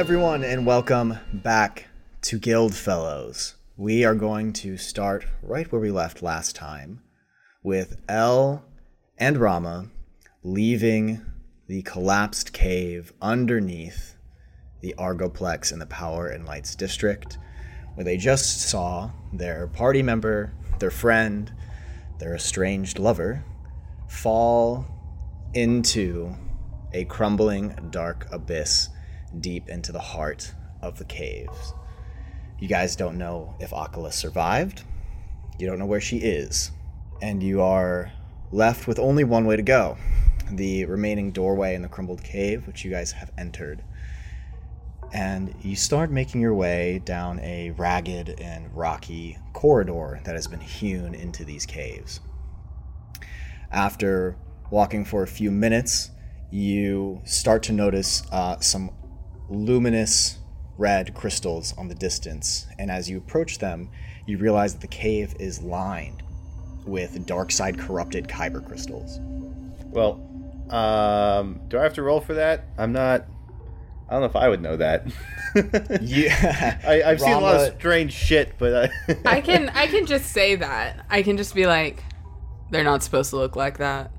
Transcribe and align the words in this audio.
Everyone, 0.00 0.42
and 0.42 0.64
welcome 0.64 1.18
back 1.30 1.86
to 2.22 2.38
Guild 2.38 2.74
Fellows. 2.74 3.56
We 3.76 4.02
are 4.02 4.14
going 4.14 4.54
to 4.54 4.78
start 4.78 5.26
right 5.42 5.70
where 5.70 5.80
we 5.80 5.90
left 5.90 6.22
last 6.22 6.56
time 6.56 7.02
with 7.62 8.00
El 8.08 8.64
and 9.18 9.36
Rama 9.36 9.90
leaving 10.42 11.20
the 11.66 11.82
collapsed 11.82 12.54
cave 12.54 13.12
underneath 13.20 14.16
the 14.80 14.94
Argoplex 14.96 15.70
in 15.70 15.78
the 15.78 15.84
Power 15.84 16.28
and 16.28 16.46
Lights 16.46 16.74
district, 16.74 17.36
where 17.94 18.04
they 18.04 18.16
just 18.16 18.62
saw 18.70 19.10
their 19.34 19.66
party 19.66 20.02
member, 20.02 20.54
their 20.78 20.90
friend, 20.90 21.52
their 22.18 22.34
estranged 22.34 22.98
lover 22.98 23.44
fall 24.08 24.86
into 25.52 26.34
a 26.94 27.04
crumbling 27.04 27.90
dark 27.90 28.26
abyss 28.32 28.88
deep 29.38 29.68
into 29.68 29.92
the 29.92 30.00
heart 30.00 30.54
of 30.82 30.98
the 30.98 31.04
caves. 31.04 31.74
You 32.58 32.68
guys 32.68 32.96
don't 32.96 33.18
know 33.18 33.54
if 33.60 33.70
Akala 33.70 34.12
survived. 34.12 34.84
You 35.58 35.66
don't 35.66 35.78
know 35.78 35.86
where 35.86 36.00
she 36.00 36.18
is. 36.18 36.70
And 37.22 37.42
you 37.42 37.62
are 37.62 38.12
left 38.52 38.86
with 38.86 38.98
only 38.98 39.24
one 39.24 39.46
way 39.46 39.56
to 39.56 39.62
go 39.62 39.96
the 40.52 40.84
remaining 40.86 41.30
doorway 41.30 41.74
in 41.74 41.82
the 41.82 41.88
crumbled 41.88 42.22
cave, 42.22 42.66
which 42.66 42.84
you 42.84 42.90
guys 42.90 43.12
have 43.12 43.30
entered. 43.38 43.82
And 45.12 45.54
you 45.62 45.74
start 45.74 46.10
making 46.10 46.40
your 46.40 46.54
way 46.54 47.00
down 47.04 47.40
a 47.40 47.70
ragged 47.72 48.40
and 48.40 48.74
rocky 48.74 49.38
corridor 49.52 50.20
that 50.24 50.34
has 50.34 50.46
been 50.46 50.60
hewn 50.60 51.14
into 51.14 51.44
these 51.44 51.66
caves. 51.66 52.20
After 53.72 54.36
walking 54.70 55.04
for 55.04 55.22
a 55.22 55.26
few 55.26 55.50
minutes, 55.50 56.10
you 56.50 57.20
start 57.24 57.62
to 57.64 57.72
notice 57.72 58.22
uh, 58.30 58.58
some 58.60 58.90
luminous 59.50 60.38
red 60.78 61.14
crystals 61.14 61.74
on 61.76 61.88
the 61.88 61.94
distance, 61.94 62.66
and 62.78 62.90
as 62.90 63.10
you 63.10 63.18
approach 63.18 63.58
them, 63.58 63.90
you 64.26 64.38
realize 64.38 64.72
that 64.72 64.80
the 64.80 64.86
cave 64.86 65.34
is 65.38 65.60
lined 65.62 66.22
with 66.86 67.26
dark 67.26 67.52
side 67.52 67.78
corrupted 67.78 68.28
kyber 68.28 68.66
crystals. 68.66 69.18
Well, 69.86 70.26
um, 70.70 71.60
do 71.68 71.78
I 71.78 71.82
have 71.82 71.94
to 71.94 72.02
roll 72.02 72.20
for 72.20 72.34
that? 72.34 72.66
I'm 72.78 72.92
not. 72.92 73.26
I 74.08 74.14
don't 74.14 74.22
know 74.22 74.26
if 74.26 74.36
I 74.36 74.48
would 74.48 74.62
know 74.62 74.76
that. 74.76 75.06
Yeah, 76.00 76.80
I, 76.86 77.02
I've 77.02 77.20
seen 77.20 77.32
a 77.32 77.40
lot 77.40 77.56
of 77.56 77.74
strange 77.78 78.12
shit, 78.12 78.54
but 78.58 78.92
I, 79.08 79.16
I 79.24 79.40
can 79.40 79.68
I 79.70 79.88
can 79.88 80.06
just 80.06 80.30
say 80.32 80.54
that. 80.56 81.04
I 81.10 81.22
can 81.22 81.36
just 81.36 81.54
be 81.54 81.66
like, 81.66 82.04
they're 82.70 82.84
not 82.84 83.02
supposed 83.02 83.30
to 83.30 83.36
look 83.36 83.56
like 83.56 83.78
that. 83.78 84.12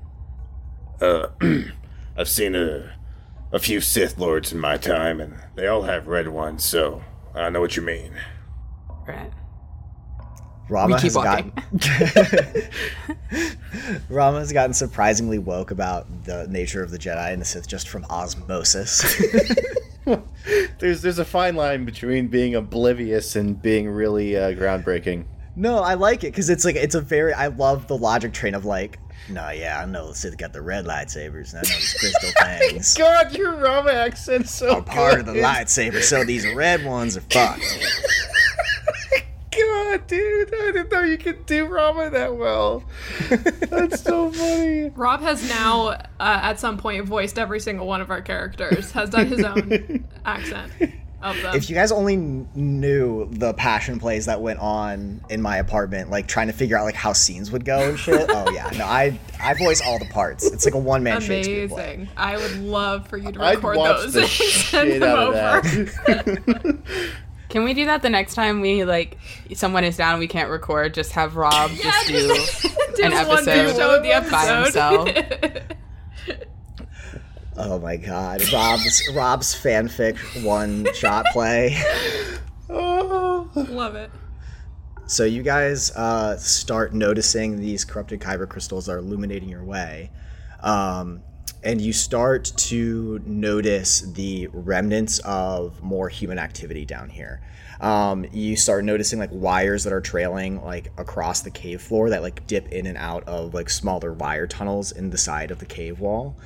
Uh, 1.00 1.28
I've 2.16 2.28
seen 2.28 2.54
a, 2.54 2.94
a 3.52 3.58
few 3.58 3.80
Sith 3.80 4.18
Lords 4.18 4.52
in 4.52 4.58
my 4.58 4.76
time, 4.76 5.20
and 5.20 5.36
they 5.54 5.66
all 5.66 5.82
have 5.82 6.08
red 6.08 6.28
ones, 6.28 6.64
so 6.64 7.02
I 7.34 7.50
know 7.50 7.60
what 7.60 7.76
you 7.76 7.82
mean. 7.82 8.14
Right. 9.06 9.30
Rama 10.68 10.94
We 10.94 11.00
keep 11.02 11.12
has 11.12 11.14
gotten 11.14 11.52
Rama 14.08 14.38
has 14.38 14.52
gotten 14.52 14.72
surprisingly 14.72 15.38
woke 15.38 15.70
about 15.70 16.24
the 16.24 16.46
nature 16.48 16.82
of 16.82 16.90
the 16.90 16.98
Jedi 16.98 17.32
and 17.32 17.42
the 17.42 17.44
Sith 17.44 17.68
just 17.68 17.88
from 17.88 18.06
osmosis. 18.06 19.20
there's 20.78 21.02
there's 21.02 21.18
a 21.18 21.24
fine 21.24 21.56
line 21.56 21.84
between 21.84 22.28
being 22.28 22.54
oblivious 22.54 23.36
and 23.36 23.60
being 23.60 23.88
really 23.88 24.36
uh, 24.36 24.52
groundbreaking. 24.52 25.24
no, 25.56 25.78
I 25.78 25.94
like 25.94 26.24
it 26.24 26.28
because 26.28 26.48
it's 26.48 26.64
like 26.64 26.76
it's 26.76 26.94
a 26.94 27.00
very 27.00 27.34
I 27.34 27.48
love 27.48 27.86
the 27.88 27.98
logic 27.98 28.32
train 28.32 28.54
of 28.54 28.64
like, 28.64 28.98
no, 29.28 29.50
yeah, 29.50 29.80
I 29.80 29.86
know 29.86 30.08
the 30.08 30.14
Sith 30.14 30.36
got 30.36 30.52
the 30.52 30.62
red 30.62 30.84
lightsabers 30.84 31.54
and 31.54 31.58
I 31.58 31.68
know 31.68 31.76
these 31.76 31.94
crystal 31.98 32.30
things 32.46 32.94
God, 32.94 33.36
your 33.36 33.56
Rama 33.56 33.92
accent's 33.92 34.50
so 34.50 34.76
are 34.76 34.82
part 34.82 35.20
of 35.20 35.26
the 35.26 35.32
lightsaber, 35.32 36.02
so 36.02 36.24
these 36.24 36.46
red 36.54 36.84
ones 36.84 37.16
are 37.16 37.22
fucked. 37.22 37.62
God, 39.52 40.06
dude, 40.06 40.48
I 40.48 40.72
didn't 40.72 40.90
know 40.90 41.02
you 41.02 41.18
could 41.18 41.44
do 41.44 41.66
Rama 41.66 42.08
that 42.10 42.36
well. 42.36 42.84
That's 43.28 44.02
so 44.02 44.32
funny. 44.32 44.88
Rob 44.90 45.20
has 45.20 45.46
now, 45.46 45.88
uh, 45.88 45.98
at 46.18 46.58
some 46.58 46.78
point, 46.78 47.04
voiced 47.04 47.38
every 47.38 47.60
single 47.60 47.86
one 47.86 48.00
of 48.00 48.10
our 48.10 48.22
characters. 48.22 48.92
Has 48.92 49.10
done 49.10 49.26
his 49.26 49.44
own 49.44 50.04
accent 50.24 50.72
of 50.72 50.78
them. 50.78 51.01
If 51.24 51.68
you 51.70 51.74
guys 51.76 51.92
only 51.92 52.16
knew 52.16 53.28
the 53.30 53.54
passion 53.54 53.98
plays 54.00 54.26
that 54.26 54.40
went 54.40 54.58
on 54.58 55.20
in 55.30 55.40
my 55.40 55.56
apartment, 55.58 56.10
like 56.10 56.26
trying 56.26 56.48
to 56.48 56.52
figure 56.52 56.76
out 56.76 56.84
like 56.84 56.94
how 56.94 57.12
scenes 57.12 57.50
would 57.50 57.64
go 57.64 57.88
and 57.90 57.98
shit. 57.98 58.26
oh 58.28 58.50
yeah, 58.50 58.70
no, 58.76 58.84
I 58.84 59.18
I 59.40 59.54
voice 59.54 59.80
all 59.80 59.98
the 59.98 60.06
parts. 60.06 60.44
It's 60.50 60.64
like 60.64 60.74
a 60.74 60.78
one 60.78 61.02
man 61.02 61.20
Shakespeare 61.20 61.68
play. 61.68 61.94
Amazing. 61.94 62.08
I 62.16 62.36
would 62.36 62.58
love 62.58 63.06
for 63.08 63.16
you 63.16 63.32
to 63.32 63.42
I'd 63.44 63.56
record 63.56 63.76
watch 63.76 64.00
those 64.02 64.12
the 64.14 64.20
and 64.22 64.28
send 64.30 65.02
them 65.02 65.02
out 65.02 65.18
of 65.18 65.28
over. 65.28 65.84
that. 65.84 66.78
Can 67.48 67.64
we 67.64 67.74
do 67.74 67.84
that 67.84 68.00
the 68.00 68.08
next 68.08 68.34
time 68.34 68.62
we 68.62 68.84
like 68.84 69.18
someone 69.54 69.84
is 69.84 69.98
down 69.98 70.12
and 70.12 70.20
we 70.20 70.26
can't 70.26 70.48
record? 70.48 70.94
Just 70.94 71.12
have 71.12 71.36
Rob 71.36 71.70
just 71.72 72.06
do 72.08 72.28
Do 72.96 73.02
an 73.04 73.12
one 73.28 73.44
big 73.44 73.48
episode 73.58 73.76
show 73.76 73.96
of 73.96 74.02
the 74.02 74.30
by 74.30 74.62
himself. 74.62 75.78
Oh 77.56 77.78
my 77.78 77.96
god, 77.96 78.42
Rob's 78.52 79.02
Rob's 79.14 79.54
fanfic 79.54 80.42
one 80.42 80.86
shot 80.94 81.26
play. 81.32 81.76
Love 82.68 83.94
it. 83.94 84.10
So 85.06 85.24
you 85.24 85.42
guys 85.42 85.90
uh, 85.94 86.38
start 86.38 86.94
noticing 86.94 87.60
these 87.60 87.84
corrupted 87.84 88.20
kyber 88.20 88.48
crystals 88.48 88.88
are 88.88 88.98
illuminating 88.98 89.50
your 89.50 89.64
way, 89.64 90.10
um, 90.60 91.20
and 91.62 91.78
you 91.80 91.92
start 91.92 92.50
to 92.56 93.20
notice 93.26 94.00
the 94.00 94.48
remnants 94.52 95.18
of 95.18 95.82
more 95.82 96.08
human 96.08 96.38
activity 96.38 96.86
down 96.86 97.10
here. 97.10 97.42
Um, 97.82 98.24
you 98.32 98.56
start 98.56 98.84
noticing 98.84 99.18
like 99.18 99.30
wires 99.32 99.84
that 99.84 99.92
are 99.92 100.00
trailing 100.00 100.62
like 100.62 100.90
across 100.96 101.42
the 101.42 101.50
cave 101.50 101.82
floor 101.82 102.08
that 102.10 102.22
like 102.22 102.46
dip 102.46 102.68
in 102.68 102.86
and 102.86 102.96
out 102.96 103.24
of 103.24 103.52
like 103.52 103.68
smaller 103.68 104.12
wire 104.12 104.46
tunnels 104.46 104.92
in 104.92 105.10
the 105.10 105.18
side 105.18 105.50
of 105.50 105.58
the 105.58 105.66
cave 105.66 106.00
wall. 106.00 106.38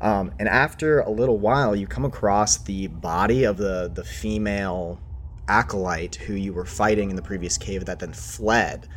Um, 0.00 0.32
and 0.38 0.48
after 0.48 1.00
a 1.00 1.10
little 1.10 1.38
while, 1.38 1.76
you 1.76 1.86
come 1.86 2.04
across 2.04 2.56
the 2.58 2.86
body 2.88 3.44
of 3.44 3.56
the 3.56 3.90
the 3.92 4.04
female 4.04 5.00
acolyte 5.48 6.14
who 6.14 6.34
you 6.34 6.52
were 6.52 6.64
fighting 6.64 7.10
in 7.10 7.16
the 7.16 7.22
previous 7.22 7.58
cave 7.58 7.84
that 7.86 7.98
then 7.98 8.12
fled. 8.12 8.88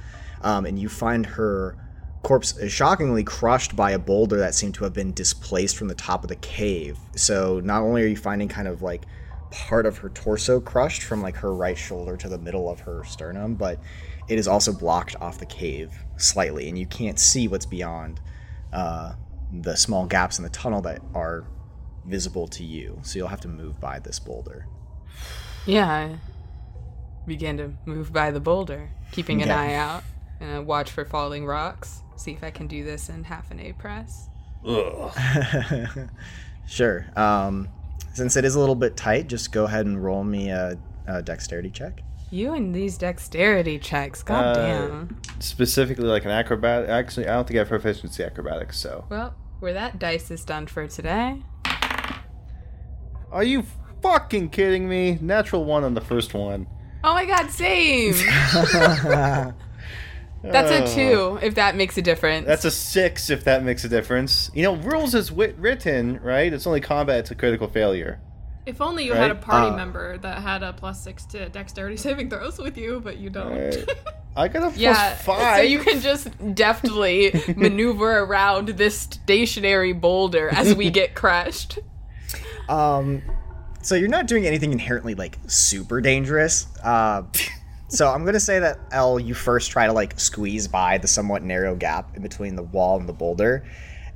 Um, 0.41 0.65
and 0.65 0.77
you 0.77 0.88
find 0.88 1.25
her 1.25 1.77
corpse 2.21 2.57
shockingly 2.69 3.23
crushed 3.23 3.75
by 3.75 3.91
a 3.91 4.00
boulder 4.00 4.38
that 4.38 4.55
seemed 4.55 4.75
to 4.75 4.83
have 4.85 4.94
been 4.94 5.13
displaced 5.13 5.77
from 5.77 5.88
the 5.88 5.95
top 5.95 6.23
of 6.23 6.29
the 6.29 6.35
cave. 6.38 6.97
So 7.15 7.59
not 7.63 7.81
only 7.81 8.03
are 8.03 8.07
you 8.07 8.15
finding 8.15 8.47
kind 8.47 8.67
of 8.67 8.81
like 8.81 9.05
part 9.51 9.85
of 9.85 9.97
her 9.97 10.09
torso 10.09 10.59
crushed 10.59 11.03
from 11.03 11.21
like 11.21 11.35
her 11.35 11.53
right 11.53 11.77
shoulder 11.77 12.17
to 12.17 12.29
the 12.29 12.38
middle 12.38 12.69
of 12.69 12.79
her 12.81 13.03
sternum, 13.03 13.55
but 13.55 13.79
it 14.27 14.39
is 14.39 14.47
also 14.47 14.71
blocked 14.71 15.15
off 15.19 15.38
the 15.38 15.45
cave 15.45 15.91
slightly, 16.17 16.69
and 16.69 16.77
you 16.77 16.85
can't 16.85 17.19
see 17.19 17.47
what's 17.47 17.65
beyond 17.65 18.21
uh, 18.71 19.13
the 19.61 19.75
small 19.75 20.05
gaps 20.07 20.38
in 20.39 20.44
the 20.44 20.50
tunnel 20.50 20.81
that 20.81 21.00
are 21.13 21.45
visible 22.05 22.47
to 22.47 22.63
you. 22.63 23.00
So 23.03 23.19
you'll 23.19 23.27
have 23.29 23.41
to 23.41 23.47
move 23.47 23.79
by 23.79 24.00
this 24.00 24.19
boulder. 24.19 24.65
Yeah. 25.65 25.88
I 25.89 26.17
began 27.27 27.57
to 27.57 27.73
move 27.85 28.11
by 28.11 28.31
the 28.31 28.39
boulder, 28.41 28.89
keeping 29.11 29.41
an 29.41 29.50
Okay. 29.50 29.57
eye 29.59 29.73
out 29.75 30.03
and 30.41 30.57
a 30.57 30.61
watch 30.61 30.91
for 30.91 31.05
falling 31.05 31.45
rocks. 31.45 32.01
See 32.17 32.31
if 32.31 32.44
I 32.44 32.51
can 32.51 32.67
do 32.67 32.83
this 32.83 33.09
in 33.09 33.23
half 33.23 33.51
an 33.51 33.59
A 33.59 33.73
press. 33.73 34.27
Ugh. 34.65 35.11
Sure. 36.65 37.05
Um, 37.17 37.67
since 38.13 38.38
it 38.38 38.45
is 38.45 38.55
a 38.55 38.59
little 38.59 38.75
bit 38.75 38.95
tight, 38.95 39.27
just 39.27 39.51
go 39.51 39.65
ahead 39.65 39.85
and 39.85 40.01
roll 40.01 40.23
me 40.23 40.50
a, 40.50 40.77
a 41.07 41.21
dexterity 41.21 41.69
check. 41.69 42.01
You 42.31 42.53
and 42.53 42.73
these 42.73 42.97
dexterity 42.97 43.77
checks, 43.79 44.23
god 44.23 44.57
Uh, 44.57 44.61
damn. 44.88 45.21
Specifically, 45.39 46.05
like 46.05 46.23
an 46.25 46.31
acrobat. 46.31 46.89
Actually, 46.89 47.27
I 47.27 47.33
don't 47.33 47.45
think 47.47 47.57
I 47.57 47.59
have 47.59 47.67
proficiency 47.67 48.23
acrobatics. 48.23 48.79
So, 48.79 49.05
Well, 49.09 49.35
where 49.63 49.74
that 49.74 49.98
dice 49.98 50.30
is 50.30 50.44
done 50.44 50.68
for 50.68 50.86
today. 50.88 51.42
are 53.31 53.45
you 53.45 53.63
fucking 54.01 54.50
kidding 54.50 54.89
me? 54.89 55.18
Natural 55.21 55.63
one 55.63 55.86
on 55.86 55.94
the 55.94 56.01
first 56.01 56.33
one. 56.33 56.68
Oh 57.01 57.13
my 57.13 57.25
god, 57.25 57.50
same! 57.50 58.13
That's 60.44 60.92
a 60.92 60.94
two, 60.94 61.39
if 61.42 61.56
that 61.56 61.77
makes 61.77 61.98
a 61.98 62.01
difference. 62.01 62.45
That's 62.45 62.65
a 62.65 62.71
six 62.71 63.30
if 63.30 63.45
that 63.45 63.63
makes 63.63 63.86
a 63.86 63.89
difference. 63.89 64.51
You 64.54 64.63
know, 64.63 64.75
rules 64.75 65.15
is 65.15 65.31
wit- 65.31 65.56
written, 65.57 66.19
right? 66.21 66.51
It's 66.51 66.68
only 66.68 66.81
combat, 66.81 67.19
it's 67.19 67.31
a 67.31 67.36
critical 67.36 67.69
failure. 67.69 68.19
If 68.65 68.81
only 68.81 69.06
you 69.06 69.13
had 69.13 69.31
a 69.31 69.36
party 69.36 69.69
Uh, 69.69 69.77
member 69.77 70.18
that 70.18 70.42
had 70.42 70.62
a 70.62 70.74
plus 70.74 71.01
six 71.01 71.24
to 71.27 71.48
dexterity 71.48 71.95
saving 71.95 72.30
throws 72.30 72.57
with 72.57 72.77
you, 72.77 73.00
but 73.01 73.15
you 73.18 73.30
don't. 73.30 73.57
Right. 73.57 73.89
I 74.35 74.47
got 74.47 74.63
a 74.63 74.65
plus 74.68 74.77
yeah, 74.77 75.15
five. 75.15 75.57
so 75.57 75.62
you 75.62 75.80
can 75.80 76.00
just 76.00 76.30
deftly 76.56 77.33
maneuver 77.56 78.19
around 78.19 78.69
this 78.69 78.97
stationary 79.00 79.94
boulder 79.94 80.50
as 80.50 80.74
we 80.75 80.89
get 80.89 81.13
crushed. 81.15 81.80
Um, 82.68 83.21
so 83.81 83.95
you're 83.95 84.09
not 84.09 84.27
doing 84.27 84.47
anything 84.47 84.71
inherently 84.71 85.13
like 85.13 85.38
super 85.47 86.01
dangerous. 86.01 86.68
Uh, 86.83 87.24
so 87.89 88.09
I'm 88.09 88.25
gonna 88.25 88.39
say 88.39 88.59
that 88.59 88.80
L, 88.91 89.19
you 89.19 89.33
first 89.33 89.69
try 89.69 89.85
to 89.85 89.94
like 89.94 90.19
squeeze 90.19 90.68
by 90.68 90.97
the 90.97 91.07
somewhat 91.07 91.44
narrow 91.44 91.75
gap 91.75 92.15
in 92.15 92.24
between 92.24 92.56
the 92.56 92.63
wall 92.63 93.00
and 93.00 93.07
the 93.07 93.13
boulder, 93.13 93.65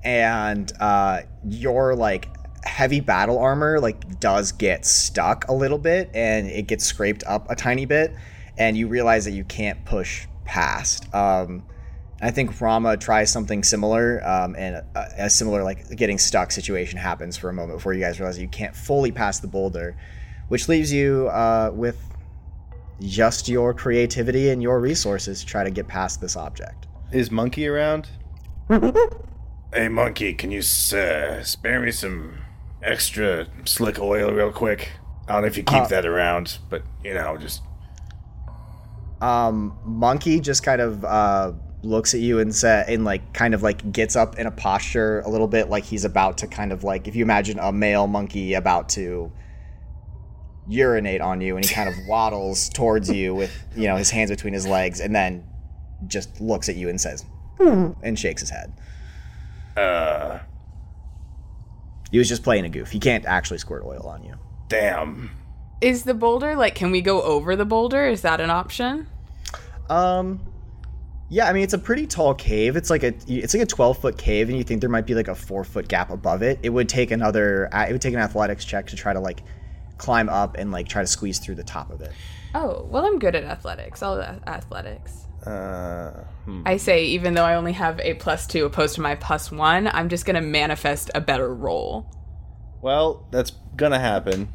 and 0.04 0.72
uh, 0.80 1.22
your 1.48 1.96
like 1.96 2.30
heavy 2.66 3.00
battle 3.00 3.38
armor 3.38 3.80
like 3.80 4.20
does 4.20 4.52
get 4.52 4.84
stuck 4.86 5.48
a 5.48 5.54
little 5.54 5.78
bit, 5.78 6.10
and 6.16 6.48
it 6.48 6.68
gets 6.68 6.86
scraped 6.86 7.24
up 7.26 7.52
a 7.52 7.56
tiny 7.56 7.86
bit, 7.86 8.16
and 8.58 8.76
you 8.78 8.88
realize 8.88 9.26
that 9.26 9.32
you 9.32 9.44
can't 9.44 9.84
push 9.86 10.28
past. 10.46 11.14
Um, 11.14 11.64
I 12.22 12.32
think 12.32 12.60
Rama 12.60 12.98
tries 12.98 13.32
something 13.32 13.64
similar, 13.64 14.26
um, 14.28 14.56
and 14.58 14.78
a, 14.96 15.08
a 15.26 15.30
similar 15.30 15.64
like 15.64 15.96
getting 15.96 16.18
stuck 16.18 16.52
situation 16.52 16.98
happens 16.98 17.38
for 17.38 17.50
a 17.50 17.54
moment 17.54 17.78
before 17.78 17.94
you 17.94 18.02
guys 18.02 18.20
realize 18.20 18.40
you 18.40 18.48
can't 18.48 18.76
fully 18.76 19.12
pass 19.12 19.40
the 19.40 19.48
boulder, 19.48 19.96
which 20.48 20.68
leaves 20.68 20.92
you 20.92 21.28
uh, 21.30 21.70
with 21.74 22.02
just 23.02 23.48
your 23.48 23.74
creativity 23.76 24.50
and 24.50 24.64
your 24.64 24.80
resources 24.80 25.42
to 25.42 25.46
try 25.46 25.64
to 25.64 25.70
get 25.70 25.88
past 25.88 26.20
this 26.20 26.36
object. 26.36 26.88
Is 27.12 27.30
Monkey 27.32 27.68
around? 27.68 28.10
Hey, 29.74 29.90
monkey, 29.90 30.34
can 30.34 30.50
you 30.50 30.60
uh, 30.60 31.44
spare 31.44 31.82
me 31.82 31.92
some 31.92 32.38
extra 32.82 33.48
slick 33.66 34.00
oil 34.00 34.32
real 34.32 34.50
quick? 34.52 34.92
I 35.28 35.34
don't 35.34 35.42
know 35.42 35.48
if 35.48 35.58
you 35.58 35.64
keep 35.64 35.82
Uh, 35.84 35.88
that 35.88 36.06
around, 36.06 36.60
but 36.70 36.84
you 37.04 37.14
know, 37.14 37.36
just 37.36 37.62
Um, 39.22 39.78
Monkey 39.84 40.40
just 40.40 40.64
kind 40.64 40.80
of 40.82 41.04
uh, 41.04 41.54
looks 41.82 42.14
at 42.14 42.20
you 42.20 42.40
and 42.40 42.54
sa 42.54 42.84
and 42.88 43.04
like 43.06 43.34
kind 43.34 43.54
of 43.54 43.64
like 43.64 43.92
gets 43.92 44.16
up 44.16 44.38
in 44.38 44.46
a 44.48 44.52
posture 44.52 45.22
a 45.22 45.30
little 45.30 45.48
bit 45.48 45.70
like 45.70 45.84
he's 45.86 46.06
about 46.06 46.38
to 46.40 46.48
kind 46.48 46.72
of 46.72 46.84
like 46.84 47.08
if 47.08 47.16
you 47.16 47.24
imagine 47.24 47.58
a 47.60 47.72
male 47.72 48.08
monkey 48.08 48.54
about 48.56 48.90
to 48.90 49.32
urinate 50.68 51.22
on 51.22 51.40
you 51.42 51.56
and 51.56 51.66
he 51.66 51.74
kind 51.74 51.88
of 51.88 51.96
waddles 52.08 52.70
towards 52.70 53.10
you 53.10 53.34
with 53.34 53.52
you 53.76 53.88
know 53.88 53.96
his 53.96 54.10
hands 54.10 54.30
between 54.30 54.54
his 54.54 54.68
legs 54.68 55.00
and 55.00 55.16
then 55.16 55.48
just 56.08 56.40
looks 56.42 56.68
at 56.70 56.76
you 56.76 56.90
and 56.90 57.00
says 57.00 57.26
and 57.60 58.20
shakes 58.20 58.42
his 58.42 58.50
head. 58.52 58.72
uh, 59.78 60.38
He 62.12 62.20
was 62.20 62.30
just 62.30 62.44
playing 62.44 62.66
a 62.66 62.70
goof. 62.70 62.92
He 62.92 63.00
can't 63.00 63.26
actually 63.26 63.58
squirt 63.58 63.84
oil 63.84 64.06
on 64.08 64.24
you. 64.24 64.36
damn. 64.70 65.32
Is 65.82 66.04
the 66.04 66.14
boulder 66.14 66.56
like? 66.56 66.76
Can 66.76 66.92
we 66.92 67.02
go 67.02 67.22
over 67.22 67.56
the 67.56 67.66
boulder? 67.66 68.08
Is 68.08 68.22
that 68.22 68.40
an 68.42 68.50
option? 68.50 69.08
Um, 69.90 70.42
yeah, 71.30 71.48
I 71.48 71.54
mean 71.54 71.64
it's 71.64 71.74
a 71.74 71.78
pretty 71.78 72.08
tall 72.08 72.34
cave. 72.34 72.76
It's 72.76 72.90
like 72.90 73.04
a 73.04 73.14
it's 73.28 73.54
like 73.54 73.64
a 73.64 73.68
twelve 73.68 74.00
foot 74.00 74.18
cave, 74.18 74.50
and 74.50 74.58
you 74.58 74.64
think 74.64 74.82
there 74.82 74.90
might 74.90 75.06
be 75.06 75.14
like 75.14 75.28
a 75.28 75.36
four 75.36 75.64
foot 75.64 75.88
gap 75.88 76.10
above 76.10 76.42
it. 76.42 76.60
It 76.64 76.70
would 76.70 76.90
take 76.90 77.12
another. 77.12 77.70
uh, 77.74 77.86
It 77.88 77.92
would 77.92 78.02
take 78.02 78.14
an 78.14 78.20
athletics 78.20 78.66
check 78.66 78.88
to 78.88 78.96
try 78.96 79.14
to 79.14 79.20
like 79.20 79.44
climb 79.98 80.30
up 80.30 80.58
and 80.58 80.72
like 80.72 80.88
try 80.88 81.02
to 81.02 81.08
squeeze 81.08 81.40
through 81.40 81.56
the 81.56 81.64
top 81.64 81.92
of 81.92 82.02
it. 82.02 82.12
Oh, 82.56 82.88
well, 82.90 83.06
I'm 83.06 83.20
good 83.20 83.36
at 83.36 83.44
athletics. 83.44 84.02
I'll 84.02 84.16
do 84.16 84.22
athletics. 84.48 85.26
Uh, 85.46 86.12
hmm. 86.46 86.64
I 86.66 86.78
say, 86.78 87.06
even 87.06 87.34
though 87.36 87.44
I 87.46 87.56
only 87.56 87.74
have 87.74 88.00
a 88.00 88.16
plus 88.16 88.48
two 88.48 88.66
opposed 88.66 88.96
to 88.96 89.02
my 89.02 89.16
plus 89.16 89.52
one, 89.52 89.88
I'm 89.88 90.10
just 90.10 90.26
gonna 90.26 90.42
manifest 90.42 91.12
a 91.14 91.22
better 91.22 91.54
roll. 91.54 92.10
Well, 92.82 93.28
that's 93.32 93.52
gonna 93.76 94.00
happen. 94.00 94.52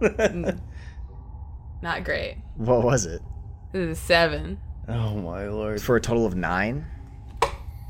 Not 1.82 2.04
great. 2.04 2.36
What 2.56 2.82
was 2.82 3.06
it 3.06 3.22
This 3.72 3.80
is 3.90 3.98
a 3.98 4.00
seven. 4.00 4.60
Oh 4.88 5.14
my 5.16 5.48
lord. 5.48 5.80
for 5.80 5.96
a 5.96 6.00
total 6.00 6.26
of 6.26 6.34
nine? 6.34 6.86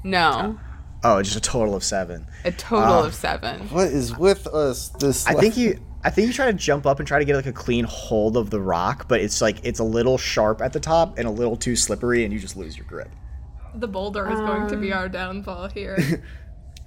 No, 0.02 0.58
Oh, 1.02 1.22
just 1.22 1.36
a 1.36 1.40
total 1.40 1.74
of 1.74 1.82
seven. 1.84 2.26
a 2.44 2.52
total 2.52 3.04
of 3.04 3.14
seven. 3.14 3.60
What 3.70 3.86
is 3.88 4.16
with 4.16 4.46
us 4.46 4.88
this 4.90 5.26
I 5.26 5.34
think 5.34 5.56
you. 5.56 5.80
I 6.02 6.08
think 6.08 6.26
you 6.28 6.32
try 6.32 6.46
to 6.46 6.54
jump 6.54 6.86
up 6.86 6.98
and 6.98 7.06
try 7.06 7.18
to 7.18 7.24
get 7.26 7.36
like 7.36 7.44
a 7.46 7.52
clean 7.52 7.84
hold 7.84 8.36
of 8.38 8.48
the 8.48 8.60
rock, 8.60 9.06
but 9.08 9.20
it's 9.20 9.42
like 9.42 9.58
it's 9.64 9.80
a 9.80 9.84
little 9.84 10.16
sharp 10.16 10.62
at 10.62 10.72
the 10.72 10.80
top 10.80 11.18
and 11.18 11.28
a 11.28 11.30
little 11.30 11.56
too 11.56 11.76
slippery, 11.76 12.24
and 12.24 12.32
you 12.32 12.38
just 12.38 12.56
lose 12.56 12.76
your 12.76 12.86
grip. 12.86 13.10
The 13.74 13.86
boulder 13.88 14.30
is 14.30 14.40
going 14.40 14.68
to 14.68 14.76
be 14.76 14.92
our 14.92 15.08
downfall 15.08 15.68
here. 15.68 16.24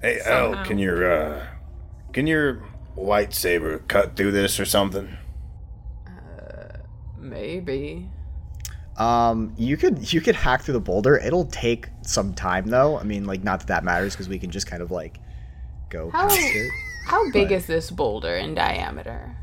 Hey, 0.00 0.18
Somehow. 0.18 0.58
Al, 0.58 0.64
can 0.66 0.76
your 0.78 1.10
uh, 1.10 1.46
can 2.12 2.26
your 2.26 2.62
lightsaber 2.96 3.86
cut 3.88 4.16
through 4.16 4.32
this 4.32 4.58
or 4.60 4.64
something? 4.64 5.16
Uh, 6.06 6.78
maybe. 7.18 8.08
Um, 8.96 9.52
you 9.56 9.76
could 9.76 10.12
you 10.12 10.20
could 10.20 10.36
hack 10.36 10.62
through 10.62 10.74
the 10.74 10.80
boulder. 10.80 11.16
It'll 11.18 11.46
take 11.46 11.88
some 12.02 12.34
time 12.34 12.66
though. 12.68 12.98
I 12.98 13.02
mean, 13.02 13.24
like 13.24 13.42
not 13.42 13.60
that 13.60 13.68
that 13.68 13.84
matters 13.84 14.14
because 14.14 14.28
we 14.28 14.38
can 14.38 14.50
just 14.50 14.66
kind 14.66 14.82
of 14.82 14.90
like 14.90 15.18
go 15.90 16.10
How 16.10 16.28
past 16.28 16.38
it. 16.40 16.70
how 17.06 17.30
big 17.32 17.50
is 17.50 17.66
this 17.66 17.90
boulder 17.90 18.36
in 18.36 18.54
diameter? 18.54 19.36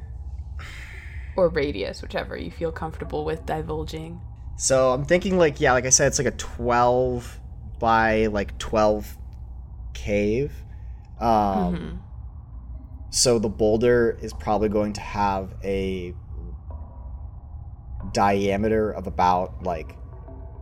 Or 1.35 1.49
radius, 1.49 2.01
whichever 2.01 2.37
you 2.37 2.51
feel 2.51 2.71
comfortable 2.71 3.25
with 3.25 3.45
divulging. 3.45 4.21
So 4.57 4.91
I'm 4.91 5.03
thinking 5.05 5.37
like 5.37 5.59
yeah, 5.59 5.73
like 5.73 5.85
I 5.85 5.89
said, 5.89 6.07
it's 6.07 6.19
like 6.19 6.27
a 6.27 6.37
12 6.37 7.39
by 7.79 8.27
like 8.27 8.57
12 8.57 9.17
cave. 9.93 10.53
Um, 11.19 12.01
so 13.11 13.37
the 13.39 13.49
boulder 13.49 14.17
is 14.21 14.31
probably 14.31 14.69
going 14.69 14.93
to 14.93 15.01
have 15.01 15.53
a 15.65 16.15
diameter 18.13 18.89
of 18.91 19.05
about 19.05 19.63
like 19.63 19.97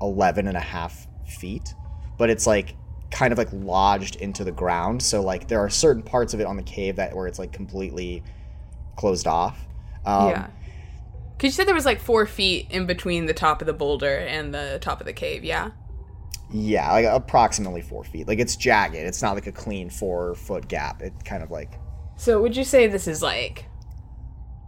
11 0.01 0.47
and 0.47 0.57
a 0.57 0.59
half 0.59 1.07
feet, 1.27 1.75
but 2.17 2.31
it's 2.31 2.47
like 2.47 2.75
kind 3.11 3.31
of 3.31 3.37
like 3.37 3.49
lodged 3.53 4.15
into 4.15 4.43
the 4.43 4.51
ground. 4.51 5.01
So 5.01 5.21
like 5.21 5.47
there 5.47 5.59
are 5.59 5.69
certain 5.69 6.01
parts 6.01 6.33
of 6.33 6.39
it 6.39 6.47
on 6.47 6.57
the 6.57 6.63
cave 6.63 6.95
that 6.95 7.15
where 7.15 7.27
it's 7.27 7.37
like 7.37 7.53
completely 7.53 8.23
closed 8.97 9.27
off. 9.27 9.67
Um, 10.03 10.29
yeah. 10.29 10.47
Cause 11.37 11.43
you 11.43 11.51
said 11.51 11.67
there 11.67 11.75
was 11.75 11.85
like 11.85 11.99
four 11.99 12.25
feet 12.25 12.65
in 12.71 12.87
between 12.87 13.27
the 13.27 13.33
top 13.33 13.61
of 13.61 13.67
the 13.67 13.73
boulder 13.73 14.17
and 14.17 14.51
the 14.51 14.79
top 14.81 14.99
of 14.99 15.05
the 15.05 15.13
cave, 15.13 15.43
yeah? 15.43 15.69
Yeah, 16.51 16.91
like 16.91 17.05
approximately 17.05 17.83
four 17.83 18.03
feet. 18.03 18.27
Like 18.27 18.39
it's 18.39 18.55
jagged. 18.55 18.95
It's 18.95 19.21
not 19.21 19.35
like 19.35 19.45
a 19.45 19.51
clean 19.51 19.91
four 19.91 20.33
foot 20.33 20.67
gap. 20.67 21.03
It 21.03 21.13
kind 21.23 21.43
of 21.43 21.51
like 21.51 21.79
So 22.19 22.41
would 22.41 22.57
you 22.57 22.65
say 22.65 22.87
this 22.87 23.07
is 23.07 23.21
like 23.21 23.63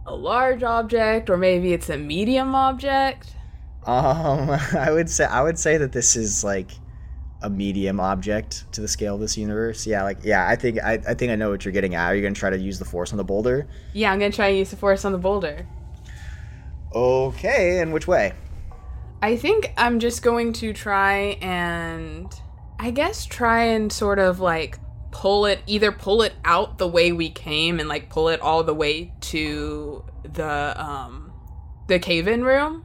a 0.06 0.14
large 0.16 0.62
object 0.62 1.28
or 1.28 1.36
maybe 1.36 1.74
it's 1.74 1.90
a 1.90 1.98
medium 1.98 2.54
object? 2.54 3.34
um 3.84 4.48
I 4.72 4.90
would 4.90 5.10
say 5.10 5.26
I 5.26 5.42
would 5.42 5.58
say 5.58 5.76
that 5.76 5.92
this 5.92 6.16
is 6.16 6.42
like 6.42 6.70
a 7.42 7.50
medium 7.50 8.00
object 8.00 8.72
to 8.72 8.80
the 8.80 8.88
scale 8.88 9.16
of 9.16 9.20
this 9.20 9.36
universe. 9.36 9.86
Yeah, 9.86 10.02
like 10.02 10.24
yeah, 10.24 10.48
I 10.48 10.56
think 10.56 10.82
I, 10.82 10.94
I 11.06 11.12
think 11.12 11.30
I 11.30 11.34
know 11.36 11.50
what 11.50 11.62
you're 11.66 11.72
getting 11.72 11.94
at. 11.94 12.06
Are 12.06 12.14
you 12.16 12.22
gonna 12.22 12.34
try 12.34 12.48
to 12.48 12.58
use 12.58 12.78
the 12.78 12.86
force 12.86 13.12
on 13.12 13.18
the 13.18 13.24
boulder? 13.24 13.68
Yeah, 13.92 14.10
I'm 14.10 14.18
gonna 14.18 14.32
try 14.32 14.48
and 14.48 14.56
use 14.56 14.70
the 14.70 14.78
force 14.78 15.04
on 15.04 15.12
the 15.12 15.18
boulder. 15.18 15.66
Okay, 16.94 17.80
and 17.80 17.92
which 17.92 18.08
way? 18.08 18.32
I 19.20 19.36
think 19.36 19.74
I'm 19.76 20.00
just 20.00 20.22
going 20.22 20.54
to 20.54 20.72
try 20.72 21.36
and 21.42 22.32
I 22.78 22.92
guess 22.92 23.26
try 23.26 23.64
and 23.64 23.92
sort 23.92 24.18
of 24.18 24.40
like 24.40 24.78
pull 25.12 25.46
it 25.46 25.60
either 25.66 25.92
pull 25.92 26.22
it 26.22 26.32
out 26.44 26.78
the 26.78 26.88
way 26.88 27.12
we 27.12 27.30
came 27.30 27.78
and 27.78 27.88
like 27.88 28.08
pull 28.08 28.28
it 28.28 28.40
all 28.40 28.64
the 28.64 28.74
way 28.74 29.12
to 29.20 30.04
the 30.24 30.74
um 30.82 31.32
the 31.86 31.98
cave-in 31.98 32.42
room 32.42 32.84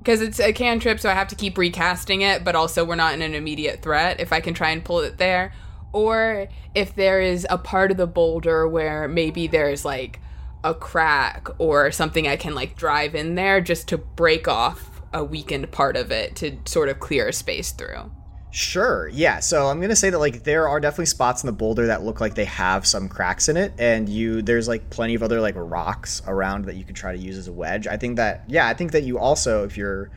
because 0.00 0.22
it's 0.22 0.40
a 0.40 0.52
cantrip, 0.52 0.98
so 0.98 1.10
I 1.10 1.14
have 1.14 1.28
to 1.28 1.34
keep 1.34 1.58
recasting 1.58 2.22
it. 2.22 2.42
But 2.42 2.56
also, 2.56 2.84
we're 2.84 2.94
not 2.94 3.14
in 3.14 3.22
an 3.22 3.34
immediate 3.34 3.82
threat. 3.82 4.18
If 4.18 4.32
I 4.32 4.40
can 4.40 4.54
try 4.54 4.70
and 4.70 4.84
pull 4.84 5.00
it 5.00 5.18
there, 5.18 5.52
or 5.92 6.48
if 6.74 6.94
there 6.94 7.20
is 7.20 7.46
a 7.50 7.58
part 7.58 7.90
of 7.90 7.96
the 7.96 8.06
boulder 8.06 8.66
where 8.66 9.08
maybe 9.08 9.46
there's 9.46 9.84
like 9.84 10.20
a 10.64 10.74
crack 10.74 11.48
or 11.58 11.90
something 11.90 12.26
I 12.26 12.36
can 12.36 12.54
like 12.54 12.76
drive 12.76 13.14
in 13.14 13.34
there 13.34 13.60
just 13.60 13.88
to 13.88 13.98
break 13.98 14.48
off 14.48 15.02
a 15.12 15.24
weakened 15.24 15.70
part 15.72 15.96
of 15.96 16.10
it 16.10 16.36
to 16.36 16.58
sort 16.64 16.88
of 16.88 17.00
clear 17.00 17.28
a 17.28 17.32
space 17.32 17.72
through. 17.72 18.10
Sure. 18.52 19.08
Yeah. 19.12 19.38
So 19.40 19.68
I'm 19.68 19.80
gonna 19.80 19.94
say 19.94 20.10
that 20.10 20.18
like 20.18 20.42
there 20.42 20.66
are 20.66 20.80
definitely 20.80 21.06
spots 21.06 21.42
in 21.42 21.46
the 21.46 21.52
boulder 21.52 21.86
that 21.86 22.02
look 22.02 22.20
like 22.20 22.34
they 22.34 22.46
have 22.46 22.86
some 22.86 23.08
cracks 23.08 23.48
in 23.48 23.56
it, 23.56 23.72
and 23.78 24.08
you 24.08 24.42
there's 24.42 24.66
like 24.66 24.90
plenty 24.90 25.14
of 25.14 25.22
other 25.22 25.40
like 25.40 25.54
rocks 25.56 26.20
around 26.26 26.64
that 26.64 26.76
you 26.76 26.84
could 26.84 26.96
try 26.96 27.12
to 27.12 27.18
use 27.18 27.36
as 27.38 27.46
a 27.48 27.52
wedge. 27.52 27.86
I 27.86 27.96
think 27.96 28.16
that 28.16 28.44
yeah, 28.48 28.66
I 28.66 28.74
think 28.74 28.92
that 28.92 29.04
you 29.04 29.18
also 29.18 29.64
if 29.64 29.76
you're 29.76 30.10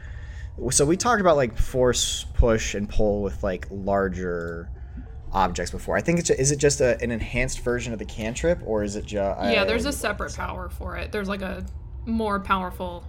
so 0.71 0.85
we 0.85 0.97
talked 0.97 1.21
about 1.21 1.35
like 1.35 1.57
force 1.57 2.25
push 2.33 2.73
and 2.73 2.89
pull 2.89 3.21
with 3.21 3.43
like 3.43 3.67
larger 3.69 4.69
objects 5.31 5.71
before. 5.71 5.95
I 5.95 6.01
think 6.01 6.19
it's 6.19 6.29
is 6.31 6.51
it 6.51 6.57
just 6.57 6.81
a, 6.81 6.99
an 7.01 7.11
enhanced 7.11 7.59
version 7.59 7.93
of 7.93 7.99
the 7.99 8.05
cantrip 8.05 8.59
or 8.65 8.83
is 8.83 8.95
it 8.95 9.05
just 9.05 9.43
yeah? 9.43 9.63
There's 9.63 9.85
a 9.85 9.93
separate 9.93 10.35
power 10.35 10.69
for 10.69 10.97
it. 10.97 11.11
There's 11.11 11.27
like 11.29 11.41
a 11.41 11.65
more 12.05 12.39
powerful 12.39 13.05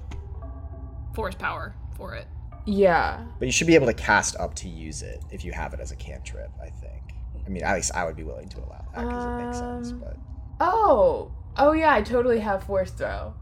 force 1.15 1.35
power 1.35 1.75
for 1.97 2.15
it. 2.15 2.27
Yeah. 2.67 3.25
But 3.39 3.47
you 3.47 3.53
should 3.53 3.67
be 3.67 3.75
able 3.75 3.87
to 3.87 3.95
cast 3.95 4.37
up 4.37 4.55
to 4.57 4.69
use 4.69 5.03
it 5.03 5.23
if 5.31 5.45
you 5.45 5.53
have 5.53 5.75
it 5.75 5.81
as 5.81 5.93
a 5.93 5.97
cantrip, 5.97 6.51
I 6.63 6.71
think. 6.71 7.03
I 7.47 7.51
mean, 7.51 7.63
at 7.63 7.75
least 7.75 7.93
I 7.95 8.05
would 8.05 8.17
be 8.17 8.23
willing 8.25 8.49
to 8.51 8.59
allow 8.59 8.85
that 8.95 9.07
because 9.07 9.25
um, 9.25 9.41
it 9.41 9.45
makes 9.45 9.59
sense, 9.59 9.93
Um, 9.93 9.99
but 9.99 10.17
Oh, 10.61 11.33
oh 11.57 11.73
yeah, 11.73 11.93
I 11.95 12.03
totally 12.03 12.41
have 12.41 12.65
force 12.65 12.91
throw. 12.91 13.35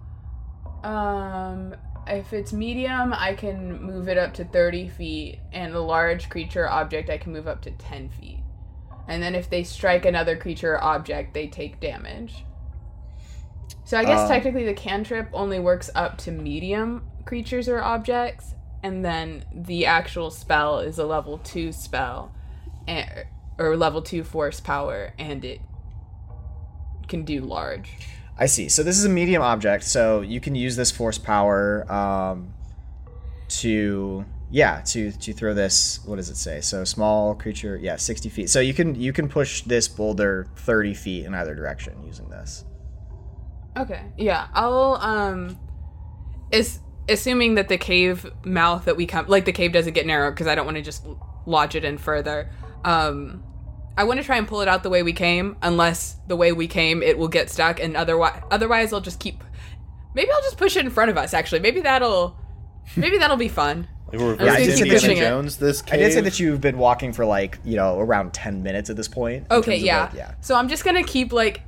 Um, 0.83 1.75
if 2.07 2.33
it's 2.33 2.53
medium, 2.53 3.13
I 3.13 3.35
can 3.35 3.81
move 3.83 4.09
it 4.09 4.19
up 4.19 4.35
to 4.35 4.45
30 4.45 4.89
feet, 4.89 5.39
and 5.53 5.75
a 5.75 5.81
large 5.81 6.29
creature 6.29 6.69
object, 6.69 7.11
I 7.11 7.19
can 7.19 7.33
move 7.33 7.47
up 7.47 7.63
to 7.63 7.71
10 7.71 8.09
feet. 8.11 8.41
And 9.07 9.23
then 9.23 9.35
if 9.35 9.49
they 9.51 9.63
strike 9.63 10.05
another 10.05 10.37
creature 10.37 10.73
or 10.75 10.83
object, 10.83 11.35
they 11.35 11.47
take 11.47 11.79
damage. 11.81 12.45
So 13.85 13.99
I 13.99 14.05
guess 14.05 14.21
Um, 14.21 14.29
technically 14.29 14.65
the 14.65 14.75
cantrip 14.75 15.29
only 15.33 15.61
works 15.61 15.91
up 15.95 16.17
to 16.19 16.33
medium 16.33 17.07
creatures 17.25 17.69
or 17.69 17.81
objects, 17.83 18.55
and 18.83 19.05
then 19.05 19.45
the 19.55 19.87
actual 19.87 20.31
spell 20.31 20.79
is 20.81 20.99
a 20.99 21.05
level 21.05 21.39
2 21.39 21.73
spell, 21.73 22.35
and, 22.87 23.09
or 23.59 23.77
level 23.77 24.03
2 24.03 24.25
force 24.25 24.61
power, 24.61 25.13
and 25.19 25.45
it 25.45 25.61
can 27.09 27.25
do 27.25 27.41
large. 27.41 27.91
I 28.39 28.47
see. 28.47 28.69
So 28.69 28.83
this 28.83 28.99
is 28.99 29.05
a 29.05 29.09
medium 29.09 29.43
object, 29.43 29.85
so 29.85 30.23
you 30.23 30.41
can 30.41 30.55
use 30.55 30.75
this 30.75 30.91
force 30.91 31.19
power 31.19 31.91
um, 31.93 32.55
to 33.49 34.25
yeah 34.51 34.81
to 34.87 35.13
to 35.13 35.33
throw 35.33 35.55
this. 35.55 36.01
What 36.05 36.17
does 36.17 36.31
it 36.31 36.37
say? 36.37 36.61
So 36.61 36.85
small 36.85 37.35
creature, 37.35 37.77
yeah, 37.77 37.97
sixty 37.97 38.29
feet. 38.29 38.51
So 38.51 38.61
you 38.61 38.75
can 38.75 38.95
you 38.95 39.13
can 39.13 39.29
push 39.29 39.63
this 39.63 39.87
boulder 39.87 40.49
thirty 40.57 40.95
feet 40.95 41.27
in 41.27 41.35
either 41.35 41.55
direction 41.55 42.03
using 42.05 42.29
this. 42.31 42.65
Okay. 43.77 44.03
Yeah, 44.17 44.49
I'll 44.55 44.99
um 45.01 45.59
is 46.51 46.81
assuming 47.13 47.55
that 47.55 47.69
the 47.69 47.79
cave 47.79 48.31
mouth 48.45 48.85
that 48.87 48.97
we 48.97 49.07
come 49.07 49.27
like 49.29 49.45
the 49.45 49.53
cave 49.53 49.73
doesn't 49.73 49.93
get 49.93 50.07
narrow 50.07 50.31
because 50.31 50.47
I 50.47 50.55
don't 50.55 50.67
want 50.67 50.77
to 50.77 50.83
just 50.83 51.07
lodge 51.47 51.75
it 51.75 51.85
in 51.85 51.99
further. 51.99 52.51
Um 52.85 53.45
I 53.97 54.05
want 54.05 54.21
to 54.21 54.25
try 54.25 54.39
and 54.39 54.49
pull 54.49 54.63
it 54.63 54.69
out 54.69 54.83
the 54.83 54.91
way 54.91 55.03
we 55.03 55.13
came 55.13 55.57
unless 55.63 56.17
the 56.27 56.37
way 56.37 56.53
we 56.53 56.67
came 56.67 57.03
it 57.03 57.19
will 57.19 57.29
get 57.29 57.51
stuck 57.51 57.79
and 57.79 57.97
otherwise 57.97 58.43
otherwise 58.51 58.93
I'll 58.93 59.01
just 59.01 59.21
keep 59.21 59.45
Maybe 60.15 60.31
I'll 60.31 60.43
just 60.43 60.59
push 60.59 60.77
it 60.77 60.85
in 60.85 60.91
front 60.91 61.11
of 61.11 61.17
us 61.17 61.35
actually. 61.35 61.61
Maybe 61.61 61.81
that'll 61.81 62.37
maybe 62.97 63.19
that'll 63.19 63.37
be 63.37 63.49
fun. 63.49 63.89
Like 64.09 64.21
Yeah, 64.41 64.53
I 64.53 64.65
did 64.65 64.79
say 64.79 64.83
Indiana. 64.85 65.15
Jones. 65.15 65.57
This. 65.57 65.83
I 65.91 65.97
did 65.97 66.13
say 66.13 66.21
that 66.21 66.39
you've 66.39 66.61
been 66.61 66.79
walking 66.79 67.13
for 67.13 67.25
like 67.25 67.59
you 67.65 67.77
know 67.77 67.99
around 67.99 68.35
ten 68.35 68.63
minutes 68.63 68.91
at 68.91 68.97
this 68.97 69.09
point. 69.09 69.47
Okay, 69.51 69.77
yeah. 69.77 70.05
like, 70.05 70.15
yeah. 70.15 70.35
So 70.41 70.55
I'm 70.55 70.69
just 70.69 70.85
gonna 70.85 71.03
keep 71.03 71.33
like 71.33 71.63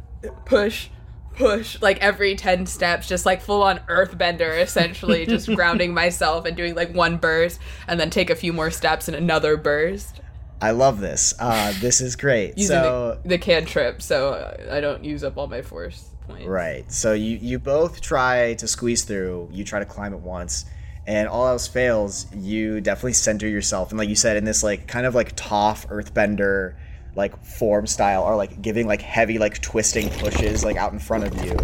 push, 0.44 0.88
push, 1.36 1.80
like 1.80 1.98
every 1.98 2.34
ten 2.36 2.66
steps, 2.66 3.08
just 3.08 3.26
like 3.26 3.40
full 3.40 3.62
on 3.62 3.78
earthbender, 3.88 4.60
essentially, 4.60 5.26
just 5.28 5.52
grounding 5.54 5.94
myself 5.94 6.44
and 6.44 6.56
doing 6.56 6.74
like 6.74 6.94
one 6.94 7.16
burst, 7.16 7.60
and 7.88 7.98
then 7.98 8.10
take 8.10 8.30
a 8.30 8.36
few 8.36 8.52
more 8.52 8.70
steps 8.70 9.08
and 9.08 9.16
another 9.16 9.56
burst. 9.56 10.20
I 10.60 10.70
love 10.70 11.00
this. 11.00 11.34
Uh, 11.38 11.74
this 11.80 12.00
is 12.00 12.16
great. 12.16 12.56
Using 12.56 12.76
so 12.76 13.18
the, 13.22 13.30
the 13.30 13.38
cantrip, 13.38 14.00
so 14.00 14.56
I 14.70 14.80
don't 14.80 15.04
use 15.04 15.24
up 15.24 15.36
all 15.36 15.46
my 15.46 15.62
force 15.62 16.08
points. 16.26 16.46
Right. 16.46 16.90
So 16.90 17.12
you 17.12 17.36
you 17.36 17.58
both 17.58 18.00
try 18.00 18.54
to 18.54 18.66
squeeze 18.66 19.04
through. 19.04 19.48
You 19.52 19.64
try 19.64 19.78
to 19.78 19.84
climb 19.84 20.14
it 20.14 20.20
once, 20.20 20.64
and 21.06 21.28
all 21.28 21.46
else 21.46 21.66
fails. 21.66 22.26
You 22.34 22.80
definitely 22.80 23.14
center 23.14 23.48
yourself, 23.48 23.90
and 23.90 23.98
like 23.98 24.08
you 24.08 24.16
said, 24.16 24.36
in 24.36 24.44
this 24.44 24.62
like 24.62 24.86
kind 24.86 25.06
of 25.06 25.14
like 25.14 25.36
Toph 25.36 25.86
Earthbender 25.88 26.76
like 27.16 27.44
form 27.44 27.86
style, 27.86 28.22
or 28.22 28.36
like 28.36 28.60
giving 28.62 28.86
like 28.86 29.02
heavy 29.02 29.38
like 29.38 29.60
twisting 29.60 30.10
pushes 30.10 30.64
like 30.64 30.76
out 30.76 30.92
in 30.92 30.98
front 30.98 31.24
of 31.24 31.44
you, 31.44 31.56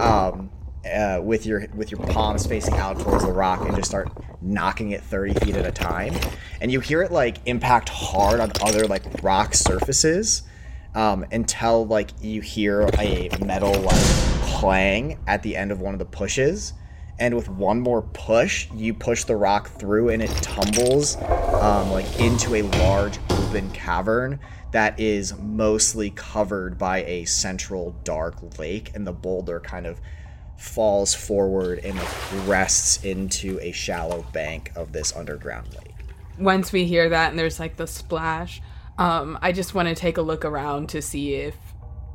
um, 0.00 0.50
uh, 0.92 1.20
with 1.22 1.46
your 1.46 1.66
with 1.74 1.90
your 1.90 2.00
palms 2.06 2.46
facing 2.46 2.74
out 2.74 2.98
towards 2.98 3.24
the 3.24 3.32
rock, 3.32 3.60
and 3.66 3.76
just 3.76 3.88
start 3.88 4.08
knocking 4.40 4.90
it 4.90 5.02
thirty 5.02 5.34
feet 5.34 5.56
at 5.56 5.66
a 5.66 5.72
time, 5.72 6.14
and 6.60 6.72
you 6.72 6.80
hear 6.80 7.02
it 7.02 7.12
like 7.12 7.38
impact 7.46 7.88
hard 7.88 8.40
on 8.40 8.50
other 8.62 8.86
like 8.86 9.22
rock 9.22 9.54
surfaces 9.54 10.42
um, 10.94 11.24
until 11.32 11.86
like 11.86 12.10
you 12.20 12.40
hear 12.40 12.88
a 12.98 13.28
metal 13.44 13.72
like 13.80 14.04
clang 14.42 15.18
at 15.26 15.42
the 15.42 15.56
end 15.56 15.70
of 15.70 15.80
one 15.80 15.94
of 15.94 15.98
the 15.98 16.06
pushes. 16.06 16.72
And 17.20 17.34
with 17.34 17.48
one 17.48 17.80
more 17.80 18.02
push 18.02 18.68
you 18.72 18.94
push 18.94 19.24
the 19.24 19.34
rock 19.34 19.70
through 19.70 20.10
and 20.10 20.22
it 20.22 20.30
tumbles 20.40 21.16
um, 21.16 21.90
like 21.90 22.20
into 22.20 22.54
a 22.54 22.62
large 22.62 23.18
open 23.30 23.68
cavern 23.72 24.38
that 24.72 24.98
is 25.00 25.36
mostly 25.38 26.10
covered 26.10 26.78
by 26.78 27.02
a 27.04 27.24
central 27.24 27.94
dark 28.04 28.58
lake 28.58 28.90
and 28.94 29.06
the 29.06 29.12
boulder 29.12 29.60
kind 29.60 29.86
of 29.86 30.00
falls 30.58 31.14
forward 31.14 31.78
and 31.80 31.98
rests 32.46 33.04
into 33.04 33.58
a 33.60 33.72
shallow 33.72 34.22
bank 34.32 34.72
of 34.74 34.92
this 34.92 35.14
underground 35.14 35.68
lake 35.74 35.94
Once 36.38 36.72
we 36.72 36.84
hear 36.84 37.08
that 37.08 37.30
and 37.30 37.38
there's 37.38 37.60
like 37.60 37.76
the 37.76 37.86
splash, 37.86 38.60
um, 38.98 39.38
I 39.40 39.52
just 39.52 39.74
want 39.74 39.88
to 39.88 39.94
take 39.94 40.16
a 40.16 40.22
look 40.22 40.44
around 40.44 40.88
to 40.90 41.00
see 41.00 41.34
if 41.34 41.54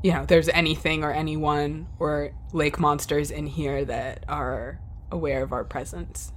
you 0.03 0.11
know 0.11 0.25
there's 0.25 0.49
anything 0.49 1.03
or 1.03 1.11
anyone 1.11 1.87
or 1.97 2.31
lake 2.51 2.77
monsters 2.79 3.31
in 3.31 3.47
here 3.47 3.85
that 3.85 4.25
are 4.27 4.79
aware 5.09 5.41
of 5.41 5.53
our 5.53 5.63
presence. 5.63 6.33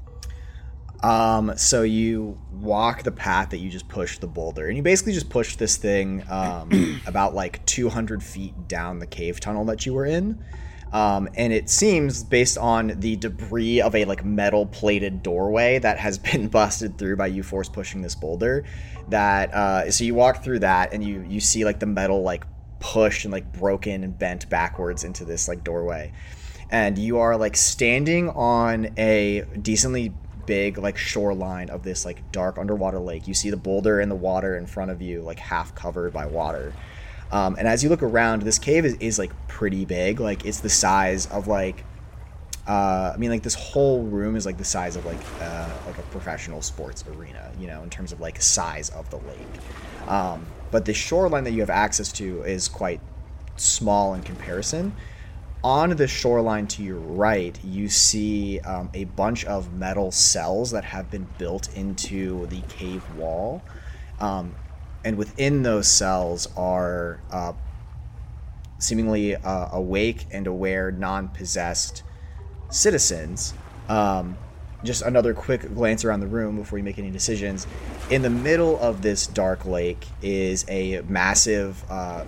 Um, 1.06 1.56
so 1.56 1.82
you 1.82 2.36
walk 2.50 3.04
the 3.04 3.12
path 3.12 3.50
that 3.50 3.58
you 3.58 3.70
just 3.70 3.86
pushed 3.86 4.20
the 4.20 4.26
boulder, 4.26 4.66
and 4.66 4.76
you 4.76 4.82
basically 4.82 5.12
just 5.12 5.28
pushed 5.28 5.56
this 5.56 5.76
thing 5.76 6.24
um, 6.28 7.00
about 7.06 7.32
like 7.32 7.64
200 7.64 8.24
feet 8.24 8.66
down 8.66 8.98
the 8.98 9.06
cave 9.06 9.38
tunnel 9.38 9.64
that 9.66 9.86
you 9.86 9.94
were 9.94 10.04
in. 10.04 10.42
Um, 10.92 11.28
and 11.36 11.52
it 11.52 11.70
seems, 11.70 12.24
based 12.24 12.58
on 12.58 12.98
the 12.98 13.14
debris 13.14 13.80
of 13.80 13.94
a 13.94 14.04
like 14.04 14.24
metal 14.24 14.66
plated 14.66 15.22
doorway 15.22 15.78
that 15.78 15.96
has 15.96 16.18
been 16.32 16.48
busted 16.48 16.98
through 16.98 17.14
by 17.14 17.28
you 17.28 17.44
force 17.44 17.68
pushing 17.68 18.02
this 18.02 18.16
boulder, 18.16 18.64
that 19.08 19.54
uh, 19.54 19.88
so 19.92 20.02
you 20.02 20.16
walk 20.16 20.42
through 20.42 20.58
that 20.58 20.92
and 20.92 21.04
you 21.04 21.24
you 21.28 21.38
see 21.38 21.64
like 21.64 21.78
the 21.78 21.86
metal 21.86 22.22
like 22.22 22.44
pushed 22.80 23.24
and 23.24 23.32
like 23.32 23.52
broken 23.52 24.02
and 24.02 24.18
bent 24.18 24.50
backwards 24.50 25.04
into 25.04 25.24
this 25.24 25.46
like 25.46 25.62
doorway 25.62 26.12
and 26.70 26.98
you 26.98 27.18
are 27.18 27.36
like 27.36 27.56
standing 27.56 28.28
on 28.30 28.92
a 28.98 29.42
decently 29.62 30.12
big 30.46 30.78
like 30.78 30.96
shoreline 30.96 31.68
of 31.70 31.82
this 31.82 32.04
like 32.04 32.30
dark 32.32 32.58
underwater 32.58 32.98
lake 32.98 33.26
you 33.26 33.34
see 33.34 33.50
the 33.50 33.56
boulder 33.56 34.00
in 34.00 34.08
the 34.08 34.14
water 34.14 34.56
in 34.56 34.66
front 34.66 34.90
of 34.90 35.02
you 35.02 35.20
like 35.22 35.38
half 35.38 35.74
covered 35.74 36.12
by 36.12 36.26
water 36.26 36.72
um, 37.32 37.56
and 37.58 37.66
as 37.66 37.82
you 37.82 37.88
look 37.88 38.02
around 38.02 38.42
this 38.42 38.58
cave 38.58 38.84
is, 38.84 38.94
is 38.94 39.18
like 39.18 39.32
pretty 39.48 39.84
big 39.84 40.20
like 40.20 40.44
it's 40.44 40.60
the 40.60 40.70
size 40.70 41.26
of 41.26 41.48
like 41.48 41.84
uh, 42.66 43.12
I 43.14 43.16
mean, 43.16 43.30
like 43.30 43.42
this 43.42 43.54
whole 43.54 44.02
room 44.02 44.34
is 44.34 44.44
like 44.44 44.58
the 44.58 44.64
size 44.64 44.96
of 44.96 45.06
like 45.06 45.20
uh, 45.40 45.68
like 45.86 45.98
a 45.98 46.02
professional 46.02 46.62
sports 46.62 47.04
arena, 47.16 47.52
you 47.60 47.68
know, 47.68 47.82
in 47.82 47.90
terms 47.90 48.12
of 48.12 48.20
like 48.20 48.42
size 48.42 48.90
of 48.90 49.08
the 49.10 49.18
lake. 49.18 50.08
Um, 50.08 50.46
but 50.72 50.84
the 50.84 50.94
shoreline 50.94 51.44
that 51.44 51.52
you 51.52 51.60
have 51.60 51.70
access 51.70 52.10
to 52.12 52.42
is 52.42 52.66
quite 52.66 53.00
small 53.56 54.14
in 54.14 54.22
comparison. 54.22 54.94
On 55.64 55.90
the 55.90 56.06
shoreline 56.06 56.66
to 56.68 56.82
your 56.82 56.98
right, 56.98 57.58
you 57.64 57.88
see 57.88 58.60
um, 58.60 58.90
a 58.94 59.04
bunch 59.04 59.44
of 59.46 59.72
metal 59.72 60.12
cells 60.12 60.70
that 60.70 60.84
have 60.84 61.10
been 61.10 61.26
built 61.38 61.74
into 61.74 62.46
the 62.46 62.60
cave 62.68 63.02
wall, 63.16 63.62
um, 64.20 64.54
and 65.04 65.16
within 65.16 65.62
those 65.62 65.88
cells 65.88 66.48
are 66.56 67.20
uh, 67.32 67.52
seemingly 68.78 69.34
uh, 69.34 69.68
awake 69.72 70.26
and 70.30 70.46
aware, 70.46 70.92
non-possessed 70.92 72.02
citizens. 72.70 73.54
Um, 73.88 74.36
just 74.84 75.02
another 75.02 75.34
quick 75.34 75.74
glance 75.74 76.04
around 76.04 76.20
the 76.20 76.26
room 76.26 76.56
before 76.56 76.78
you 76.78 76.84
make 76.84 76.98
any 76.98 77.10
decisions. 77.10 77.66
In 78.10 78.22
the 78.22 78.30
middle 78.30 78.78
of 78.78 79.02
this 79.02 79.26
dark 79.26 79.64
lake 79.64 80.06
is 80.22 80.64
a 80.68 81.00
massive 81.02 81.84
uh, 81.90 82.24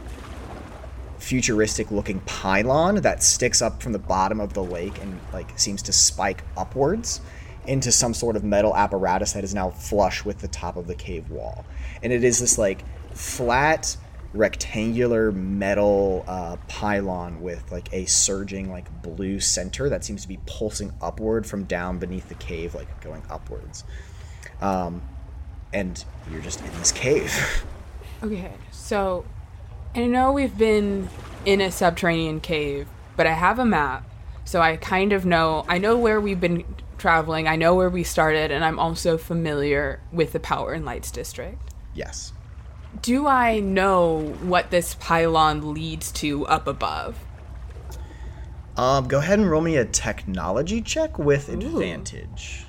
futuristic 1.19 1.91
looking 1.91 2.21
pylon 2.21 2.97
that 2.97 3.23
sticks 3.23 3.61
up 3.61 3.83
from 3.83 3.93
the 3.93 3.99
bottom 3.99 4.41
of 4.41 4.55
the 4.55 4.63
lake 4.63 5.01
and 5.03 5.19
like 5.33 5.59
seems 5.59 5.83
to 5.83 5.93
spike 5.93 6.43
upwards 6.57 7.21
into 7.67 7.93
some 7.93 8.15
sort 8.15 8.37
of 8.37 8.45
metal 8.45 8.75
apparatus 8.75 9.33
that 9.33 9.45
is 9.45 9.55
now 9.55 9.71
flush 9.71 10.25
with 10.25 10.39
the 10.39 10.49
top 10.49 10.77
of 10.77 10.87
the 10.87 10.95
cave 10.95 11.31
wall. 11.31 11.67
And 12.03 12.13
it 12.13 12.25
is 12.25 12.39
this 12.39 12.57
like 12.57 12.83
flat 13.15 13.97
rectangular 14.33 15.33
metal 15.33 16.25
uh, 16.29 16.57
pylon 16.69 17.41
with 17.41 17.71
like 17.73 17.93
a 17.93 18.05
surging 18.07 18.71
like 18.71 19.03
blue 19.03 19.41
center 19.41 19.89
that 19.89 20.05
seems 20.05 20.23
to 20.23 20.29
be 20.29 20.39
pulsing 20.47 20.93
upward 21.01 21.47
from 21.47 21.65
down 21.65 21.99
beneath 21.99 22.29
the 22.29 22.35
cave 22.35 22.75
like 22.75 23.01
going 23.01 23.23
upwards 23.31 23.85
um, 24.61 25.01
and 25.73 26.05
you're 26.31 26.43
just 26.43 26.61
in 26.61 26.71
this 26.79 26.93
cave 26.93 27.65
Okay, 28.23 28.51
so 28.73 29.25
I 29.99 30.07
know 30.07 30.31
we've 30.31 30.57
been 30.57 31.09
in 31.45 31.61
a 31.61 31.73
subterranean 31.73 32.38
cave, 32.38 32.87
but 33.17 33.26
I 33.26 33.33
have 33.33 33.59
a 33.59 33.64
map, 33.64 34.09
so 34.45 34.61
I 34.61 34.76
kind 34.76 35.12
of 35.12 35.26
know. 35.26 35.64
I 35.69 35.78
know 35.78 35.99
where 35.99 36.21
we've 36.21 36.40
been 36.40 36.64
traveling. 36.99 37.49
I 37.49 37.57
know 37.57 37.75
where 37.75 37.90
we 37.90 38.05
started, 38.05 38.52
and 38.52 38.64
I'm 38.64 38.78
also 38.78 39.19
familiar 39.19 40.00
with 40.12 40.31
the 40.31 40.38
Power 40.38 40.73
and 40.73 40.85
Lights 40.85 41.11
district. 41.11 41.75
yes 41.95 42.33
Do 43.02 43.26
I 43.26 43.59
know 43.59 44.37
what 44.40 44.71
this 44.71 44.95
pylon 44.95 45.75
leads 45.75 46.12
to 46.12 46.47
up 46.47 46.69
above? 46.69 47.19
um, 48.76 49.09
go 49.09 49.19
ahead 49.19 49.40
and 49.40 49.50
roll 49.50 49.62
me 49.62 49.76
a 49.78 49.85
technology 49.85 50.81
check 50.81 51.19
with 51.19 51.49
advantage 51.49 52.67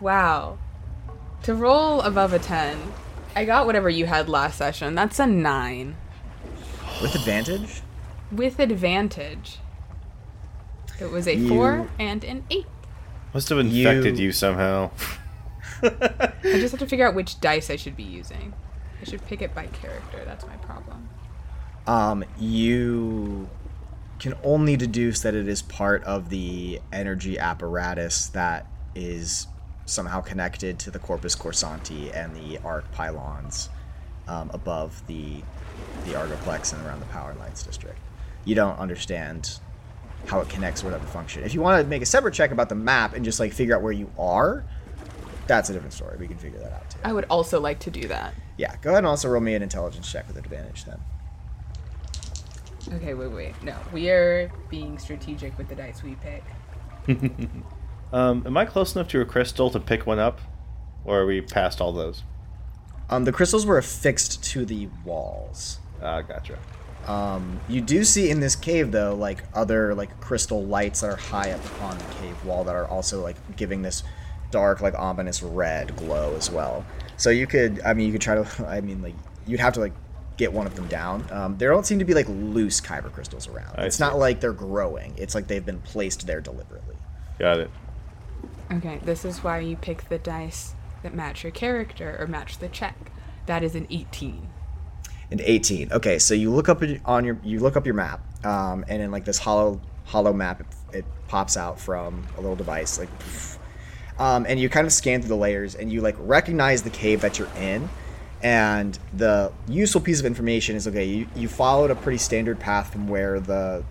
Wow. 0.00 0.58
To 1.44 1.54
roll 1.54 2.00
above 2.00 2.32
a 2.32 2.40
10, 2.40 2.76
I 3.36 3.44
got 3.44 3.66
whatever 3.66 3.88
you 3.90 4.06
had 4.06 4.28
last 4.28 4.58
session. 4.58 4.94
That's 4.94 5.18
a 5.18 5.26
9. 5.26 5.96
with 7.02 7.14
advantage 7.14 7.82
With 8.30 8.58
advantage. 8.60 9.58
It 11.00 11.10
was 11.10 11.26
a 11.26 11.34
You- 11.34 11.48
4 11.48 11.88
and 11.98 12.22
an 12.24 12.44
8. 12.50 12.66
Must 13.32 13.48
have 13.48 13.58
infected 13.58 14.18
You- 14.18 14.26
you 14.26 14.32
somehow. 14.32 14.90
I 15.82 16.32
just 16.42 16.70
have 16.72 16.80
to 16.80 16.86
figure 16.86 17.06
out 17.06 17.14
which 17.14 17.40
dice 17.40 17.68
I 17.70 17.76
should 17.76 17.96
be 17.96 18.04
using. 18.04 18.54
I 19.00 19.04
should 19.04 19.26
pick 19.26 19.42
it 19.42 19.54
by 19.54 19.66
character. 19.66 20.22
That's 20.24 20.46
my 20.46 20.56
problem. 20.58 21.08
um, 21.86 22.24
you 22.38 23.50
can 24.20 24.34
only 24.44 24.76
deduce 24.76 25.20
that 25.20 25.34
it 25.34 25.46
is 25.48 25.60
part 25.60 26.02
of 26.04 26.30
the 26.30 26.80
energy 26.92 27.38
apparatus 27.38 28.28
that 28.28 28.66
is 28.94 29.48
somehow 29.86 30.20
connected 30.20 30.78
to 30.80 30.90
the 30.90 30.98
Corpus 30.98 31.36
Corsanti 31.36 32.14
and 32.14 32.34
the 32.34 32.58
arc 32.64 32.90
pylons 32.92 33.68
um, 34.28 34.50
above 34.52 35.06
the 35.06 35.42
the 36.04 36.12
Argoplex 36.12 36.72
and 36.72 36.84
around 36.86 37.00
the 37.00 37.06
Power 37.06 37.30
and 37.30 37.38
Lights 37.38 37.62
district. 37.62 37.98
You 38.44 38.54
don't 38.54 38.78
understand 38.78 39.58
how 40.26 40.40
it 40.40 40.48
connects 40.48 40.82
or 40.82 40.86
whatever 40.86 41.06
function. 41.06 41.44
If 41.44 41.54
you 41.54 41.60
want 41.60 41.82
to 41.82 41.88
make 41.88 42.02
a 42.02 42.06
separate 42.06 42.34
check 42.34 42.50
about 42.50 42.68
the 42.68 42.74
map 42.74 43.14
and 43.14 43.24
just 43.24 43.40
like 43.40 43.52
figure 43.52 43.74
out 43.74 43.82
where 43.82 43.92
you 43.92 44.10
are, 44.18 44.64
that's 45.46 45.70
a 45.70 45.72
different 45.72 45.92
story. 45.92 46.16
We 46.18 46.26
can 46.26 46.38
figure 46.38 46.58
that 46.60 46.72
out 46.72 46.90
too. 46.90 46.98
I 47.04 47.12
would 47.12 47.26
also 47.28 47.60
like 47.60 47.78
to 47.80 47.90
do 47.90 48.08
that. 48.08 48.34
Yeah, 48.56 48.74
go 48.82 48.90
ahead 48.90 48.98
and 48.98 49.06
also 49.06 49.28
roll 49.28 49.42
me 49.42 49.54
an 49.54 49.62
intelligence 49.62 50.10
check 50.10 50.26
with 50.26 50.36
advantage 50.36 50.84
then. 50.84 51.00
Okay, 52.94 53.14
wait, 53.14 53.30
wait. 53.30 53.62
No, 53.62 53.76
we 53.92 54.10
are 54.10 54.50
being 54.68 54.98
strategic 54.98 55.56
with 55.56 55.68
the 55.68 55.74
dice 55.74 56.02
we 56.02 56.16
pick. 56.16 56.44
Um, 58.12 58.44
am 58.46 58.56
I 58.56 58.64
close 58.64 58.94
enough 58.94 59.08
to 59.08 59.20
a 59.20 59.24
crystal 59.24 59.70
to 59.70 59.80
pick 59.80 60.06
one 60.06 60.18
up, 60.18 60.40
or 61.04 61.20
are 61.20 61.26
we 61.26 61.40
past 61.40 61.80
all 61.80 61.92
those? 61.92 62.22
Um, 63.10 63.24
the 63.24 63.32
crystals 63.32 63.66
were 63.66 63.78
affixed 63.78 64.42
to 64.44 64.64
the 64.64 64.88
walls. 65.04 65.78
Ah, 66.02 66.22
gotcha. 66.22 66.58
Um, 67.06 67.60
you 67.68 67.80
do 67.80 68.02
see 68.02 68.30
in 68.30 68.40
this 68.40 68.56
cave 68.56 68.90
though, 68.90 69.14
like 69.14 69.44
other 69.52 69.94
like 69.94 70.18
crystal 70.20 70.64
lights 70.64 71.02
that 71.02 71.10
are 71.10 71.16
high 71.16 71.50
up 71.50 71.82
on 71.82 71.98
the 71.98 72.04
cave 72.20 72.44
wall 72.44 72.64
that 72.64 72.74
are 72.74 72.86
also 72.88 73.22
like 73.22 73.36
giving 73.56 73.82
this 73.82 74.02
dark, 74.50 74.80
like 74.80 74.94
ominous 74.94 75.42
red 75.42 75.94
glow 75.96 76.34
as 76.36 76.50
well. 76.50 76.84
So 77.16 77.30
you 77.30 77.46
could, 77.46 77.80
I 77.84 77.92
mean, 77.92 78.06
you 78.06 78.12
could 78.12 78.22
try 78.22 78.36
to, 78.36 78.66
I 78.68 78.80
mean, 78.80 79.02
like 79.02 79.14
you'd 79.46 79.60
have 79.60 79.74
to 79.74 79.80
like 79.80 79.92
get 80.36 80.52
one 80.52 80.66
of 80.66 80.74
them 80.74 80.88
down. 80.88 81.24
Um, 81.30 81.58
there 81.58 81.70
don't 81.70 81.84
seem 81.86 81.98
to 81.98 82.04
be 82.04 82.14
like 82.14 82.26
loose 82.28 82.80
kyber 82.80 83.12
crystals 83.12 83.48
around. 83.48 83.74
I 83.76 83.84
it's 83.84 83.96
see. 83.96 84.04
not 84.04 84.18
like 84.18 84.40
they're 84.40 84.52
growing. 84.52 85.14
It's 85.16 85.34
like 85.34 85.46
they've 85.46 85.64
been 85.64 85.80
placed 85.80 86.26
there 86.26 86.40
deliberately. 86.40 86.96
Got 87.38 87.58
it. 87.60 87.70
Okay, 88.72 88.98
this 89.04 89.24
is 89.24 89.44
why 89.44 89.60
you 89.60 89.76
pick 89.76 90.08
the 90.08 90.18
dice 90.18 90.74
that 91.02 91.14
match 91.14 91.42
your 91.42 91.52
character 91.52 92.16
or 92.18 92.26
match 92.26 92.58
the 92.58 92.68
check. 92.68 93.12
That 93.46 93.62
is 93.62 93.74
an 93.74 93.86
18. 93.90 94.48
An 95.30 95.40
18 95.40 95.90
okay 95.90 96.18
so 96.18 96.34
you 96.34 96.50
look 96.50 96.68
up 96.68 96.82
on 97.06 97.24
your 97.24 97.40
you 97.42 97.58
look 97.58 97.76
up 97.76 97.86
your 97.86 97.94
map 97.94 98.20
um, 98.44 98.84
and 98.88 99.02
in 99.02 99.10
like 99.10 99.24
this 99.24 99.38
hollow 99.38 99.80
holo 100.04 100.32
map 100.34 100.60
it, 100.60 100.66
it 100.98 101.04
pops 101.28 101.56
out 101.56 101.80
from 101.80 102.26
a 102.36 102.40
little 102.40 102.54
device 102.54 102.98
like 102.98 103.08
um, 104.18 104.44
and 104.46 104.60
you 104.60 104.68
kind 104.68 104.86
of 104.86 104.92
scan 104.92 105.20
through 105.20 105.30
the 105.30 105.36
layers 105.36 105.74
and 105.74 105.90
you 105.90 106.02
like 106.02 106.14
recognize 106.18 106.82
the 106.82 106.90
cave 106.90 107.22
that 107.22 107.38
you're 107.38 107.48
in 107.56 107.88
and 108.42 108.98
the 109.14 109.50
useful 109.66 110.00
piece 110.00 110.20
of 110.20 110.26
information 110.26 110.76
is 110.76 110.86
okay 110.86 111.04
you, 111.04 111.26
you 111.34 111.48
followed 111.48 111.90
a 111.90 111.96
pretty 111.96 112.18
standard 112.18 112.60
path 112.60 112.92
from 112.92 113.08
where 113.08 113.40
the 113.40 113.82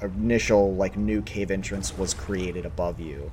initial 0.00 0.74
like 0.74 0.96
new 0.96 1.20
cave 1.22 1.50
entrance 1.50 1.96
was 1.96 2.14
created 2.14 2.64
above 2.64 2.98
you 2.98 3.30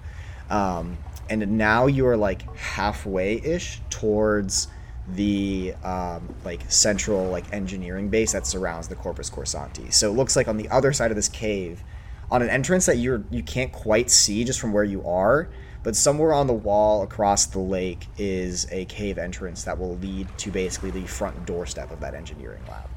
um, 0.49 0.97
and 1.29 1.57
now 1.57 1.87
you 1.87 2.05
are 2.07 2.17
like 2.17 2.55
halfway 2.55 3.35
ish 3.41 3.81
towards 3.89 4.67
the 5.07 5.73
um, 5.83 6.33
like 6.43 6.61
central 6.69 7.29
like 7.29 7.51
engineering 7.53 8.09
base 8.09 8.31
that 8.31 8.47
surrounds 8.47 8.87
the 8.87 8.95
Corpus 8.95 9.29
Corsanti. 9.29 9.93
So 9.93 10.09
it 10.09 10.15
looks 10.15 10.35
like 10.35 10.47
on 10.47 10.57
the 10.57 10.69
other 10.69 10.93
side 10.93 11.11
of 11.11 11.15
this 11.15 11.29
cave, 11.29 11.83
on 12.31 12.41
an 12.41 12.49
entrance 12.49 12.85
that 12.87 12.97
you're 12.97 13.23
you 13.29 13.43
can't 13.43 13.71
quite 13.71 14.09
see 14.09 14.43
just 14.43 14.59
from 14.59 14.73
where 14.73 14.83
you 14.83 15.05
are, 15.07 15.49
but 15.83 15.95
somewhere 15.95 16.33
on 16.33 16.47
the 16.47 16.53
wall 16.53 17.03
across 17.03 17.45
the 17.45 17.59
lake 17.59 18.07
is 18.17 18.67
a 18.71 18.85
cave 18.85 19.17
entrance 19.17 19.63
that 19.63 19.77
will 19.77 19.95
lead 19.97 20.27
to 20.39 20.49
basically 20.51 20.91
the 20.91 21.05
front 21.05 21.45
doorstep 21.45 21.91
of 21.91 21.99
that 21.99 22.15
engineering 22.15 22.63
lab. 22.67 22.89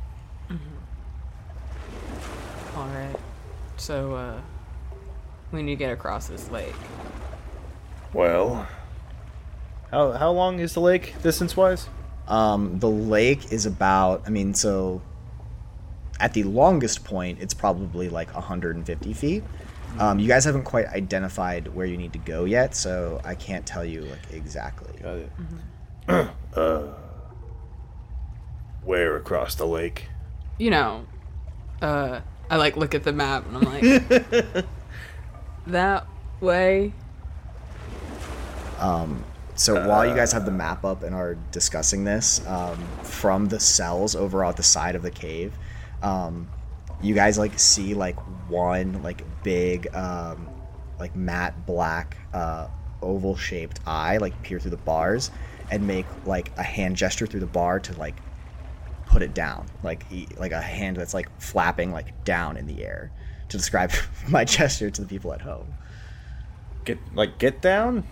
Alright. 2.75 3.17
So, 3.77 4.15
uh, 4.15 4.41
we 5.53 5.63
need 5.63 5.73
to 5.73 5.77
get 5.77 5.93
across 5.93 6.29
this 6.29 6.51
lake. 6.51 6.75
Well, 8.13 8.67
How 9.91 10.13
how 10.13 10.31
long 10.31 10.61
is 10.61 10.75
the 10.75 10.81
lake 10.81 11.15
distance 11.23 11.57
wise? 11.57 11.89
Um, 12.27 12.79
the 12.79 12.91
lake 12.91 13.53
is 13.53 13.65
about, 13.65 14.23
I 14.27 14.31
mean, 14.31 14.53
so 14.53 15.01
at 16.21 16.35
the 16.35 16.43
longest 16.43 17.05
point, 17.05 17.39
it's 17.41 17.55
probably 17.55 18.11
like 18.11 18.35
150 18.35 19.13
feet. 19.15 19.45
Um, 19.99 20.19
you 20.19 20.29
guys 20.29 20.45
haven't 20.45 20.65
quite 20.65 20.87
identified 20.89 21.69
where 21.69 21.87
you 21.87 21.97
need 21.97 22.13
to 22.13 22.19
go 22.19 22.45
yet, 22.45 22.75
so 22.75 23.21
I 23.25 23.35
can't 23.35 23.65
tell 23.65 23.85
you 23.85 24.03
like 24.03 24.31
exactly. 24.33 24.93
Got 25.03 25.29
it. 26.09 26.35
where 28.85 29.17
across 29.17 29.55
the 29.55 29.67
lake? 29.67 30.09
You 30.59 30.71
know, 30.71 31.07
uh, 31.81 32.21
I 32.51 32.57
like 32.57 32.77
look 32.77 32.95
at 32.95 33.05
the 33.05 33.13
map 33.13 33.47
and 33.47 33.57
I'm 33.57 33.63
like, 33.63 34.65
that 35.67 36.07
way. 36.41 36.93
So 39.59 39.89
while 39.89 40.07
you 40.07 40.15
guys 40.15 40.31
have 40.33 40.45
the 40.45 40.53
map 40.53 40.85
up 40.85 41.03
and 41.03 41.15
are 41.15 41.35
discussing 41.51 42.05
this, 42.05 42.47
um, 42.47 42.79
from 43.03 43.47
the 43.47 43.59
cells 43.59 44.15
over 44.15 44.45
at 44.45 44.57
the 44.57 44.63
side 44.63 44.95
of 44.95 45.03
the 45.03 45.11
cave, 45.11 45.53
um, 46.01 46.49
you 47.03 47.13
guys 47.13 47.39
like 47.39 47.59
see 47.59 47.95
like 47.95 48.17
one 48.49 49.03
like 49.03 49.23
big 49.43 49.93
um, 49.95 50.49
like 51.01 51.15
matte 51.17 51.67
black 51.67 52.17
uh, 52.33 52.69
oval 53.03 53.37
shaped 53.37 53.81
eye 53.87 54.17
like 54.19 54.41
peer 54.43 54.61
through 54.61 54.71
the 54.71 54.77
bars 54.77 55.31
and 55.71 55.87
make 55.87 56.07
like 56.25 56.57
a 56.57 56.63
hand 56.63 56.97
gesture 56.97 57.27
through 57.27 57.41
the 57.41 57.47
bar 57.47 57.81
to 57.81 57.93
like 57.99 58.15
put 59.07 59.23
it 59.23 59.35
down 59.35 59.67
like 59.83 60.05
e- 60.13 60.29
like 60.37 60.53
a 60.53 60.61
hand 60.61 60.97
that's 60.97 61.15
like 61.15 61.29
flapping 61.41 61.93
like 61.93 62.25
down 62.25 62.57
in 62.57 62.67
the 62.67 62.85
air 62.85 63.11
to 63.49 63.57
describe 63.57 63.91
my 64.29 64.45
gesture 64.45 64.91
to 64.91 65.03
the 65.03 65.09
people 65.09 65.33
at 65.33 65.41
home. 65.41 65.75
Get 66.85 66.99
like 67.15 67.39
get 67.39 67.61
down. 67.61 68.05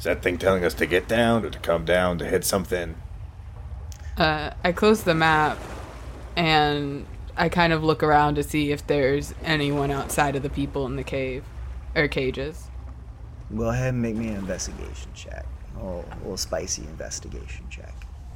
Is 0.00 0.04
that 0.04 0.22
thing 0.22 0.38
telling 0.38 0.64
us 0.64 0.72
to 0.74 0.86
get 0.86 1.08
down 1.08 1.44
or 1.44 1.50
to 1.50 1.58
come 1.58 1.84
down 1.84 2.16
to 2.18 2.24
hit 2.24 2.42
something? 2.42 2.94
Uh, 4.16 4.50
I 4.64 4.72
close 4.72 5.02
the 5.02 5.14
map 5.14 5.58
and 6.36 7.04
I 7.36 7.50
kind 7.50 7.74
of 7.74 7.84
look 7.84 8.02
around 8.02 8.36
to 8.36 8.42
see 8.42 8.72
if 8.72 8.86
there's 8.86 9.34
anyone 9.44 9.90
outside 9.90 10.36
of 10.36 10.42
the 10.42 10.48
people 10.48 10.86
in 10.86 10.96
the 10.96 11.04
cave 11.04 11.44
or 11.94 12.08
cages. 12.08 12.68
Go 13.54 13.64
ahead 13.68 13.90
and 13.92 14.00
make 14.00 14.16
me 14.16 14.28
an 14.28 14.36
investigation 14.36 15.10
check. 15.14 15.44
A 15.76 15.84
little, 15.84 16.06
a 16.10 16.16
little 16.20 16.36
spicy 16.38 16.80
investigation 16.84 17.66
check. 17.68 17.92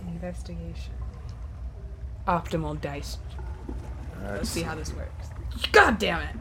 Investigation. 0.07 0.93
Optimal 2.29 2.79
dice. 2.79 3.17
Let's 4.23 4.51
see 4.51 4.61
how 4.63 4.75
this 4.75 4.93
works. 4.93 5.29
God 5.73 5.99
damn 5.99 6.21
it! 6.21 6.37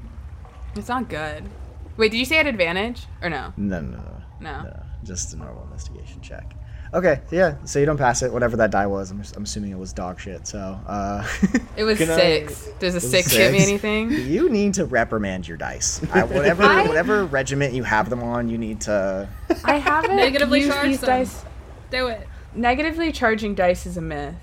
It's 0.75 0.89
not 0.89 1.07
good. 1.07 1.45
Wait, 1.95 2.11
did 2.11 2.17
you 2.17 2.25
say 2.25 2.39
at 2.39 2.47
advantage 2.47 3.05
or 3.21 3.29
no? 3.29 3.53
No, 3.55 3.79
no, 3.79 3.97
no, 3.97 4.21
No. 4.41 4.61
no. 4.63 4.83
Just 5.03 5.33
a 5.33 5.37
normal 5.37 5.63
investigation 5.63 6.21
check. 6.21 6.55
Okay, 6.93 7.21
yeah. 7.31 7.55
So 7.65 7.79
you 7.79 7.87
don't 7.87 7.97
pass 7.97 8.21
it, 8.21 8.31
whatever 8.31 8.55
that 8.57 8.69
die 8.69 8.85
was. 8.85 9.09
I'm, 9.09 9.23
I'm 9.35 9.43
assuming 9.43 9.71
it 9.71 9.77
was 9.79 9.93
dog 9.93 10.19
shit. 10.19 10.45
So 10.45 10.79
uh, 10.85 11.27
It 11.75 11.83
was 11.83 11.97
Can 11.97 12.11
I- 12.11 12.15
six. 12.15 12.67
Does 12.79 12.93
a 12.93 12.97
was 12.97 13.09
six, 13.09 13.33
get 13.33 13.51
me 13.51 13.63
anything? 13.63 14.11
you 14.11 14.47
need 14.49 14.75
to 14.75 14.85
reprimand 14.85 15.47
your 15.47 15.57
dice. 15.57 16.01
I, 16.13 16.23
whatever 16.23 16.63
I- 16.63 16.87
whatever 16.87 17.25
regiment 17.25 17.73
you 17.73 17.83
have 17.83 18.09
them 18.09 18.21
on, 18.21 18.47
you 18.47 18.57
need 18.59 18.81
to. 18.81 19.27
I 19.63 19.77
haven't 19.77 20.15
Negatively 20.15 20.59
used 20.61 20.71
charge 20.71 20.87
these 20.87 20.99
them. 21.01 21.07
dice. 21.09 21.43
Do 21.89 22.07
it. 22.07 22.27
Negatively 22.53 23.11
charging 23.11 23.55
dice 23.55 23.85
is 23.87 23.97
a 23.97 24.01
myth. 24.01 24.35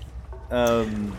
Um. 0.49 1.15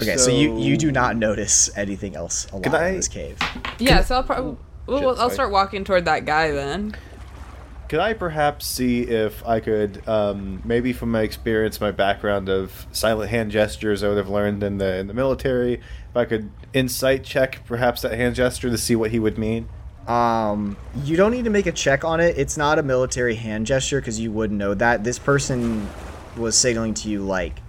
Okay, 0.00 0.16
so, 0.16 0.30
you 0.30 0.58
you 0.58 0.78
do 0.78 0.90
not 0.90 1.16
notice 1.16 1.68
anything 1.76 2.16
else 2.16 2.50
alive 2.50 2.88
in 2.88 2.96
this 2.96 3.08
cave. 3.08 3.38
Yeah, 3.78 4.02
so 4.02 4.14
I'll 4.16 4.22
probably. 4.22 4.56
Well, 4.86 5.20
I'll 5.20 5.28
start 5.28 5.50
walking 5.52 5.84
toward 5.84 6.06
that 6.06 6.24
guy 6.24 6.50
then. 6.50 6.96
Could 7.92 8.00
I 8.00 8.14
perhaps 8.14 8.64
see 8.64 9.02
if 9.02 9.46
I 9.46 9.60
could, 9.60 10.08
um, 10.08 10.62
maybe 10.64 10.94
from 10.94 11.10
my 11.10 11.20
experience, 11.20 11.78
my 11.78 11.90
background 11.90 12.48
of 12.48 12.86
silent 12.90 13.30
hand 13.30 13.50
gestures 13.50 14.02
I 14.02 14.08
would 14.08 14.16
have 14.16 14.30
learned 14.30 14.62
in 14.62 14.78
the 14.78 14.96
in 14.96 15.08
the 15.08 15.12
military, 15.12 15.74
if 15.74 16.16
I 16.16 16.24
could 16.24 16.50
insight 16.72 17.22
check 17.22 17.60
perhaps 17.66 18.00
that 18.00 18.12
hand 18.12 18.34
gesture 18.34 18.70
to 18.70 18.78
see 18.78 18.96
what 18.96 19.10
he 19.10 19.18
would 19.18 19.36
mean? 19.36 19.68
Um, 20.06 20.78
you 21.04 21.18
don't 21.18 21.32
need 21.32 21.44
to 21.44 21.50
make 21.50 21.66
a 21.66 21.72
check 21.72 22.02
on 22.02 22.18
it. 22.18 22.38
It's 22.38 22.56
not 22.56 22.78
a 22.78 22.82
military 22.82 23.34
hand 23.34 23.66
gesture 23.66 24.00
because 24.00 24.18
you 24.18 24.32
wouldn't 24.32 24.58
know 24.58 24.72
that. 24.72 25.04
This 25.04 25.18
person 25.18 25.86
was 26.38 26.56
signaling 26.56 26.94
to 26.94 27.10
you 27.10 27.20
like, 27.20 27.60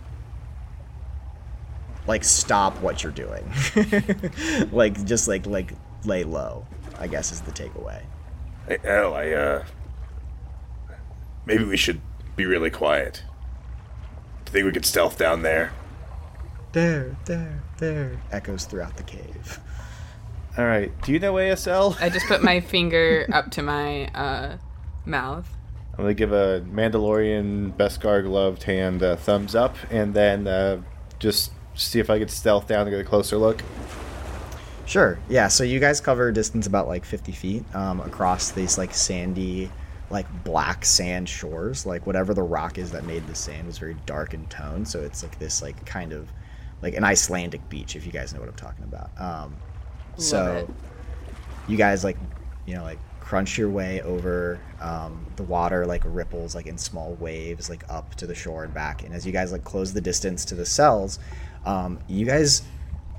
like 2.08 2.24
stop 2.24 2.80
what 2.80 3.04
you're 3.04 3.12
doing, 3.12 3.44
like 4.72 5.04
just 5.04 5.28
like 5.28 5.46
like 5.48 5.74
lay 6.06 6.24
low. 6.24 6.66
I 6.98 7.08
guess 7.08 7.34
is 7.34 7.42
the 7.42 7.52
takeaway. 7.52 8.02
Hey, 8.70 8.78
Al, 8.86 9.16
I, 9.16 9.32
uh. 9.32 9.66
Maybe 11.46 11.64
we 11.64 11.78
should 11.78 12.02
be 12.36 12.46
really 12.46 12.70
quiet. 12.70 13.24
Do 14.46 14.50
you 14.50 14.54
think 14.54 14.66
we 14.66 14.72
could 14.72 14.86
stealth 14.86 15.18
down 15.18 15.42
there? 15.42 15.74
There, 16.72 17.16
there, 17.26 17.62
there. 17.78 18.22
Echoes 18.32 18.66
throughout 18.66 18.98
the 18.98 19.04
cave. 19.04 19.60
All 20.58 20.66
right. 20.66 20.92
Do 21.02 21.12
you 21.12 21.20
know 21.20 21.34
ASL? 21.34 22.00
I 22.02 22.10
just 22.10 22.28
put 22.28 22.44
my 22.44 22.60
finger 22.62 23.28
up 23.32 23.52
to 23.52 23.62
my 23.62 24.08
uh, 24.08 24.58
mouth. 25.06 25.48
I'm 25.94 26.06
gonna 26.06 26.14
give 26.16 26.32
a 26.32 26.62
Mandalorian 26.62 27.74
Beskar 27.74 28.24
gloved 28.24 28.64
hand 28.64 29.04
a 29.04 29.16
thumbs 29.16 29.54
up, 29.54 29.76
and 29.92 30.14
then 30.14 30.48
uh, 30.48 30.82
just 31.20 31.52
see 31.76 32.00
if 32.00 32.10
I 32.10 32.18
could 32.18 32.32
stealth 32.32 32.68
down 32.68 32.82
and 32.82 32.92
get 32.92 33.00
a 33.00 33.04
closer 33.04 33.38
look. 33.38 33.62
Sure. 34.86 35.20
Yeah. 35.30 35.48
So 35.48 35.64
you 35.64 35.80
guys 35.80 36.02
cover 36.02 36.28
a 36.28 36.34
distance 36.34 36.68
about 36.68 36.88
like 36.88 37.06
50 37.06 37.32
feet 37.32 37.64
um, 37.76 38.00
across 38.02 38.52
these 38.52 38.78
like 38.78 38.94
sandy, 38.94 39.72
like 40.14 40.44
black 40.44 40.86
sand 40.86 41.28
shores. 41.28 41.86
Like 41.86 42.08
whatever 42.08 42.34
the 42.34 42.44
rock 42.44 42.78
is 42.78 42.92
that 42.92 43.04
made 43.04 43.28
the 43.28 43.36
sand 43.36 43.68
was 43.68 43.78
very 43.78 43.98
dark 44.06 44.34
in 44.34 44.46
tone. 44.46 44.86
So 44.86 45.02
it's 45.02 45.24
like 45.24 45.38
this 45.40 45.62
like 45.62 45.86
kind 45.86 46.14
of 46.14 46.32
like 46.82 46.96
an 46.96 47.04
Icelandic 47.04 47.68
beach, 47.70 47.96
if 47.96 48.06
you 48.06 48.12
guys 48.12 48.34
know 48.34 48.40
what 48.40 48.50
I'm 48.50 48.56
talking 48.56 48.84
about. 48.84 49.10
Um, 49.20 49.56
so 50.18 50.68
it. 50.68 50.70
you 51.68 51.78
guys 51.78 52.04
like 52.04 52.18
you 52.66 52.76
know 52.76 52.84
like 52.84 53.00
crunch 53.20 53.58
your 53.58 53.70
way 53.70 54.02
over 54.02 54.60
um, 54.82 55.26
the 55.38 55.44
water 55.44 55.86
like 55.86 56.04
ripples 56.06 56.54
like 56.54 56.68
in 56.68 56.78
small 56.78 57.14
waves 57.16 57.70
like 57.70 57.84
up 57.90 58.14
to 58.16 58.28
the 58.28 58.36
shore 58.36 58.66
and 58.66 58.74
back 58.74 59.04
and 59.04 59.14
as 59.14 59.26
you 59.26 59.32
guys 59.32 59.52
like 59.52 59.64
close 59.64 59.94
the 59.94 60.02
distance 60.02 60.46
to 60.46 60.56
the 60.56 60.66
cells 60.66 61.20
um, 61.66 61.98
you 62.08 62.26
guys 62.26 62.64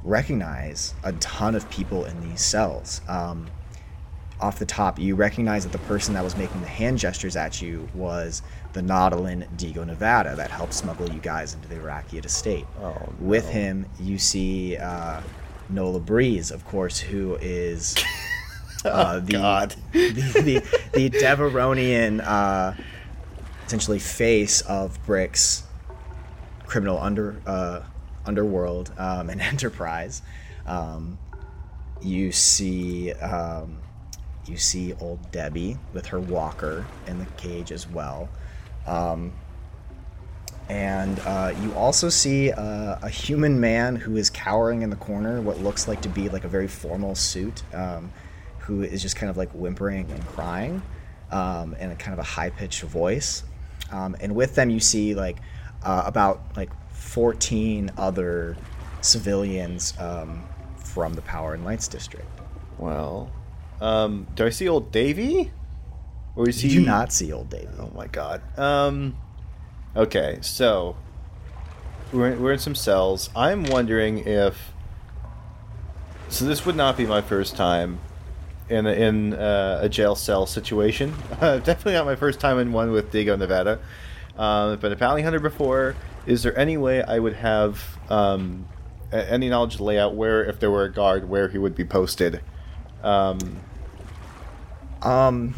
recognize 0.04 0.94
a 1.04 1.12
ton 1.14 1.54
of 1.54 1.68
people 1.70 2.04
in 2.04 2.20
these 2.28 2.42
cells 2.42 3.00
um, 3.08 3.46
off 4.44 4.58
the 4.58 4.66
top 4.66 4.98
you 4.98 5.14
recognize 5.14 5.64
that 5.64 5.72
the 5.72 5.86
person 5.86 6.12
that 6.12 6.22
was 6.22 6.36
making 6.36 6.60
the 6.60 6.66
hand 6.66 6.98
gestures 6.98 7.34
at 7.34 7.62
you 7.62 7.88
was 7.94 8.42
the 8.74 8.82
Nautolan 8.82 9.48
Digo 9.56 9.86
Nevada 9.86 10.36
that 10.36 10.50
helped 10.50 10.74
smuggle 10.74 11.08
you 11.08 11.18
guys 11.20 11.54
into 11.54 11.66
the 11.66 11.76
Iraqiat 11.76 12.26
estate. 12.26 12.66
Oh, 12.82 13.08
With 13.18 13.48
him, 13.48 13.86
you 13.98 14.18
see 14.18 14.76
uh, 14.76 15.22
Nola 15.70 16.00
Breeze, 16.00 16.50
of 16.50 16.66
course, 16.66 16.98
who 16.98 17.38
is 17.40 17.94
uh, 18.84 19.20
the, 19.20 19.32
God. 19.32 19.76
the 19.92 20.10
the 20.12 20.80
the 20.92 21.10
Devaronian 21.10 22.22
uh, 22.22 22.74
essentially 23.64 23.98
face 23.98 24.60
of 24.60 25.02
Brick's 25.06 25.62
criminal 26.66 26.98
under 26.98 27.40
uh, 27.46 27.80
underworld 28.26 28.92
um, 28.98 29.30
and 29.30 29.40
enterprise. 29.52 30.20
Um, 30.66 31.18
you 32.02 32.30
see 32.32 33.12
um, 33.14 33.78
you 34.46 34.56
see 34.56 34.92
old 34.94 35.30
Debbie 35.30 35.78
with 35.92 36.06
her 36.06 36.20
walker 36.20 36.86
in 37.06 37.18
the 37.18 37.26
cage 37.36 37.72
as 37.72 37.88
well. 37.88 38.28
Um, 38.86 39.32
and 40.68 41.18
uh, 41.20 41.54
you 41.62 41.74
also 41.74 42.08
see 42.08 42.50
uh, 42.50 42.98
a 43.02 43.08
human 43.08 43.60
man 43.60 43.96
who 43.96 44.16
is 44.16 44.30
cowering 44.30 44.82
in 44.82 44.90
the 44.90 44.96
corner, 44.96 45.40
what 45.40 45.60
looks 45.60 45.86
like 45.86 46.00
to 46.02 46.08
be 46.08 46.28
like 46.28 46.44
a 46.44 46.48
very 46.48 46.68
formal 46.68 47.14
suit, 47.14 47.62
um, 47.74 48.10
who 48.60 48.82
is 48.82 49.02
just 49.02 49.16
kind 49.16 49.28
of 49.28 49.36
like 49.36 49.50
whimpering 49.50 50.10
and 50.10 50.26
crying, 50.28 50.82
um, 51.30 51.74
in 51.74 51.90
a 51.90 51.96
kind 51.96 52.14
of 52.14 52.18
a 52.18 52.22
high 52.22 52.48
pitched 52.48 52.82
voice. 52.82 53.44
Um, 53.90 54.16
and 54.20 54.34
with 54.34 54.54
them, 54.54 54.70
you 54.70 54.80
see 54.80 55.14
like 55.14 55.36
uh, 55.82 56.04
about 56.06 56.42
like 56.56 56.70
14 56.92 57.92
other 57.98 58.56
civilians 59.02 59.92
um, 59.98 60.48
from 60.76 61.12
the 61.12 61.22
Power 61.22 61.52
and 61.52 61.64
Lights 61.64 61.88
district. 61.88 62.26
Well, 62.78 63.30
um, 63.80 64.26
do 64.34 64.46
I 64.46 64.50
see 64.50 64.68
old 64.68 64.92
Davy? 64.92 65.50
Or 66.36 66.48
is 66.48 66.62
You 66.64 66.70
he? 66.70 66.76
do 66.76 66.84
not 66.86 67.12
see 67.12 67.32
old 67.32 67.50
David. 67.50 67.74
Oh 67.78 67.90
my 67.94 68.06
god. 68.08 68.42
Um. 68.58 69.16
Okay, 69.96 70.38
so 70.40 70.96
we're 72.12 72.34
we're 72.36 72.52
in 72.52 72.58
some 72.58 72.74
cells. 72.74 73.30
I'm 73.36 73.64
wondering 73.64 74.18
if. 74.26 74.72
So 76.28 76.44
this 76.44 76.66
would 76.66 76.74
not 76.76 76.96
be 76.96 77.06
my 77.06 77.20
first 77.20 77.54
time 77.54 78.00
in 78.68 78.86
a, 78.86 78.92
in 78.92 79.34
uh, 79.34 79.78
a 79.82 79.88
jail 79.88 80.16
cell 80.16 80.46
situation. 80.46 81.14
definitely 81.40 81.92
not 81.92 82.06
my 82.06 82.16
first 82.16 82.40
time 82.40 82.58
in 82.58 82.72
one 82.72 82.90
with 82.90 83.12
Diego 83.12 83.36
Nevada. 83.36 83.78
Uh, 84.36 84.74
been 84.76 84.90
a 84.92 84.96
bounty 84.96 85.22
hunter 85.22 85.38
before. 85.38 85.94
Is 86.26 86.42
there 86.42 86.58
any 86.58 86.76
way 86.76 87.02
I 87.02 87.18
would 87.20 87.34
have 87.34 87.98
um, 88.08 88.66
any 89.12 89.48
knowledge 89.48 89.74
of 89.74 89.78
the 89.78 89.84
layout 89.84 90.16
where, 90.16 90.44
if 90.44 90.58
there 90.58 90.70
were 90.70 90.84
a 90.84 90.90
guard, 90.92 91.28
where 91.28 91.48
he 91.48 91.58
would 91.58 91.76
be 91.76 91.84
posted? 91.84 92.40
Um, 93.04 93.38
Um, 95.04 95.54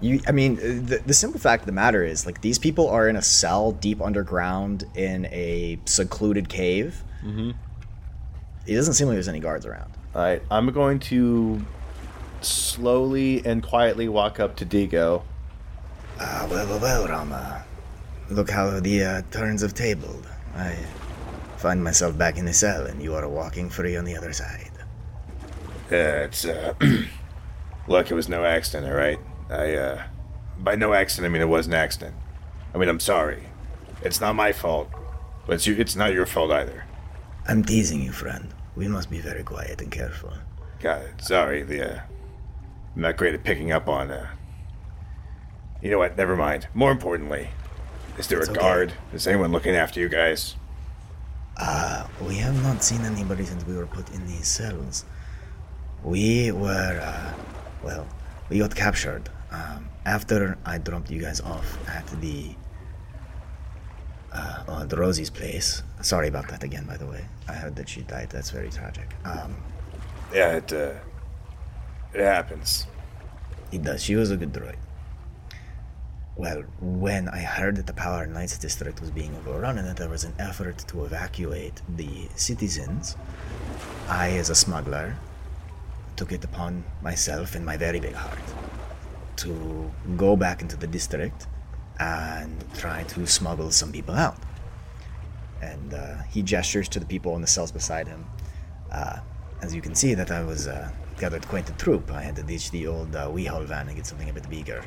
you, 0.00 0.20
I 0.28 0.32
mean, 0.32 0.54
the, 0.56 1.02
the 1.04 1.14
simple 1.14 1.40
fact 1.40 1.62
of 1.62 1.66
the 1.66 1.72
matter 1.72 2.04
is, 2.04 2.26
like, 2.26 2.40
these 2.42 2.60
people 2.60 2.88
are 2.88 3.08
in 3.08 3.16
a 3.16 3.22
cell 3.22 3.72
deep 3.72 4.00
underground 4.00 4.84
in 4.94 5.26
a 5.26 5.80
secluded 5.84 6.48
cave. 6.48 7.02
Mm-hmm. 7.24 7.50
It 8.66 8.74
doesn't 8.76 8.94
seem 8.94 9.08
like 9.08 9.16
there's 9.16 9.26
any 9.26 9.40
guards 9.40 9.66
around. 9.66 9.92
All 10.14 10.22
right, 10.22 10.42
I'm 10.48 10.70
going 10.70 11.00
to 11.10 11.64
slowly 12.40 13.44
and 13.44 13.64
quietly 13.64 14.08
walk 14.08 14.38
up 14.38 14.54
to 14.56 14.66
Digo. 14.66 15.22
Ah, 16.20 16.46
well, 16.48 16.66
well, 16.68 16.78
well, 16.78 17.08
Rama. 17.08 17.64
Look 18.30 18.50
how 18.50 18.78
the 18.78 19.04
uh, 19.04 19.22
turns 19.32 19.62
have 19.62 19.74
tabled. 19.74 20.28
I 20.54 20.76
find 21.56 21.82
myself 21.82 22.16
back 22.16 22.38
in 22.38 22.44
the 22.44 22.52
cell, 22.52 22.86
and 22.86 23.02
you 23.02 23.14
are 23.14 23.28
walking 23.28 23.70
free 23.70 23.96
on 23.96 24.04
the 24.04 24.16
other 24.16 24.32
side. 24.32 24.70
Yeah, 25.94 26.24
it's, 26.24 26.44
uh. 26.44 26.74
Look, 27.88 28.10
it 28.10 28.14
was 28.14 28.28
no 28.28 28.44
accident, 28.44 28.90
alright? 28.90 29.20
I, 29.48 29.74
uh. 29.74 30.02
By 30.58 30.74
no 30.74 30.92
accident, 30.92 31.30
I 31.30 31.32
mean 31.32 31.42
it 31.42 31.48
was 31.48 31.66
an 31.68 31.74
accident. 31.74 32.16
I 32.74 32.78
mean, 32.78 32.88
I'm 32.88 32.98
sorry. 33.00 33.44
It's 34.02 34.20
not 34.20 34.34
my 34.34 34.52
fault. 34.52 34.88
But 35.46 35.54
it's, 35.54 35.66
you, 35.66 35.76
it's 35.76 35.94
not 35.94 36.12
your 36.12 36.26
fault 36.26 36.50
either. 36.50 36.84
I'm 37.46 37.62
teasing 37.62 38.02
you, 38.02 38.10
friend. 38.10 38.52
We 38.74 38.88
must 38.88 39.08
be 39.08 39.20
very 39.20 39.44
quiet 39.44 39.80
and 39.82 39.92
careful. 39.92 40.32
Got 40.80 41.02
it. 41.02 41.22
Sorry, 41.22 41.62
the, 41.62 41.98
uh. 41.98 42.00
I'm 42.96 43.02
not 43.02 43.16
great 43.16 43.34
at 43.34 43.44
picking 43.44 43.70
up 43.70 43.88
on, 43.88 44.10
uh. 44.10 44.26
You 45.80 45.90
know 45.90 45.98
what? 45.98 46.16
Never 46.16 46.34
mind. 46.34 46.66
More 46.74 46.90
importantly, 46.90 47.50
is 48.18 48.26
there 48.26 48.40
It's 48.40 48.48
a 48.48 48.52
okay. 48.52 48.60
guard? 48.60 48.92
Is 49.12 49.26
anyone 49.28 49.52
looking 49.52 49.76
after 49.76 50.00
you 50.00 50.08
guys? 50.08 50.56
We 52.26 52.36
have 52.36 52.60
not 52.62 52.82
seen 52.82 53.02
anybody 53.02 53.44
since 53.44 53.64
we 53.66 53.76
were 53.76 53.86
put 53.86 54.08
in 54.10 54.26
these 54.26 54.48
cells. 54.48 55.04
We 56.04 56.52
were, 56.52 57.00
uh, 57.02 57.34
well, 57.82 58.06
we 58.50 58.58
got 58.58 58.74
captured 58.74 59.28
um, 59.50 59.88
after 60.04 60.58
I 60.66 60.78
dropped 60.78 61.10
you 61.10 61.20
guys 61.20 61.40
off 61.40 61.78
at 61.88 62.06
the, 62.20 62.50
uh, 64.32 64.64
uh, 64.68 64.84
the 64.84 64.96
Rosie's 64.96 65.30
place. 65.30 65.82
Sorry 66.02 66.28
about 66.28 66.48
that 66.48 66.62
again, 66.62 66.84
by 66.86 66.96
the 66.98 67.06
way. 67.06 67.24
I 67.48 67.54
heard 67.54 67.76
that 67.76 67.88
she 67.88 68.02
died. 68.02 68.28
That's 68.30 68.50
very 68.50 68.70
tragic. 68.70 69.08
Um, 69.24 69.56
Yeah, 70.32 70.56
it, 70.56 70.72
uh. 70.72 70.92
It 72.12 72.20
happens. 72.20 72.86
It 73.72 73.82
does. 73.82 74.02
She 74.02 74.14
was 74.14 74.30
a 74.30 74.36
good 74.36 74.52
droid. 74.52 74.76
Well, 76.36 76.64
when 76.80 77.28
I 77.28 77.38
heard 77.38 77.76
that 77.76 77.86
the 77.86 77.92
Power 77.92 78.24
and 78.24 78.34
Lights 78.34 78.58
district 78.58 79.00
was 79.00 79.10
being 79.10 79.34
overrun 79.36 79.78
and 79.78 79.86
that 79.86 79.96
there 79.96 80.08
was 80.08 80.24
an 80.24 80.34
effort 80.38 80.78
to 80.88 81.04
evacuate 81.04 81.80
the 81.96 82.28
citizens, 82.34 83.16
I, 84.08 84.30
as 84.32 84.50
a 84.50 84.54
smuggler, 84.54 85.16
took 86.16 86.32
it 86.32 86.44
upon 86.44 86.84
myself 87.02 87.56
in 87.56 87.64
my 87.64 87.76
very 87.76 88.00
big 88.00 88.14
heart 88.14 88.38
to 89.36 89.90
go 90.16 90.36
back 90.36 90.62
into 90.62 90.76
the 90.76 90.86
district 90.86 91.46
and 91.98 92.64
try 92.74 93.02
to 93.04 93.26
smuggle 93.26 93.70
some 93.70 93.92
people 93.92 94.14
out. 94.14 94.38
And 95.62 95.94
uh, 95.94 96.22
he 96.24 96.42
gestures 96.42 96.88
to 96.90 97.00
the 97.00 97.06
people 97.06 97.34
in 97.36 97.40
the 97.40 97.46
cells 97.46 97.72
beside 97.72 98.06
him. 98.06 98.26
Uh, 98.90 99.18
as 99.62 99.74
you 99.74 99.80
can 99.80 99.94
see, 99.94 100.14
that 100.14 100.30
I 100.30 100.42
was 100.42 100.68
uh, 100.68 100.90
gathered 101.18 101.46
quite 101.48 101.68
a 101.70 101.72
troop. 101.74 102.10
I 102.10 102.22
had 102.22 102.36
to 102.36 102.42
ditch 102.42 102.70
the 102.70 102.86
old 102.86 103.14
uh, 103.16 103.30
van 103.30 103.88
and 103.88 103.96
get 103.96 104.06
something 104.06 104.28
a 104.28 104.32
bit 104.32 104.48
bigger. 104.50 104.84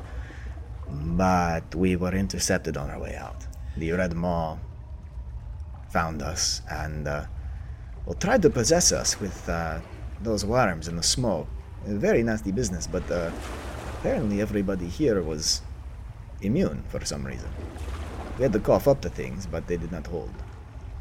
But 0.89 1.73
we 1.75 1.95
were 1.95 2.13
intercepted 2.13 2.77
on 2.77 2.89
our 2.89 2.99
way 2.99 3.15
out. 3.15 3.45
The 3.75 3.91
Red 3.91 4.13
Maw 4.13 4.57
found 5.89 6.21
us 6.21 6.61
and 6.69 7.07
uh, 7.07 7.25
well, 8.05 8.15
tried 8.15 8.41
to 8.43 8.49
possess 8.49 8.91
us 8.91 9.19
with 9.19 9.49
uh, 9.49 9.79
those 10.21 10.45
worms 10.45 10.87
and 10.87 10.97
the 10.97 11.03
smoke. 11.03 11.47
A 11.85 11.93
very 11.93 12.23
nasty 12.23 12.51
business, 12.51 12.87
but 12.87 13.09
uh, 13.11 13.31
apparently 13.99 14.41
everybody 14.41 14.87
here 14.87 15.21
was 15.21 15.61
immune 16.41 16.83
for 16.89 17.03
some 17.05 17.25
reason. 17.25 17.49
We 18.37 18.43
had 18.43 18.53
to 18.53 18.59
cough 18.59 18.87
up 18.87 19.01
the 19.01 19.09
things, 19.09 19.47
but 19.47 19.67
they 19.67 19.77
did 19.77 19.91
not 19.91 20.07
hold. 20.07 20.31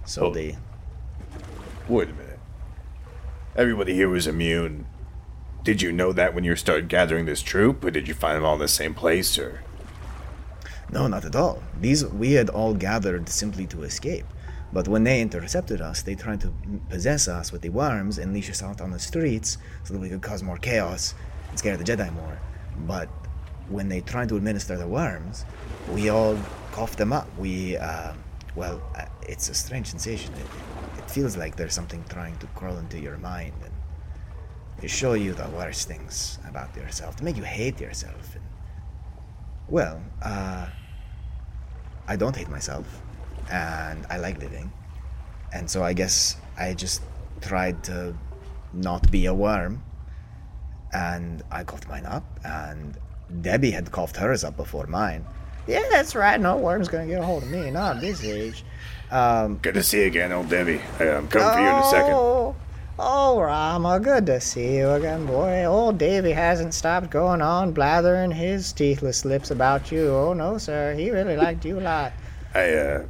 So 0.05 0.27
Oh. 0.27 0.33
they. 0.33 0.57
Wait 1.89 2.09
a 2.09 2.13
minute. 2.13 2.39
Everybody 3.55 3.95
here 3.95 4.09
was 4.09 4.27
immune. 4.27 4.87
Did 5.65 5.83
you 5.83 5.93
know 5.93 6.13
that 6.13 6.35
when 6.35 6.45
you 6.45 6.55
started 6.57 6.89
gathering 6.89 7.27
this 7.27 7.43
troop, 7.43 7.85
or 7.85 7.91
did 7.91 8.07
you 8.07 8.15
find 8.15 8.37
them 8.37 8.45
all 8.45 8.55
in 8.55 8.61
the 8.61 8.69
same 8.69 8.95
place, 8.95 9.39
or? 9.39 9.63
No, 10.91 11.09
not 11.09 11.25
at 11.25 11.35
all. 11.35 11.63
These 11.81 12.07
we 12.07 12.33
had 12.33 12.49
all 12.49 12.75
gathered 12.75 13.29
simply 13.29 13.67
to 13.69 13.83
escape. 13.83 14.27
But 14.73 14.89
when 14.89 15.05
they 15.05 15.21
intercepted 15.21 15.81
us, 15.81 16.03
they 16.03 16.15
tried 16.15 16.41
to 16.41 16.53
possess 16.89 17.29
us 17.29 17.53
with 17.53 17.63
the 17.63 17.69
worms 17.69 18.19
and 18.19 18.33
leash 18.33 18.51
us 18.51 18.63
out 18.63 18.81
on 18.81 18.91
the 18.91 18.99
streets 18.99 19.59
so 19.85 19.95
that 19.95 20.01
we 20.01 20.09
could 20.09 20.23
cause 20.23 20.43
more 20.43 20.59
chaos 20.59 21.15
and 21.49 21.59
scare 21.59 21.77
the 21.77 21.85
Jedi 21.85 22.13
more. 22.13 22.39
But 22.87 23.09
when 23.69 23.89
they 23.89 24.01
tried 24.01 24.29
to 24.31 24.37
administer 24.37 24.77
the 24.77 24.87
worms, 24.87 25.45
we 25.93 26.09
all 26.11 26.39
coughed 26.73 26.99
them 26.99 27.13
up. 27.13 27.29
We, 27.39 27.77
uh, 27.77 28.13
well, 28.55 28.83
uh, 28.97 29.07
it's 29.23 29.49
a 29.49 29.55
strange 29.55 29.87
sensation. 29.89 30.35
It, 30.35 30.99
it 30.99 31.11
feels 31.11 31.37
like 31.37 31.57
there's 31.57 31.75
something 31.75 32.05
trying 32.09 32.37
to 32.39 32.47
crawl 32.49 32.77
into 32.79 32.99
your 32.99 33.19
mind 33.19 33.55
and 33.63 34.91
show 34.91 35.15
you 35.15 35.33
the 35.33 35.49
worst 35.51 35.89
things 35.89 36.39
about 36.47 36.77
yourself, 36.77 37.17
to 37.17 37.25
make 37.25 37.37
you 37.37 37.43
hate 37.43 37.81
yourself. 37.81 38.35
And, 38.35 38.45
well, 39.69 40.01
uh, 40.23 40.67
I 42.07 42.17
don't 42.17 42.37
hate 42.37 42.49
myself, 42.49 43.03
and 43.51 44.07
I 44.11 44.19
like 44.19 44.39
living, 44.39 44.73
and 45.53 45.71
so 45.71 45.83
I 45.83 45.93
guess 45.93 46.37
I 46.59 46.75
just 46.75 47.03
tried 47.41 47.83
to 47.85 48.15
not 48.73 49.11
be 49.11 49.27
a 49.27 49.35
worm, 49.35 49.83
and 50.93 51.43
I 51.51 51.65
coughed 51.65 51.89
mine 51.89 52.07
up, 52.07 52.25
and 52.45 52.97
Debbie 53.41 53.71
had 53.71 53.91
coughed 53.91 54.17
hers 54.17 54.45
up 54.45 54.57
before 54.57 54.87
mine. 54.87 55.25
Yeah, 55.67 55.83
that's 55.91 56.15
right. 56.15 56.41
No 56.41 56.57
worm's 56.57 56.89
gonna 56.89 57.07
get 57.07 57.21
a 57.21 57.25
hold 57.25 57.43
of 57.43 57.51
me, 57.51 57.71
not 57.71 57.97
at 57.97 58.03
this 58.03 58.23
age. 58.23 58.65
Um, 59.11 59.59
Good 59.59 59.75
to 59.75 59.83
see 59.83 60.01
you 60.01 60.07
again, 60.07 60.33
old 60.33 60.49
Debbie. 60.49 60.81
I'm 61.01 61.29
coming 61.29 61.53
for 61.53 61.61
you 61.61 61.69
in 61.69 61.75
a 61.75 61.91
second. 61.91 62.13
Oh, 62.13 62.57
oh, 62.99 63.41
Rama, 63.41 64.01
good 64.01 64.27
to 64.27 64.41
see 64.41 64.77
you 64.77 64.91
again, 64.91 65.27
boy. 65.27 65.65
Old 65.65 65.99
Davy 65.99 66.33
hasn't 66.33 66.75
stopped 66.75 67.11
going 67.11 67.43
on 67.43 67.73
blathering 67.73 68.31
his 68.31 68.73
teethless 68.73 69.25
lips 69.25 69.51
about 69.51 69.91
you. 69.93 70.09
Oh 70.09 70.33
no, 70.33 70.59
sir, 70.59 70.95
he 70.95 71.11
really 71.11 71.37
liked 71.37 71.65
you 71.65 71.79
a 71.79 71.83
lot. 71.83 72.13
I, 72.55 72.73
uh. 72.73 73.07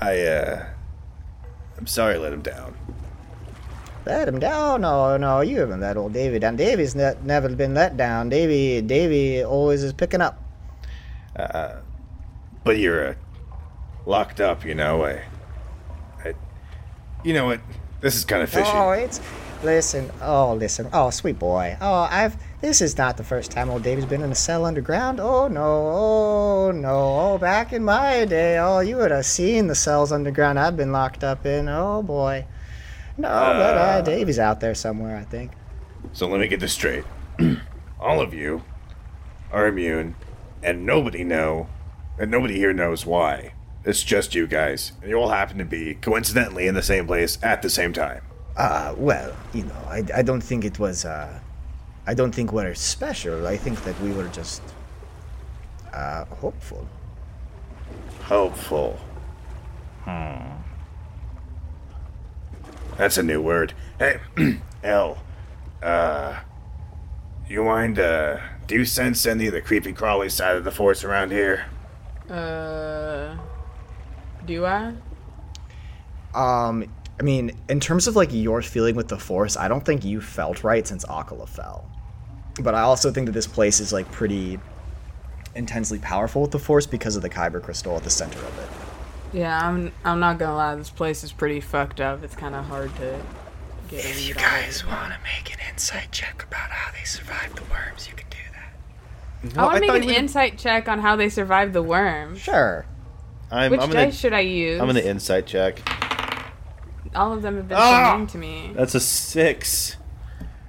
I, 0.00 0.20
uh. 0.22 0.66
I'm 1.78 1.86
sorry 1.86 2.14
I 2.14 2.18
let 2.18 2.32
him 2.32 2.42
down. 2.42 2.74
Let 4.04 4.28
him 4.28 4.38
down? 4.38 4.82
No, 4.82 5.16
no, 5.16 5.40
you 5.40 5.58
haven't 5.60 5.80
let 5.80 5.96
old 5.96 6.12
Davy 6.12 6.38
down. 6.38 6.56
Davy's 6.56 6.94
ne- 6.94 7.16
never 7.24 7.48
been 7.48 7.74
let 7.74 7.96
down. 7.96 8.28
Davy, 8.28 8.80
Davy 8.80 9.42
always 9.44 9.82
is 9.82 9.92
picking 9.92 10.20
up. 10.20 10.40
Uh, 11.34 11.76
but 12.64 12.78
you're, 12.78 13.08
uh. 13.08 13.14
locked 14.06 14.40
up, 14.40 14.64
you 14.64 14.74
know. 14.74 15.04
I. 15.04 15.22
I. 16.24 16.34
You 17.24 17.34
know 17.34 17.46
what? 17.46 17.60
This 18.00 18.14
is 18.14 18.24
kind 18.24 18.42
of 18.42 18.48
fishy. 18.48 18.70
Oh, 18.72 18.90
it's 18.92 19.20
listen. 19.64 20.10
Oh, 20.22 20.54
listen. 20.54 20.88
Oh, 20.92 21.10
sweet 21.10 21.38
boy. 21.38 21.76
Oh, 21.80 22.06
I've. 22.10 22.36
This 22.62 22.80
is 22.80 22.96
not 22.96 23.18
the 23.18 23.24
first 23.24 23.50
time 23.50 23.68
old 23.68 23.82
Davy's 23.82 24.06
been 24.06 24.22
in 24.22 24.32
a 24.32 24.34
cell 24.34 24.64
underground. 24.64 25.20
Oh 25.20 25.46
no. 25.46 25.62
Oh 25.62 26.70
no. 26.72 27.18
Oh, 27.20 27.38
back 27.38 27.72
in 27.72 27.84
my 27.84 28.24
day. 28.24 28.58
Oh, 28.58 28.80
you 28.80 28.96
would 28.96 29.10
have 29.10 29.26
seen 29.26 29.66
the 29.66 29.74
cells 29.74 30.10
underground 30.10 30.58
I've 30.58 30.76
been 30.76 30.90
locked 30.90 31.22
up 31.22 31.44
in. 31.44 31.68
Oh 31.68 32.02
boy. 32.02 32.46
No, 33.18 33.28
but 33.28 33.76
uh, 33.76 34.00
Davy's 34.00 34.38
out 34.38 34.60
there 34.60 34.74
somewhere. 34.74 35.16
I 35.16 35.24
think. 35.24 35.52
So 36.12 36.26
let 36.28 36.40
me 36.40 36.48
get 36.48 36.60
this 36.60 36.72
straight. 36.72 37.04
All 38.00 38.20
of 38.20 38.32
you 38.32 38.62
are 39.52 39.66
immune, 39.66 40.14
and 40.62 40.86
nobody 40.86 41.24
know, 41.24 41.68
and 42.18 42.30
nobody 42.30 42.56
here 42.56 42.72
knows 42.72 43.04
why. 43.04 43.52
It's 43.84 44.02
just 44.02 44.34
you 44.34 44.46
guys, 44.46 44.92
and 45.00 45.10
you 45.10 45.16
all 45.16 45.28
happen 45.28 45.58
to 45.58 45.64
be 45.64 45.94
coincidentally 45.94 46.66
in 46.66 46.74
the 46.74 46.82
same 46.82 47.06
place 47.06 47.38
at 47.40 47.62
the 47.62 47.70
same 47.70 47.92
time. 47.92 48.20
Uh, 48.56 48.92
well, 48.96 49.36
you 49.54 49.62
know, 49.62 49.80
I, 49.88 50.02
I 50.12 50.22
don't 50.22 50.40
think 50.40 50.64
it 50.64 50.80
was. 50.80 51.04
Uh, 51.04 51.38
I 52.06 52.14
don't 52.14 52.34
think 52.34 52.52
we're 52.52 52.74
special. 52.74 53.46
I 53.46 53.56
think 53.56 53.82
that 53.84 54.00
we 54.00 54.12
were 54.12 54.28
just. 54.28 54.62
Uh, 55.92 56.24
hopeful. 56.26 56.86
Hopeful. 58.24 58.98
Hmm. 60.04 60.52
That's 62.96 63.18
a 63.18 63.22
new 63.22 63.42
word. 63.42 63.72
Hey, 63.98 64.20
L. 64.84 65.18
Uh, 65.82 66.40
you 67.48 67.64
mind? 67.64 67.98
Uh, 67.98 68.38
do 68.66 68.76
you 68.76 68.84
sense 68.84 69.26
any 69.26 69.46
of 69.46 69.52
the 69.52 69.60
creepy 69.60 69.92
crawly 69.92 70.28
side 70.28 70.56
of 70.56 70.64
the 70.64 70.70
force 70.70 71.04
around 71.04 71.32
here? 71.32 71.66
Uh, 72.30 73.36
do 74.44 74.64
I? 74.64 74.92
Um, 76.34 76.84
I 77.18 77.22
mean, 77.22 77.52
in 77.68 77.80
terms 77.80 78.06
of 78.06 78.14
like 78.14 78.32
your 78.32 78.60
feeling 78.62 78.94
with 78.94 79.08
the 79.08 79.18
Force, 79.18 79.56
I 79.56 79.68
don't 79.68 79.84
think 79.84 80.04
you 80.04 80.20
felt 80.20 80.62
right 80.62 80.86
since 80.86 81.04
Akala 81.06 81.48
fell. 81.48 81.88
But 82.60 82.74
I 82.74 82.80
also 82.82 83.10
think 83.10 83.26
that 83.26 83.32
this 83.32 83.46
place 83.46 83.80
is 83.80 83.92
like 83.92 84.10
pretty 84.12 84.58
intensely 85.54 85.98
powerful 85.98 86.42
with 86.42 86.50
the 86.50 86.58
Force 86.58 86.86
because 86.86 87.16
of 87.16 87.22
the 87.22 87.30
Kyber 87.30 87.62
crystal 87.62 87.96
at 87.96 88.02
the 88.04 88.10
center 88.10 88.38
of 88.38 88.58
it. 88.58 88.68
Yeah, 89.38 89.58
I'm. 89.68 89.92
I'm 90.04 90.20
not 90.20 90.38
gonna 90.38 90.54
lie. 90.56 90.74
This 90.76 90.90
place 90.90 91.22
is 91.24 91.32
pretty 91.32 91.60
fucked 91.60 92.00
up. 92.00 92.22
It's 92.22 92.36
kind 92.36 92.54
of 92.54 92.64
hard 92.66 92.94
to 92.96 93.20
get 93.88 94.04
a 94.04 94.08
read 94.08 94.36
on 94.38 94.54
it. 94.60 94.84
want 94.86 95.12
to 95.12 95.18
make 95.24 95.52
an 95.52 95.58
insight 95.70 96.10
check 96.12 96.44
about 96.48 96.70
how 96.70 96.92
they 96.92 97.04
survived 97.04 97.56
the 97.58 97.64
worms, 97.64 98.08
you 98.08 98.14
can 98.14 98.26
do 98.30 98.36
that. 99.52 99.58
I 99.58 99.62
want 99.64 99.76
I 99.76 99.80
to 99.80 99.80
make 99.86 99.90
an 100.02 100.02
you 100.08 100.14
were- 100.14 100.18
insight 100.20 100.58
check 100.58 100.88
on 100.88 101.00
how 101.00 101.16
they 101.16 101.28
survived 101.28 101.72
the 101.72 101.82
worm. 101.82 102.36
Sure. 102.36 102.86
I'm, 103.50 103.70
Which 103.70 103.80
I'm 103.80 103.88
gonna, 103.90 104.06
dice 104.06 104.18
should 104.18 104.32
I 104.32 104.40
use? 104.40 104.80
I'm 104.80 104.86
gonna 104.86 105.00
insight 105.00 105.46
check. 105.46 105.80
All 107.14 107.32
of 107.32 107.42
them 107.42 107.56
have 107.56 107.68
been 107.68 107.76
Ah! 107.78 108.12
so 108.12 108.18
mean 108.18 108.26
to 108.28 108.38
me. 108.38 108.72
That's 108.74 108.94
a 108.94 109.00
six. 109.00 109.96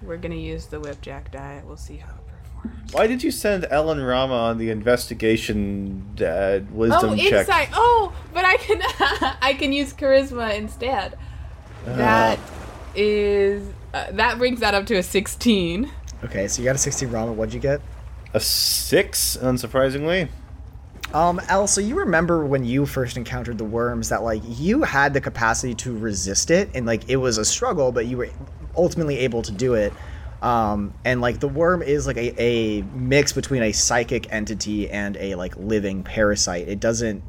We're 0.01 0.17
gonna 0.17 0.35
use 0.35 0.67
the 0.67 0.79
whipjack 0.79 1.31
die. 1.31 1.61
We'll 1.65 1.77
see 1.77 1.97
how 1.97 2.09
it 2.13 2.27
performs. 2.27 2.93
Why 2.93 3.07
did 3.07 3.23
you 3.23 3.31
send 3.31 3.65
Ellen 3.69 4.01
Rama 4.01 4.33
on 4.33 4.57
the 4.57 4.69
investigation 4.69 6.05
uh, 6.21 6.59
wisdom 6.71 7.11
Oh, 7.11 7.15
check? 7.15 7.33
insight. 7.47 7.69
Oh, 7.73 8.13
but 8.33 8.45
I 8.45 8.57
can 8.57 8.81
I 9.41 9.53
can 9.57 9.73
use 9.73 9.93
charisma 9.93 10.55
instead. 10.55 11.17
That 11.85 12.39
is 12.95 13.67
uh, 13.93 14.11
that 14.11 14.37
brings 14.37 14.59
that 14.59 14.73
up 14.73 14.85
to 14.87 14.95
a 14.95 15.03
16. 15.03 15.91
Okay, 16.25 16.47
so 16.47 16.61
you 16.61 16.65
got 16.65 16.75
a 16.75 16.79
16 16.79 17.09
Rama. 17.09 17.31
What'd 17.33 17.53
you 17.53 17.59
get? 17.59 17.81
A 18.33 18.39
six, 18.39 19.37
unsurprisingly. 19.37 20.29
Um, 21.13 21.39
Al, 21.47 21.67
so 21.67 21.79
you 21.79 21.95
remember 21.95 22.45
when 22.45 22.65
you 22.65 22.85
first 22.85 23.15
encountered 23.15 23.57
the 23.57 23.63
worms 23.63 24.09
that 24.09 24.23
like 24.23 24.41
you 24.45 24.83
had 24.83 25.13
the 25.13 25.21
capacity 25.21 25.73
to 25.75 25.97
resist 25.97 26.51
it 26.51 26.69
and 26.75 26.85
like 26.85 27.09
it 27.09 27.15
was 27.15 27.37
a 27.37 27.45
struggle, 27.45 27.91
but 27.93 28.05
you 28.07 28.17
were 28.17 28.29
ultimately 28.77 29.19
able 29.19 29.41
to 29.41 29.51
do 29.51 29.73
it. 29.73 29.93
Um, 30.41 30.93
and 31.03 31.19
like 31.19 31.39
the 31.39 31.47
worm 31.47 31.81
is 31.81 32.05
like 32.05 32.17
a, 32.17 32.39
a 32.41 32.81
mix 32.93 33.33
between 33.33 33.63
a 33.63 33.71
psychic 33.71 34.31
entity 34.31 34.89
and 34.89 35.17
a 35.17 35.35
like 35.35 35.57
living 35.57 36.03
parasite. 36.03 36.67
It 36.67 36.79
doesn't 36.79 37.23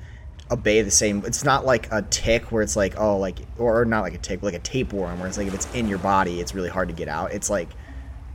obey 0.50 0.80
the 0.82 0.90
same 0.90 1.22
it's 1.26 1.44
not 1.44 1.66
like 1.66 1.90
a 1.92 2.00
tick 2.02 2.50
where 2.50 2.62
it's 2.62 2.74
like 2.74 2.98
oh 2.98 3.18
like 3.18 3.38
or, 3.58 3.80
or 3.80 3.84
not 3.84 4.00
like 4.00 4.14
a 4.14 4.18
tick 4.18 4.42
like 4.42 4.54
a 4.54 4.58
tapeworm 4.60 5.18
where 5.18 5.28
it's 5.28 5.36
like 5.36 5.46
if 5.46 5.54
it's 5.54 5.72
in 5.74 5.88
your 5.88 5.98
body 5.98 6.40
it's 6.40 6.54
really 6.54 6.70
hard 6.70 6.88
to 6.88 6.94
get 6.94 7.06
out 7.06 7.32
it's 7.32 7.50
like 7.50 7.68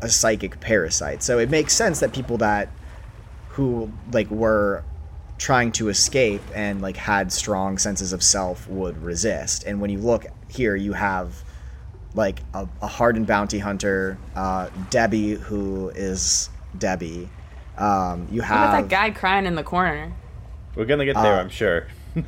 a 0.01 0.09
psychic 0.09 0.59
parasite 0.59 1.23
so 1.23 1.39
it 1.39 1.49
makes 1.49 1.73
sense 1.73 1.99
that 2.01 2.13
people 2.13 2.37
that 2.37 2.69
who 3.49 3.91
like 4.11 4.29
were 4.29 4.83
trying 5.39 5.71
to 5.71 5.89
escape 5.89 6.41
and 6.53 6.81
like 6.81 6.97
had 6.97 7.31
strong 7.31 7.77
senses 7.79 8.13
of 8.13 8.21
self 8.21 8.67
would 8.67 8.95
resist 9.01 9.63
and 9.63 9.81
when 9.81 9.89
you 9.89 9.97
look 9.97 10.25
here 10.49 10.75
you 10.75 10.93
have 10.93 11.43
like 12.15 12.39
a, 12.53 12.67
a 12.81 12.87
hardened 12.87 13.27
bounty 13.27 13.59
hunter 13.59 14.17
uh, 14.35 14.69
debbie 14.89 15.33
who 15.35 15.89
is 15.89 16.49
debbie 16.77 17.29
um, 17.77 18.27
you 18.31 18.41
What 18.41 18.49
about 18.49 18.73
have 18.73 18.83
that 18.83 18.89
guy 18.89 19.09
crying 19.11 19.45
in 19.45 19.55
the 19.55 19.63
corner? 19.63 20.13
We're 20.75 20.85
gonna 20.85 21.05
get 21.05 21.15
there, 21.15 21.35
Uh, 21.35 21.41
I'm 21.41 21.49
sure. 21.49 21.87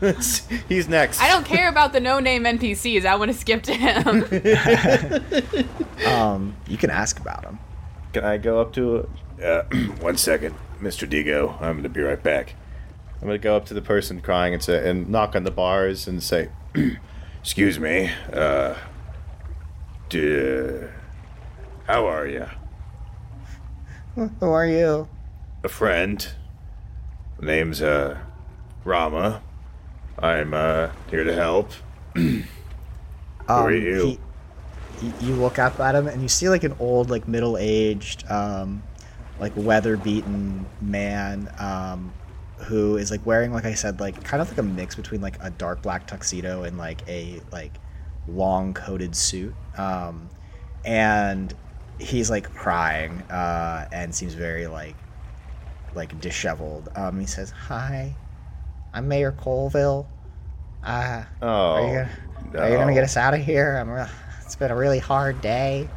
He's 0.68 0.90
next. 0.90 1.22
I 1.22 1.28
don't 1.30 1.46
care 1.46 1.70
about 1.70 1.94
the 1.94 2.00
no-name 2.00 2.44
NPCs. 2.44 3.06
I 3.06 3.16
want 3.16 3.32
to 3.32 3.38
skip 3.38 3.62
to 3.64 3.74
him. 3.74 4.24
um, 6.08 6.56
you 6.68 6.78
can 6.78 6.90
ask 6.90 7.20
about 7.20 7.44
him 7.44 7.60
Can 8.14 8.26
I 8.26 8.38
go 8.38 8.60
up 8.60 8.74
to? 8.74 9.08
Uh, 9.44 9.64
one 10.00 10.18
second, 10.18 10.56
Mr. 10.82 11.08
Digo. 11.08 11.62
I'm 11.62 11.76
gonna 11.78 11.90
be 11.90 12.02
right 12.02 12.22
back. 12.22 12.56
I'm 13.22 13.28
gonna 13.28 13.38
go 13.38 13.56
up 13.56 13.66
to 13.68 13.76
the 13.76 13.82
person 13.82 14.22
crying 14.22 14.54
and 14.54 14.64
say 14.64 14.90
and 14.90 15.10
knock 15.10 15.36
on 15.36 15.44
the 15.44 15.52
bars 15.52 16.08
and 16.08 16.24
say, 16.24 16.50
Excuse 17.42 17.80
me. 17.80 18.12
Uh. 18.34 18.74
D- 20.10 20.82
how 21.88 22.06
are 22.08 22.28
you? 22.28 22.46
Who 24.40 24.50
are 24.50 24.66
you? 24.66 25.08
A 25.64 25.70
friend. 25.70 26.28
Name's 27.42 27.82
uh 27.82 28.18
Rama. 28.84 29.42
I'm 30.20 30.54
uh 30.54 30.90
here 31.10 31.24
to 31.24 31.34
help. 31.34 31.72
Um, 33.48 33.66
are 33.66 33.72
you? 33.72 34.18
he- 35.00 35.14
you 35.28 35.36
look 35.36 35.60
up 35.60 35.80
at 35.80 35.94
him 35.94 36.08
and 36.08 36.20
you 36.20 36.28
see 36.28 36.50
like 36.50 36.64
an 36.64 36.76
old, 36.80 37.12
like 37.12 37.28
middle-aged, 37.28 38.28
um, 38.32 38.82
like 39.40 39.52
weather-beaten 39.56 40.66
man 40.82 41.54
um, 41.60 42.12
who 42.58 42.98
is 42.98 43.12
like 43.12 43.24
wearing, 43.24 43.54
like 43.54 43.66
I 43.66 43.76
said, 43.76 44.00
like 44.00 44.24
kind 44.24 44.42
of 44.42 44.50
like 44.50 44.58
a 44.58 44.64
mix 44.64 44.96
between 44.96 45.22
like 45.22 45.38
a 45.42 45.52
dark 45.52 45.84
black 45.84 46.08
tuxedo 46.08 46.64
and 46.64 46.80
like 46.80 47.08
a 47.08 47.40
like 47.52 47.74
long 48.28 48.74
coated 48.74 49.16
suit. 49.16 49.56
Um, 49.78 50.30
and 50.84 51.54
he's 52.00 52.30
like 52.30 52.54
crying 52.54 53.22
uh, 53.24 53.88
and 53.92 54.14
seems 54.14 54.34
very 54.34 54.68
like 54.68 54.96
like 55.94 56.20
disheveled. 56.20 56.90
Um, 56.96 57.20
he 57.20 57.26
says, 57.26 57.52
"Hi, 57.52 58.16
I'm 58.94 59.08
Mayor 59.08 59.32
Colville. 59.32 60.08
Uh, 60.84 61.24
"Oh, 61.42 61.48
are 61.48 61.82
you 61.82 61.94
gonna, 61.94 62.64
are 62.64 62.70
you 62.70 62.78
gonna 62.78 62.94
get 62.94 63.04
us 63.04 63.18
out 63.18 63.34
of 63.34 63.42
here? 63.42 63.78
I'm 63.78 63.90
re- 63.90 64.10
it's 64.44 64.56
been 64.56 64.72
a 64.72 64.76
really 64.76 65.00
hard 65.00 65.42
day." 65.42 65.90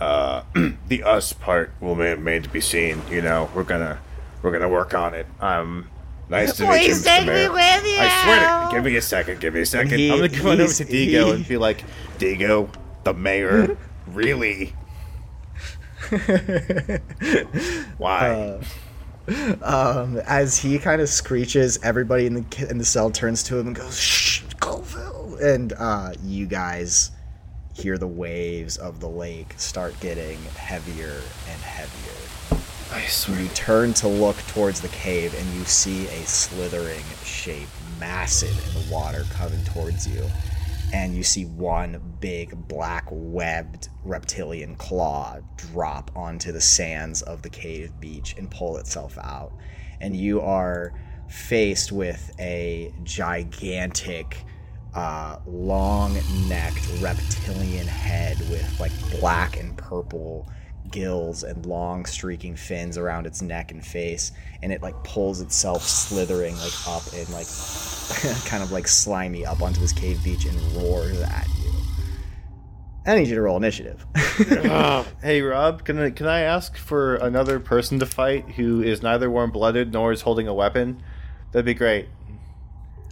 Uh, 0.00 0.42
the 0.88 1.02
us 1.02 1.32
part 1.32 1.72
will 1.80 1.94
remain 1.94 2.42
to 2.42 2.48
be 2.48 2.60
seen. 2.60 3.02
You 3.10 3.22
know, 3.22 3.50
we're 3.54 3.64
gonna 3.64 4.00
we're 4.42 4.52
gonna 4.52 4.68
work 4.68 4.94
on 4.94 5.14
it. 5.14 5.26
Um, 5.40 5.88
nice 6.32 6.56
to 6.56 6.62
meet 6.64 6.68
you, 6.68 6.72
Please 6.88 7.02
Mr. 7.02 7.04
take 7.06 7.20
me 7.20 7.26
Mayor. 7.32 7.52
with 7.52 7.86
you. 7.86 7.96
I 8.00 8.22
swear 8.24 8.68
to 8.68 8.74
give 8.74 8.84
me 8.84 8.96
a 8.96 9.02
second. 9.02 9.40
Give 9.40 9.54
me 9.54 9.60
a 9.60 9.66
second. 9.66 9.98
he- 9.98 10.10
I'm 10.10 10.16
gonna 10.18 10.28
come 10.28 10.46
on 10.48 10.52
over 10.54 10.62
he's- 10.62 10.78
to 10.78 10.84
Digo 10.84 11.24
he- 11.26 11.30
and 11.30 11.48
be 11.48 11.56
like, 11.56 11.84
Digo, 12.18 12.68
the 13.04 13.14
mayor, 13.14 13.76
really? 14.08 14.74
Why? 17.98 18.60
Um, 19.62 20.16
as 20.26 20.58
he 20.58 20.78
kind 20.78 21.00
of 21.00 21.08
screeches, 21.08 21.78
everybody 21.82 22.26
in 22.26 22.34
the 22.34 22.42
ki- 22.42 22.66
in 22.68 22.78
the 22.78 22.84
cell 22.84 23.10
turns 23.10 23.42
to 23.44 23.58
him 23.58 23.68
and 23.68 23.76
goes, 23.76 23.98
"Shh, 23.98 24.42
Colville!" 24.60 25.36
And 25.40 25.72
uh, 25.78 26.12
you 26.24 26.46
guys 26.46 27.12
hear 27.74 27.96
the 27.98 28.08
waves 28.08 28.76
of 28.76 29.00
the 29.00 29.08
lake 29.08 29.54
start 29.56 29.98
getting 30.00 30.38
heavier 30.56 31.20
and 31.50 31.62
heavier. 31.62 32.12
I 32.92 33.06
swear. 33.06 33.40
You 33.40 33.48
turn 33.48 33.94
to 33.94 34.08
look 34.08 34.36
towards 34.48 34.82
the 34.82 34.88
cave 34.88 35.34
and 35.38 35.54
you 35.54 35.64
see 35.64 36.06
a 36.08 36.26
slithering 36.26 37.04
shape, 37.24 37.68
massive 37.98 38.50
in 38.50 38.82
the 38.82 38.92
water, 38.92 39.24
coming 39.30 39.64
towards 39.64 40.06
you. 40.06 40.22
And 40.92 41.16
you 41.16 41.22
see 41.22 41.46
one 41.46 42.16
big 42.20 42.68
black 42.68 43.08
webbed 43.10 43.88
reptilian 44.04 44.76
claw 44.76 45.38
drop 45.56 46.10
onto 46.14 46.52
the 46.52 46.60
sands 46.60 47.22
of 47.22 47.40
the 47.40 47.48
cave 47.48 47.98
beach 47.98 48.34
and 48.36 48.50
pull 48.50 48.76
itself 48.76 49.16
out. 49.16 49.52
And 50.02 50.14
you 50.14 50.42
are 50.42 50.92
faced 51.30 51.92
with 51.92 52.34
a 52.38 52.92
gigantic, 53.04 54.44
uh, 54.94 55.38
long 55.46 56.18
necked 56.46 56.86
reptilian 57.00 57.86
head 57.86 58.38
with 58.50 58.78
like 58.78 58.92
black 59.18 59.58
and 59.58 59.78
purple 59.78 60.46
gills 60.92 61.42
and 61.42 61.66
long 61.66 62.04
streaking 62.04 62.54
fins 62.54 62.96
around 62.96 63.26
its 63.26 63.42
neck 63.42 63.70
and 63.72 63.84
face 63.84 64.32
and 64.62 64.72
it 64.72 64.82
like 64.82 64.94
pulls 65.02 65.40
itself 65.40 65.82
slithering 65.82 66.54
like 66.58 66.72
up 66.86 67.02
and 67.14 67.28
like 67.30 67.46
kind 68.46 68.62
of 68.62 68.70
like 68.70 68.86
slimy 68.86 69.44
up 69.44 69.60
onto 69.62 69.80
this 69.80 69.92
cave 69.92 70.22
beach 70.22 70.44
and 70.44 70.60
roars 70.72 71.20
at 71.22 71.46
you 71.58 71.70
i 73.06 73.16
need 73.16 73.26
you 73.26 73.34
to 73.34 73.42
roll 73.42 73.56
initiative 73.56 74.06
Hey 75.22 75.40
Rob, 75.42 75.84
can 75.84 75.98
I 75.98 76.10
can 76.10 76.26
I 76.26 76.40
ask 76.40 76.76
for 76.76 77.16
another 77.16 77.60
person 77.60 77.98
to 78.00 78.06
fight 78.06 78.50
who 78.52 78.82
is 78.82 79.02
neither 79.02 79.30
warm 79.30 79.50
blooded 79.50 79.92
nor 79.92 80.10
is 80.10 80.22
holding 80.22 80.48
a 80.48 80.54
weapon? 80.54 81.02
That'd 81.52 81.66
be 81.66 81.74
great. 81.74 82.08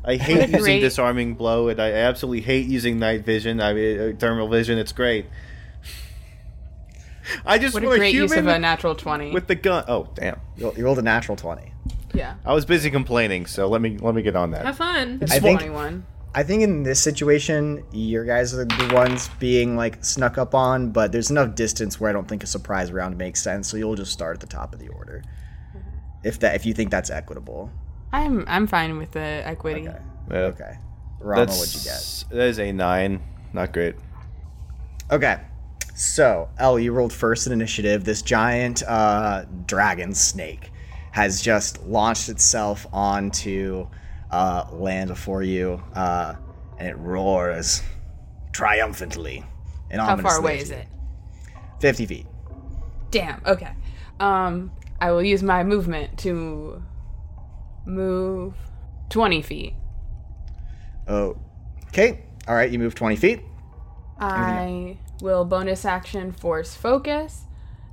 I 0.05 0.17
hate 0.17 0.49
using 0.49 0.61
Great. 0.63 0.81
disarming 0.81 1.35
blow, 1.35 1.69
and 1.69 1.81
I 1.81 1.93
absolutely 1.93 2.41
hate 2.41 2.67
using 2.67 2.99
night 2.99 3.25
vision. 3.25 3.61
I 3.61 3.75
mean, 3.75 4.01
uh, 4.01 4.13
thermal 4.19 4.49
vision. 4.49 4.79
It's 4.79 4.93
great. 4.93 5.27
I 7.47 7.59
just 7.59 7.75
What 7.75 7.83
a 7.83 7.87
want 7.87 7.99
great 7.99 8.15
use 8.15 8.31
of 8.33 8.39
human 8.39 8.55
a 8.57 8.59
natural 8.59 8.95
20. 8.95 9.33
with 9.33 9.47
the 9.47 9.55
gun. 9.55 9.85
Oh 9.89 10.09
damn! 10.15 10.41
you 10.57 10.73
you 10.77 10.85
rolled 10.85 10.99
a 10.99 11.03
natural 11.03 11.37
20 11.37 11.73
yeah. 12.13 12.35
I 12.45 12.55
was 12.55 12.65
busy 12.65 12.91
complaining, 12.91 13.47
so 13.47 13.69
let 13.69 13.81
me 13.81 13.97
let 13.99 14.15
me 14.15 14.23
get 14.23 14.35
on 14.37 14.51
that. 14.51 14.67
Have 14.67 14.77
fun. 14.79 15.19
It's 15.23 15.33
I 15.33 15.39
think- 15.39 15.61
21. 15.61 16.05
i 16.33 16.45
think 16.45 16.63
in 16.63 16.85
this 16.85 17.01
situation 17.03 17.83
your 17.91 18.25
guys 18.25 18.55
are 18.55 18.65
the 18.65 18.91
ones 18.95 19.29
being 19.41 19.77
like 19.77 20.05
snuck 20.05 20.39
up 20.39 20.55
on 20.55 20.91
but 20.93 21.11
there's 21.11 21.29
enough 21.29 21.57
distance 21.57 21.99
where 21.99 22.09
i 22.09 22.13
don't 22.13 22.29
think 22.29 22.45
a 22.45 22.47
surprise 22.47 22.93
round 22.93 23.19
makes 23.19 23.43
sense 23.43 23.67
so 23.67 23.77
you'll 23.77 23.97
just 23.97 24.13
start 24.13 24.37
at 24.37 24.41
the 24.41 24.47
top 24.47 24.73
of 24.73 24.79
the 24.79 24.87
order 24.91 25.25
mm-hmm. 25.77 25.89
if 26.23 26.39
that 26.39 26.55
if 26.55 26.65
you 26.65 26.73
think 26.73 26.89
that's 26.89 27.11
equitable 27.11 27.69
I'm 28.13 28.45
I'm 28.47 28.69
fine 28.69 28.97
with 28.97 29.11
the 29.11 29.21
equity. 29.45 29.89
okay 29.89 29.99
Yeah. 30.31 30.37
okay 30.53 30.79
rama 31.19 31.47
what'd 31.51 31.75
you 31.75 31.81
get 31.83 32.25
That 32.31 32.47
is 32.47 32.61
a 32.61 32.71
nine. 32.71 33.21
Not 33.53 33.73
great. 33.73 33.97
Okay. 35.11 35.41
So, 36.01 36.49
El, 36.57 36.79
you 36.79 36.93
rolled 36.93 37.13
first 37.13 37.47
in 37.47 37.53
initiative. 37.53 38.05
This 38.05 38.23
giant 38.23 38.83
uh, 38.85 39.45
dragon 39.67 40.15
snake 40.15 40.73
has 41.11 41.43
just 41.43 41.85
launched 41.85 42.31
itself 42.31 42.87
onto 42.91 43.87
uh, 44.31 44.65
land 44.73 45.09
before 45.09 45.43
you, 45.43 45.83
uh, 45.95 46.37
and 46.79 46.89
it 46.89 46.97
roars 46.97 47.83
triumphantly 48.51 49.45
and 49.91 50.01
How 50.01 50.17
far 50.17 50.39
away 50.39 50.61
is 50.61 50.71
it? 50.71 50.87
50 51.81 52.07
feet. 52.07 52.27
Damn. 53.11 53.43
Okay. 53.45 53.73
Um, 54.21 54.73
I 55.03 55.13
will 55.13 55.23
use 55.23 55.43
my 55.43 55.63
movement 55.65 56.19
to 56.21 56.83
move 57.85 58.55
20 59.11 59.43
feet. 59.43 59.75
Oh. 61.07 61.37
Okay. 61.89 62.23
All 62.49 62.55
right, 62.55 62.71
you 62.71 62.79
move 62.79 62.95
20 62.95 63.17
feet. 63.17 63.43
I 64.19 64.97
will 65.21 65.45
bonus 65.45 65.85
action 65.85 66.33
force 66.33 66.75
focus, 66.75 67.45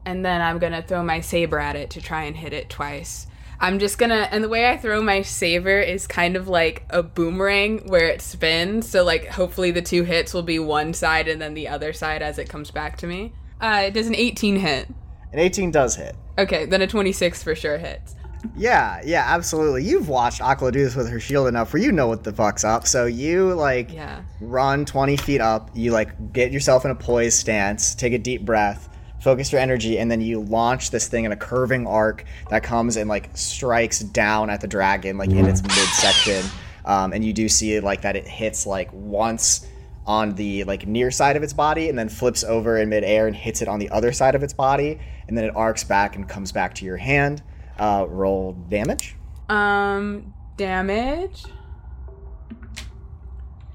and 0.05 0.25
then 0.25 0.41
I'm 0.41 0.59
gonna 0.59 0.81
throw 0.81 1.03
my 1.03 1.19
saber 1.19 1.59
at 1.59 1.75
it 1.75 1.89
to 1.91 2.01
try 2.01 2.23
and 2.23 2.35
hit 2.35 2.53
it 2.53 2.69
twice. 2.69 3.27
I'm 3.59 3.79
just 3.79 3.97
gonna, 3.97 4.27
and 4.31 4.43
the 4.43 4.49
way 4.49 4.69
I 4.69 4.77
throw 4.77 5.01
my 5.01 5.23
saber 5.23 5.79
is 5.79 6.05
kind 6.05 6.35
of 6.35 6.47
like 6.47 6.85
a 6.89 7.01
boomerang 7.01 7.87
where 7.87 8.07
it 8.07 8.21
spins. 8.21 8.87
So 8.87 9.03
like, 9.03 9.27
hopefully 9.27 9.71
the 9.71 9.81
two 9.81 10.03
hits 10.03 10.33
will 10.33 10.43
be 10.43 10.59
one 10.59 10.93
side 10.93 11.27
and 11.27 11.41
then 11.41 11.55
the 11.55 11.67
other 11.67 11.91
side 11.91 12.21
as 12.21 12.37
it 12.37 12.49
comes 12.49 12.69
back 12.69 12.97
to 12.97 13.07
me. 13.07 13.33
Uh, 13.59 13.85
it 13.87 13.91
does 13.91 14.07
an 14.07 14.15
18 14.15 14.57
hit. 14.57 14.87
An 15.33 15.39
18 15.39 15.71
does 15.71 15.95
hit. 15.95 16.15
Okay, 16.37 16.65
then 16.65 16.83
a 16.83 16.87
26 16.87 17.41
for 17.41 17.55
sure 17.55 17.79
hits. 17.79 18.15
Yeah, 18.55 19.01
yeah, 19.05 19.23
absolutely. 19.27 19.83
You've 19.83 20.09
watched 20.09 20.41
Aqua 20.41 20.71
do 20.71 20.83
this 20.83 20.95
with 20.95 21.09
her 21.09 21.19
shield 21.19 21.47
enough 21.47 21.73
where 21.73 21.81
you 21.81 21.91
know 21.91 22.07
what 22.07 22.23
the 22.23 22.31
fuck's 22.33 22.63
up. 22.63 22.87
So 22.87 23.05
you, 23.05 23.53
like, 23.53 23.93
Yeah. 23.93 24.21
run 24.41 24.85
20 24.85 25.17
feet 25.17 25.41
up. 25.41 25.69
You 25.73 25.91
like 25.91 26.33
get 26.33 26.51
yourself 26.51 26.85
in 26.85 26.91
a 26.91 26.95
poised 26.95 27.39
stance, 27.39 27.93
take 27.95 28.13
a 28.13 28.17
deep 28.17 28.45
breath, 28.45 28.89
focus 29.19 29.51
your 29.51 29.61
energy, 29.61 29.97
and 29.99 30.09
then 30.09 30.21
you 30.21 30.39
launch 30.41 30.91
this 30.91 31.07
thing 31.07 31.25
in 31.25 31.31
a 31.31 31.35
curving 31.35 31.85
arc 31.87 32.25
that 32.49 32.63
comes 32.63 32.97
and 32.97 33.09
like 33.09 33.29
strikes 33.35 33.99
down 33.99 34.49
at 34.49 34.61
the 34.61 34.67
dragon, 34.67 35.17
like 35.17 35.29
in 35.29 35.45
its 35.45 35.61
midsection. 35.63 36.43
Um, 36.85 37.13
and 37.13 37.23
you 37.25 37.33
do 37.33 37.49
see 37.49 37.79
like 37.79 38.01
that 38.01 38.15
it 38.15 38.27
hits 38.27 38.65
like 38.65 38.89
once 38.93 39.67
on 40.05 40.35
the 40.35 40.63
like 40.63 40.87
near 40.87 41.11
side 41.11 41.35
of 41.35 41.43
its 41.43 41.51
body 41.51 41.89
and 41.89 41.99
then 41.99 42.07
flips 42.07 42.43
over 42.45 42.77
in 42.77 42.87
midair 42.87 43.27
and 43.27 43.35
hits 43.35 43.61
it 43.61 43.67
on 43.67 43.77
the 43.77 43.89
other 43.89 44.13
side 44.13 44.35
of 44.35 44.41
its 44.41 44.53
body 44.53 44.97
and 45.27 45.37
then 45.37 45.43
it 45.43 45.53
arcs 45.53 45.83
back 45.83 46.15
and 46.15 46.29
comes 46.29 46.53
back 46.53 46.73
to 46.73 46.85
your 46.85 46.95
hand 46.95 47.43
uh, 47.79 48.05
roll 48.07 48.53
damage 48.69 49.15
Um, 49.49 50.33
damage. 50.57 51.43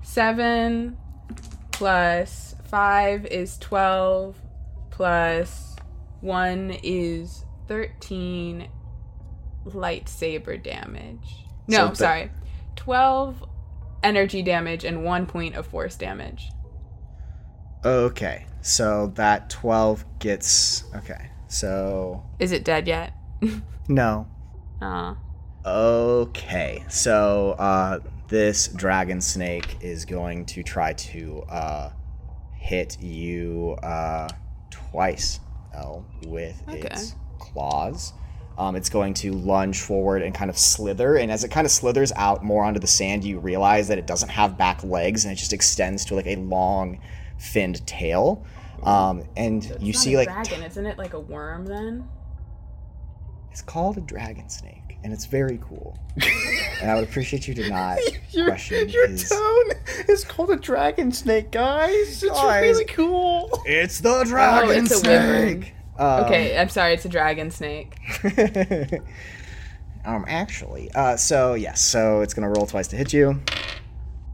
Seven 0.02 0.96
plus 1.70 2.54
five 2.64 3.24
is 3.26 3.56
twelve. 3.58 4.36
Plus 4.90 5.76
one 6.20 6.76
is 6.82 7.44
thirteen 7.68 8.68
lightsaber 9.66 10.62
damage. 10.62 11.46
No, 11.68 11.88
So 11.88 11.94
sorry. 11.94 12.30
Twelve 12.76 13.44
energy 14.02 14.42
damage 14.42 14.84
and 14.84 15.04
one 15.04 15.26
point 15.26 15.54
of 15.54 15.66
force 15.66 15.96
damage. 15.96 16.50
okay 17.84 18.46
so 18.64 19.12
that 19.16 19.50
12 19.50 20.04
gets 20.20 20.84
okay 20.94 21.30
so 21.48 22.22
Is 22.40 22.52
it 22.52 22.64
dead 22.64 22.86
yet? 22.88 23.12
no 23.88 24.26
Aw. 24.80 25.16
Okay, 25.64 26.84
so 26.88 27.52
uh, 27.58 28.00
this 28.26 28.66
dragon 28.68 29.20
snake 29.20 29.76
is 29.80 30.04
going 30.04 30.44
to 30.46 30.62
try 30.64 30.92
to 30.94 31.42
uh, 31.48 31.90
hit 32.56 33.00
you 33.00 33.76
uh, 33.82 34.28
twice, 34.70 35.38
El, 35.72 36.04
with 36.26 36.60
Okay. 36.68 36.80
its 36.80 37.14
claws. 37.38 38.12
Um, 38.58 38.74
it's 38.74 38.88
going 38.90 39.14
to 39.14 39.32
lunge 39.32 39.80
forward 39.80 40.22
and 40.22 40.34
kind 40.34 40.50
of 40.50 40.58
slither. 40.58 41.14
And 41.16 41.30
as 41.30 41.44
it 41.44 41.50
kind 41.52 41.64
of 41.64 41.70
slithers 41.70 42.12
out 42.16 42.42
more 42.42 42.64
onto 42.64 42.80
the 42.80 42.86
sand, 42.88 43.22
you 43.24 43.38
realize 43.38 43.86
that 43.88 43.98
it 43.98 44.06
doesn't 44.06 44.28
have 44.30 44.58
back 44.58 44.82
legs 44.82 45.24
and 45.24 45.32
it 45.32 45.36
just 45.36 45.52
extends 45.52 46.04
to 46.06 46.16
like 46.16 46.26
a 46.26 46.36
long, 46.36 47.00
finned 47.38 47.86
tail. 47.86 48.44
Um, 48.82 49.22
and 49.36 49.64
you 49.64 49.70
It's 49.70 49.80
not 49.80 49.94
see 50.02 50.14
a 50.14 50.18
like 50.18 50.28
dragon, 50.28 50.62
isn't 50.64 50.86
it? 50.86 50.98
Like 50.98 51.14
a 51.14 51.20
worm 51.20 51.66
then? 51.66 52.08
It's 53.52 53.60
called 53.60 53.98
a 53.98 54.00
dragon 54.00 54.48
snake, 54.48 54.96
and 55.04 55.12
it's 55.12 55.26
very 55.26 55.58
cool. 55.62 55.98
and 56.80 56.90
I 56.90 56.94
would 56.94 57.04
appreciate 57.04 57.46
you 57.46 57.52
to 57.52 57.68
not 57.68 57.98
question 58.32 58.88
his. 58.88 59.28
tone 59.28 59.70
is 60.08 60.24
called 60.24 60.50
a 60.52 60.56
dragon 60.56 61.12
snake, 61.12 61.50
guys. 61.52 62.22
It's 62.22 62.32
Guys. 62.32 62.62
really 62.62 62.86
cool. 62.86 63.50
It's 63.66 64.00
the 64.00 64.24
dragon 64.24 64.70
oh, 64.70 64.72
it's 64.72 64.96
snake. 64.96 65.74
Um, 65.98 66.24
Okay, 66.24 66.56
I'm 66.58 66.70
sorry, 66.70 66.94
it's 66.94 67.04
a 67.04 67.10
dragon 67.10 67.50
snake. 67.50 67.94
um, 70.06 70.24
actually, 70.26 70.90
uh, 70.94 71.18
so 71.18 71.52
yes, 71.52 71.82
so 71.82 72.22
it's 72.22 72.32
gonna 72.32 72.48
roll 72.48 72.64
twice 72.66 72.88
to 72.88 72.96
hit 72.96 73.12
you. 73.12 73.38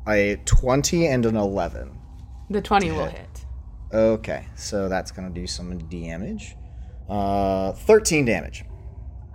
A 0.06 0.36
twenty 0.44 1.08
and 1.08 1.26
an 1.26 1.34
eleven. 1.36 1.98
The 2.50 2.62
20 2.62 2.92
will 2.92 3.06
hit. 3.06 3.44
Okay, 3.92 4.46
so 4.54 4.88
that's 4.88 5.10
gonna 5.10 5.28
do 5.28 5.46
some 5.48 5.76
damage. 5.88 6.56
Uh, 7.08 7.72
thirteen 7.72 8.24
damage. 8.24 8.64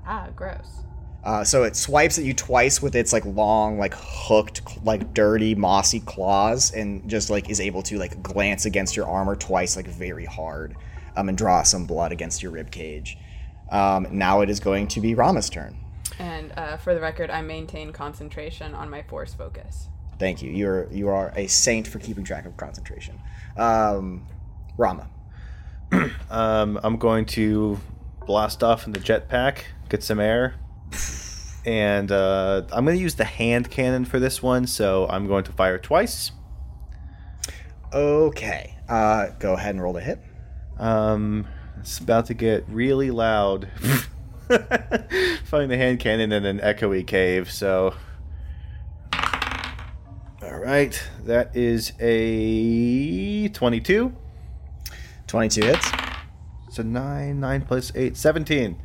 Ah, 0.06 0.30
gross. 0.36 0.84
Uh, 1.24 1.44
so 1.44 1.64
it 1.64 1.76
swipes 1.76 2.20
at 2.20 2.26
you 2.26 2.34
twice 2.34 2.82
with 2.82 2.96
its 2.96 3.14
like 3.14 3.26
long, 3.26 3.78
like 3.78 3.94
hooked, 3.98 4.62
like 4.84 5.14
dirty, 5.14 5.56
mossy 5.56 6.02
claws, 6.02 6.74
and 6.74 7.08
just 7.10 7.30
like 7.30 7.50
is 7.50 7.62
able 7.62 7.82
to 7.82 7.98
like 7.98 8.22
glance 8.22 8.66
against 8.66 8.96
your 8.96 9.08
armor 9.08 9.36
twice, 9.36 9.78
like 9.78 9.88
very 9.88 10.26
hard, 10.26 10.76
um, 11.16 11.30
and 11.30 11.38
draw 11.38 11.64
some 11.64 11.86
blood 11.86 12.12
against 12.12 12.44
your 12.44 12.52
rib 12.52 12.72
cage. 12.72 13.18
Um, 13.72 14.08
now 14.12 14.42
it 14.42 14.50
is 14.50 14.60
going 14.60 14.88
to 14.90 15.00
be 15.00 15.16
Rama's 15.16 15.50
turn. 15.50 15.78
And 16.20 16.52
uh, 16.58 16.78
for 16.78 16.94
the 16.94 17.00
record, 17.00 17.32
I 17.32 17.42
maintain 17.42 17.94
concentration 17.94 18.76
on 18.76 18.90
my 18.90 19.02
force 19.04 19.34
focus. 19.34 19.88
Thank 20.20 20.42
you. 20.42 20.52
You're 20.52 20.92
you 20.92 21.08
are 21.08 21.32
a 21.36 21.48
saint 21.48 21.88
for 21.88 22.00
keeping 22.00 22.24
track 22.26 22.46
of 22.46 22.58
concentration. 22.58 23.20
Um, 23.58 24.28
Rama. 24.78 25.10
Um, 26.32 26.80
I'm 26.84 26.98
going 26.98 27.26
to 27.26 27.80
blast 28.26 28.64
off 28.64 28.88
in 28.88 28.94
the 28.94 29.00
jetpack, 29.00 29.66
get 29.94 30.02
some 30.02 30.20
air, 30.20 30.56
and 31.68 32.12
uh, 32.12 32.64
I'm 32.72 32.84
going 32.84 32.98
to 32.98 33.02
use 33.02 33.14
the 33.14 33.26
hand 33.26 33.70
cannon 33.70 34.06
for 34.06 34.20
this 34.20 34.42
one. 34.42 34.66
So 34.66 35.08
I'm 35.08 35.28
going 35.28 35.44
to 35.44 35.52
fire 35.52 35.78
twice. 35.78 36.32
Okay. 37.94 38.76
Uh, 38.90 39.28
go 39.38 39.54
ahead 39.54 39.76
and 39.76 39.84
roll 39.84 39.94
the 39.94 40.02
hit. 40.02 40.20
Um, 40.80 41.46
it's 41.80 42.00
about 42.00 42.26
to 42.26 42.34
get 42.34 42.66
really 42.68 43.12
loud. 43.12 43.68
Firing 45.46 45.70
the 45.70 45.78
hand 45.78 46.00
cannon 46.00 46.32
in 46.32 46.44
an 46.44 46.58
echoey 46.58 47.06
cave. 47.06 47.52
So, 47.52 47.94
all 50.42 50.58
right, 50.58 51.02
that 51.26 51.56
is 51.56 51.94
a 52.00 53.48
22. 53.50 54.16
Twenty-two 55.28 55.66
hits. 55.66 55.92
So 56.72 56.82
nine, 56.82 57.40
nine 57.40 57.62
plus 57.62 57.92
eight, 57.96 58.18
17. 58.18 58.80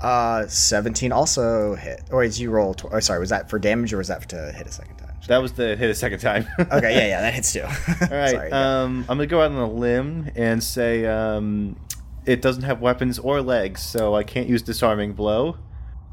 Uh, 0.00 0.46
seventeen 0.46 1.12
also 1.12 1.74
hit. 1.74 2.02
Or 2.10 2.22
did 2.22 2.38
you 2.38 2.50
roll? 2.50 2.74
Tw- 2.74 2.86
oh, 2.90 3.00
sorry. 3.00 3.20
Was 3.20 3.30
that 3.30 3.50
for 3.50 3.58
damage 3.58 3.92
or 3.92 3.98
was 3.98 4.08
that 4.08 4.26
to 4.30 4.52
hit 4.52 4.66
a 4.66 4.72
second 4.72 4.96
time? 4.96 5.06
That 5.28 5.38
was 5.42 5.52
the 5.52 5.76
hit 5.76 5.90
a 5.90 5.94
second 5.94 6.20
time. 6.20 6.46
Okay. 6.58 6.94
Yeah. 6.94 7.06
Yeah. 7.06 7.20
That 7.20 7.34
hits 7.34 7.52
too. 7.52 7.62
All 7.64 7.68
right. 7.70 8.30
sorry. 8.30 8.48
yeah. 8.48 8.82
um, 8.82 9.00
I'm 9.08 9.18
gonna 9.18 9.26
go 9.26 9.40
out 9.42 9.50
on 9.52 9.58
a 9.58 9.70
limb 9.70 10.30
and 10.34 10.62
say 10.62 11.04
um, 11.06 11.76
it 12.24 12.40
doesn't 12.42 12.62
have 12.62 12.80
weapons 12.80 13.18
or 13.18 13.42
legs, 13.42 13.82
so 13.82 14.14
I 14.14 14.22
can't 14.24 14.48
use 14.48 14.62
disarming 14.62 15.12
blow. 15.12 15.56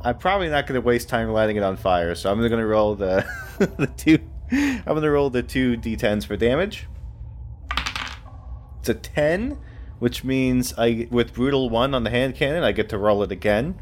I'm 0.01 0.17
probably 0.17 0.49
not 0.49 0.67
gonna 0.67 0.81
waste 0.81 1.09
time 1.09 1.29
lighting 1.29 1.55
it 1.55 1.63
on 1.63 1.77
fire, 1.77 2.13
so 2.15 2.31
I'm 2.31 2.41
gonna 2.47 2.67
roll 2.67 2.95
the 2.95 3.25
the 3.77 3.87
two. 3.87 4.19
I'm 4.51 4.83
gonna 4.85 5.09
roll 5.11 5.29
the 5.29 5.43
two 5.43 5.77
d10s 5.77 6.25
for 6.25 6.35
damage. 6.37 6.87
It's 8.79 8.89
a 8.89 8.93
ten, 8.93 9.57
which 9.99 10.23
means 10.23 10.73
I 10.77 11.07
with 11.11 11.33
brutal 11.33 11.69
one 11.69 11.93
on 11.93 12.03
the 12.03 12.09
hand 12.09 12.35
cannon, 12.35 12.63
I 12.63 12.71
get 12.71 12.89
to 12.89 12.97
roll 12.97 13.23
it 13.23 13.31
again. 13.31 13.79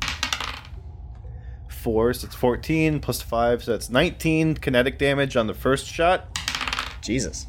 Four, 1.68 2.14
so 2.14 2.26
it's 2.26 2.36
14 2.36 3.00
plus 3.00 3.22
five, 3.22 3.64
so 3.64 3.72
that's 3.72 3.90
19 3.90 4.56
kinetic 4.56 4.98
damage 4.98 5.36
on 5.36 5.48
the 5.48 5.54
first 5.54 5.86
shot. 5.86 6.38
Jesus. 7.02 7.46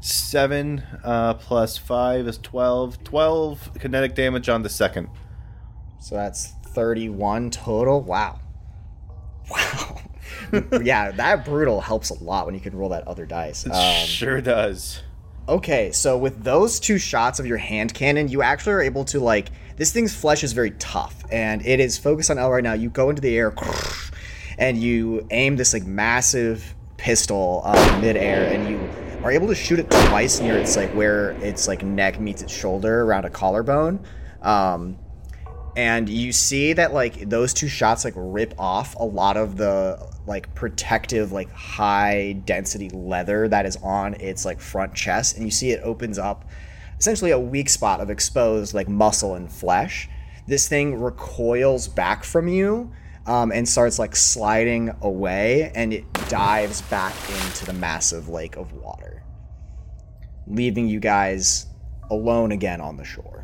7 0.00 0.82
uh, 1.02 1.32
plus 1.34 1.78
5 1.78 2.28
is 2.28 2.36
12. 2.38 3.02
12 3.04 3.70
kinetic 3.80 4.14
damage 4.14 4.50
on 4.50 4.62
the 4.62 4.68
second. 4.68 5.08
So 5.98 6.14
that's 6.14 6.52
31 6.66 7.50
total. 7.50 8.02
Wow. 8.02 8.40
Wow. 9.50 10.02
yeah, 10.82 11.10
that 11.12 11.46
brutal 11.46 11.80
helps 11.80 12.10
a 12.10 12.22
lot 12.22 12.44
when 12.44 12.54
you 12.54 12.60
can 12.60 12.76
roll 12.76 12.90
that 12.90 13.08
other 13.08 13.24
dice. 13.24 13.66
Um, 13.66 14.06
sure 14.06 14.42
does. 14.42 15.00
Okay, 15.48 15.92
so 15.92 16.16
with 16.16 16.42
those 16.42 16.80
two 16.80 16.98
shots 16.98 17.38
of 17.38 17.46
your 17.46 17.58
hand 17.58 17.94
cannon, 17.94 18.28
you 18.28 18.42
actually 18.42 18.72
are 18.72 18.82
able 18.82 19.04
to 19.06 19.20
like 19.20 19.50
this 19.76 19.92
thing's 19.92 20.14
flesh 20.14 20.44
is 20.44 20.52
very 20.52 20.70
tough 20.72 21.24
and 21.30 21.64
it 21.66 21.80
is 21.80 21.98
focused 21.98 22.30
on 22.30 22.38
L 22.38 22.50
right 22.50 22.62
now. 22.62 22.74
You 22.74 22.90
go 22.90 23.10
into 23.10 23.20
the 23.20 23.36
air 23.36 23.54
and 24.58 24.80
you 24.80 25.26
aim 25.30 25.56
this 25.56 25.72
like 25.72 25.84
massive 25.84 26.74
pistol 26.96 27.62
uh, 27.64 27.98
midair 28.00 28.52
and 28.52 28.68
you 28.68 28.78
are 29.24 29.32
able 29.32 29.48
to 29.48 29.54
shoot 29.54 29.78
it 29.78 29.90
twice 29.90 30.40
near 30.40 30.56
its 30.56 30.76
like 30.76 30.90
where 30.94 31.30
its 31.42 31.66
like 31.66 31.82
neck 31.82 32.20
meets 32.20 32.42
its 32.42 32.52
shoulder 32.52 33.02
around 33.02 33.24
a 33.24 33.30
collarbone. 33.30 34.00
Um, 34.42 34.98
and 35.76 36.08
you 36.08 36.32
see 36.32 36.72
that 36.74 36.92
like 36.92 37.28
those 37.28 37.52
two 37.52 37.68
shots 37.68 38.04
like 38.04 38.14
rip 38.16 38.54
off 38.58 38.94
a 38.96 39.04
lot 39.04 39.36
of 39.36 39.56
the 39.56 39.98
like 40.26 40.54
protective 40.54 41.32
like 41.32 41.50
high 41.50 42.40
density 42.44 42.90
leather 42.90 43.48
that 43.48 43.66
is 43.66 43.76
on 43.78 44.14
its 44.14 44.44
like 44.44 44.60
front 44.60 44.94
chest. 44.94 45.36
And 45.36 45.44
you 45.44 45.50
see 45.50 45.70
it 45.70 45.80
opens 45.82 46.18
up 46.18 46.44
essentially 46.98 47.32
a 47.32 47.38
weak 47.38 47.68
spot 47.68 48.00
of 48.00 48.08
exposed 48.10 48.74
like 48.74 48.88
muscle 48.88 49.34
and 49.34 49.50
flesh. 49.50 50.08
This 50.46 50.68
thing 50.68 51.00
recoils 51.00 51.88
back 51.88 52.22
from 52.22 52.48
you 52.48 52.92
um, 53.26 53.50
and 53.50 53.68
starts 53.68 53.98
like 53.98 54.14
sliding 54.14 54.94
away 55.00 55.72
and 55.74 55.92
it 55.92 56.04
dives 56.28 56.82
back 56.82 57.14
into 57.30 57.66
the 57.66 57.72
massive 57.72 58.28
lake 58.28 58.56
of 58.56 58.72
water 58.74 59.24
leaving 60.46 60.86
you 60.86 61.00
guys 61.00 61.66
alone 62.10 62.52
again 62.52 62.80
on 62.80 62.96
the 62.96 63.04
shore 63.04 63.43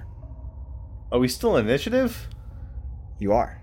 Are 1.13 1.19
we 1.19 1.29
still 1.29 1.57
in 1.57 1.67
initiative? 1.67 2.29
you 3.19 3.33
are 3.33 3.61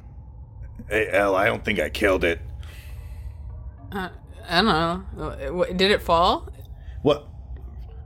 Hey, 0.89 1.09
L, 1.11 1.35
I 1.35 1.45
don't 1.45 1.65
think 1.65 1.79
I 1.79 1.89
killed 1.89 2.23
it. 2.23 2.39
Uh, 3.91 4.09
I 4.47 4.61
don't 4.61 4.65
know. 5.17 5.61
Uh, 5.63 5.65
Did 5.73 5.89
it 5.91 6.01
fall? 6.03 6.47
What? 7.01 7.27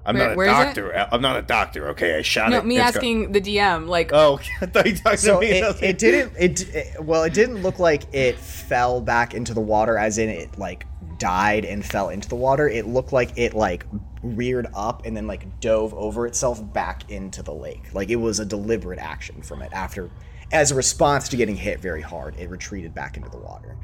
I'm 0.05 0.15
Where- 0.15 0.23
not 0.27 0.33
a 0.33 0.35
where 0.37 0.47
is 0.47 0.51
it? 0.59 0.63
doctor. 0.63 0.93
Al. 0.93 1.07
I'm 1.11 1.21
not 1.21 1.37
a 1.37 1.41
doctor. 1.41 1.89
Okay, 1.89 2.17
I 2.17 2.21
shot 2.21 2.49
No, 2.49 2.59
it. 2.59 2.65
me 2.65 2.77
It's 2.77 2.91
go- 2.91 2.97
asking 2.97 3.31
the 3.33 3.41
DM. 3.41 3.87
Like, 3.87 4.11
Oh, 4.13 4.39
I 4.61 4.65
thought 4.67 4.85
you 4.87 4.95
talked 4.95 5.19
so 5.19 5.35
to 5.41 5.45
me. 5.45 5.51
it, 5.59 5.83
it 5.83 5.97
didn't 5.99 6.33
it, 6.39 6.73
it 6.73 7.03
well 7.03 7.23
it 7.23 7.33
didn't 7.33 7.61
look 7.61 7.77
like 7.77 8.03
it 8.13 8.37
fell 8.37 9.01
back 9.01 9.33
into 9.33 9.53
the 9.53 9.61
water 9.61 9.97
as 9.97 10.17
in 10.17 10.29
it 10.29 10.57
like 10.57 10.85
died 11.21 11.65
and 11.65 11.85
fell 11.85 12.09
into 12.09 12.27
the 12.27 12.35
water 12.35 12.67
it 12.67 12.87
looked 12.87 13.13
like 13.13 13.31
it 13.37 13.53
like 13.53 13.85
reared 14.23 14.67
up 14.73 15.05
and 15.05 15.15
then 15.15 15.27
like 15.27 15.59
dove 15.59 15.93
over 15.93 16.25
itself 16.25 16.61
back 16.73 17.09
into 17.11 17.43
the 17.43 17.53
lake 17.53 17.93
like 17.93 18.09
it 18.09 18.15
was 18.15 18.39
a 18.39 18.45
deliberate 18.45 18.99
action 18.99 19.41
from 19.41 19.61
it 19.61 19.71
after 19.71 20.09
as 20.51 20.71
a 20.71 20.75
response 20.75 21.29
to 21.29 21.37
getting 21.37 21.55
hit 21.55 21.79
very 21.79 22.01
hard 22.01 22.35
it 22.37 22.49
retreated 22.49 22.93
back 22.93 23.17
into 23.17 23.29
the 23.29 23.37
water 23.37 23.77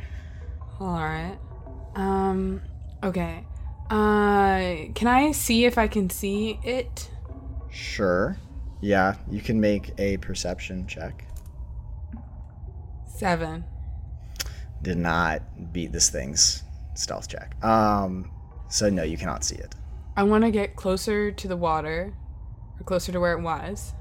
all 0.80 0.94
right. 0.94 1.38
Um. 1.96 2.62
Okay. 3.04 3.44
Uh. 3.90 4.92
Can 4.94 5.08
I 5.08 5.32
see 5.32 5.66
if 5.66 5.78
I 5.78 5.88
can 5.88 6.10
see 6.10 6.60
it? 6.64 7.10
sure 7.70 8.38
yeah 8.80 9.16
you 9.30 9.42
can 9.42 9.60
make 9.60 9.92
a 9.98 10.18
perception 10.18 10.88
check 10.88 11.28
Seven. 13.06 13.66
did 14.82 14.98
not 14.98 15.74
beat 15.74 15.92
this 15.92 16.10
thing's 16.10 16.64
stealth 16.98 17.28
check 17.28 17.56
um 17.64 18.32
so 18.70 18.90
no 18.90 19.04
you 19.04 19.18
cannot 19.18 19.44
see 19.44 19.56
it 19.56 19.76
I 20.18 20.24
want 20.24 20.44
to 20.46 20.50
get 20.50 20.76
closer 20.76 21.32
to 21.32 21.48
the 21.48 21.56
water, 21.56 22.12
or 22.80 22.84
closer 22.84 23.12
to 23.12 23.20
where 23.20 23.34
it 23.34 23.42
was. 23.42 23.94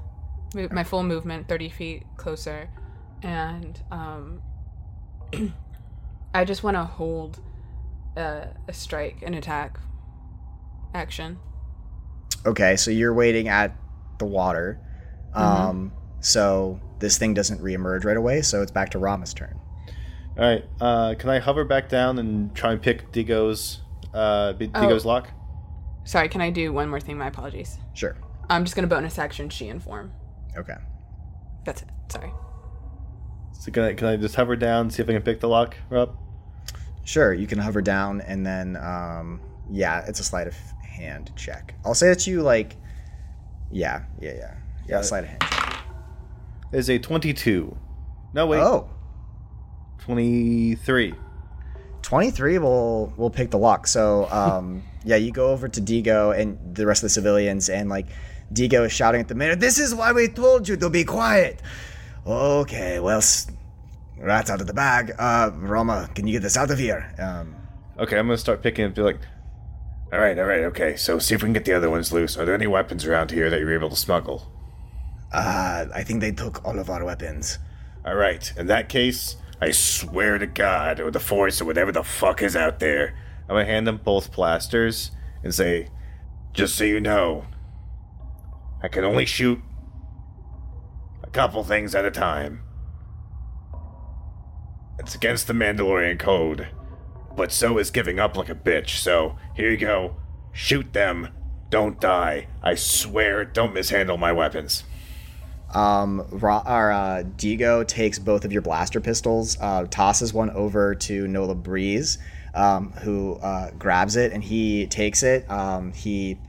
Move 0.55 0.71
my 0.71 0.83
full 0.83 1.03
movement, 1.03 1.47
thirty 1.47 1.69
feet 1.69 2.05
closer, 2.17 2.69
and 3.21 3.79
um, 3.91 4.41
I 6.33 6.43
just 6.43 6.63
want 6.63 6.75
to 6.75 6.85
hold 6.85 7.39
a, 8.15 8.47
a 8.67 8.73
strike, 8.73 9.21
an 9.21 9.35
attack 9.35 9.79
action. 10.95 11.37
Okay, 12.47 12.75
so 12.77 12.89
you're 12.89 13.13
waiting 13.13 13.47
at 13.47 13.75
the 14.17 14.25
water. 14.25 14.79
Um, 15.35 15.91
so 16.19 16.79
this 16.97 17.19
thing 17.19 17.35
doesn't 17.35 17.61
reemerge 17.61 18.05
right 18.05 18.17
away, 18.17 18.41
so 18.41 18.63
it's 18.63 18.71
back 18.71 18.89
to 18.91 18.97
Rama's 18.97 19.35
turn. 19.35 19.59
All 20.37 20.43
right. 20.45 20.63
Uh, 20.79 21.15
can 21.17 21.29
I 21.29 21.39
hover 21.39 21.63
back 21.65 21.89
down 21.89 22.19
and 22.19 22.53
try 22.55 22.71
and 22.71 22.81
pick 22.81 23.11
Digo's 23.11 23.81
uh, 24.13 24.53
B- 24.53 24.69
Oh. 24.73 24.81
Digo's 24.81 25.05
lock? 25.05 25.29
Sorry, 26.03 26.29
can 26.29 26.41
I 26.41 26.51
do 26.51 26.71
one 26.71 26.89
more 26.89 26.99
thing? 26.99 27.17
My 27.17 27.27
apologies. 27.27 27.77
Sure. 27.93 28.15
I'm 28.49 28.63
just 28.63 28.75
gonna 28.75 28.87
bonus 28.87 29.17
action 29.19 29.49
Shien 29.49 29.81
form. 29.81 30.11
Okay. 30.57 30.75
That's 31.65 31.81
it. 31.81 31.89
Sorry. 32.09 32.31
So 33.51 33.71
can 33.71 33.83
I 33.83 33.93
can 33.93 34.07
I 34.07 34.15
just 34.15 34.35
hover 34.35 34.55
down, 34.55 34.89
see 34.89 35.01
if 35.01 35.09
I 35.09 35.13
can 35.13 35.21
pick 35.21 35.39
the 35.41 35.49
lock 35.49 35.75
up? 35.91 36.15
Sure, 37.03 37.33
you 37.33 37.47
can 37.47 37.57
hover 37.57 37.81
down 37.81 38.21
and 38.21 38.45
then, 38.45 38.77
um, 38.77 39.41
yeah, 39.69 40.05
it's 40.07 40.19
a 40.19 40.23
sleight 40.23 40.47
of 40.47 40.53
hand 40.83 41.31
check. 41.35 41.73
I'll 41.83 41.93
say 41.95 42.07
that 42.09 42.25
you 42.27 42.41
like, 42.41 42.75
yeah, 43.71 44.03
yeah, 44.19 44.33
yeah, 44.35 44.53
yeah, 44.87 45.01
sleight 45.01 45.23
of 45.23 45.29
hand. 45.29 45.41
Check. 45.41 45.79
Is 46.73 46.89
a 46.89 46.99
twenty-two. 46.99 47.75
No 48.33 48.45
wait, 48.47 48.59
Oh, 48.59 48.89
twenty-three. 50.07 51.13
23 52.01 52.57
will 52.59 53.13
will 53.17 53.29
pick 53.29 53.51
the 53.51 53.57
lock. 53.57 53.85
So 53.85 54.27
um, 54.31 54.81
yeah, 55.03 55.17
you 55.17 55.31
go 55.31 55.47
over 55.49 55.67
to 55.67 55.81
Digo 55.81 56.37
and 56.37 56.57
the 56.73 56.85
rest 56.85 57.03
of 57.03 57.07
the 57.07 57.09
civilians, 57.13 57.67
and 57.69 57.89
like 57.89 58.07
Digo 58.53 58.85
is 58.85 58.93
shouting 58.93 59.19
at 59.21 59.27
the 59.27 59.35
mayor, 59.35 59.55
"This 59.55 59.77
is 59.77 59.93
why 59.93 60.13
we 60.13 60.27
told 60.29 60.67
you 60.69 60.77
to 60.77 60.89
be 60.89 61.03
quiet." 61.03 61.61
Okay, 62.25 62.99
well, 62.99 63.17
s- 63.17 63.47
rats 64.17 64.49
out 64.49 64.61
of 64.61 64.67
the 64.67 64.73
bag. 64.73 65.13
Uh, 65.19 65.51
Roma, 65.55 66.09
can 66.15 66.27
you 66.27 66.33
get 66.33 66.43
this 66.43 66.55
out 66.57 66.71
of 66.71 66.79
here? 66.79 67.13
Um, 67.19 67.55
Okay, 67.99 68.17
I'm 68.17 68.27
gonna 68.27 68.37
start 68.37 68.61
picking 68.61 68.85
and 68.85 68.93
be 68.93 69.01
like, 69.01 69.19
All 70.13 70.19
right, 70.19 70.37
all 70.37 70.45
right, 70.45 70.63
okay. 70.65 70.95
So 70.95 71.19
see 71.19 71.35
if 71.35 71.41
we 71.41 71.47
can 71.47 71.53
get 71.53 71.65
the 71.65 71.73
other 71.73 71.89
ones 71.89 72.13
loose. 72.13 72.37
Are 72.37 72.45
there 72.45 72.53
any 72.55 72.67
weapons 72.67 73.05
around 73.05 73.31
here 73.31 73.49
that 73.49 73.59
you're 73.59 73.73
able 73.73 73.89
to 73.89 73.95
smuggle? 73.95 74.49
uh, 75.33 75.85
I 75.93 76.03
think 76.03 76.21
they 76.21 76.31
took 76.31 76.63
all 76.63 76.79
of 76.79 76.89
our 76.89 77.03
weapons. 77.03 77.59
All 78.05 78.15
right. 78.15 78.49
In 78.55 78.67
that 78.67 78.87
case, 78.87 79.35
I 79.59 79.71
swear 79.71 80.37
to 80.37 80.45
God, 80.45 80.99
or 80.99 81.09
the 81.09 81.19
Force, 81.19 81.61
or 81.61 81.65
whatever 81.65 81.91
the 81.91 82.03
fuck 82.03 82.41
is 82.41 82.55
out 82.55 82.79
there. 82.79 83.17
I'm 83.49 83.55
gonna 83.55 83.65
hand 83.65 83.87
them 83.87 83.99
both 84.03 84.31
blasters 84.31 85.11
and 85.43 85.53
say, 85.53 85.87
Just 86.53 86.75
so 86.75 86.83
you 86.83 86.99
know, 86.99 87.45
I 88.83 88.87
can 88.87 89.03
only 89.03 89.25
shoot 89.25 89.59
a 91.23 91.27
couple 91.27 91.63
things 91.63 91.95
at 91.95 92.05
a 92.05 92.11
time. 92.11 92.61
It's 94.99 95.15
against 95.15 95.47
the 95.47 95.53
Mandalorian 95.53 96.19
code, 96.19 96.67
but 97.35 97.51
so 97.51 97.77
is 97.77 97.91
giving 97.91 98.19
up 98.19 98.35
like 98.35 98.49
a 98.49 98.55
bitch. 98.55 98.97
So 98.97 99.37
here 99.55 99.71
you 99.71 99.77
go. 99.77 100.17
Shoot 100.53 100.93
them. 100.93 101.29
Don't 101.69 101.99
die. 101.99 102.47
I 102.63 102.75
swear, 102.75 103.45
don't 103.45 103.73
mishandle 103.73 104.17
my 104.17 104.31
weapons. 104.31 104.83
Um, 105.73 106.25
Ra- 106.31 106.63
or, 106.65 106.91
uh, 106.91 107.23
Digo 107.35 107.85
takes 107.85 108.19
both 108.19 108.45
of 108.45 108.53
your 108.53 108.61
blaster 108.61 109.01
pistols, 109.01 109.57
uh, 109.59 109.85
tosses 109.89 110.33
one 110.33 110.49
over 110.51 110.95
to 110.95 111.27
Nola 111.27 111.55
Breeze, 111.55 112.17
um, 112.53 112.91
who 112.93 113.35
uh, 113.35 113.71
grabs 113.71 114.15
it 114.15 114.31
and 114.31 114.43
he 114.43 114.87
takes 114.87 115.23
it. 115.23 115.49
Um, 115.51 115.91
he 115.93 116.39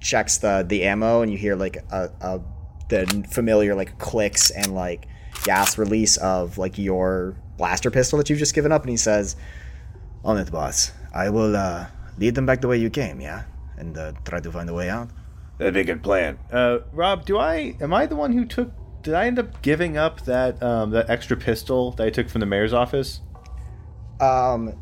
checks 0.00 0.38
the 0.38 0.64
the 0.66 0.84
ammo, 0.84 1.22
and 1.22 1.30
you 1.30 1.38
hear 1.38 1.56
like 1.56 1.78
a, 1.90 2.10
a 2.20 2.40
the 2.88 3.26
familiar 3.30 3.74
like 3.74 3.98
clicks 3.98 4.50
and 4.50 4.74
like 4.74 5.06
gas 5.44 5.78
release 5.78 6.16
of 6.18 6.58
like 6.58 6.78
your 6.78 7.36
blaster 7.56 7.90
pistol 7.90 8.18
that 8.18 8.28
you've 8.30 8.38
just 8.38 8.54
given 8.54 8.72
up, 8.72 8.82
and 8.82 8.90
he 8.90 8.96
says, 8.96 9.36
"On 10.24 10.36
it, 10.38 10.50
boss. 10.50 10.92
I 11.14 11.30
will 11.30 11.56
uh, 11.56 11.86
lead 12.18 12.34
them 12.34 12.46
back 12.46 12.60
the 12.60 12.68
way 12.68 12.78
you 12.78 12.90
came, 12.90 13.20
yeah, 13.20 13.44
and 13.76 13.96
uh, 13.96 14.12
try 14.24 14.40
to 14.40 14.52
find 14.52 14.68
a 14.68 14.74
way 14.74 14.88
out." 14.90 15.08
That'd 15.60 15.74
be 15.74 15.80
a 15.80 15.84
good 15.84 16.02
plan. 16.02 16.38
uh, 16.50 16.78
Rob, 16.90 17.26
do 17.26 17.36
I 17.36 17.76
am 17.82 17.92
I 17.92 18.06
the 18.06 18.16
one 18.16 18.32
who 18.32 18.46
took? 18.46 18.72
Did 19.02 19.12
I 19.12 19.26
end 19.26 19.38
up 19.38 19.60
giving 19.60 19.98
up 19.98 20.22
that 20.22 20.62
um, 20.62 20.90
that 20.92 21.10
extra 21.10 21.36
pistol 21.36 21.92
that 21.92 22.06
I 22.06 22.08
took 22.10 22.30
from 22.30 22.40
the 22.40 22.46
mayor's 22.46 22.72
office? 22.72 23.20
Um, 24.20 24.74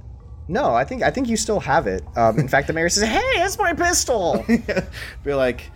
no, 0.46 0.74
I 0.74 0.84
think 0.84 1.02
I 1.02 1.10
think 1.10 1.28
you 1.28 1.36
still 1.36 1.58
have 1.58 1.88
it. 1.88 2.04
Um, 2.16 2.38
in 2.38 2.46
fact, 2.46 2.68
the 2.68 2.72
mayor 2.72 2.88
says, 2.88 3.08
"Hey, 3.08 3.18
it's 3.42 3.58
my 3.58 3.72
pistol." 3.72 4.44
Be 5.24 5.34
like, 5.34 5.70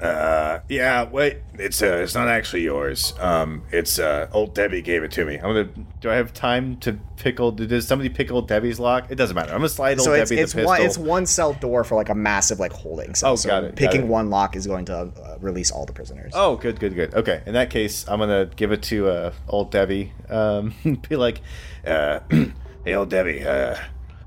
Uh, 0.00 0.60
yeah, 0.68 1.04
wait. 1.04 1.38
It's 1.54 1.80
uh, 1.80 2.00
it's 2.02 2.14
not 2.14 2.26
actually 2.28 2.62
yours. 2.62 3.14
Um, 3.20 3.62
it's 3.70 3.98
uh, 3.98 4.28
old 4.32 4.54
Debbie 4.54 4.82
gave 4.82 5.02
it 5.04 5.12
to 5.12 5.24
me. 5.24 5.36
I'm 5.36 5.42
gonna. 5.42 5.68
Do 6.00 6.10
I 6.10 6.16
have 6.16 6.32
time 6.32 6.76
to 6.78 6.98
pickle? 7.16 7.52
Did 7.52 7.82
somebody 7.84 8.08
pickle 8.10 8.42
Debbie's 8.42 8.80
lock? 8.80 9.10
It 9.10 9.14
doesn't 9.14 9.34
matter. 9.36 9.52
I'm 9.52 9.58
gonna 9.58 9.68
slide 9.68 9.98
old 9.98 10.04
so 10.04 10.12
it's 10.12 10.30
Debbie 10.30 10.42
it's 10.42 10.52
the 10.52 10.56
pistol. 10.58 10.68
one 10.68 10.82
it's 10.82 10.98
one 10.98 11.26
cell 11.26 11.52
door 11.54 11.84
for 11.84 11.94
like 11.94 12.08
a 12.08 12.14
massive 12.14 12.58
like 12.58 12.72
holding 12.72 13.14
cell. 13.14 13.32
Oh, 13.32 13.36
so 13.36 13.48
got 13.48 13.62
it, 13.64 13.68
got 13.68 13.76
Picking 13.76 14.02
it. 14.02 14.06
one 14.08 14.30
lock 14.30 14.56
is 14.56 14.66
going 14.66 14.84
to 14.86 14.96
uh, 14.96 15.38
release 15.40 15.70
all 15.70 15.86
the 15.86 15.92
prisoners. 15.92 16.32
Oh, 16.34 16.56
good, 16.56 16.80
good, 16.80 16.94
good. 16.96 17.14
Okay, 17.14 17.42
in 17.46 17.54
that 17.54 17.70
case, 17.70 18.04
I'm 18.08 18.18
gonna 18.18 18.46
give 18.56 18.72
it 18.72 18.82
to 18.84 19.08
uh, 19.08 19.32
old 19.48 19.70
Debbie. 19.70 20.12
Um, 20.28 20.74
be 21.08 21.14
like, 21.16 21.40
Uh, 21.86 22.18
hey, 22.84 22.94
old 22.94 23.10
Debbie. 23.10 23.46
Uh, 23.46 23.76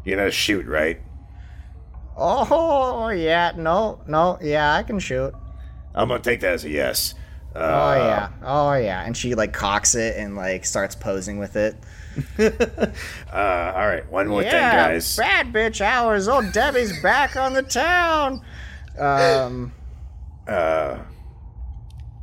you 0.06 0.16
know 0.16 0.22
how 0.24 0.26
to 0.28 0.32
shoot, 0.32 0.66
right? 0.66 1.02
Oh 2.16 3.10
yeah, 3.10 3.52
no, 3.56 4.00
no, 4.08 4.40
yeah, 4.42 4.74
I 4.74 4.84
can 4.84 4.98
shoot. 4.98 5.36
I'm 5.98 6.08
gonna 6.08 6.22
take 6.22 6.40
that 6.42 6.54
as 6.54 6.64
a 6.66 6.70
yes. 6.70 7.14
Uh, 7.56 7.60
Oh 7.60 7.96
yeah, 8.06 8.30
oh 8.44 8.74
yeah, 8.74 9.04
and 9.06 9.18
she 9.18 9.34
like 9.36 9.52
cocks 9.52 9.96
it 9.96 10.16
and 10.18 10.36
like 10.36 10.66
starts 10.66 10.96
posing 10.96 11.40
with 11.40 11.56
it. 11.56 11.76
Uh, 13.32 13.74
all 13.76 13.88
right. 13.88 14.10
One 14.12 14.28
more 14.28 14.42
thing, 14.42 14.52
guys. 14.52 15.16
bad 15.18 15.54
bitch 15.54 15.82
hours. 15.82 16.28
Old 16.28 16.52
Debbie's 16.52 17.00
back 17.04 17.36
on 17.36 17.54
the 17.54 17.62
town. 17.62 18.42
Um, 18.98 19.74
Uh, 20.48 20.98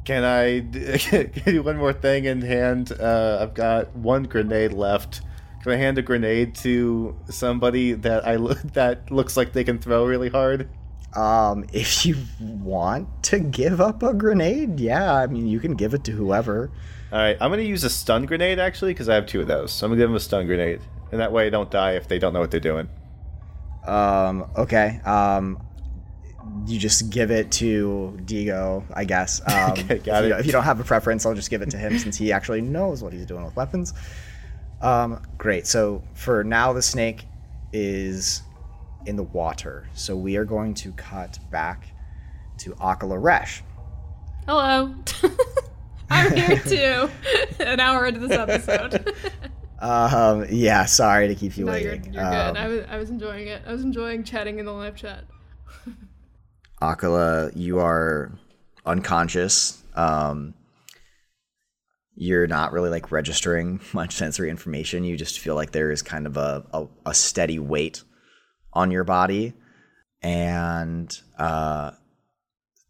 can 0.05 0.25
I 0.25 0.59
d- 0.61 0.99
can 0.99 1.31
I 1.47 1.51
do 1.53 1.62
one 1.62 1.77
more 1.77 1.93
thing 1.93 2.25
in 2.25 2.43
hand? 2.43 2.91
Uh, 2.93 3.39
I've 3.41 3.55
got 3.55 3.95
one 3.95 4.25
grenade 4.25 4.72
left. 4.72 5.20
Can 5.62 5.72
I 5.72 5.77
hand 5.77 5.97
a 5.99 6.03
grenade 6.03 6.55
to 6.57 7.16
somebody 7.31 7.93
that 7.93 8.27
I 8.27 8.37
lo- 8.37 8.55
that 8.75 9.11
looks 9.12 9.37
like 9.37 9.53
they 9.53 9.64
can 9.64 9.79
throw 9.79 10.05
really 10.07 10.29
hard? 10.31 10.68
Um, 11.17 11.65
if 11.73 12.05
you 12.07 12.17
want 12.41 13.09
to 13.25 13.39
give 13.41 13.81
up 13.81 14.03
a 14.03 14.15
grenade, 14.15 14.81
yeah, 14.81 15.15
I 15.15 15.27
mean 15.27 15.47
you 15.47 15.61
can 15.61 15.75
give 15.75 15.95
it 15.95 16.05
to 16.05 16.12
whoever. 16.12 16.71
All 17.12 17.19
right, 17.19 17.37
I'm 17.41 17.51
gonna 17.51 17.62
use 17.62 17.85
a 17.85 17.91
stun 17.91 18.27
grenade 18.27 18.59
actually 18.59 18.93
because 18.93 19.09
I 19.09 19.15
have 19.15 19.27
two 19.27 19.41
of 19.41 19.47
those. 19.47 19.73
So 19.73 19.87
I'm 19.87 19.93
gonna 19.93 20.01
give 20.03 20.09
them 20.11 20.17
a 20.17 20.21
stun 20.21 20.47
grenade, 20.47 20.81
and 21.12 21.21
that 21.21 21.33
way 21.33 21.47
I 21.47 21.51
don't 21.51 21.71
die 21.71 21.93
if 21.93 22.09
they 22.09 22.19
don't 22.19 22.33
know 22.33 22.41
what 22.41 22.51
they're 22.51 22.61
doing. 22.61 22.89
Um, 23.87 24.47
okay. 24.57 25.01
Um, 25.05 25.61
you 26.67 26.79
just 26.79 27.11
give 27.11 27.31
it 27.31 27.51
to 27.53 28.19
Digo, 28.25 28.85
I 28.95 29.05
guess. 29.05 29.41
Um, 29.47 29.73
Okay, 29.73 29.99
got 29.99 30.25
if, 30.25 30.29
you, 30.29 30.35
it. 30.35 30.41
if 30.41 30.47
you 30.47 30.53
don't 30.53 30.65
have 30.65 30.81
a 30.81 30.85
preference, 30.85 31.25
I'll 31.27 31.35
just 31.35 31.51
give 31.51 31.62
it 31.62 31.71
to 31.71 31.79
him 31.79 31.99
since 31.99 32.17
he 32.17 32.33
actually 32.33 32.61
knows 32.61 33.03
what 33.03 33.12
he's 33.12 33.27
doing 33.27 33.45
with 33.45 33.55
weapons. 33.57 33.95
Um, 34.81 35.23
great. 35.39 35.67
So 35.67 36.03
for 36.15 36.45
now, 36.45 36.73
the 36.73 36.83
snake 36.83 37.27
is 37.73 38.43
in 39.07 39.17
the 39.17 39.23
water. 39.23 39.89
So 39.95 40.17
we 40.17 40.37
are 40.37 40.45
going 40.45 40.75
to 40.75 40.93
cut 40.93 41.39
back 41.51 41.89
to 42.59 42.73
Akala 42.75 43.21
Resh. 43.23 43.63
Hello. 44.47 44.95
I'm 46.11 46.37
here 46.37 46.59
too. 46.67 47.11
An 47.65 47.81
hour 47.81 48.07
into 48.07 48.21
this 48.21 48.33
episode. 48.33 49.15
Um, 49.81 50.47
yeah, 50.51 50.85
sorry 50.85 51.29
to 51.29 51.35
keep 51.35 51.57
you 51.57 51.65
no, 51.65 51.75
you're, 51.75 51.93
waiting. 51.93 52.13
you're 52.15 52.25
Um, 52.25 52.55
good. 52.55 52.61
I 52.61 52.69
was, 52.69 52.85
I 52.91 52.97
was 52.97 53.11
enjoying 53.11 53.49
it. 53.49 53.63
I 53.67 53.73
was 53.73 53.83
enjoying 53.83 54.25
chatting 54.25 54.59
in 54.59 54.67
the 54.67 54.73
live 54.73 54.97
chat. 54.97 55.25
Akala, 56.83 57.53
you 57.57 57.79
are 57.81 58.33
unconscious. 58.85 59.83
Um, 59.95 60.55
you're 62.17 62.47
not 62.47 62.73
really 62.73 62.91
like 62.91 63.11
registering 63.11 63.81
much 63.93 64.15
sensory 64.15 64.51
information. 64.51 65.05
You 65.05 65.17
just 65.17 65.41
feel 65.41 65.55
like 65.55 65.73
there 65.73 65.91
is 65.91 66.03
kind 66.03 66.27
of 66.27 66.37
a, 66.37 66.65
a, 66.73 66.87
a 67.07 67.15
steady 67.15 67.59
weight 67.59 68.03
on 68.75 68.91
your 68.91 69.05
body. 69.05 69.55
And 70.22 71.16
uh, 71.39 71.93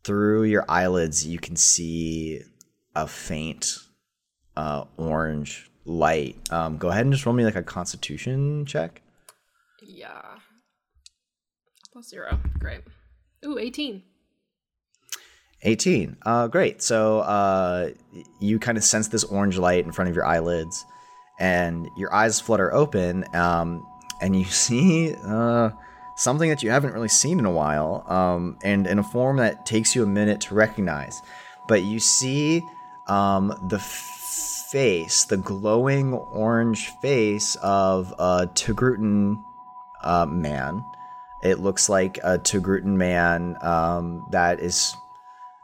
through 0.04 0.44
your 0.44 0.64
eyelids, 0.68 1.26
you 1.26 1.38
can 1.38 1.56
see 1.56 2.42
a 2.94 3.06
faint 3.06 3.76
uh, 4.56 4.84
orange 4.96 5.70
light. 5.84 6.36
Um, 6.50 6.76
go 6.76 6.88
ahead 6.88 7.04
and 7.04 7.12
just 7.12 7.26
roll 7.26 7.34
me 7.34 7.44
like 7.44 7.56
a 7.56 7.62
constitution 7.62 8.64
check. 8.66 9.02
Yeah. 9.82 10.22
Plus 11.92 12.08
zero. 12.08 12.38
Great. 12.58 12.82
Ooh, 13.44 13.58
18. 13.58 14.02
18. 15.62 16.16
Uh, 16.24 16.46
great. 16.48 16.82
So 16.82 17.20
uh, 17.20 17.90
you 18.40 18.58
kind 18.58 18.78
of 18.78 18.84
sense 18.84 19.08
this 19.08 19.24
orange 19.24 19.58
light 19.58 19.84
in 19.84 19.92
front 19.92 20.10
of 20.10 20.16
your 20.16 20.26
eyelids, 20.26 20.84
and 21.40 21.88
your 21.96 22.14
eyes 22.14 22.40
flutter 22.40 22.72
open, 22.72 23.24
um, 23.34 23.84
and 24.20 24.36
you 24.36 24.44
see 24.44 25.14
uh, 25.24 25.70
something 26.16 26.48
that 26.48 26.62
you 26.62 26.70
haven't 26.70 26.92
really 26.92 27.08
seen 27.08 27.38
in 27.38 27.44
a 27.44 27.50
while, 27.50 28.04
um, 28.08 28.58
and 28.62 28.86
in 28.86 28.98
a 28.98 29.02
form 29.02 29.36
that 29.38 29.66
takes 29.66 29.94
you 29.94 30.02
a 30.02 30.06
minute 30.06 30.40
to 30.42 30.54
recognize. 30.54 31.22
But 31.66 31.82
you 31.82 32.00
see 32.00 32.62
um, 33.06 33.54
the 33.68 33.78
face, 33.78 35.24
the 35.24 35.36
glowing 35.36 36.14
orange 36.14 36.90
face 37.00 37.56
of 37.62 38.12
a 38.18 38.48
Togrutan 38.54 39.42
uh, 40.02 40.26
man. 40.26 40.84
It 41.42 41.60
looks 41.60 41.88
like 41.88 42.18
a 42.18 42.38
Togrutan 42.38 42.96
man 42.96 43.56
um, 43.60 44.26
that 44.30 44.60
is 44.60 44.96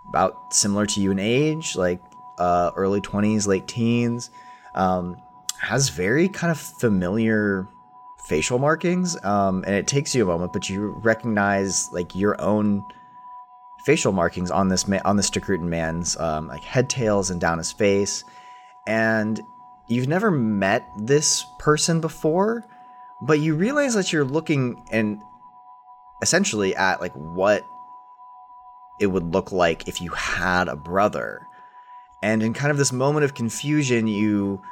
about 0.09 0.53
similar 0.53 0.87
to 0.87 1.01
you 1.01 1.11
in 1.11 1.19
age, 1.19 1.77
like 1.77 2.01
uh, 2.39 2.71
early 2.77 3.01
20s, 3.01 3.47
late 3.47 3.67
teens. 3.67 4.31
Um, 4.75 5.17
has 5.59 5.91
very 5.91 6.29
kind 6.29 6.51
of 6.51 6.59
familiar 6.59 7.69
facial 8.31 8.61
markings, 8.61 9.23
um, 9.25 9.65
and 9.67 9.75
it 9.75 9.89
takes 9.89 10.15
you 10.15 10.23
a 10.23 10.27
moment, 10.27 10.53
but 10.53 10.71
you 10.71 10.91
recognize 11.03 11.91
like 11.93 12.15
your 12.15 12.41
own 12.41 12.85
facial 13.85 14.13
markings 14.13 14.53
on 14.53 14.69
this 14.69 14.87
ma- 14.87 15.01
on 15.05 15.17
this 15.17 15.29
Togrutan 15.29 15.63
man's 15.63 16.17
um, 16.19 16.47
like 16.47 16.63
head 16.63 16.89
tails 16.89 17.31
and 17.31 17.41
down 17.41 17.59
his 17.59 17.73
face, 17.73 18.23
and 18.87 19.41
you've 19.89 20.07
never 20.07 20.31
met 20.31 20.89
this 20.97 21.45
person 21.59 22.01
before, 22.01 22.65
but 23.21 23.41
you 23.41 23.57
realize 23.57 23.95
that 23.95 24.13
you're 24.13 24.25
looking 24.25 24.81
and 24.93 25.21
essentially 26.23 26.77
at 26.77 27.01
like 27.01 27.13
what 27.15 27.67
it 29.01 29.09
would 29.09 29.35
look 29.35 29.51
like 29.51 29.89
if 29.89 30.01
you 30.01 30.13
had 30.13 30.69
a 30.69 30.77
brother. 30.77 31.45
And 32.23 32.45
in 32.45 32.55
kind 32.55 32.71
of 32.71 32.79
this 32.79 32.93
moment 32.93 33.25
of 33.25 33.35
confusion, 33.35 34.07
you 34.07 34.63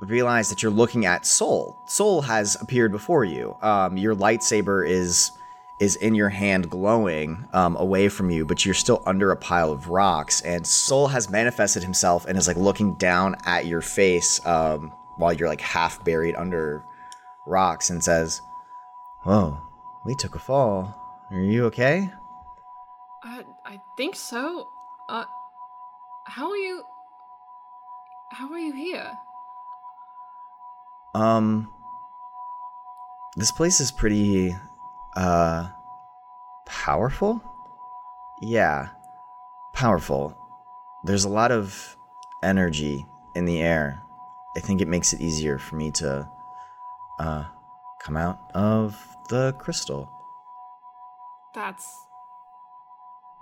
realize 0.00 0.48
that 0.48 0.62
you're 0.62 0.72
looking 0.72 1.06
at 1.06 1.26
Soul. 1.26 1.76
Soul 1.86 2.22
has 2.22 2.56
appeared 2.60 2.92
before 2.92 3.24
you. 3.24 3.56
Um, 3.62 3.96
your 3.96 4.14
lightsaber 4.14 4.88
is 4.88 5.32
is 5.80 5.96
in 5.96 6.14
your 6.14 6.28
hand 6.28 6.68
glowing 6.68 7.48
um, 7.54 7.74
away 7.76 8.10
from 8.10 8.30
you, 8.30 8.44
but 8.44 8.66
you're 8.66 8.74
still 8.74 9.02
under 9.06 9.30
a 9.30 9.36
pile 9.36 9.72
of 9.72 9.88
rocks. 9.88 10.42
And 10.42 10.66
Soul 10.66 11.06
has 11.08 11.30
manifested 11.30 11.82
himself 11.82 12.26
and 12.26 12.36
is 12.36 12.46
like 12.46 12.58
looking 12.58 12.96
down 12.96 13.36
at 13.46 13.64
your 13.64 13.80
face 13.80 14.44
um, 14.46 14.92
while 15.16 15.32
you're 15.32 15.48
like 15.48 15.62
half 15.62 16.04
buried 16.04 16.34
under 16.36 16.84
rocks 17.46 17.88
and 17.88 18.04
says, 18.04 18.42
Whoa, 19.22 19.58
we 20.04 20.14
took 20.14 20.34
a 20.34 20.38
fall. 20.38 20.94
Are 21.30 21.40
you 21.40 21.64
okay? 21.66 22.10
I 23.22 23.44
I 23.64 23.80
think 23.96 24.16
so. 24.16 24.68
Uh, 25.08 25.24
how 26.26 26.50
are 26.50 26.56
you? 26.56 26.82
How 28.32 28.50
are 28.52 28.58
you 28.58 28.72
here? 28.72 29.10
Um, 31.14 31.72
this 33.36 33.50
place 33.50 33.80
is 33.80 33.90
pretty, 33.90 34.56
uh, 35.16 35.68
powerful? 36.66 37.42
Yeah, 38.40 38.88
powerful. 39.72 40.36
There's 41.04 41.24
a 41.24 41.28
lot 41.28 41.50
of 41.50 41.96
energy 42.42 43.06
in 43.34 43.44
the 43.44 43.60
air. 43.60 44.02
I 44.56 44.60
think 44.60 44.80
it 44.80 44.88
makes 44.88 45.12
it 45.12 45.20
easier 45.20 45.58
for 45.58 45.76
me 45.76 45.90
to, 45.92 46.28
uh, 47.18 47.44
come 48.00 48.16
out 48.16 48.50
of 48.54 49.16
the 49.28 49.54
crystal. 49.58 50.10
That's 51.54 52.06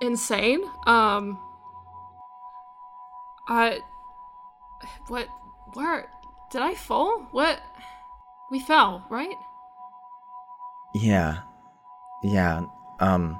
insane. 0.00 0.62
Um, 0.86 1.38
I, 3.48 3.80
what, 5.08 5.28
where, 5.74 6.10
did 6.50 6.62
I 6.62 6.74
fall? 6.74 7.26
What? 7.30 7.60
We 8.50 8.60
fell, 8.60 9.04
right? 9.10 9.36
Yeah. 10.94 11.38
Yeah. 12.22 12.62
Um 13.00 13.38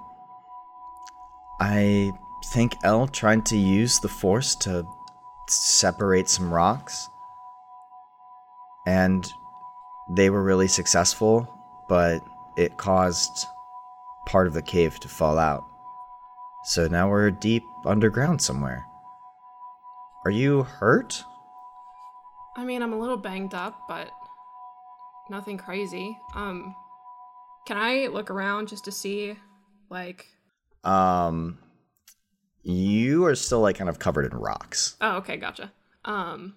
I 1.61 2.13
think 2.47 2.77
El 2.85 3.09
tried 3.09 3.47
to 3.47 3.57
use 3.57 3.99
the 3.99 4.09
force 4.09 4.55
to 4.57 4.87
separate 5.49 6.29
some 6.29 6.53
rocks. 6.53 7.09
And 8.87 9.31
they 10.09 10.31
were 10.31 10.43
really 10.43 10.69
successful, 10.69 11.47
but 11.89 12.21
it 12.57 12.77
caused 12.77 13.47
part 14.27 14.47
of 14.47 14.55
the 14.55 14.63
cave 14.63 15.01
to 15.01 15.09
fall 15.09 15.39
out. 15.39 15.65
So 16.65 16.87
now 16.87 17.09
we're 17.11 17.31
deep 17.31 17.65
underground 17.85 18.41
somewhere. 18.41 18.87
Are 20.25 20.31
you 20.31 20.63
hurt? 20.63 21.25
I 22.59 22.65
mean, 22.65 22.83
I'm 22.83 22.93
a 22.93 22.99
little 22.99 23.17
banged 23.17 23.55
up, 23.55 23.83
but 23.87 24.11
nothing 25.31 25.57
crazy. 25.57 26.19
Um, 26.35 26.75
can 27.69 27.77
I 27.77 28.09
look 28.09 28.31
around 28.31 28.67
just 28.67 28.85
to 28.87 28.93
see, 28.93 29.37
like? 29.91 30.27
Um, 30.83 31.59
you 32.65 33.25
are 33.27 33.37
still 33.37 33.61
like 33.61 33.79
kind 33.79 33.89
of 33.89 34.01
covered 34.01 34.33
in 34.33 34.37
rocks. 34.37 34.97
Oh, 35.01 35.19
okay, 35.19 35.37
gotcha. 35.37 35.71
Um, 36.05 36.57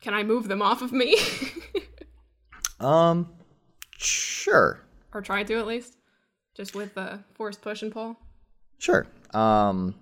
can 0.00 0.14
I 0.14 0.22
move 0.22 0.48
them 0.48 0.62
off 0.62 0.80
of 0.80 0.90
me? 0.90 1.18
um, 2.80 3.28
sure. 3.98 4.80
Or 5.12 5.20
try 5.20 5.42
to 5.42 5.58
at 5.58 5.66
least, 5.66 5.98
just 6.56 6.74
with 6.74 6.94
the 6.94 7.20
forced 7.34 7.60
push 7.60 7.82
and 7.82 7.92
pull. 7.92 8.16
Sure. 8.78 9.06
Um, 9.34 9.96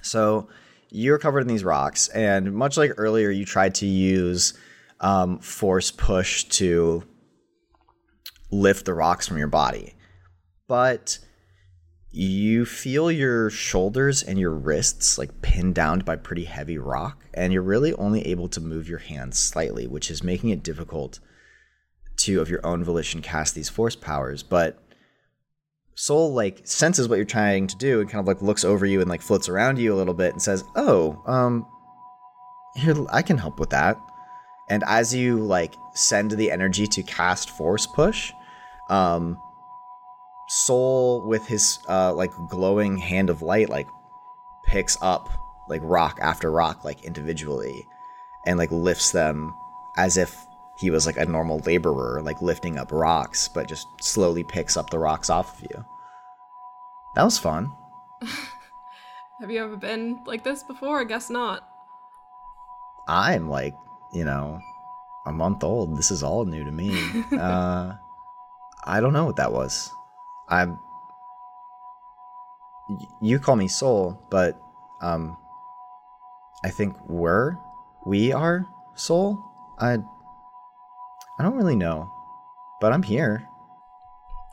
so 0.00 0.48
you're 0.90 1.18
covered 1.18 1.40
in 1.40 1.48
these 1.48 1.64
rocks, 1.64 2.08
and 2.08 2.52
much 2.52 2.76
like 2.76 2.92
earlier, 2.96 3.30
you 3.30 3.44
tried 3.44 3.74
to 3.76 3.86
use 3.86 4.54
um, 5.00 5.38
force 5.38 5.90
push 5.90 6.44
to 6.44 7.04
lift 8.50 8.84
the 8.84 8.94
rocks 8.94 9.26
from 9.28 9.38
your 9.38 9.48
body, 9.48 9.94
but 10.66 11.18
you 12.12 12.64
feel 12.64 13.10
your 13.10 13.50
shoulders 13.50 14.22
and 14.22 14.38
your 14.38 14.50
wrists 14.50 15.16
like 15.16 15.42
pinned 15.42 15.74
down 15.76 16.00
by 16.00 16.16
pretty 16.16 16.44
heavy 16.44 16.78
rock, 16.78 17.24
and 17.32 17.52
you're 17.52 17.62
really 17.62 17.94
only 17.94 18.26
able 18.26 18.48
to 18.48 18.60
move 18.60 18.88
your 18.88 18.98
hands 18.98 19.38
slightly, 19.38 19.86
which 19.86 20.10
is 20.10 20.24
making 20.24 20.50
it 20.50 20.62
difficult 20.62 21.20
to, 22.16 22.40
of 22.40 22.50
your 22.50 22.64
own 22.66 22.82
volition, 22.82 23.22
cast 23.22 23.54
these 23.54 23.68
force 23.68 23.94
powers. 23.94 24.42
But 24.42 24.82
Soul 25.94 26.32
like 26.32 26.66
senses 26.66 27.08
what 27.08 27.16
you're 27.16 27.24
trying 27.24 27.66
to 27.66 27.76
do 27.76 28.00
and 28.00 28.08
kind 28.08 28.20
of 28.20 28.26
like 28.26 28.42
looks 28.42 28.64
over 28.64 28.86
you 28.86 29.00
and 29.00 29.10
like 29.10 29.22
floats 29.22 29.48
around 29.48 29.78
you 29.78 29.92
a 29.92 29.96
little 29.96 30.14
bit 30.14 30.32
and 30.32 30.42
says, 30.42 30.64
"Oh, 30.74 31.22
um, 31.26 31.66
here 32.74 32.94
I 33.10 33.22
can 33.22 33.38
help 33.38 33.60
with 33.60 33.70
that." 33.70 33.98
And 34.68 34.82
as 34.86 35.14
you 35.14 35.38
like 35.38 35.74
send 35.94 36.30
the 36.32 36.50
energy 36.50 36.86
to 36.86 37.02
cast 37.02 37.50
Force 37.50 37.86
Push, 37.86 38.32
um, 38.88 39.38
Soul 40.48 41.26
with 41.26 41.46
his 41.46 41.78
uh 41.88 42.12
like 42.12 42.32
glowing 42.48 42.98
hand 42.98 43.30
of 43.30 43.40
light 43.40 43.68
like 43.68 43.86
picks 44.64 44.96
up 45.00 45.28
like 45.68 45.80
rock 45.84 46.18
after 46.20 46.50
rock 46.50 46.84
like 46.84 47.04
individually 47.04 47.86
and 48.46 48.58
like 48.58 48.72
lifts 48.72 49.12
them 49.12 49.54
as 49.96 50.16
if 50.16 50.36
he 50.80 50.90
was 50.90 51.04
like 51.04 51.18
a 51.18 51.26
normal 51.26 51.58
laborer, 51.58 52.22
like 52.22 52.40
lifting 52.40 52.78
up 52.78 52.90
rocks, 52.90 53.48
but 53.48 53.68
just 53.68 53.86
slowly 54.00 54.42
picks 54.42 54.78
up 54.78 54.88
the 54.88 54.98
rocks 54.98 55.28
off 55.28 55.58
of 55.58 55.70
you. 55.70 55.84
That 57.14 57.24
was 57.24 57.38
fun. 57.38 57.70
Have 59.40 59.50
you 59.50 59.62
ever 59.62 59.76
been 59.76 60.22
like 60.24 60.42
this 60.42 60.62
before? 60.62 60.98
I 61.00 61.04
guess 61.04 61.28
not. 61.28 61.68
I'm 63.06 63.50
like, 63.50 63.74
you 64.12 64.24
know, 64.24 64.58
a 65.26 65.32
month 65.32 65.62
old. 65.64 65.98
This 65.98 66.10
is 66.10 66.22
all 66.22 66.46
new 66.46 66.64
to 66.64 66.72
me. 66.72 66.96
uh, 67.38 67.94
I 68.84 69.00
don't 69.00 69.12
know 69.12 69.26
what 69.26 69.36
that 69.36 69.52
was. 69.52 69.90
I'm. 70.48 70.78
You 73.20 73.38
call 73.38 73.56
me 73.56 73.68
Soul, 73.68 74.20
but 74.30 74.60
um, 75.02 75.36
I 76.64 76.70
think 76.70 76.96
we're 77.06 77.56
we 78.06 78.32
are 78.32 78.66
Soul. 78.94 79.44
I 79.78 79.98
I 81.40 81.42
don't 81.42 81.56
really 81.56 81.74
know, 81.74 82.12
but 82.82 82.92
I'm 82.92 83.02
here. 83.02 83.48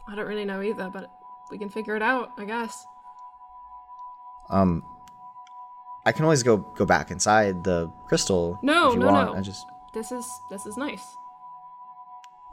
I 0.07 0.15
don't 0.15 0.25
really 0.25 0.45
know 0.45 0.61
either, 0.61 0.89
but 0.89 1.11
we 1.51 1.57
can 1.57 1.67
figure 1.67 1.97
it 1.97 2.01
out, 2.01 2.31
I 2.37 2.45
guess. 2.45 2.85
Um, 4.49 4.85
I 6.05 6.13
can 6.13 6.23
always 6.23 6.43
go 6.43 6.55
go 6.55 6.85
back 6.85 7.11
inside 7.11 7.65
the 7.65 7.91
crystal. 8.07 8.57
No, 8.63 8.87
if 8.87 8.93
you 8.93 8.99
no, 9.01 9.07
want. 9.07 9.33
no. 9.33 9.37
I 9.37 9.41
just 9.41 9.65
This 9.93 10.13
is 10.13 10.25
this 10.49 10.65
is 10.65 10.77
nice. 10.77 11.03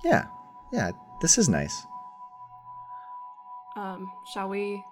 yeah, 0.02 0.24
yeah. 0.72 0.90
This 1.20 1.38
is 1.38 1.48
nice. 1.48 1.86
Um, 3.76 4.10
shall 4.32 4.48
we 4.48 4.82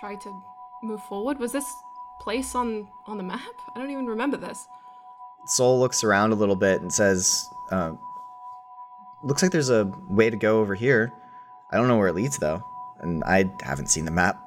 try 0.00 0.14
to 0.14 0.42
move 0.82 1.02
forward? 1.02 1.38
Was 1.38 1.52
this 1.52 1.70
place 2.22 2.54
on 2.54 2.88
on 3.06 3.18
the 3.18 3.22
map? 3.22 3.42
I 3.74 3.78
don't 3.78 3.90
even 3.90 4.06
remember 4.06 4.38
this. 4.38 4.66
Soul 5.44 5.78
looks 5.78 6.02
around 6.02 6.32
a 6.32 6.36
little 6.36 6.56
bit 6.56 6.80
and 6.80 6.90
says, 6.90 7.50
uh, 7.70 7.92
"Looks 9.26 9.42
like 9.42 9.50
there's 9.50 9.70
a 9.70 9.92
way 10.08 10.30
to 10.30 10.36
go 10.36 10.60
over 10.60 10.74
here. 10.74 11.12
I 11.70 11.76
don't 11.76 11.88
know 11.88 11.98
where 11.98 12.08
it 12.08 12.14
leads 12.14 12.38
though, 12.38 12.62
and 13.00 13.24
I 13.24 13.50
haven't 13.62 13.88
seen 13.88 14.04
the 14.04 14.10
map." 14.10 14.40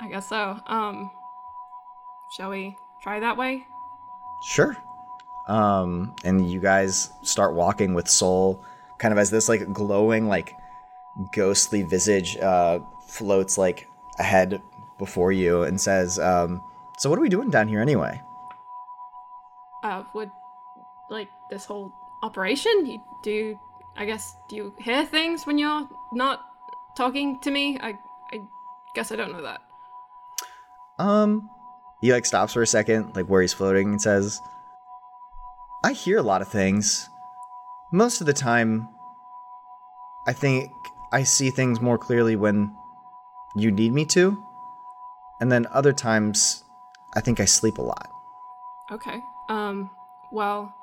I 0.00 0.08
guess 0.08 0.28
so. 0.28 0.58
Um, 0.66 1.10
shall 2.36 2.50
we 2.50 2.76
try 3.02 3.20
that 3.20 3.36
way? 3.36 3.66
Sure. 4.42 4.76
Um, 5.46 6.14
and 6.24 6.50
you 6.50 6.60
guys 6.60 7.10
start 7.22 7.54
walking 7.54 7.94
with 7.94 8.08
Soul, 8.08 8.64
kind 8.98 9.12
of 9.12 9.18
as 9.18 9.30
this 9.30 9.48
like 9.48 9.72
glowing, 9.72 10.28
like 10.28 10.54
ghostly 11.32 11.82
visage 11.82 12.36
uh, 12.38 12.80
floats 13.06 13.58
like 13.58 13.88
ahead 14.18 14.62
before 14.98 15.32
you 15.32 15.62
and 15.62 15.80
says, 15.80 16.18
um, 16.18 16.62
"So 16.98 17.10
what 17.10 17.18
are 17.18 17.22
we 17.22 17.28
doing 17.28 17.50
down 17.50 17.68
here 17.68 17.80
anyway?" 17.80 18.20
Uh, 19.82 20.04
would 20.14 20.30
like 21.08 21.28
this 21.50 21.64
whole 21.64 21.92
operation? 22.22 22.86
You 22.86 23.00
do? 23.22 23.58
I 23.96 24.04
guess 24.04 24.36
do 24.48 24.56
you 24.56 24.74
hear 24.78 25.04
things 25.04 25.46
when 25.46 25.58
you're 25.58 25.88
not 26.12 26.40
talking 26.96 27.38
to 27.40 27.50
me? 27.50 27.78
I 27.80 27.98
I 28.32 28.40
guess 28.94 29.12
I 29.12 29.16
don't 29.16 29.32
know 29.32 29.42
that. 29.42 29.60
Um, 30.98 31.50
he 32.00 32.12
like 32.12 32.26
stops 32.26 32.52
for 32.52 32.62
a 32.62 32.66
second, 32.66 33.16
like 33.16 33.26
where 33.26 33.42
he's 33.42 33.52
floating, 33.52 33.88
and 33.90 34.02
says, 34.02 34.40
"I 35.84 35.92
hear 35.92 36.18
a 36.18 36.22
lot 36.22 36.42
of 36.42 36.48
things. 36.48 37.08
Most 37.92 38.20
of 38.20 38.26
the 38.26 38.32
time, 38.32 38.88
I 40.26 40.32
think 40.32 40.70
I 41.12 41.24
see 41.24 41.50
things 41.50 41.80
more 41.80 41.98
clearly 41.98 42.36
when 42.36 42.74
you 43.56 43.70
need 43.70 43.92
me 43.92 44.04
to, 44.06 44.42
and 45.40 45.50
then 45.50 45.66
other 45.72 45.92
times, 45.92 46.64
I 47.14 47.20
think 47.20 47.40
I 47.40 47.44
sleep 47.44 47.78
a 47.78 47.82
lot." 47.82 48.10
Okay. 48.92 49.20
Um, 49.48 49.90
well, 50.32 50.74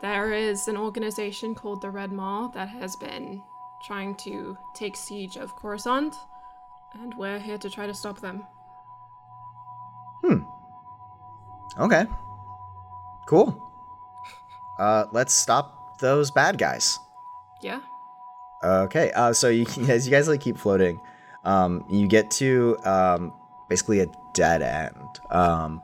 there 0.00 0.32
is 0.32 0.68
an 0.68 0.76
organization 0.76 1.54
called 1.54 1.80
the 1.80 1.90
Red 1.90 2.12
Maw 2.12 2.48
that 2.48 2.68
has 2.68 2.96
been 2.96 3.42
trying 3.82 4.14
to 4.16 4.56
take 4.74 4.96
siege 4.96 5.36
of 5.36 5.54
Coruscant, 5.56 6.14
and 6.94 7.14
we're 7.14 7.38
here 7.38 7.58
to 7.58 7.70
try 7.70 7.86
to 7.86 7.94
stop 7.94 8.20
them. 8.20 8.44
Hmm. 10.22 10.40
Okay. 11.78 12.06
Cool. 13.26 13.62
Uh, 14.78 15.06
let's 15.12 15.32
stop 15.32 15.98
those 15.98 16.30
bad 16.30 16.58
guys. 16.58 16.98
Yeah? 17.62 17.80
Okay. 18.62 19.10
Uh, 19.12 19.32
so 19.32 19.48
you 19.48 19.66
as 19.88 20.06
you 20.06 20.10
guys 20.10 20.28
like 20.28 20.40
keep 20.40 20.58
floating, 20.58 21.00
um, 21.44 21.84
you 21.88 22.06
get 22.06 22.30
to 22.32 22.76
um, 22.84 23.32
basically 23.68 24.00
a 24.00 24.06
dead 24.34 24.62
end. 24.62 25.20
Um, 25.30 25.82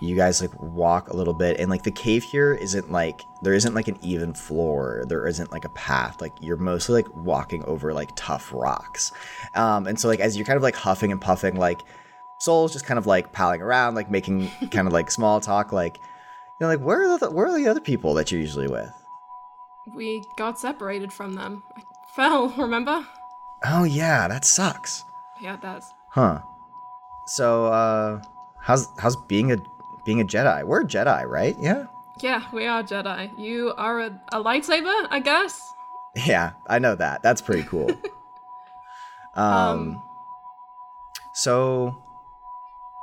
you 0.00 0.16
guys 0.16 0.40
like 0.40 0.58
walk 0.60 1.08
a 1.08 1.16
little 1.16 1.34
bit, 1.34 1.60
and 1.60 1.70
like 1.70 1.82
the 1.82 1.90
cave 1.90 2.22
here 2.22 2.54
isn't 2.54 2.90
like 2.90 3.22
there 3.42 3.52
isn't 3.52 3.74
like 3.74 3.88
an 3.88 3.98
even 4.02 4.32
floor. 4.32 5.04
There 5.06 5.26
isn't 5.26 5.52
like 5.52 5.64
a 5.64 5.70
path. 5.70 6.20
Like 6.20 6.32
you're 6.40 6.56
mostly 6.56 7.02
like 7.02 7.14
walking 7.14 7.64
over 7.64 7.92
like 7.92 8.10
tough 8.16 8.50
rocks. 8.52 9.12
Um, 9.54 9.86
and 9.86 10.00
so 10.00 10.08
like 10.08 10.20
as 10.20 10.36
you're 10.36 10.46
kind 10.46 10.56
of 10.56 10.62
like 10.62 10.74
huffing 10.74 11.12
and 11.12 11.20
puffing, 11.20 11.56
like 11.56 11.80
Soul's 12.40 12.72
just 12.72 12.86
kind 12.86 12.98
of 12.98 13.06
like 13.06 13.32
palling 13.32 13.60
around, 13.60 13.94
like 13.94 14.10
making 14.10 14.50
kind 14.70 14.86
of 14.86 14.92
like 14.92 15.10
small 15.10 15.40
talk, 15.40 15.72
like 15.72 15.98
you 15.98 16.66
know, 16.66 16.68
like 16.68 16.80
where 16.80 17.02
are 17.02 17.18
the 17.18 17.30
where 17.30 17.46
are 17.46 17.58
the 17.58 17.68
other 17.68 17.80
people 17.80 18.14
that 18.14 18.32
you're 18.32 18.40
usually 18.40 18.68
with? 18.68 18.90
We 19.94 20.24
got 20.38 20.58
separated 20.58 21.12
from 21.12 21.34
them. 21.34 21.62
I 21.76 21.82
fell, 22.14 22.48
remember? 22.56 23.06
Oh 23.64 23.84
yeah, 23.84 24.28
that 24.28 24.46
sucks. 24.46 25.04
Yeah, 25.42 25.54
it 25.54 25.60
does. 25.60 25.92
Huh. 26.08 26.40
So 27.26 27.66
uh 27.66 28.22
how's 28.58 28.88
how's 28.98 29.16
being 29.16 29.52
a 29.52 29.58
being 30.04 30.20
a 30.20 30.24
Jedi? 30.24 30.64
We're 30.64 30.82
a 30.82 30.86
Jedi, 30.86 31.26
right? 31.26 31.56
Yeah. 31.60 31.86
Yeah, 32.20 32.44
we 32.52 32.66
are 32.66 32.82
Jedi. 32.82 33.36
You 33.38 33.72
are 33.76 34.00
a, 34.00 34.20
a 34.32 34.42
lightsaber, 34.42 35.06
I 35.10 35.20
guess? 35.20 35.60
Yeah, 36.26 36.52
I 36.66 36.78
know 36.78 36.94
that. 36.96 37.22
That's 37.22 37.40
pretty 37.40 37.62
cool. 37.62 37.90
um, 39.34 39.54
Um, 39.54 40.02
so 41.34 41.96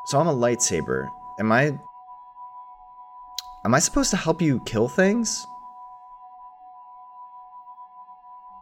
so 0.08 0.20
I'm 0.20 0.28
a 0.28 0.36
lightsaber. 0.36 1.08
Am 1.40 1.52
I 1.52 1.80
Am 3.66 3.74
I 3.74 3.80
supposed 3.80 4.12
to 4.12 4.18
help 4.18 4.42
you 4.42 4.60
kill 4.62 4.88
things? 4.88 5.46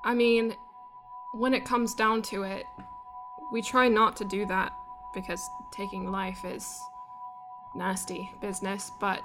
I 0.03 0.13
mean, 0.13 0.55
when 1.33 1.53
it 1.53 1.65
comes 1.65 1.93
down 1.93 2.21
to 2.23 2.43
it, 2.43 2.65
we 3.51 3.61
try 3.61 3.88
not 3.88 4.15
to 4.17 4.25
do 4.25 4.45
that 4.45 4.71
because 5.13 5.41
taking 5.71 6.11
life 6.11 6.45
is 6.45 6.79
nasty 7.76 8.30
business, 8.41 8.91
but 8.99 9.21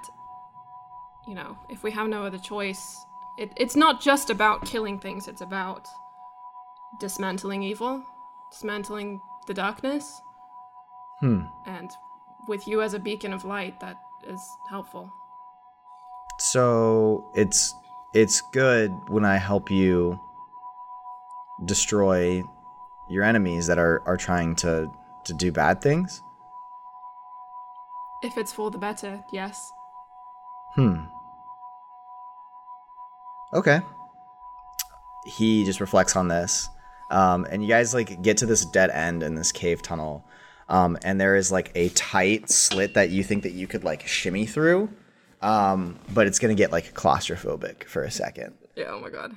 you 1.27 1.35
know, 1.35 1.57
if 1.69 1.83
we 1.83 1.91
have 1.91 2.07
no 2.07 2.23
other 2.25 2.39
choice, 2.39 3.05
it, 3.37 3.51
it's 3.55 3.75
not 3.75 4.01
just 4.01 4.29
about 4.29 4.65
killing 4.65 4.99
things, 4.99 5.27
it's 5.27 5.41
about 5.41 5.87
dismantling 6.99 7.63
evil, 7.63 8.03
dismantling 8.51 9.21
the 9.47 9.53
darkness, 9.53 10.21
Hmm. 11.19 11.41
and 11.67 11.91
with 12.47 12.67
you 12.67 12.81
as 12.81 12.95
a 12.95 12.99
beacon 12.99 13.31
of 13.33 13.45
light, 13.45 13.79
that 13.79 13.97
is 14.27 14.41
helpful. 14.69 15.11
So 16.39 17.29
it's 17.35 17.73
it's 18.13 18.41
good 18.51 18.91
when 19.07 19.23
I 19.23 19.37
help 19.37 19.69
you 19.69 20.19
destroy 21.65 22.43
your 23.09 23.23
enemies 23.23 23.67
that 23.67 23.77
are 23.77 24.01
are 24.07 24.17
trying 24.17 24.55
to 24.57 24.89
to 25.25 25.33
do 25.33 25.51
bad 25.51 25.81
things. 25.81 26.23
If 28.23 28.37
it's 28.37 28.53
for 28.53 28.69
the 28.69 28.77
better, 28.77 29.23
yes. 29.33 29.71
Hmm. 30.75 30.99
Okay. 33.53 33.81
He 35.25 35.65
just 35.65 35.81
reflects 35.81 36.15
on 36.15 36.27
this. 36.27 36.69
Um, 37.09 37.45
and 37.51 37.61
you 37.61 37.67
guys 37.67 37.93
like 37.93 38.21
get 38.21 38.37
to 38.37 38.45
this 38.45 38.65
dead 38.65 38.89
end 38.89 39.23
in 39.23 39.35
this 39.35 39.51
cave 39.51 39.81
tunnel. 39.81 40.25
Um, 40.69 40.97
and 41.03 41.19
there 41.19 41.35
is 41.35 41.51
like 41.51 41.71
a 41.75 41.89
tight 41.89 42.49
slit 42.49 42.93
that 42.93 43.09
you 43.09 43.23
think 43.23 43.43
that 43.43 43.51
you 43.51 43.67
could 43.67 43.83
like 43.83 44.07
shimmy 44.07 44.45
through. 44.45 44.89
Um, 45.41 45.99
but 46.13 46.27
it's 46.27 46.39
gonna 46.39 46.55
get 46.55 46.71
like 46.71 46.93
claustrophobic 46.93 47.83
for 47.85 48.03
a 48.03 48.11
second. 48.11 48.53
Yeah, 48.75 48.91
oh 48.91 49.01
my 49.01 49.09
god. 49.09 49.35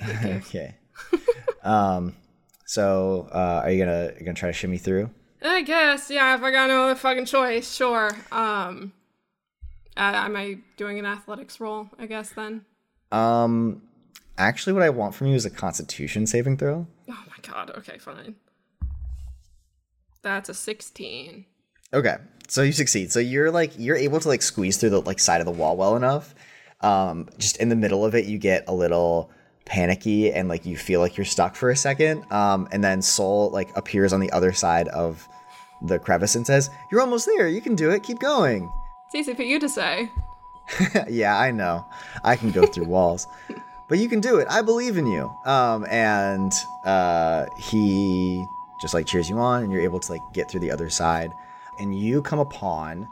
I 0.00 0.04
hate 0.04 0.44
caves. 0.46 0.46
Okay. 0.48 0.74
um, 1.62 2.14
so 2.64 3.28
uh, 3.32 3.62
are 3.64 3.70
you 3.70 3.84
gonna 3.84 4.12
you 4.18 4.24
gonna 4.24 4.34
try 4.34 4.48
to 4.48 4.52
shimmy 4.54 4.78
through? 4.78 5.10
I 5.42 5.62
guess, 5.62 6.10
yeah, 6.10 6.34
if 6.34 6.42
I 6.42 6.50
got 6.50 6.68
no 6.68 6.84
other 6.84 6.94
fucking 6.94 7.24
choice, 7.24 7.74
sure. 7.74 8.10
Um, 8.30 8.92
uh, 9.96 10.12
am 10.14 10.36
I 10.36 10.58
doing 10.76 10.98
an 10.98 11.06
athletics 11.06 11.60
roll, 11.60 11.88
I 11.98 12.06
guess, 12.06 12.30
then? 12.30 12.64
Um, 13.10 13.82
actually, 14.36 14.74
what 14.74 14.82
I 14.82 14.90
want 14.90 15.14
from 15.14 15.28
you 15.28 15.34
is 15.34 15.44
a 15.46 15.50
Constitution 15.50 16.26
saving 16.26 16.58
throw. 16.58 16.86
Oh 17.08 17.24
my 17.26 17.52
god, 17.52 17.70
okay, 17.78 17.98
fine. 17.98 18.36
That's 20.22 20.48
a 20.48 20.54
16. 20.54 21.46
Okay, 21.92 22.16
so 22.48 22.62
you 22.62 22.72
succeed. 22.72 23.10
So 23.10 23.18
you're 23.18 23.50
like 23.50 23.72
you're 23.78 23.96
able 23.96 24.20
to 24.20 24.28
like 24.28 24.42
squeeze 24.42 24.76
through 24.76 24.90
the 24.90 25.00
like 25.00 25.18
side 25.18 25.40
of 25.40 25.46
the 25.46 25.52
wall 25.52 25.76
well 25.76 25.96
enough. 25.96 26.34
Um, 26.82 27.28
just 27.38 27.56
in 27.56 27.68
the 27.68 27.76
middle 27.76 28.04
of 28.04 28.14
it, 28.14 28.26
you 28.26 28.38
get 28.38 28.64
a 28.68 28.74
little 28.74 29.30
panicky 29.70 30.32
and 30.32 30.48
like 30.48 30.66
you 30.66 30.76
feel 30.76 31.00
like 31.00 31.16
you're 31.16 31.24
stuck 31.24 31.54
for 31.54 31.70
a 31.70 31.76
second. 31.76 32.30
Um, 32.32 32.68
and 32.72 32.82
then 32.82 33.00
Soul 33.00 33.50
like 33.50 33.74
appears 33.76 34.12
on 34.12 34.20
the 34.20 34.30
other 34.32 34.52
side 34.52 34.88
of 34.88 35.26
the 35.80 35.98
crevice 35.98 36.34
and 36.34 36.46
says, 36.46 36.68
"You're 36.90 37.00
almost 37.00 37.24
there. 37.24 37.48
You 37.48 37.62
can 37.62 37.76
do 37.76 37.90
it. 37.90 38.02
Keep 38.02 38.18
going." 38.18 38.70
It's 39.06 39.14
easy 39.14 39.34
for 39.34 39.42
you 39.42 39.58
to 39.60 39.68
say. 39.68 40.10
yeah, 41.08 41.38
I 41.38 41.50
know. 41.50 41.86
I 42.22 42.36
can 42.36 42.50
go 42.50 42.66
through 42.66 42.84
walls. 42.84 43.26
But 43.88 43.98
you 43.98 44.08
can 44.08 44.20
do 44.20 44.36
it. 44.36 44.46
I 44.48 44.62
believe 44.62 44.98
in 44.98 45.06
you. 45.08 45.28
Um, 45.44 45.84
and 45.90 46.52
uh, 46.84 47.46
he 47.58 48.46
just 48.80 48.94
like 48.94 49.04
cheers 49.04 49.28
you 49.28 49.36
on, 49.36 49.64
and 49.64 49.72
you're 49.72 49.82
able 49.82 49.98
to 49.98 50.12
like 50.12 50.20
get 50.32 50.48
through 50.48 50.60
the 50.60 50.70
other 50.70 50.88
side. 50.88 51.32
And 51.80 51.98
you 51.98 52.22
come 52.22 52.38
upon 52.38 53.08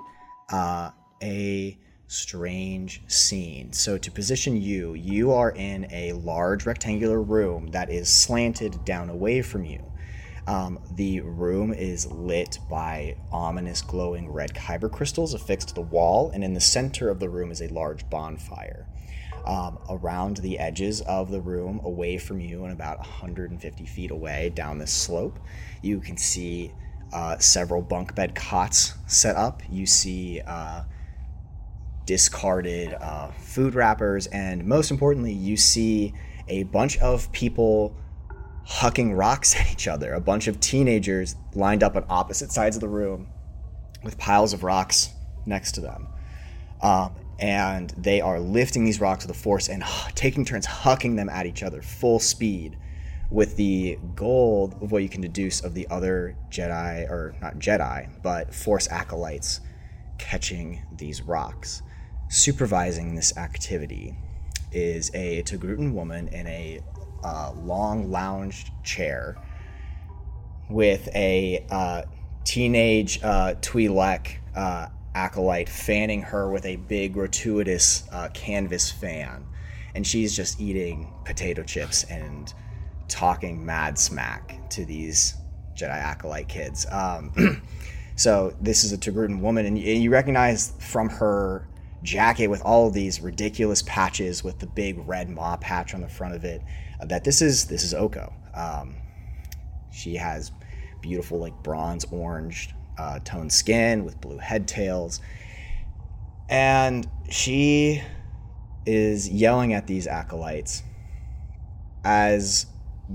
uh, 0.52 0.92
a 1.20 1.76
strange 2.08 3.02
scene. 3.06 3.72
So 3.72 3.98
to 3.98 4.10
position 4.10 4.60
you, 4.60 4.94
you 4.94 5.30
are 5.32 5.50
in 5.50 5.86
a 5.90 6.14
large 6.14 6.64
rectangular 6.64 7.22
room 7.22 7.68
that 7.68 7.90
is 7.90 8.08
slanted 8.08 8.84
down 8.84 9.10
away 9.10 9.42
from 9.42 9.64
you. 9.64 9.84
Um, 10.46 10.78
the 10.92 11.20
room 11.20 11.74
is 11.74 12.10
lit 12.10 12.58
by 12.70 13.18
ominous 13.30 13.82
glowing 13.82 14.32
red 14.32 14.54
kyber 14.54 14.90
crystals 14.90 15.34
affixed 15.34 15.68
to 15.68 15.74
the 15.74 15.82
wall, 15.82 16.30
and 16.32 16.42
in 16.42 16.54
the 16.54 16.60
center 16.60 17.10
of 17.10 17.20
the 17.20 17.28
room 17.28 17.50
is 17.50 17.60
a 17.60 17.68
large 17.68 18.08
bonfire. 18.08 18.86
Um, 19.44 19.78
around 19.90 20.38
the 20.38 20.58
edges 20.58 21.02
of 21.02 21.30
the 21.30 21.42
room, 21.42 21.80
away 21.84 22.16
from 22.16 22.40
you, 22.40 22.64
and 22.64 22.72
about 22.72 22.98
150 22.98 23.84
feet 23.84 24.10
away 24.10 24.50
down 24.54 24.78
this 24.78 24.92
slope, 24.92 25.38
you 25.82 26.00
can 26.00 26.16
see 26.16 26.72
uh, 27.12 27.36
several 27.36 27.82
bunk 27.82 28.14
bed 28.14 28.34
cots 28.34 28.94
set 29.06 29.36
up. 29.36 29.62
You 29.70 29.84
see 29.84 30.40
uh, 30.46 30.84
discarded 32.08 32.94
uh, 32.94 33.30
food 33.32 33.74
wrappers, 33.74 34.26
and 34.28 34.64
most 34.64 34.90
importantly, 34.90 35.30
you 35.30 35.58
see 35.58 36.14
a 36.48 36.62
bunch 36.62 36.96
of 37.00 37.30
people 37.32 37.94
hucking 38.66 39.14
rocks 39.14 39.54
at 39.60 39.70
each 39.70 39.86
other. 39.86 40.14
A 40.14 40.20
bunch 40.20 40.48
of 40.48 40.58
teenagers 40.58 41.36
lined 41.54 41.82
up 41.82 41.96
on 41.96 42.06
opposite 42.08 42.50
sides 42.50 42.76
of 42.76 42.80
the 42.80 42.88
room 42.88 43.28
with 44.02 44.16
piles 44.16 44.54
of 44.54 44.64
rocks 44.64 45.10
next 45.44 45.72
to 45.72 45.82
them. 45.82 46.08
Um, 46.80 47.14
and 47.38 47.90
they 47.90 48.22
are 48.22 48.40
lifting 48.40 48.86
these 48.86 49.02
rocks 49.02 49.26
with 49.26 49.36
a 49.36 49.38
force 49.38 49.68
and 49.68 49.84
taking 50.14 50.46
turns 50.46 50.66
hucking 50.66 51.14
them 51.14 51.28
at 51.28 51.44
each 51.44 51.62
other 51.62 51.82
full 51.82 52.20
speed 52.20 52.78
with 53.30 53.56
the 53.56 53.98
goal 54.14 54.72
of 54.80 54.92
what 54.92 55.02
you 55.02 55.10
can 55.10 55.20
deduce 55.20 55.60
of 55.60 55.74
the 55.74 55.86
other 55.90 56.34
Jedi, 56.50 57.06
or 57.10 57.34
not 57.42 57.58
Jedi, 57.58 58.08
but 58.22 58.54
Force 58.54 58.88
acolytes 58.88 59.60
catching 60.16 60.80
these 60.96 61.20
rocks. 61.20 61.82
Supervising 62.30 63.14
this 63.14 63.36
activity 63.38 64.14
is 64.70 65.10
a 65.14 65.42
Togrutan 65.44 65.92
woman 65.94 66.28
in 66.28 66.46
a 66.46 66.80
uh, 67.24 67.52
long 67.56 68.10
lounged 68.10 68.70
chair 68.84 69.36
with 70.68 71.08
a 71.14 71.64
uh, 71.70 72.02
teenage 72.44 73.22
uh, 73.22 73.54
Twi'lek 73.62 74.36
uh, 74.54 74.88
acolyte 75.14 75.70
fanning 75.70 76.20
her 76.20 76.50
with 76.50 76.66
a 76.66 76.76
big 76.76 77.14
gratuitous 77.14 78.04
uh, 78.12 78.28
canvas 78.34 78.90
fan, 78.90 79.46
and 79.94 80.06
she's 80.06 80.36
just 80.36 80.60
eating 80.60 81.10
potato 81.24 81.62
chips 81.62 82.04
and 82.04 82.52
talking 83.08 83.64
mad 83.64 83.98
smack 83.98 84.68
to 84.68 84.84
these 84.84 85.34
Jedi 85.74 85.88
acolyte 85.88 86.48
kids. 86.48 86.86
Um, 86.90 87.62
so 88.16 88.54
this 88.60 88.84
is 88.84 88.92
a 88.92 88.98
Togrutan 88.98 89.40
woman, 89.40 89.64
and 89.64 89.78
you 89.78 90.10
recognize 90.10 90.74
from 90.78 91.08
her 91.08 91.66
jacket 92.08 92.48
with 92.48 92.62
all 92.62 92.90
these 92.90 93.20
ridiculous 93.20 93.82
patches 93.82 94.42
with 94.42 94.58
the 94.58 94.66
big 94.66 94.98
red 95.06 95.28
maw 95.28 95.56
patch 95.56 95.94
on 95.94 96.00
the 96.00 96.08
front 96.08 96.34
of 96.34 96.44
it 96.44 96.62
that 97.06 97.22
this 97.22 97.42
is 97.42 97.66
this 97.66 97.84
is 97.84 97.94
Oko. 97.94 98.32
Um, 98.54 98.96
she 99.92 100.16
has 100.16 100.50
beautiful 101.00 101.38
like 101.38 101.54
bronze 101.62 102.04
orange 102.10 102.74
uh, 102.98 103.20
toned 103.24 103.52
skin 103.52 104.04
with 104.04 104.20
blue 104.20 104.38
head 104.38 104.66
tails. 104.66 105.20
And 106.48 107.08
she 107.30 108.02
is 108.86 109.28
yelling 109.28 109.74
at 109.74 109.86
these 109.86 110.06
acolytes 110.06 110.82
as 112.04 112.66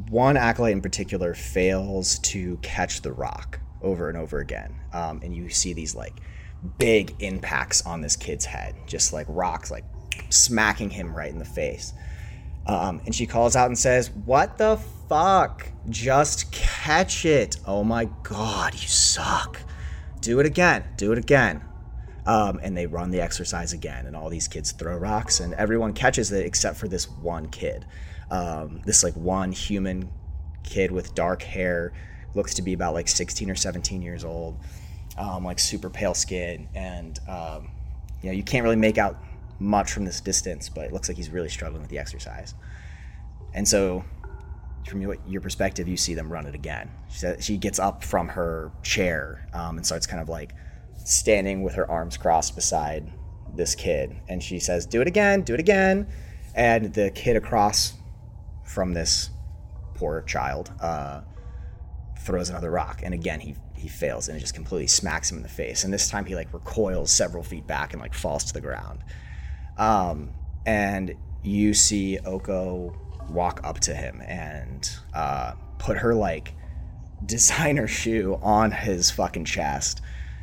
one 0.09 0.37
acolyte 0.37 0.73
in 0.73 0.81
particular 0.81 1.33
fails 1.33 2.19
to 2.19 2.57
catch 2.57 3.01
the 3.01 3.11
rock 3.11 3.59
over 3.81 4.07
and 4.07 4.17
over 4.17 4.37
again. 4.37 4.79
Um, 4.93 5.19
and 5.23 5.35
you 5.35 5.49
see 5.49 5.73
these 5.73 5.95
like 5.95 6.21
big 6.77 7.15
impacts 7.19 7.85
on 7.85 8.01
this 8.01 8.15
kid's 8.15 8.45
head, 8.45 8.75
just 8.87 9.13
like 9.13 9.25
rocks, 9.29 9.71
like 9.71 9.85
smacking 10.29 10.89
him 10.89 11.15
right 11.15 11.31
in 11.31 11.39
the 11.39 11.45
face. 11.45 11.93
Um, 12.65 13.01
and 13.05 13.13
she 13.13 13.25
calls 13.25 13.55
out 13.55 13.67
and 13.67 13.77
says, 13.77 14.09
What 14.11 14.57
the 14.57 14.77
fuck? 15.09 15.69
Just 15.89 16.51
catch 16.51 17.25
it. 17.25 17.57
Oh 17.67 17.83
my 17.83 18.05
god, 18.23 18.73
you 18.73 18.87
suck. 18.87 19.59
Do 20.21 20.39
it 20.39 20.45
again. 20.45 20.83
Do 20.95 21.11
it 21.11 21.17
again. 21.17 21.63
Um, 22.25 22.59
and 22.63 22.77
they 22.77 22.85
run 22.85 23.11
the 23.11 23.19
exercise 23.19 23.73
again, 23.73 24.05
and 24.05 24.15
all 24.15 24.29
these 24.29 24.47
kids 24.47 24.71
throw 24.71 24.95
rocks, 24.95 25.41
and 25.41 25.53
everyone 25.55 25.91
catches 25.91 26.31
it 26.31 26.45
except 26.45 26.77
for 26.77 26.87
this 26.87 27.09
one 27.09 27.49
kid. 27.49 27.85
Um, 28.31 28.81
this 28.85 29.03
like 29.03 29.15
one 29.15 29.51
human 29.51 30.09
kid 30.63 30.89
with 30.91 31.13
dark 31.13 31.41
hair, 31.41 31.91
looks 32.33 32.53
to 32.55 32.61
be 32.61 32.71
about 32.71 32.93
like 32.93 33.09
16 33.09 33.49
or 33.49 33.55
17 33.55 34.01
years 34.01 34.23
old, 34.23 34.57
um, 35.17 35.43
like 35.43 35.59
super 35.59 35.89
pale 35.89 36.13
skin, 36.13 36.67
and 36.73 37.19
um, 37.27 37.69
you 38.21 38.29
know 38.29 38.35
you 38.35 38.43
can't 38.43 38.63
really 38.63 38.75
make 38.75 38.97
out 38.97 39.17
much 39.59 39.91
from 39.91 40.05
this 40.05 40.21
distance, 40.21 40.69
but 40.69 40.85
it 40.85 40.93
looks 40.93 41.07
like 41.07 41.17
he's 41.17 41.29
really 41.29 41.49
struggling 41.49 41.81
with 41.81 41.89
the 41.89 41.99
exercise. 41.99 42.53
And 43.53 43.67
so, 43.67 44.03
from 44.87 45.01
your, 45.01 45.41
perspective, 45.41 45.87
you 45.87 45.95
see 45.95 46.13
them 46.13 46.31
run 46.31 46.45
it 46.45 46.55
again. 46.55 46.91
She, 47.09 47.33
she 47.39 47.57
gets 47.57 47.79
up 47.79 48.03
from 48.03 48.27
her 48.29 48.71
chair 48.81 49.47
um, 49.53 49.77
and 49.77 49.85
starts 49.85 50.07
kind 50.07 50.21
of 50.21 50.27
like 50.27 50.53
standing 51.05 51.63
with 51.63 51.75
her 51.75 51.89
arms 51.89 52.17
crossed 52.17 52.55
beside 52.55 53.11
this 53.55 53.75
kid. 53.75 54.15
And 54.27 54.41
she 54.41 54.59
says, 54.59 54.85
Do 54.85 55.01
it 55.01 55.07
again, 55.07 55.41
do 55.43 55.53
it 55.53 55.59
again. 55.59 56.07
And 56.55 56.93
the 56.93 57.11
kid 57.11 57.35
across 57.35 57.93
from 58.63 58.93
this 58.93 59.29
poor 59.95 60.21
child 60.23 60.71
uh, 60.81 61.21
throws 62.19 62.49
another 62.49 62.71
rock. 62.71 63.01
And 63.03 63.13
again, 63.13 63.39
he, 63.39 63.55
he 63.83 63.89
fails 63.89 64.29
and 64.29 64.37
it 64.37 64.39
just 64.39 64.55
completely 64.55 64.87
smacks 64.87 65.29
him 65.29 65.37
in 65.37 65.43
the 65.43 65.49
face. 65.49 65.83
And 65.83 65.93
this 65.93 66.07
time 66.09 66.25
he 66.25 66.35
like 66.35 66.51
recoils 66.53 67.11
several 67.11 67.43
feet 67.43 67.67
back 67.67 67.91
and 67.93 68.01
like 68.01 68.13
falls 68.13 68.45
to 68.45 68.53
the 68.53 68.61
ground. 68.61 69.03
Um, 69.77 70.31
and 70.65 71.13
you 71.43 71.73
see 71.73 72.17
Oko 72.19 72.95
walk 73.29 73.59
up 73.63 73.79
to 73.81 73.93
him 73.93 74.21
and 74.21 74.89
uh, 75.13 75.53
put 75.79 75.97
her 75.97 76.15
like 76.15 76.55
designer 77.25 77.87
shoe 77.87 78.39
on 78.41 78.71
his 78.71 79.11
fucking 79.11 79.45
chest 79.45 80.01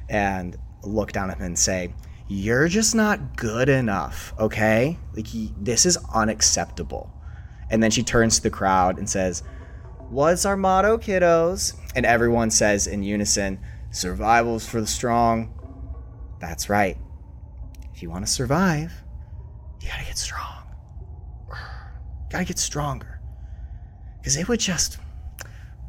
and 0.08 0.56
look 0.82 1.12
down 1.12 1.30
at 1.30 1.38
him 1.38 1.44
and 1.44 1.58
say, 1.58 1.94
"You're 2.28 2.68
just 2.68 2.94
not 2.94 3.36
good 3.36 3.68
enough, 3.68 4.34
okay? 4.38 4.98
Like 5.14 5.26
he, 5.26 5.52
this 5.58 5.86
is 5.86 5.98
unacceptable." 6.12 7.10
And 7.70 7.82
then 7.82 7.90
she 7.90 8.02
turns 8.02 8.36
to 8.36 8.42
the 8.42 8.50
crowd 8.50 8.98
and 8.98 9.08
says, 9.08 9.42
"What's 10.10 10.44
our 10.44 10.56
motto, 10.56 10.98
kiddos?" 10.98 11.74
And 11.94 12.04
everyone 12.04 12.50
says 12.50 12.86
in 12.86 13.02
unison, 13.02 13.60
"Survival's 13.90 14.66
for 14.66 14.80
the 14.80 14.86
strong." 14.86 15.54
That's 16.40 16.68
right. 16.68 16.98
If 17.94 18.02
you 18.02 18.10
want 18.10 18.26
to 18.26 18.32
survive, 18.32 19.04
you 19.80 19.88
gotta 19.88 20.04
get 20.04 20.18
strong. 20.18 20.64
Gotta 22.30 22.44
get 22.44 22.58
stronger. 22.58 23.20
Because 24.18 24.36
it 24.36 24.48
would 24.48 24.60
just 24.60 24.98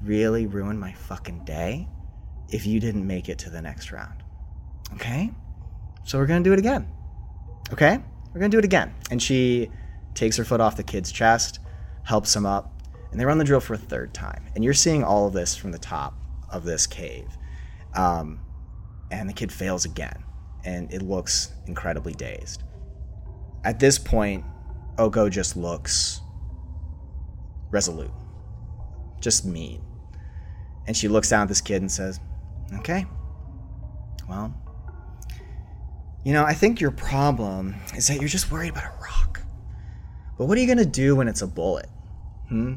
really 0.01 0.45
ruin 0.45 0.79
my 0.79 0.93
fucking 0.93 1.45
day 1.45 1.87
if 2.49 2.65
you 2.65 2.79
didn't 2.79 3.05
make 3.05 3.29
it 3.29 3.37
to 3.39 3.49
the 3.49 3.61
next 3.61 3.91
round. 3.91 4.23
Okay? 4.93 5.31
So 6.03 6.17
we're 6.17 6.25
gonna 6.25 6.43
do 6.43 6.53
it 6.53 6.59
again. 6.59 6.87
Okay? 7.71 7.99
We're 8.33 8.39
gonna 8.39 8.49
do 8.49 8.59
it 8.59 8.65
again. 8.65 8.93
And 9.09 9.21
she 9.21 9.69
takes 10.13 10.37
her 10.37 10.43
foot 10.43 10.59
off 10.59 10.75
the 10.75 10.83
kid's 10.83 11.11
chest, 11.11 11.59
helps 12.03 12.35
him 12.35 12.45
up, 12.45 12.70
and 13.11 13.19
they 13.19 13.25
run 13.25 13.37
the 13.37 13.43
drill 13.43 13.59
for 13.59 13.73
a 13.73 13.77
third 13.77 14.13
time. 14.13 14.45
And 14.55 14.63
you're 14.63 14.73
seeing 14.73 15.03
all 15.03 15.27
of 15.27 15.33
this 15.33 15.55
from 15.55 15.71
the 15.71 15.79
top 15.79 16.13
of 16.49 16.63
this 16.63 16.87
cave. 16.87 17.27
Um, 17.93 18.39
and 19.11 19.27
the 19.27 19.33
kid 19.33 19.51
fails 19.51 19.85
again, 19.85 20.23
and 20.63 20.91
it 20.93 21.01
looks 21.01 21.51
incredibly 21.67 22.13
dazed. 22.13 22.63
At 23.63 23.79
this 23.79 23.99
point, 23.99 24.45
Oko 24.97 25.29
just 25.29 25.57
looks 25.57 26.21
resolute, 27.69 28.11
just 29.19 29.45
mean. 29.45 29.83
And 30.87 30.95
she 30.95 31.07
looks 31.07 31.29
down 31.29 31.43
at 31.43 31.47
this 31.49 31.61
kid 31.61 31.81
and 31.81 31.91
says, 31.91 32.19
Okay, 32.79 33.05
well, 34.29 34.53
you 36.23 36.33
know, 36.33 36.45
I 36.45 36.53
think 36.53 36.79
your 36.79 36.91
problem 36.91 37.75
is 37.95 38.07
that 38.07 38.19
you're 38.19 38.29
just 38.29 38.51
worried 38.51 38.69
about 38.69 38.85
a 38.85 39.03
rock. 39.03 39.41
But 40.37 40.45
what 40.45 40.57
are 40.57 40.61
you 40.61 40.67
going 40.67 40.77
to 40.77 40.85
do 40.85 41.15
when 41.15 41.27
it's 41.27 41.41
a 41.41 41.47
bullet? 41.47 41.87
Hmm? 42.47 42.75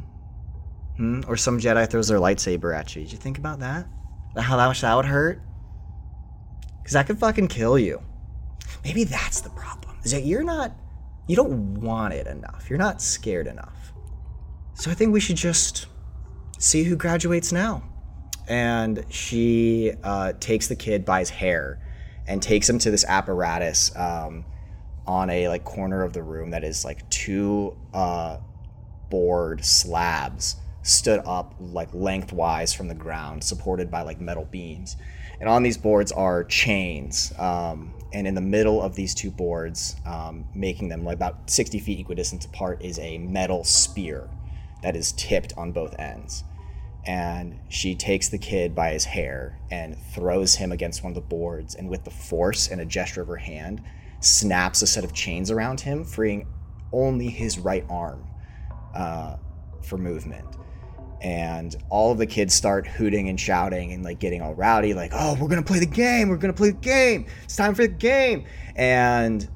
Hmm? 0.97 1.23
Or 1.27 1.37
some 1.37 1.59
Jedi 1.59 1.89
throws 1.89 2.09
their 2.09 2.19
lightsaber 2.19 2.77
at 2.77 2.95
you. 2.95 3.03
Did 3.03 3.13
you 3.13 3.19
think 3.19 3.39
about 3.39 3.61
that? 3.61 3.87
How 4.37 4.57
much 4.57 4.81
that 4.81 4.95
would 4.95 5.05
hurt? 5.05 5.41
Because 6.79 6.93
that 6.93 7.07
could 7.07 7.19
fucking 7.19 7.49
kill 7.49 7.79
you. 7.79 8.03
Maybe 8.85 9.05
that's 9.05 9.41
the 9.41 9.51
problem. 9.51 9.97
Is 10.05 10.13
that 10.13 10.25
you're 10.25 10.45
not, 10.45 10.73
you 11.27 11.37
don't 11.37 11.81
want 11.81 12.15
it 12.15 12.27
enough. 12.27 12.67
You're 12.69 12.79
not 12.79 13.01
scared 13.01 13.47
enough. 13.47 13.93
So 14.75 14.91
I 14.91 14.95
think 14.95 15.13
we 15.13 15.21
should 15.21 15.37
just 15.37 15.87
see 16.59 16.85
who 16.85 16.97
graduates 16.97 17.53
now. 17.53 17.83
And 18.47 19.05
she 19.09 19.93
uh, 20.03 20.35
takes 20.39 20.69
the 20.69 20.77
kid 20.77 21.05
by 21.05 21.21
his 21.21 21.31
hair 21.31 21.81
and 22.27 22.43
takes 22.43 22.69
him 22.69 22.79
to 22.81 22.91
this 22.91 23.05
apparatus 23.05 23.95
um, 23.97 24.45
on 25.07 25.31
a 25.31 25.49
like 25.49 25.65
corner 25.65 26.03
of 26.03 26.13
the 26.13 26.23
room 26.23 26.51
that 26.51 26.65
is 26.65 26.85
like 26.85 27.09
two 27.09 27.77
uh, 27.95 28.39
board 29.09 29.65
slabs 29.65 30.57
stood 30.85 31.21
up 31.25 31.55
like 31.59 31.89
lengthwise 31.95 32.75
from 32.75 32.89
the 32.89 32.95
ground, 32.95 33.43
supported 33.43 33.91
by 33.91 34.03
like 34.03 34.21
metal 34.21 34.45
beams. 34.45 34.97
And 35.41 35.49
on 35.49 35.63
these 35.63 35.79
boards 35.79 36.13
are 36.13 36.45
chains. 36.45 37.33
Um, 37.39 37.95
and 38.13 38.27
in 38.27 38.35
the 38.35 38.43
middle 38.43 38.83
of 38.83 38.95
these 38.95 39.15
two 39.15 39.31
boards, 39.31 39.97
um, 40.07 40.45
making 40.55 40.91
them 40.91 41.03
like 41.03 41.17
about 41.17 41.51
60 41.51 41.81
feet 41.81 41.99
equidistant 41.99 42.45
apart, 42.45 42.83
is 42.83 42.99
a 42.99 43.19
metal 43.19 43.65
spear 43.65 44.29
that 44.83 44.95
is 44.95 45.13
tipped 45.13 45.55
on 45.57 45.73
both 45.73 45.99
ends. 45.99 46.45
And 47.07 47.59
she 47.71 47.95
takes 47.95 48.29
the 48.29 48.39
kid 48.39 48.75
by 48.75 48.93
his 48.93 49.07
hair 49.07 49.59
and 49.71 49.97
throws 50.15 50.55
him 50.55 50.71
against 50.71 51.03
one 51.03 51.13
of 51.13 51.15
the 51.15 51.23
boards, 51.23 51.75
and 51.75 51.89
with 51.89 52.05
the 52.05 52.11
force 52.11 52.69
and 52.69 52.81
a 52.81 52.85
gesture 52.85 53.23
of 53.23 53.29
her 53.29 53.37
hand, 53.37 53.83
snaps 54.21 54.83
a 54.83 54.87
set 54.87 55.03
of 55.05 55.15
chains 55.15 55.51
around 55.51 55.81
him, 55.81 56.05
freeing 56.05 56.47
only 56.93 57.29
his 57.29 57.59
right 57.59 57.85
arm 57.89 58.27
uh, 58.95 59.37
for 59.83 59.99
movement 59.99 60.47
and 61.25 61.75
all 61.89 62.13
of 62.13 62.19
the 62.19 62.27
kids 62.27 62.53
start 62.53 62.87
hooting 62.87 63.31
and 63.31 63.41
shouting 63.41 63.93
and 63.95 64.05
like 64.05 64.19
getting 64.19 64.43
all 64.43 64.55
rowdy 64.55 64.93
like 64.93 65.11
oh 65.15 65.35
we're 65.41 65.49
gonna 65.49 65.63
play 65.63 65.79
the 65.79 65.87
game 65.87 66.29
we're 66.29 66.37
gonna 66.37 66.53
play 66.53 66.71
the 66.71 66.77
game 66.77 67.27
it's 67.43 67.57
time 67.57 67.75
for 67.75 67.83
the 67.83 67.89
game. 67.89 68.45
And 68.77 69.49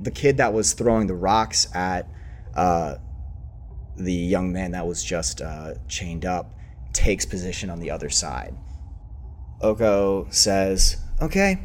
the 0.00 0.10
kid 0.10 0.36
that 0.36 0.52
was 0.52 0.74
throwing 0.74 1.06
the 1.06 1.14
rocks 1.14 1.66
at 1.74 2.08
uh, 2.54 2.96
the 3.96 4.12
young 4.12 4.52
man 4.52 4.72
that 4.72 4.86
was 4.86 5.02
just 5.02 5.40
uh, 5.40 5.74
chained 5.88 6.26
up 6.26 6.50
takes 6.92 7.24
position 7.24 7.70
on 7.70 7.80
the 7.80 7.90
other 7.90 8.10
side. 8.10 8.54
Oko 9.62 10.26
says 10.30 10.98
okay 11.22 11.58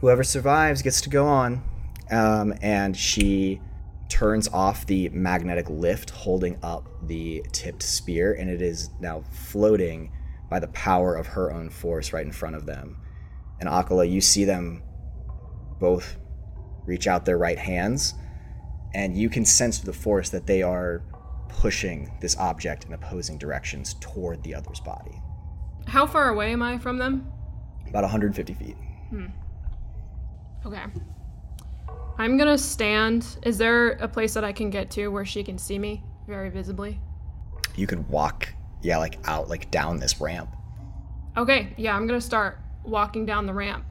whoever 0.00 0.22
survives 0.22 0.82
gets 0.82 1.00
to 1.00 1.08
go 1.08 1.26
on 1.26 1.62
um, 2.10 2.52
and 2.60 2.94
she 2.94 3.60
turns 4.08 4.48
off 4.48 4.86
the 4.86 5.08
magnetic 5.10 5.68
lift 5.68 6.10
holding 6.10 6.58
up 6.62 6.88
the 7.06 7.44
tipped 7.52 7.82
spear, 7.82 8.34
and 8.34 8.48
it 8.50 8.62
is 8.62 8.90
now 9.00 9.22
floating 9.30 10.12
by 10.50 10.58
the 10.58 10.68
power 10.68 11.14
of 11.14 11.26
her 11.26 11.52
own 11.52 11.70
force 11.70 12.12
right 12.12 12.24
in 12.24 12.32
front 12.32 12.56
of 12.56 12.66
them. 12.66 13.00
And 13.60 13.68
Akala, 13.68 14.10
you 14.10 14.20
see 14.20 14.44
them 14.44 14.82
both 15.78 16.16
reach 16.86 17.06
out 17.06 17.24
their 17.24 17.38
right 17.38 17.58
hands, 17.58 18.14
and 18.94 19.16
you 19.16 19.28
can 19.28 19.44
sense 19.44 19.78
the 19.78 19.92
force 19.92 20.30
that 20.30 20.46
they 20.46 20.62
are 20.62 21.02
pushing 21.48 22.10
this 22.20 22.36
object 22.36 22.84
in 22.84 22.92
opposing 22.92 23.36
directions 23.38 23.94
toward 24.00 24.42
the 24.42 24.54
other's 24.54 24.80
body. 24.80 25.20
How 25.86 26.06
far 26.06 26.28
away 26.28 26.52
am 26.52 26.62
I 26.62 26.78
from 26.78 26.98
them? 26.98 27.30
About 27.88 28.02
150 28.02 28.54
feet. 28.54 28.76
Hmm. 29.10 29.26
Okay. 30.64 30.82
I'm 32.18 32.36
gonna 32.36 32.58
stand. 32.58 33.38
Is 33.44 33.58
there 33.58 33.90
a 33.92 34.08
place 34.08 34.34
that 34.34 34.44
I 34.44 34.52
can 34.52 34.70
get 34.70 34.90
to 34.92 35.08
where 35.08 35.24
she 35.24 35.44
can 35.44 35.56
see 35.56 35.78
me 35.78 36.02
very 36.26 36.50
visibly? 36.50 37.00
You 37.76 37.86
could 37.86 38.08
walk, 38.08 38.52
yeah, 38.82 38.98
like 38.98 39.18
out, 39.24 39.48
like 39.48 39.70
down 39.70 39.98
this 40.00 40.20
ramp. 40.20 40.50
Okay, 41.36 41.72
yeah, 41.76 41.94
I'm 41.94 42.06
gonna 42.08 42.20
start 42.20 42.58
walking 42.84 43.24
down 43.24 43.46
the 43.46 43.54
ramp. 43.54 43.84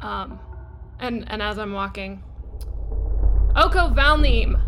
Um, 0.00 0.40
and 0.98 1.24
and 1.30 1.40
as 1.40 1.58
I'm 1.58 1.72
walking, 1.72 2.22
Oko 3.54 3.88
Valneem. 3.88 4.60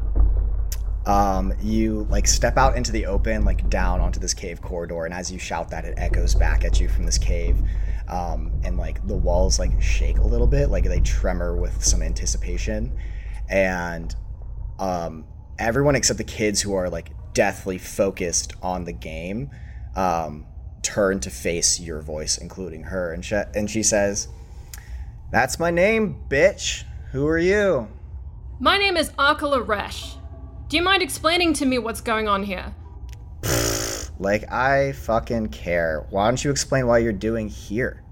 um, 1.07 1.53
you 1.61 2.07
like 2.09 2.29
step 2.29 2.57
out 2.57 2.77
into 2.77 2.93
the 2.93 3.07
open, 3.07 3.45
like 3.45 3.69
down 3.69 4.01
onto 4.01 4.21
this 4.21 4.33
cave 4.33 4.63
corridor, 4.63 5.05
and 5.07 5.13
as 5.13 5.33
you 5.33 5.41
shout 5.41 5.71
that, 5.71 5.85
it 5.85 5.95
echoes 5.97 6.37
back 6.37 6.65
at 6.65 6.81
you 6.81 6.89
from 6.89 7.05
this 7.05 7.19
cave. 7.19 7.57
Um, 8.09 8.53
and 8.65 8.77
like 8.77 9.07
the 9.07 9.17
walls 9.17 9.59
like 9.59 9.81
shake 9.81 10.19
a 10.19 10.27
little 10.27 10.47
bit, 10.47 10.71
like 10.71 10.85
they 10.85 11.01
tremor 11.01 11.57
with 11.57 11.85
some 11.85 12.03
anticipation, 12.03 12.97
and 13.49 14.15
um, 14.79 15.25
everyone 15.59 15.95
except 15.97 16.19
the 16.19 16.25
kids 16.25 16.61
who 16.61 16.75
are 16.75 16.89
like 16.89 17.11
deathly 17.35 17.79
focused 17.79 18.55
on 18.63 18.85
the 18.85 18.93
game 18.93 19.51
um, 19.95 20.47
turn 20.83 21.21
to 21.21 21.31
face 21.31 21.79
your 21.81 22.01
voice, 22.01 22.39
including 22.39 22.85
her, 22.85 23.13
and 23.13 23.25
she, 23.25 23.35
and 23.55 23.71
she 23.71 23.83
says, 23.83 24.29
"That's 25.31 25.59
my 25.59 25.71
name, 25.71 26.25
bitch. 26.29 26.85
Who 27.13 27.27
are 27.27 27.39
you?" 27.39 27.89
My 28.61 28.77
name 28.79 28.97
is 28.97 29.11
Akala 29.11 29.67
Resh. 29.67 30.17
Do 30.69 30.77
you 30.77 30.83
mind 30.83 31.03
explaining 31.03 31.53
to 31.55 31.67
me 31.67 31.79
what's 31.79 32.01
going 32.01 32.29
on 32.29 32.43
here? 32.43 32.75
Like 34.19 34.51
I 34.53 34.93
fucking 34.93 35.49
care. 35.49 36.07
Why 36.11 36.27
don't 36.29 36.43
you 36.43 36.51
explain 36.51 36.87
why 36.87 36.99
you're 36.99 37.13
doing 37.13 37.49
here? 37.49 38.03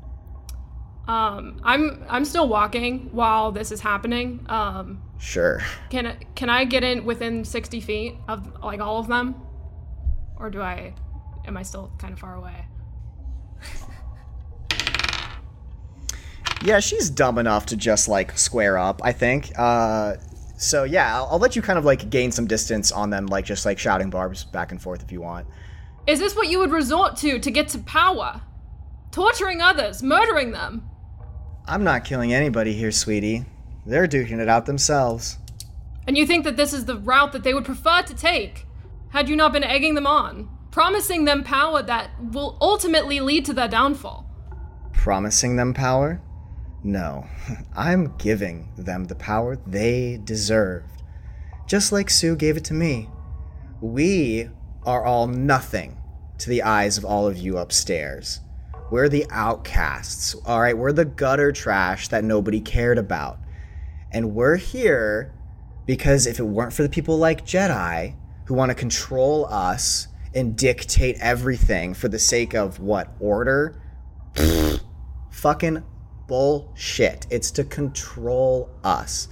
Um, 1.08 1.60
I'm 1.62 2.04
I'm 2.08 2.24
still 2.24 2.48
walking 2.48 3.08
while 3.12 3.52
this 3.52 3.70
is 3.70 3.80
happening. 3.80 4.44
Um, 4.48 5.02
Sure. 5.18 5.60
can 5.88 6.06
I, 6.06 6.16
can 6.34 6.50
I 6.50 6.64
get 6.64 6.82
in 6.84 7.04
within 7.04 7.44
sixty 7.44 7.80
feet 7.80 8.16
of 8.28 8.62
like 8.62 8.80
all 8.80 8.98
of 8.98 9.06
them, 9.06 9.34
or 10.36 10.50
do 10.50 10.60
I? 10.60 10.94
Am 11.46 11.56
I 11.56 11.62
still 11.62 11.92
kind 11.98 12.12
of 12.12 12.18
far 12.18 12.34
away? 12.34 12.66
Yeah, 16.62 16.80
she's 16.80 17.10
dumb 17.10 17.38
enough 17.38 17.66
to 17.66 17.76
just 17.76 18.08
like 18.08 18.36
square 18.36 18.78
up, 18.78 19.00
I 19.04 19.12
think. 19.12 19.52
Uh, 19.56 20.14
so 20.56 20.84
yeah, 20.84 21.14
I'll, 21.16 21.28
I'll 21.32 21.38
let 21.38 21.54
you 21.54 21.62
kind 21.62 21.78
of 21.78 21.84
like 21.84 22.10
gain 22.10 22.32
some 22.32 22.46
distance 22.46 22.90
on 22.90 23.10
them, 23.10 23.26
like 23.26 23.44
just 23.44 23.64
like 23.64 23.78
shouting 23.78 24.10
barbs 24.10 24.42
back 24.44 24.72
and 24.72 24.82
forth 24.82 25.02
if 25.02 25.12
you 25.12 25.20
want. 25.20 25.46
Is 26.06 26.20
this 26.20 26.36
what 26.36 26.48
you 26.48 26.60
would 26.60 26.70
resort 26.70 27.16
to 27.18 27.40
to 27.40 27.50
get 27.50 27.68
to 27.70 27.78
power? 27.80 28.40
Torturing 29.10 29.60
others, 29.60 30.02
murdering 30.02 30.52
them. 30.52 30.88
I'm 31.66 31.82
not 31.82 32.04
killing 32.04 32.32
anybody 32.32 32.74
here, 32.74 32.92
sweetie. 32.92 33.44
They're 33.84 34.06
duking 34.06 34.38
it 34.38 34.48
out 34.48 34.66
themselves. 34.66 35.38
And 36.06 36.16
you 36.16 36.24
think 36.24 36.44
that 36.44 36.56
this 36.56 36.72
is 36.72 36.84
the 36.84 36.98
route 36.98 37.32
that 37.32 37.42
they 37.42 37.54
would 37.54 37.64
prefer 37.64 38.02
to 38.02 38.14
take, 38.14 38.66
had 39.10 39.28
you 39.28 39.34
not 39.34 39.52
been 39.52 39.64
egging 39.64 39.96
them 39.96 40.06
on, 40.06 40.48
promising 40.70 41.24
them 41.24 41.42
power 41.42 41.82
that 41.82 42.10
will 42.22 42.56
ultimately 42.60 43.18
lead 43.18 43.44
to 43.46 43.52
their 43.52 43.66
downfall. 43.66 44.30
Promising 44.92 45.56
them 45.56 45.74
power? 45.74 46.20
No, 46.84 47.26
I'm 47.76 48.16
giving 48.16 48.68
them 48.76 49.06
the 49.06 49.16
power 49.16 49.56
they 49.66 50.20
deserved. 50.22 51.02
Just 51.66 51.90
like 51.90 52.10
Sue 52.10 52.36
gave 52.36 52.56
it 52.56 52.64
to 52.66 52.74
me. 52.74 53.08
We 53.80 54.50
are 54.84 55.04
all 55.04 55.26
nothing 55.26 55.95
to 56.38 56.50
the 56.50 56.62
eyes 56.62 56.98
of 56.98 57.04
all 57.04 57.26
of 57.26 57.38
you 57.38 57.58
upstairs. 57.58 58.40
We're 58.90 59.08
the 59.08 59.26
outcasts, 59.30 60.34
all 60.46 60.60
right? 60.60 60.76
We're 60.76 60.92
the 60.92 61.04
gutter 61.04 61.50
trash 61.52 62.08
that 62.08 62.24
nobody 62.24 62.60
cared 62.60 62.98
about. 62.98 63.38
And 64.12 64.34
we're 64.34 64.56
here 64.56 65.34
because 65.86 66.26
if 66.26 66.38
it 66.38 66.44
weren't 66.44 66.72
for 66.72 66.82
the 66.82 66.88
people 66.88 67.18
like 67.18 67.46
Jedi 67.46 68.14
who 68.46 68.54
want 68.54 68.70
to 68.70 68.74
control 68.74 69.46
us 69.46 70.08
and 70.34 70.56
dictate 70.56 71.16
everything 71.20 71.94
for 71.94 72.08
the 72.08 72.18
sake 72.18 72.54
of 72.54 72.78
what? 72.78 73.14
Order? 73.18 73.80
fucking 75.30 75.82
bullshit. 76.26 77.26
It's 77.30 77.50
to 77.52 77.64
control 77.64 78.70
us. 78.84 79.28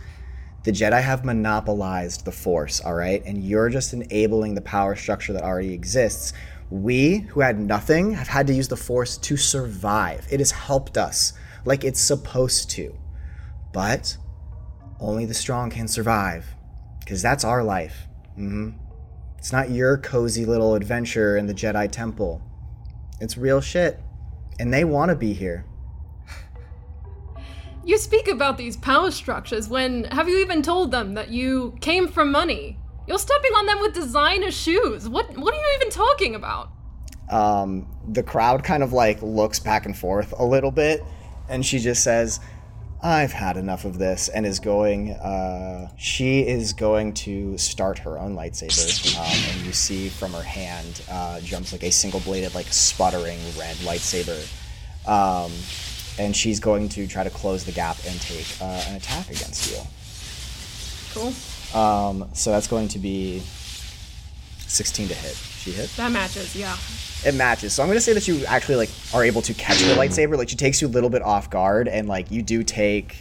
The 0.64 0.72
Jedi 0.72 1.02
have 1.02 1.24
monopolized 1.24 2.24
the 2.24 2.32
Force, 2.32 2.80
all 2.80 2.94
right? 2.94 3.22
And 3.26 3.44
you're 3.44 3.68
just 3.68 3.92
enabling 3.92 4.54
the 4.54 4.62
power 4.62 4.96
structure 4.96 5.32
that 5.34 5.42
already 5.42 5.74
exists. 5.74 6.32
We, 6.74 7.18
who 7.18 7.38
had 7.38 7.60
nothing, 7.60 8.14
have 8.14 8.26
had 8.26 8.48
to 8.48 8.52
use 8.52 8.66
the 8.66 8.76
Force 8.76 9.16
to 9.18 9.36
survive. 9.36 10.26
It 10.28 10.40
has 10.40 10.50
helped 10.50 10.98
us 10.98 11.32
like 11.64 11.84
it's 11.84 12.00
supposed 12.00 12.68
to. 12.70 12.92
But 13.72 14.16
only 14.98 15.24
the 15.24 15.34
strong 15.34 15.70
can 15.70 15.86
survive, 15.86 16.56
because 16.98 17.22
that's 17.22 17.44
our 17.44 17.62
life. 17.62 18.08
hmm 18.34 18.70
It's 19.38 19.52
not 19.52 19.70
your 19.70 19.98
cozy 19.98 20.44
little 20.44 20.74
adventure 20.74 21.36
in 21.36 21.46
the 21.46 21.54
Jedi 21.54 21.88
Temple. 21.92 22.42
It's 23.20 23.38
real 23.38 23.60
shit. 23.60 24.00
And 24.58 24.74
they 24.74 24.84
want 24.84 25.10
to 25.10 25.14
be 25.14 25.32
here. 25.32 25.64
You 27.84 27.98
speak 27.98 28.26
about 28.26 28.58
these 28.58 28.76
power 28.76 29.12
structures 29.12 29.68
when 29.68 30.04
have 30.06 30.28
you 30.28 30.38
even 30.40 30.60
told 30.60 30.90
them 30.90 31.14
that 31.14 31.30
you 31.30 31.76
came 31.80 32.08
from 32.08 32.32
money? 32.32 32.78
You're 33.06 33.18
stepping 33.18 33.52
on 33.52 33.66
them 33.66 33.80
with 33.80 33.94
designer 33.94 34.50
shoes. 34.50 35.08
What 35.08 35.36
what 35.36 35.54
are 35.54 35.56
you 35.56 35.72
even 35.76 35.90
talking 35.90 36.34
about? 36.34 36.70
um, 37.30 37.86
the 38.06 38.22
crowd 38.22 38.64
kind 38.64 38.82
of 38.82 38.92
like 38.92 39.22
looks 39.22 39.58
back 39.58 39.86
and 39.86 39.96
forth 39.96 40.34
a 40.38 40.44
little 40.44 40.70
bit, 40.70 41.02
and 41.48 41.64
she 41.64 41.78
just 41.78 42.02
says, 42.02 42.40
"I've 43.02 43.32
had 43.32 43.56
enough 43.56 43.84
of 43.84 43.98
this," 43.98 44.28
and 44.28 44.44
is 44.46 44.60
going. 44.60 45.12
Uh, 45.12 45.90
she 45.96 46.46
is 46.46 46.72
going 46.72 47.14
to 47.14 47.56
start 47.58 47.98
her 48.00 48.18
own 48.18 48.34
lightsaber, 48.34 49.18
um, 49.18 49.54
and 49.54 49.66
you 49.66 49.72
see 49.72 50.08
from 50.08 50.32
her 50.32 50.42
hand 50.42 51.02
uh, 51.10 51.40
jumps 51.40 51.72
like 51.72 51.82
a 51.82 51.90
single-bladed, 51.90 52.54
like 52.54 52.66
sputtering 52.66 53.38
red 53.58 53.76
lightsaber, 53.78 54.46
um, 55.08 55.50
and 56.18 56.36
she's 56.36 56.60
going 56.60 56.88
to 56.90 57.06
try 57.06 57.24
to 57.24 57.30
close 57.30 57.64
the 57.64 57.72
gap 57.72 57.96
and 58.06 58.20
take 58.20 58.46
uh, 58.60 58.84
an 58.88 58.96
attack 58.96 59.30
against 59.30 59.70
you. 59.72 59.78
Cool. 61.14 61.32
Um, 61.74 62.28
so 62.32 62.50
that's 62.50 62.68
going 62.68 62.88
to 62.88 62.98
be 62.98 63.40
16 63.40 65.08
to 65.08 65.14
hit. 65.14 65.34
She 65.34 65.70
hit. 65.72 65.90
That 65.96 66.12
matches, 66.12 66.54
yeah. 66.54 66.76
it 67.24 67.34
matches. 67.34 67.72
So 67.72 67.82
I'm 67.82 67.88
gonna 67.88 68.00
say 68.00 68.12
that 68.12 68.28
you 68.28 68.44
actually 68.44 68.76
like 68.76 68.90
are 69.14 69.24
able 69.24 69.40
to 69.42 69.54
catch 69.54 69.78
the 69.78 69.94
lightsaber. 69.94 70.36
Like 70.36 70.50
she 70.50 70.56
takes 70.56 70.82
you 70.82 70.88
a 70.88 70.90
little 70.90 71.08
bit 71.08 71.22
off 71.22 71.48
guard, 71.48 71.88
and 71.88 72.06
like 72.06 72.30
you 72.30 72.42
do 72.42 72.62
take 72.62 73.16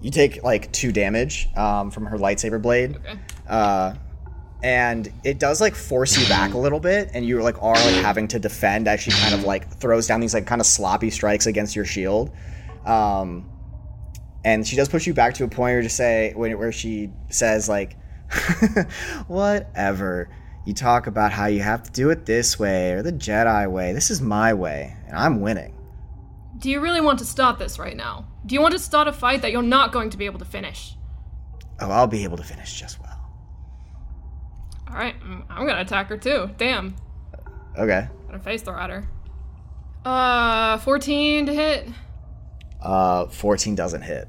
you 0.00 0.10
take 0.10 0.42
like 0.42 0.72
two 0.72 0.90
damage 0.90 1.48
um, 1.56 1.90
from 1.90 2.06
her 2.06 2.18
lightsaber 2.18 2.60
blade. 2.60 2.96
Okay. 2.96 3.18
Uh, 3.48 3.94
and 4.62 5.12
it 5.22 5.38
does 5.38 5.60
like 5.60 5.74
force 5.74 6.18
you 6.18 6.26
back 6.28 6.54
a 6.54 6.58
little 6.58 6.80
bit, 6.80 7.10
and 7.14 7.24
you 7.24 7.40
like 7.40 7.62
are 7.62 7.74
like 7.74 7.94
having 8.02 8.26
to 8.28 8.38
defend 8.38 8.88
as 8.88 9.00
she 9.00 9.12
kind 9.12 9.34
of 9.34 9.44
like 9.44 9.70
throws 9.78 10.06
down 10.08 10.20
these 10.20 10.34
like 10.34 10.46
kind 10.46 10.60
of 10.60 10.66
sloppy 10.66 11.10
strikes 11.10 11.46
against 11.46 11.76
your 11.76 11.84
shield. 11.84 12.32
Um, 12.84 13.48
and 14.46 14.64
she 14.64 14.76
does 14.76 14.88
push 14.88 15.08
you 15.08 15.12
back 15.12 15.34
to 15.34 15.42
a 15.44 15.48
point 15.48 15.74
where 15.74 15.82
just 15.82 15.96
say 15.96 16.32
when 16.36 16.56
where 16.56 16.70
she 16.70 17.10
says 17.30 17.68
like, 17.68 17.96
whatever. 19.26 20.28
You 20.64 20.72
talk 20.72 21.08
about 21.08 21.32
how 21.32 21.46
you 21.46 21.60
have 21.62 21.82
to 21.82 21.90
do 21.90 22.10
it 22.10 22.26
this 22.26 22.56
way 22.58 22.92
or 22.92 23.02
the 23.02 23.12
Jedi 23.12 23.68
way. 23.70 23.92
This 23.92 24.08
is 24.10 24.20
my 24.20 24.54
way, 24.54 24.96
and 25.06 25.16
I'm 25.16 25.40
winning. 25.40 25.74
Do 26.58 26.70
you 26.70 26.80
really 26.80 27.00
want 27.00 27.18
to 27.18 27.24
start 27.24 27.58
this 27.58 27.78
right 27.78 27.96
now? 27.96 28.26
Do 28.46 28.54
you 28.54 28.60
want 28.60 28.72
to 28.72 28.78
start 28.78 29.08
a 29.08 29.12
fight 29.12 29.42
that 29.42 29.50
you're 29.52 29.62
not 29.62 29.92
going 29.92 30.10
to 30.10 30.16
be 30.16 30.26
able 30.26 30.38
to 30.38 30.44
finish? 30.44 30.94
Oh, 31.80 31.90
I'll 31.90 32.06
be 32.06 32.22
able 32.24 32.36
to 32.36 32.42
finish 32.44 32.78
just 32.78 33.00
well. 33.00 33.20
All 34.88 34.94
right, 34.94 35.20
mm, 35.20 35.44
I'm 35.50 35.66
gonna 35.66 35.80
attack 35.80 36.08
her 36.08 36.16
too. 36.16 36.50
Damn, 36.56 36.94
Okay. 37.76 38.08
gonna 38.26 38.38
face 38.38 38.62
throw 38.62 38.78
at 38.78 38.90
her. 38.90 39.08
Uh, 40.04 40.78
14 40.78 41.46
to 41.46 41.52
hit. 41.52 41.88
Uh, 42.80 43.26
14 43.26 43.74
doesn't 43.74 44.02
hit. 44.02 44.28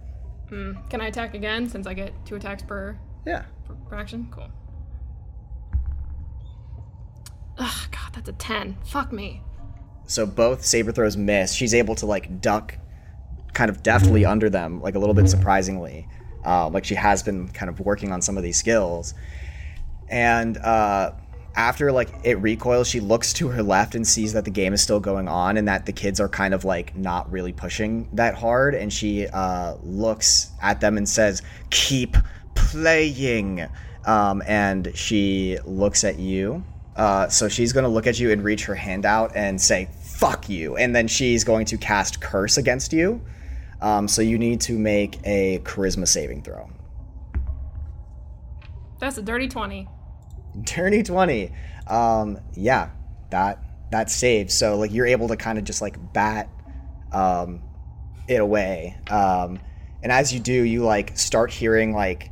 Mm, 0.52 0.90
can 0.90 1.02
I 1.02 1.08
attack 1.08 1.34
again 1.34 1.68
since 1.68 1.86
I 1.88 1.94
get 1.94 2.14
two 2.26 2.36
attacks 2.36 2.64
per, 2.64 2.98
Yeah. 3.26 3.44
per 3.90 3.96
action? 3.96 4.28
Cool. 4.32 4.48
Ugh, 7.58 7.88
God, 7.92 8.14
that's 8.14 8.30
a 8.30 8.34
10. 8.34 8.78
Fuck 8.86 9.12
me. 9.12 9.42
So 10.06 10.26
both 10.26 10.64
saber 10.64 10.92
throws 10.92 11.18
miss. 11.18 11.54
She's 11.54 11.74
able 11.74 11.96
to 11.96 12.06
like 12.06 12.40
duck 12.40 12.78
kind 13.54 13.70
of 13.70 13.82
deftly 13.84 14.24
under 14.26 14.50
them, 14.50 14.82
like 14.82 14.96
a 14.96 15.00
little 15.00 15.16
bit 15.16 15.28
surprisingly. 15.30 16.08
Uh, 16.46 16.70
like 16.70 16.86
she 16.86 16.96
has 16.96 17.24
been 17.24 17.50
kind 17.50 17.70
of 17.70 17.80
working 17.82 18.12
on 18.12 18.22
some 18.22 18.38
of 18.38 18.44
these 18.44 18.58
skills. 18.58 19.14
And 20.08 20.58
uh, 20.60 21.12
after 21.58 21.92
like 21.92 22.10
it 22.24 22.36
recoils, 22.36 22.88
she 22.88 23.00
looks 23.00 23.34
to 23.34 23.50
her 23.50 23.62
left 23.62 23.96
and 23.96 24.08
sees 24.08 24.32
that 24.34 24.46
the 24.46 24.52
game 24.52 24.74
is 24.74 24.82
still 24.82 25.00
going 25.00 25.28
on 25.28 25.58
and 25.58 25.68
that 25.68 25.86
the 25.86 25.92
kids 25.92 26.20
are 26.22 26.30
kind 26.30 26.54
of 26.54 26.64
like 26.64 26.96
not 26.96 27.30
really 27.32 27.52
pushing 27.52 28.08
that 28.14 28.36
hard. 28.36 28.76
And 28.76 28.94
she 28.94 29.28
uh, 29.28 29.76
looks 29.84 30.52
at 30.62 30.80
them 30.80 30.98
and 30.98 31.10
says, 31.10 31.42
"Keep 31.72 32.16
playing." 32.56 33.68
Um, 34.06 34.42
and 34.48 34.92
she 34.96 35.58
looks 35.66 36.06
at 36.06 36.18
you. 36.18 36.64
Uh, 36.96 37.28
so 37.28 37.50
she's 37.50 37.74
going 37.74 37.84
to 37.84 37.90
look 37.90 38.08
at 38.08 38.20
you 38.20 38.32
and 38.32 38.44
reach 38.44 38.66
her 38.66 38.74
hand 38.74 39.06
out 39.06 39.36
and 39.36 39.60
say, 39.62 39.88
fuck 40.02 40.50
you. 40.50 40.78
And 40.78 40.96
then 40.96 41.08
she's 41.08 41.44
going 41.44 41.66
to 41.68 41.78
cast 41.78 42.20
Curse 42.20 42.58
against 42.58 42.92
you. 42.92 43.22
Um, 43.82 44.08
so 44.08 44.24
you 44.24 44.40
need 44.40 44.62
to 44.62 44.80
make 44.80 45.20
a 45.24 45.60
charisma 45.60 46.08
saving 46.08 46.42
throw. 46.42 46.70
That's 49.00 49.20
a 49.20 49.22
dirty 49.22 49.48
20. 49.48 49.88
Dirty 50.64 51.04
20. 51.04 51.52
Um, 51.88 52.40
yeah, 52.54 52.90
that 53.30 53.60
that 53.92 54.10
saves. 54.10 54.54
So 54.54 54.78
like 54.78 54.92
you're 54.92 55.08
able 55.08 55.28
to 55.30 55.38
kind 55.38 55.58
of 55.58 55.64
just 55.64 55.82
like 55.82 56.14
bat 56.14 56.50
um, 57.12 57.62
it 58.28 58.42
away. 58.42 58.98
Um, 59.10 59.60
and 60.04 60.12
as 60.12 60.34
you 60.34 60.40
do, 60.40 60.54
you 60.54 60.84
like 60.84 61.18
start 61.18 61.52
hearing 61.52 61.94
like, 61.94 62.32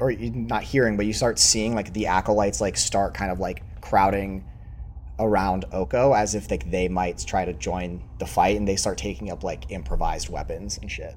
or 0.00 0.12
not 0.12 0.62
hearing, 0.62 0.96
but 0.96 1.06
you 1.06 1.12
start 1.12 1.38
seeing 1.38 1.74
like 1.74 1.92
the 1.92 2.06
acolytes 2.06 2.60
like 2.60 2.76
start 2.76 3.14
kind 3.14 3.30
of 3.30 3.38
like 3.40 3.62
crowding 3.80 4.44
around 5.18 5.64
Oko 5.72 6.12
as 6.12 6.34
if 6.34 6.50
like 6.50 6.70
they 6.70 6.88
might 6.88 7.18
try 7.26 7.44
to 7.44 7.52
join 7.52 8.02
the 8.18 8.26
fight 8.26 8.56
and 8.56 8.66
they 8.66 8.76
start 8.76 8.98
taking 8.98 9.30
up 9.30 9.44
like 9.44 9.70
improvised 9.70 10.28
weapons 10.28 10.78
and 10.78 10.90
shit. 10.90 11.16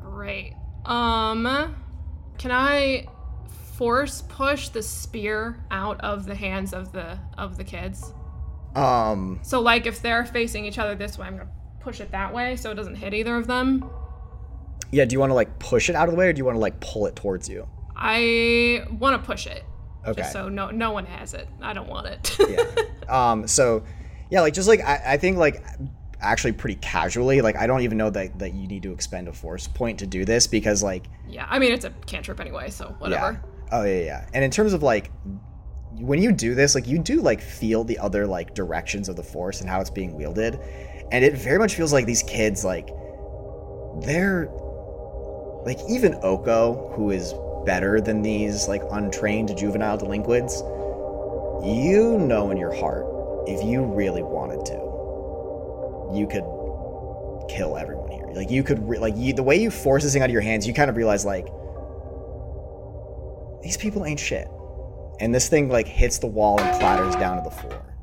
Great. 0.00 0.54
Um, 0.84 1.76
can 2.38 2.50
I 2.50 3.06
force 3.82 4.22
push 4.28 4.68
the 4.68 4.80
spear 4.82 5.58
out 5.72 6.00
of 6.02 6.24
the 6.24 6.36
hands 6.36 6.72
of 6.72 6.92
the 6.92 7.18
of 7.36 7.56
the 7.56 7.64
kids? 7.64 8.12
Um 8.76 9.40
So 9.42 9.60
like 9.60 9.86
if 9.86 10.00
they're 10.00 10.24
facing 10.24 10.64
each 10.64 10.78
other 10.78 10.94
this 10.94 11.18
way, 11.18 11.26
I'm 11.26 11.36
gonna 11.36 11.50
push 11.80 12.00
it 12.00 12.12
that 12.12 12.32
way 12.32 12.54
so 12.54 12.70
it 12.70 12.74
doesn't 12.74 12.94
hit 12.94 13.12
either 13.12 13.34
of 13.36 13.48
them. 13.48 13.90
yeah, 14.92 15.04
do 15.04 15.14
you 15.14 15.20
want 15.20 15.30
to 15.30 15.34
like 15.34 15.58
push 15.58 15.90
it 15.90 15.96
out 15.96 16.06
of 16.08 16.14
the 16.14 16.18
way 16.18 16.28
or 16.28 16.32
do 16.32 16.38
you 16.38 16.44
want 16.44 16.54
to 16.54 16.60
like 16.60 16.78
pull 16.80 17.06
it 17.06 17.16
towards 17.16 17.48
you? 17.48 17.66
I 17.96 18.84
want 19.00 19.20
to 19.20 19.26
push 19.26 19.46
it. 19.48 19.64
Okay. 20.06 20.22
So 20.32 20.48
no 20.48 20.70
no 20.70 20.92
one 20.92 21.06
has 21.06 21.34
it. 21.34 21.48
I 21.60 21.72
don't 21.72 21.88
want 21.88 22.06
it. 22.06 22.36
yeah. 22.48 22.64
Um. 23.08 23.48
So, 23.48 23.82
yeah, 24.30 24.42
like 24.42 24.54
just 24.54 24.68
like 24.68 24.80
I, 24.80 25.02
I 25.14 25.16
think 25.16 25.36
like 25.38 25.62
actually 26.20 26.52
pretty 26.52 26.76
casually. 26.76 27.40
Like 27.40 27.56
I 27.56 27.66
don't 27.66 27.82
even 27.82 27.98
know 27.98 28.10
that 28.10 28.38
that 28.38 28.54
you 28.54 28.68
need 28.68 28.84
to 28.84 28.92
expend 28.92 29.26
a 29.26 29.32
force 29.32 29.66
point 29.66 29.98
to 29.98 30.06
do 30.06 30.24
this 30.24 30.46
because 30.46 30.84
like 30.84 31.04
yeah. 31.28 31.46
I 31.50 31.58
mean 31.58 31.72
it's 31.72 31.84
a 31.84 31.90
cantrip 32.06 32.38
anyway, 32.40 32.70
so 32.70 32.94
whatever. 33.00 33.32
yeah. 33.32 33.51
Oh 33.72 33.84
yeah, 33.84 34.04
yeah. 34.04 34.28
And 34.34 34.44
in 34.44 34.50
terms 34.50 34.74
of 34.74 34.82
like 34.82 35.10
when 35.92 36.22
you 36.22 36.30
do 36.30 36.54
this, 36.54 36.74
like 36.74 36.86
you 36.86 36.98
do 36.98 37.20
like 37.20 37.40
feel 37.40 37.84
the 37.84 37.98
other 37.98 38.26
like 38.26 38.54
directions 38.54 39.08
of 39.08 39.16
the 39.16 39.22
force 39.22 39.60
and 39.60 39.68
how 39.68 39.80
it's 39.80 39.90
being 39.90 40.14
wielded, 40.14 40.58
and 41.10 41.24
it 41.24 41.34
very 41.34 41.58
much 41.58 41.74
feels 41.74 41.92
like 41.92 42.04
these 42.04 42.22
kids 42.22 42.64
like 42.64 42.88
they're 44.04 44.48
like 45.64 45.78
even 45.88 46.14
Oko, 46.22 46.92
who 46.94 47.10
is 47.10 47.34
better 47.64 48.00
than 48.00 48.20
these 48.20 48.68
like 48.68 48.82
untrained 48.90 49.56
juvenile 49.56 49.96
delinquents, 49.96 50.60
you 51.64 52.18
know 52.18 52.50
in 52.50 52.58
your 52.58 52.74
heart, 52.74 53.06
if 53.46 53.64
you 53.64 53.84
really 53.84 54.22
wanted 54.22 54.66
to, 54.66 56.18
you 56.18 56.26
could 56.26 56.44
kill 57.48 57.78
everyone 57.78 58.10
here. 58.10 58.26
Like 58.34 58.50
you 58.50 58.62
could 58.62 58.86
re- 58.86 58.98
like 58.98 59.14
you 59.16 59.32
the 59.32 59.42
way 59.42 59.56
you 59.56 59.70
force 59.70 60.02
this 60.02 60.12
thing 60.12 60.20
out 60.20 60.28
of 60.28 60.32
your 60.32 60.42
hands, 60.42 60.66
you 60.66 60.74
kind 60.74 60.90
of 60.90 60.96
realize 60.96 61.24
like 61.24 61.48
these 63.62 63.76
people 63.76 64.04
ain't 64.04 64.20
shit. 64.20 64.48
And 65.20 65.34
this 65.34 65.48
thing 65.48 65.68
like 65.68 65.86
hits 65.86 66.18
the 66.18 66.26
wall 66.26 66.60
and 66.60 66.78
clatters 66.78 67.14
down 67.16 67.36
to 67.36 67.42
the 67.48 67.54
floor. 67.54 67.94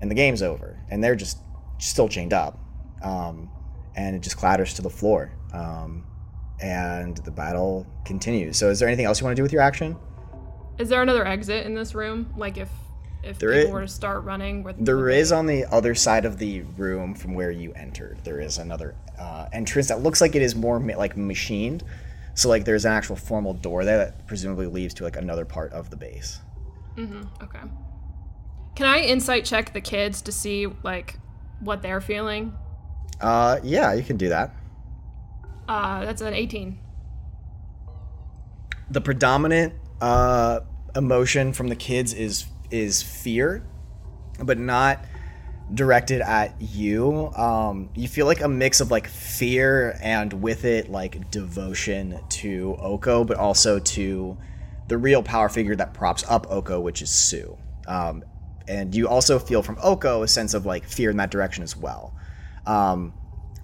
And 0.00 0.10
the 0.10 0.14
game's 0.14 0.42
over. 0.42 0.78
And 0.90 1.02
they're 1.02 1.16
just 1.16 1.38
still 1.78 2.08
chained 2.08 2.32
up. 2.32 2.58
Um, 3.02 3.50
and 3.94 4.14
it 4.16 4.20
just 4.20 4.36
clatters 4.36 4.74
to 4.74 4.82
the 4.82 4.90
floor. 4.90 5.32
Um, 5.52 6.06
and 6.60 7.16
the 7.18 7.30
battle 7.30 7.86
continues. 8.04 8.56
So 8.56 8.70
is 8.70 8.78
there 8.78 8.88
anything 8.88 9.04
else 9.04 9.20
you 9.20 9.24
want 9.24 9.36
to 9.36 9.38
do 9.40 9.42
with 9.42 9.52
your 9.52 9.62
action? 9.62 9.96
Is 10.78 10.88
there 10.88 11.02
another 11.02 11.26
exit 11.26 11.66
in 11.66 11.74
this 11.74 11.94
room? 11.94 12.32
Like 12.36 12.56
if 12.58 12.68
if 13.22 13.38
There 13.38 13.52
people 13.52 13.70
i- 13.70 13.72
were 13.74 13.80
to 13.82 13.88
start 13.88 14.22
running 14.24 14.62
with 14.62 14.76
There 14.84 15.08
is 15.10 15.32
on 15.32 15.46
the 15.46 15.64
other 15.66 15.94
side 15.94 16.24
of 16.24 16.38
the 16.38 16.62
room 16.78 17.14
from 17.14 17.34
where 17.34 17.50
you 17.50 17.72
entered. 17.72 18.18
There 18.24 18.40
is 18.40 18.58
another 18.58 18.94
uh, 19.18 19.48
entrance 19.52 19.88
that 19.88 20.00
looks 20.00 20.20
like 20.20 20.34
it 20.36 20.42
is 20.42 20.54
more 20.54 20.78
ma- 20.78 20.96
like 20.96 21.16
machined. 21.16 21.82
So 22.36 22.48
like 22.48 22.64
there's 22.64 22.84
an 22.84 22.92
actual 22.92 23.16
formal 23.16 23.54
door 23.54 23.84
there 23.84 23.98
that 23.98 24.26
presumably 24.28 24.66
leads 24.66 24.94
to 24.94 25.04
like 25.04 25.16
another 25.16 25.44
part 25.44 25.72
of 25.72 25.90
the 25.90 25.96
base. 25.96 26.38
Mm-hmm. 26.96 27.22
Okay. 27.42 27.58
Can 28.76 28.86
I 28.86 29.00
insight 29.00 29.44
check 29.44 29.72
the 29.72 29.80
kids 29.80 30.22
to 30.22 30.32
see 30.32 30.68
like 30.84 31.18
what 31.60 31.82
they're 31.82 32.00
feeling? 32.00 32.54
Uh, 33.20 33.58
yeah, 33.64 33.92
you 33.94 34.04
can 34.04 34.16
do 34.16 34.28
that. 34.28 34.54
Uh 35.68 36.04
that's 36.04 36.20
an 36.22 36.34
18. 36.34 36.78
the 38.90 39.00
predominant 39.00 39.74
uh, 40.00 40.60
emotion 40.94 41.52
from 41.52 41.68
the 41.68 41.74
kids 41.76 42.12
is 42.12 42.46
is 42.70 43.02
fear, 43.02 43.64
but 44.42 44.58
not 44.58 45.04
directed 45.74 46.20
at 46.20 46.60
you. 46.60 47.32
Um, 47.34 47.90
you 47.94 48.08
feel 48.08 48.26
like 48.26 48.40
a 48.40 48.48
mix 48.48 48.80
of 48.80 48.90
like 48.90 49.06
fear 49.08 49.98
and 50.00 50.32
with 50.32 50.64
it 50.64 50.90
like 50.90 51.30
devotion 51.30 52.20
to 52.28 52.76
Oko, 52.80 53.24
but 53.24 53.36
also 53.36 53.78
to 53.78 54.36
the 54.88 54.96
real 54.96 55.22
power 55.22 55.48
figure 55.48 55.74
that 55.76 55.94
props 55.94 56.24
up 56.28 56.46
Oko, 56.50 56.80
which 56.80 57.02
is 57.02 57.10
Sue. 57.10 57.56
Um, 57.86 58.24
and 58.68 58.94
you 58.94 59.08
also 59.08 59.38
feel 59.38 59.62
from 59.62 59.78
Oko 59.82 60.22
a 60.22 60.28
sense 60.28 60.54
of 60.54 60.66
like 60.66 60.84
fear 60.84 61.10
in 61.10 61.16
that 61.16 61.30
direction 61.30 61.62
as 61.62 61.76
well. 61.76 62.14
Um, 62.66 63.12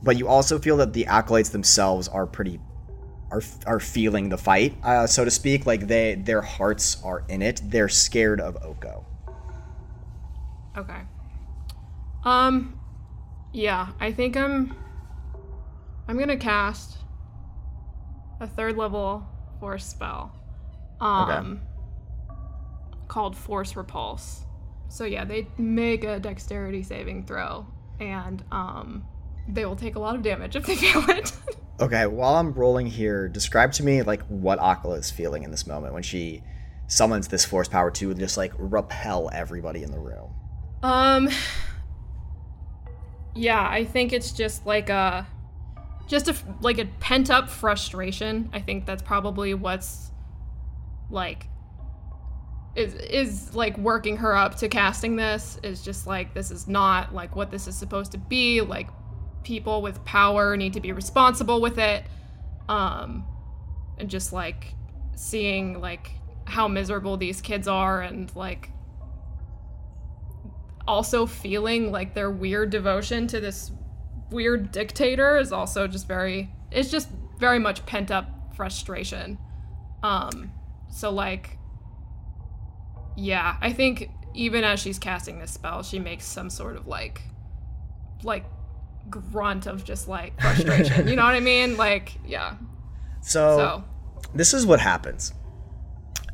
but 0.03 0.19
you 0.19 0.29
also 0.29 0.59
feel 0.59 0.77
that 0.79 0.93
the 0.93 1.07
acolytes 1.07 1.51
themselves 1.51 2.09
are 2.09 2.27
pretty 2.27 2.61
are 3.31 3.43
are 3.67 3.81
feeling 3.81 4.29
the 4.29 4.37
fight, 4.37 4.77
uh, 4.85 5.07
so 5.07 5.25
to 5.25 5.31
speak. 5.31 5.65
Like 5.65 5.87
they 5.87 6.17
their 6.17 6.43
hearts 6.43 7.03
are 7.03 7.25
in 7.29 7.41
it. 7.41 7.63
They're 7.65 7.89
scared 7.89 8.41
of 8.41 8.57
Oko. 8.63 9.07
Okay. 10.77 11.03
Um 12.25 12.79
yeah, 13.53 13.89
I 14.01 14.13
think 14.13 14.37
I'm 14.37 14.77
I'm 16.09 16.17
going 16.17 16.29
to 16.29 16.37
cast 16.37 16.99
a 18.41 18.47
third 18.47 18.77
level 18.77 19.27
force 19.61 19.87
spell. 19.87 20.35
Um 21.01 21.61
called 23.09 23.37
Force 23.37 23.77
Repulse. 23.77 24.45
So 24.89 25.05
yeah, 25.05 25.25
they 25.25 25.47
make 25.59 26.05
a 26.05 26.19
dexterity 26.19 26.83
saving 26.83 27.27
throw 27.27 27.67
and 28.01 28.43
um 28.51 29.05
they 29.49 29.65
will 29.65 29.77
take 29.77 29.97
a 29.97 29.99
lot 29.99 30.15
of 30.15 30.23
damage 30.23 30.57
if 30.57 30.67
they 30.67 30.77
fail 30.77 31.05
it. 31.11 31.33
Okay, 31.81 32.07
while 32.07 32.37
I'm 32.37 32.53
rolling 32.53 32.87
here, 32.87 33.29
describe 33.29 33.73
to 33.73 33.83
me 33.83 34.03
like 34.03 34.23
what 34.29 34.59
Akala 34.61 34.99
is 34.99 35.11
feeling 35.11 35.43
in 35.43 35.51
this 35.51 35.67
moment 35.67 35.95
when 35.95 36.03
she 36.03 36.43
summons 36.87 37.29
this 37.29 37.45
force 37.45 37.69
power 37.69 37.91
to 37.91 38.15
just 38.15 38.37
like 38.37 38.53
repel 38.57 39.31
everybody 39.33 39.83
in 39.83 39.91
the 39.91 39.99
room. 39.99 40.35
Um 40.83 41.29
Yeah, 43.35 43.67
I 43.67 43.85
think 43.85 44.13
it's 44.13 44.33
just 44.33 44.67
like 44.67 44.89
a 44.89 45.27
just 46.07 46.29
a 46.29 46.37
like 46.61 46.79
a 46.79 46.85
pent 47.01 47.31
up 47.31 47.49
frustration. 47.49 48.51
I 48.53 48.61
think 48.61 48.87
that's 48.87 49.03
probably 49.03 49.55
what's 49.55 50.11
like 51.11 51.47
is 52.75 52.95
is 52.95 53.55
like 53.55 53.77
working 53.79 54.17
her 54.19 54.37
up 54.37 54.57
to 54.57 54.69
casting 54.69 55.17
this 55.17 55.59
is 55.63 55.83
just 55.83 56.07
like 56.07 56.35
this 56.35 56.51
is 56.51 56.67
not 56.67 57.15
like 57.15 57.37
what 57.37 57.51
this 57.51 57.67
is 57.67 57.77
supposed 57.77 58.13
to 58.13 58.19
be. 58.19 58.61
Like 58.61 58.89
people 59.45 59.83
with 59.83 60.05
power 60.05 60.57
need 60.57 60.75
to 60.75 60.81
be 60.81 60.93
responsible 60.93 61.61
with 61.61 61.79
it. 61.79 62.05
Um 62.69 63.25
and 63.99 64.11
just 64.11 64.33
like 64.33 64.75
seeing 65.15 65.81
like 65.81 66.11
how 66.45 66.69
miserable 66.69 67.17
these 67.17 67.41
kids 67.41 67.69
are 67.69 68.03
and 68.03 68.35
like 68.35 68.72
also 70.87 71.27
feeling 71.27 71.91
like 71.93 72.15
their 72.15 72.31
weird 72.31 72.71
devotion 72.71 73.27
to 73.29 73.41
this 73.41 73.71
weird 74.31 74.73
dictator 74.73 75.37
is 75.37 75.53
also 75.53 75.87
just 75.87 76.09
very 76.09 76.51
it's 76.71 76.91
just 76.91 77.09
very 77.39 77.59
much 77.59 77.85
pent 77.87 78.11
up 78.11 78.55
frustration. 78.57 79.39
Um 80.03 80.53
so 80.91 81.11
like 81.11 81.59
yeah 83.17 83.57
i 83.61 83.73
think 83.73 84.09
even 84.35 84.65
as 84.65 84.81
she's 84.81 84.99
casting 84.99 85.39
this 85.39 85.51
spell 85.53 85.83
she 85.83 85.99
makes 85.99 86.25
some 86.25 86.49
sort 86.49 86.77
of 86.77 86.87
like 86.87 87.21
like 88.23 88.45
grunt 89.11 89.67
of 89.67 89.85
just 89.85 90.09
like 90.09 90.41
frustration. 90.41 91.09
You 91.09 91.17
know 91.17 91.25
what 91.25 91.35
i 91.35 91.41
mean? 91.41 91.77
Like 91.83 92.15
yeah. 92.25 92.55
So, 93.23 93.57
so. 93.57 93.85
this 94.35 94.55
is 94.55 94.65
what 94.67 94.81
happens. 94.81 95.33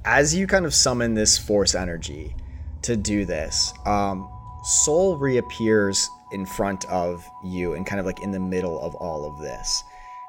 As 0.04 0.34
you 0.34 0.46
kind 0.46 0.66
of 0.66 0.74
summon 0.74 1.14
this 1.14 1.38
force 1.38 1.74
energy 1.74 2.34
to 2.82 2.96
do 2.96 3.24
this, 3.24 3.72
um, 3.86 4.28
Soul 4.62 5.16
reappears 5.16 6.10
in 6.30 6.44
front 6.44 6.84
of 6.86 7.28
you 7.42 7.74
and 7.74 7.86
kind 7.86 8.00
of 8.00 8.06
like 8.06 8.20
in 8.20 8.30
the 8.30 8.40
middle 8.40 8.80
of 8.80 8.94
all 8.96 9.24
of 9.24 9.38
this. 9.38 9.84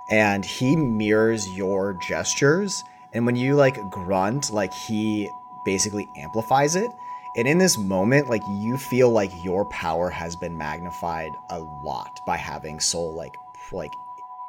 And 0.09 0.43
he 0.43 0.75
mirrors 0.75 1.49
your 1.49 1.93
gestures. 1.93 2.83
And 3.13 3.25
when 3.25 3.35
you 3.35 3.55
like 3.55 3.89
grunt, 3.89 4.51
like 4.51 4.73
he 4.73 5.29
basically 5.65 6.09
amplifies 6.17 6.75
it. 6.75 6.91
And 7.35 7.47
in 7.47 7.57
this 7.57 7.77
moment, 7.77 8.29
like 8.29 8.41
you 8.49 8.77
feel 8.77 9.09
like 9.11 9.31
your 9.43 9.65
power 9.65 10.09
has 10.09 10.35
been 10.35 10.57
magnified 10.57 11.31
a 11.49 11.59
lot 11.59 12.21
by 12.25 12.37
having 12.37 12.79
Soul 12.79 13.13
like 13.13 13.35
like 13.71 13.93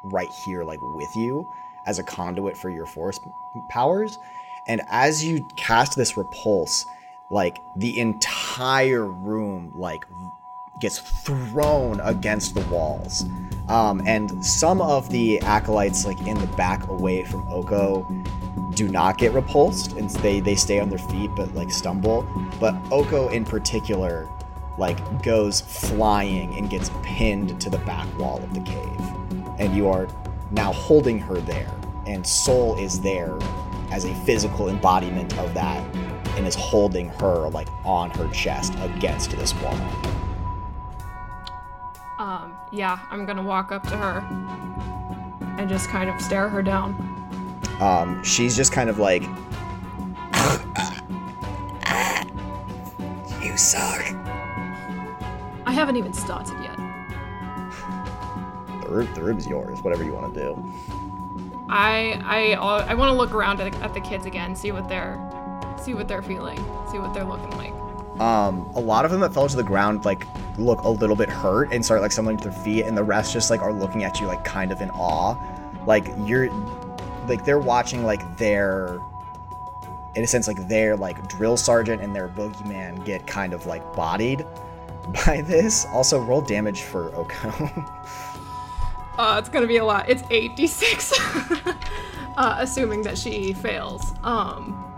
right 0.03 0.29
here 0.29 0.63
like 0.63 0.79
with 0.81 1.15
you 1.15 1.47
as 1.85 1.99
a 1.99 2.03
conduit 2.03 2.57
for 2.57 2.69
your 2.69 2.87
force 2.87 3.19
powers 3.69 4.17
and 4.67 4.81
as 4.89 5.23
you 5.23 5.45
cast 5.55 5.95
this 5.95 6.17
repulse 6.17 6.85
like 7.31 7.57
the 7.77 7.97
entire 7.97 9.05
room 9.05 9.71
like 9.73 10.05
gets 10.81 10.99
thrown 10.99 11.99
against 12.01 12.53
the 12.53 12.61
walls. 12.61 13.23
Um, 13.69 14.01
and 14.05 14.45
some 14.45 14.81
of 14.81 15.09
the 15.09 15.39
acolytes 15.39 16.05
like 16.05 16.19
in 16.27 16.37
the 16.37 16.47
back 16.57 16.87
away 16.87 17.23
from 17.23 17.47
oko 17.47 18.05
do 18.75 18.87
not 18.87 19.17
get 19.17 19.31
repulsed 19.31 19.93
and 19.93 20.09
they 20.09 20.39
they 20.41 20.55
stay 20.55 20.79
on 20.79 20.89
their 20.89 20.99
feet 20.99 21.31
but 21.35 21.53
like 21.55 21.71
stumble. 21.71 22.27
But 22.59 22.75
oko 22.91 23.29
in 23.29 23.45
particular 23.45 24.27
like 24.77 25.23
goes 25.23 25.61
flying 25.61 26.53
and 26.57 26.69
gets 26.69 26.91
pinned 27.01 27.61
to 27.61 27.69
the 27.69 27.77
back 27.79 28.07
wall 28.19 28.43
of 28.43 28.53
the 28.53 28.61
cave. 28.61 29.01
And 29.57 29.73
you 29.75 29.87
are 29.87 30.07
now 30.51 30.73
holding 30.73 31.17
her 31.19 31.35
there 31.35 31.71
and 32.05 32.27
soul 32.27 32.77
is 32.77 32.99
there 32.99 33.37
as 33.91 34.03
a 34.05 34.13
physical 34.25 34.69
embodiment 34.69 35.37
of 35.37 35.53
that 35.53 35.81
and 36.37 36.47
is 36.47 36.55
holding 36.55 37.09
her 37.09 37.49
like 37.49 37.67
on 37.83 38.09
her 38.11 38.27
chest 38.29 38.73
against 38.79 39.31
this 39.31 39.53
wall. 39.55 39.77
Um, 42.19 42.53
yeah, 42.71 42.99
I'm 43.09 43.25
gonna 43.25 43.43
walk 43.43 43.71
up 43.71 43.83
to 43.87 43.97
her 43.97 44.19
and 45.57 45.67
just 45.67 45.89
kind 45.89 46.09
of 46.09 46.21
stare 46.21 46.47
her 46.49 46.61
down. 46.61 46.93
Um, 47.79 48.23
she's 48.23 48.55
just 48.55 48.71
kind 48.71 48.89
of 48.89 48.99
like, 48.99 49.23
you 53.43 53.57
suck. 53.57 54.05
I 55.65 55.71
haven't 55.71 55.97
even 55.97 56.13
started 56.13 56.53
yet. 56.61 56.77
The 58.83 58.89
room, 58.89 59.13
the 59.15 59.23
room's 59.23 59.47
yours. 59.47 59.81
Whatever 59.81 60.03
you 60.03 60.13
want 60.13 60.33
to 60.33 60.39
do. 60.39 60.73
I 61.69 62.21
I 62.23 62.53
I 62.53 62.93
want 62.93 63.11
to 63.11 63.17
look 63.17 63.33
around 63.33 63.59
at, 63.61 63.73
at 63.81 63.93
the 63.93 64.01
kids 64.01 64.25
again, 64.25 64.55
see 64.55 64.71
what 64.71 64.87
they're 64.87 65.15
see 65.81 65.93
what 65.93 66.07
they're 66.07 66.21
feeling, 66.21 66.57
see 66.91 66.99
what 66.99 67.13
they're 67.13 67.23
looking 67.23 67.51
like. 67.57 67.73
Um, 68.19 68.69
a 68.75 68.79
lot 68.79 69.05
of 69.05 69.11
them 69.11 69.21
that 69.21 69.33
fell 69.33 69.47
to 69.47 69.55
the 69.55 69.63
ground 69.63 70.05
like 70.05 70.27
look 70.57 70.81
a 70.81 70.89
little 70.89 71.15
bit 71.15 71.29
hurt 71.29 71.73
and 71.73 71.83
start 71.83 72.01
like 72.01 72.11
stumbling 72.11 72.37
to 72.37 72.49
their 72.49 72.59
feet, 72.63 72.85
and 72.85 72.97
the 72.97 73.03
rest 73.03 73.33
just 73.33 73.49
like 73.49 73.61
are 73.61 73.73
looking 73.73 74.03
at 74.03 74.19
you 74.19 74.27
like 74.27 74.43
kind 74.43 74.71
of 74.71 74.81
in 74.81 74.89
awe, 74.91 75.35
like 75.85 76.05
you're 76.25 76.51
like 77.27 77.45
they're 77.45 77.59
watching 77.59 78.03
like 78.03 78.37
their 78.37 78.99
in 80.15 80.23
a 80.23 80.27
sense 80.27 80.47
like 80.47 80.67
their 80.67 80.95
like 80.95 81.27
drill 81.29 81.57
sergeant 81.57 82.01
and 82.01 82.15
their 82.15 82.27
boogeyman 82.27 83.03
get 83.05 83.25
kind 83.25 83.53
of 83.53 83.65
like 83.65 83.81
bodied 83.95 84.45
by 85.25 85.41
this. 85.41 85.85
Also, 85.93 86.19
roll 86.19 86.41
damage 86.41 86.81
for 86.81 87.15
Oko. 87.15 87.85
Uh, 89.17 89.37
it's 89.37 89.49
gonna 89.49 89.67
be 89.67 89.77
a 89.77 89.85
lot. 89.85 90.09
It's 90.09 90.23
8d6. 90.23 91.75
uh, 92.37 92.55
assuming 92.59 93.01
that 93.03 93.17
she 93.17 93.53
fails. 93.53 94.13
Um, 94.23 94.90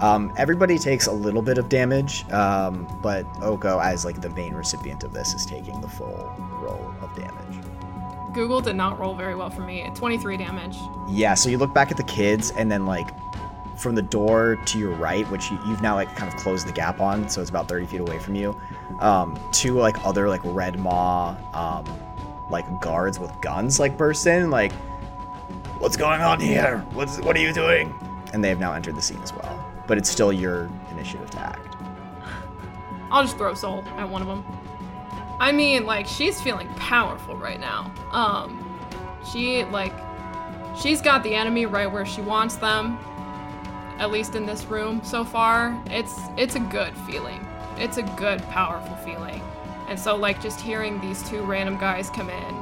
Um, 0.00 0.32
everybody 0.36 0.78
takes 0.78 1.06
a 1.06 1.12
little 1.12 1.42
bit 1.42 1.58
of 1.58 1.68
damage, 1.68 2.28
um, 2.30 2.86
but 3.02 3.26
Oko, 3.42 3.78
as 3.78 4.04
like 4.04 4.20
the 4.20 4.30
main 4.30 4.54
recipient 4.54 5.04
of 5.04 5.12
this, 5.12 5.34
is 5.34 5.46
taking 5.46 5.80
the 5.80 5.88
full 5.88 6.34
roll 6.60 6.94
of 7.00 7.14
damage. 7.14 7.64
Google 8.34 8.60
did 8.60 8.74
not 8.74 8.98
roll 8.98 9.14
very 9.14 9.36
well 9.36 9.50
for 9.50 9.60
me. 9.60 9.88
23 9.94 10.36
damage. 10.36 10.76
Yeah, 11.08 11.34
so 11.34 11.48
you 11.48 11.58
look 11.58 11.72
back 11.72 11.90
at 11.90 11.96
the 11.96 12.04
kids, 12.04 12.50
and 12.52 12.70
then 12.70 12.84
like 12.86 13.08
from 13.78 13.94
the 13.94 14.02
door 14.02 14.56
to 14.66 14.78
your 14.78 14.92
right, 14.92 15.28
which 15.30 15.50
you, 15.50 15.58
you've 15.66 15.82
now 15.82 15.94
like 15.94 16.14
kind 16.16 16.32
of 16.32 16.38
closed 16.38 16.66
the 16.66 16.72
gap 16.72 17.00
on, 17.00 17.28
so 17.28 17.40
it's 17.40 17.50
about 17.50 17.68
30 17.68 17.86
feet 17.86 18.00
away 18.00 18.18
from 18.18 18.34
you. 18.34 18.58
Um, 19.00 19.38
two 19.52 19.78
like 19.78 19.96
other 20.04 20.28
like 20.28 20.40
red 20.44 20.78
maw, 20.78 21.36
um, 21.54 21.84
like 22.50 22.80
guards 22.80 23.18
with 23.18 23.32
guns 23.40 23.78
like 23.80 23.96
burst 23.96 24.26
in, 24.26 24.50
like, 24.50 24.72
what's 25.78 25.96
going 25.96 26.20
on 26.20 26.40
here? 26.40 26.78
What's 26.92 27.20
what 27.20 27.36
are 27.36 27.40
you 27.40 27.52
doing? 27.52 27.94
And 28.32 28.42
they 28.42 28.48
have 28.48 28.58
now 28.58 28.72
entered 28.72 28.96
the 28.96 29.02
scene 29.02 29.22
as 29.22 29.32
well. 29.32 29.63
But 29.86 29.98
it's 29.98 30.08
still 30.08 30.32
your 30.32 30.70
initiative 30.90 31.30
to 31.30 31.40
act. 31.40 31.76
I'll 33.10 33.22
just 33.22 33.36
throw 33.36 33.54
soul 33.54 33.84
at 33.96 34.08
one 34.08 34.22
of 34.22 34.28
them. 34.28 34.44
I 35.38 35.52
mean, 35.52 35.84
like 35.84 36.06
she's 36.06 36.40
feeling 36.40 36.68
powerful 36.74 37.36
right 37.36 37.60
now. 37.60 37.92
Um, 38.12 38.60
she 39.30 39.64
like 39.64 39.92
she's 40.80 41.00
got 41.00 41.22
the 41.22 41.34
enemy 41.34 41.66
right 41.66 41.90
where 41.90 42.06
she 42.06 42.20
wants 42.20 42.56
them. 42.56 42.98
At 43.98 44.10
least 44.10 44.34
in 44.34 44.46
this 44.46 44.64
room 44.64 45.02
so 45.04 45.24
far, 45.24 45.80
it's 45.86 46.18
it's 46.36 46.56
a 46.56 46.60
good 46.60 46.96
feeling. 47.06 47.46
It's 47.76 47.96
a 47.96 48.02
good, 48.02 48.40
powerful 48.48 48.96
feeling. 48.96 49.42
And 49.88 49.98
so, 49.98 50.16
like, 50.16 50.40
just 50.40 50.60
hearing 50.60 51.00
these 51.00 51.28
two 51.28 51.42
random 51.42 51.76
guys 51.76 52.08
come 52.08 52.30
in 52.30 52.54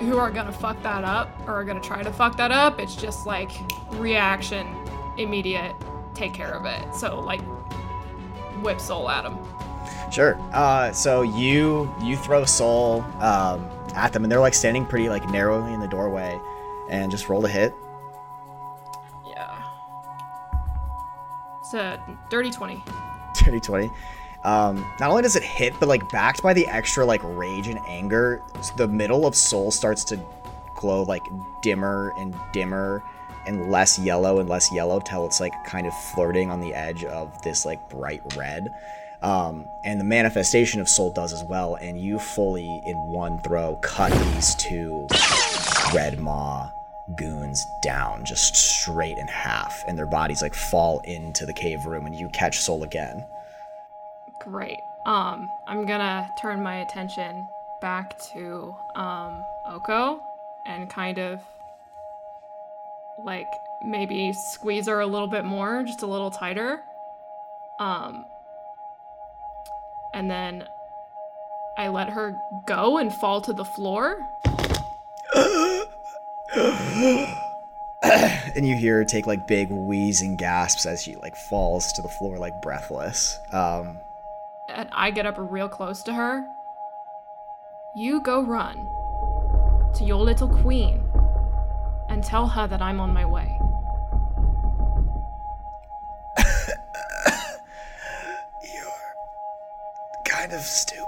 who 0.00 0.16
are 0.16 0.30
gonna 0.30 0.52
fuck 0.52 0.82
that 0.82 1.04
up 1.04 1.30
or 1.46 1.54
are 1.54 1.64
gonna 1.64 1.80
try 1.80 2.02
to 2.02 2.12
fuck 2.12 2.36
that 2.38 2.50
up, 2.50 2.80
it's 2.80 2.96
just 2.96 3.26
like 3.26 3.50
reaction, 3.92 4.66
immediate, 5.16 5.74
take 6.14 6.34
care 6.34 6.52
of 6.52 6.64
it. 6.64 6.94
So, 6.94 7.20
like, 7.20 7.40
whip 8.62 8.80
soul 8.80 9.08
at 9.08 9.22
them. 9.22 9.38
Sure. 10.10 10.38
Uh, 10.52 10.92
so 10.92 11.22
you 11.22 11.92
you 12.02 12.16
throw 12.16 12.44
soul 12.44 13.02
um, 13.20 13.68
at 13.94 14.12
them, 14.12 14.24
and 14.24 14.30
they're 14.32 14.40
like 14.40 14.54
standing 14.54 14.84
pretty 14.84 15.08
like 15.08 15.28
narrowly 15.30 15.72
in 15.72 15.80
the 15.80 15.88
doorway, 15.88 16.38
and 16.88 17.10
just 17.10 17.28
roll 17.28 17.44
a 17.44 17.48
hit. 17.48 17.74
Yeah. 19.26 19.62
It's 21.60 21.74
a 21.74 22.00
dirty 22.28 22.50
20. 22.50 22.82
Dirty 23.44 23.60
twenty. 23.60 23.90
Um, 24.44 24.84
not 24.98 25.10
only 25.10 25.22
does 25.22 25.36
it 25.36 25.42
hit, 25.42 25.74
but 25.80 25.88
like 25.88 26.10
backed 26.10 26.42
by 26.42 26.52
the 26.52 26.66
extra 26.66 27.04
like 27.04 27.20
rage 27.24 27.68
and 27.68 27.78
anger, 27.86 28.42
the 28.76 28.88
middle 28.88 29.26
of 29.26 29.34
soul 29.34 29.70
starts 29.70 30.04
to 30.04 30.20
glow 30.74 31.04
like 31.04 31.24
dimmer 31.62 32.12
and 32.18 32.34
dimmer 32.52 33.02
and 33.50 33.68
less 33.68 33.98
yellow 33.98 34.38
and 34.38 34.48
less 34.48 34.72
yellow 34.72 35.00
till 35.00 35.26
it's 35.26 35.40
like 35.40 35.52
kind 35.64 35.84
of 35.84 35.92
flirting 36.14 36.50
on 36.52 36.60
the 36.60 36.72
edge 36.72 37.02
of 37.04 37.42
this 37.42 37.66
like 37.66 37.80
bright 37.90 38.22
red. 38.36 38.68
Um, 39.22 39.68
and 39.84 39.98
the 39.98 40.04
manifestation 40.04 40.80
of 40.80 40.88
soul 40.88 41.10
does 41.10 41.32
as 41.32 41.44
well, 41.44 41.74
and 41.74 42.00
you 42.00 42.18
fully 42.18 42.80
in 42.86 42.96
one 43.12 43.42
throw 43.42 43.76
cut 43.82 44.12
these 44.32 44.54
two 44.54 45.06
red 45.92 46.18
maw 46.20 46.70
goons 47.18 47.66
down 47.82 48.24
just 48.24 48.54
straight 48.54 49.18
in 49.18 49.26
half, 49.26 49.84
and 49.86 49.98
their 49.98 50.06
bodies 50.06 50.40
like 50.40 50.54
fall 50.54 51.00
into 51.00 51.44
the 51.44 51.52
cave 51.52 51.84
room, 51.84 52.06
and 52.06 52.14
you 52.14 52.30
catch 52.30 52.60
soul 52.60 52.84
again. 52.84 53.26
Great. 54.40 54.78
Um, 55.06 55.50
I'm 55.66 55.84
gonna 55.84 56.30
turn 56.40 56.62
my 56.62 56.76
attention 56.76 57.46
back 57.80 58.16
to 58.32 58.74
um 58.94 59.44
Oko 59.66 60.22
and 60.66 60.88
kind 60.88 61.18
of 61.18 61.42
like 63.24 63.50
maybe 63.82 64.32
squeeze 64.32 64.86
her 64.86 65.00
a 65.00 65.06
little 65.06 65.28
bit 65.28 65.44
more, 65.44 65.82
just 65.82 66.02
a 66.02 66.06
little 66.06 66.30
tighter. 66.30 66.82
Um 67.78 68.24
and 70.12 70.30
then 70.30 70.64
I 71.78 71.88
let 71.88 72.10
her 72.10 72.36
go 72.66 72.98
and 72.98 73.14
fall 73.14 73.40
to 73.42 73.52
the 73.52 73.64
floor. 73.64 74.18
and 78.02 78.66
you 78.66 78.76
hear 78.76 78.96
her 78.96 79.04
take 79.04 79.26
like 79.26 79.46
big 79.46 79.70
wheezing 79.70 80.36
gasps 80.36 80.86
as 80.86 81.02
she 81.02 81.16
like 81.16 81.36
falls 81.36 81.92
to 81.92 82.02
the 82.02 82.08
floor 82.08 82.38
like 82.38 82.60
breathless. 82.60 83.38
Um, 83.52 83.98
and 84.68 84.88
I 84.92 85.10
get 85.10 85.26
up 85.26 85.36
real 85.38 85.68
close 85.68 86.02
to 86.04 86.12
her. 86.12 86.44
You 87.94 88.22
go 88.22 88.42
run 88.42 88.88
to 89.94 90.04
your 90.04 90.18
little 90.18 90.48
queen 90.48 91.09
and 92.10 92.22
tell 92.24 92.46
her 92.48 92.66
that 92.66 92.82
I'm 92.82 93.00
on 93.00 93.14
my 93.14 93.24
way. 93.24 93.56
You're 98.74 99.14
kind 100.24 100.52
of 100.52 100.60
stupid, 100.60 101.06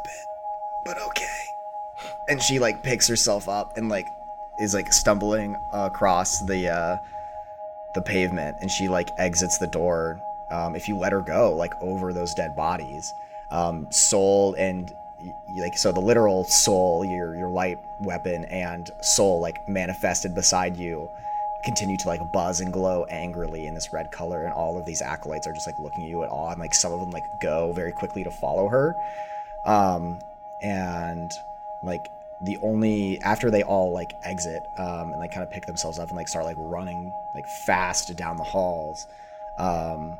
but 0.84 0.96
okay. 1.08 1.26
And 2.28 2.40
she 2.40 2.60
like 2.60 2.82
picks 2.82 3.08
herself 3.08 3.48
up 3.48 3.76
and 3.76 3.88
like 3.88 4.06
is 4.60 4.74
like 4.74 4.92
stumbling 4.92 5.56
across 5.72 6.40
the 6.46 6.68
uh 6.68 6.96
the 7.94 8.02
pavement 8.02 8.56
and 8.60 8.70
she 8.70 8.88
like 8.88 9.10
exits 9.18 9.58
the 9.58 9.66
door 9.66 10.20
um 10.50 10.76
if 10.76 10.88
you 10.88 10.96
let 10.96 11.12
her 11.12 11.20
go 11.20 11.54
like 11.54 11.74
over 11.82 12.12
those 12.12 12.32
dead 12.34 12.54
bodies. 12.54 13.12
Um 13.50 13.90
soul 13.90 14.54
and 14.54 14.94
like 15.56 15.76
so 15.76 15.92
the 15.92 16.00
literal 16.00 16.44
soul 16.44 17.04
your 17.04 17.36
your 17.36 17.48
light 17.48 17.78
weapon 18.00 18.44
and 18.46 18.90
soul 19.00 19.40
like 19.40 19.68
manifested 19.68 20.34
beside 20.34 20.76
you 20.76 21.08
continue 21.62 21.96
to 21.96 22.08
like 22.08 22.20
buzz 22.32 22.60
and 22.60 22.72
glow 22.72 23.04
angrily 23.04 23.66
in 23.66 23.74
this 23.74 23.92
red 23.92 24.10
color 24.10 24.44
and 24.44 24.52
all 24.52 24.76
of 24.76 24.84
these 24.84 25.00
acolytes 25.00 25.46
are 25.46 25.52
just 25.52 25.66
like 25.66 25.78
looking 25.78 26.04
at 26.04 26.10
you 26.10 26.22
at 26.22 26.30
awe 26.30 26.50
and 26.50 26.60
like 26.60 26.74
some 26.74 26.92
of 26.92 27.00
them 27.00 27.10
like 27.10 27.24
go 27.40 27.72
very 27.72 27.92
quickly 27.92 28.24
to 28.24 28.30
follow 28.30 28.68
her. 28.68 28.96
Um 29.64 30.18
and 30.62 31.30
like 31.84 32.08
the 32.42 32.58
only 32.62 33.20
after 33.22 33.50
they 33.50 33.62
all 33.62 33.92
like 33.92 34.12
exit 34.24 34.62
um 34.78 35.12
and 35.12 35.20
like 35.20 35.30
kind 35.30 35.44
of 35.44 35.50
pick 35.50 35.66
themselves 35.66 35.98
up 35.98 36.08
and 36.08 36.16
like 36.16 36.28
start 36.28 36.44
like 36.44 36.56
running 36.58 37.12
like 37.34 37.46
fast 37.64 38.14
down 38.16 38.36
the 38.36 38.44
halls 38.44 39.06
um 39.58 40.18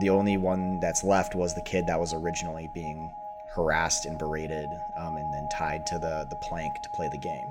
the 0.00 0.10
only 0.10 0.36
one 0.36 0.78
that's 0.80 1.02
left 1.04 1.34
was 1.34 1.54
the 1.54 1.62
kid 1.62 1.86
that 1.86 1.98
was 1.98 2.12
originally 2.12 2.68
being 2.74 3.12
harassed 3.54 4.04
and 4.06 4.18
berated 4.18 4.68
um, 4.98 5.16
and 5.16 5.32
then 5.32 5.48
tied 5.48 5.86
to 5.86 5.98
the 5.98 6.26
the 6.30 6.36
plank 6.36 6.72
to 6.82 6.88
play 6.90 7.08
the 7.10 7.18
game 7.18 7.46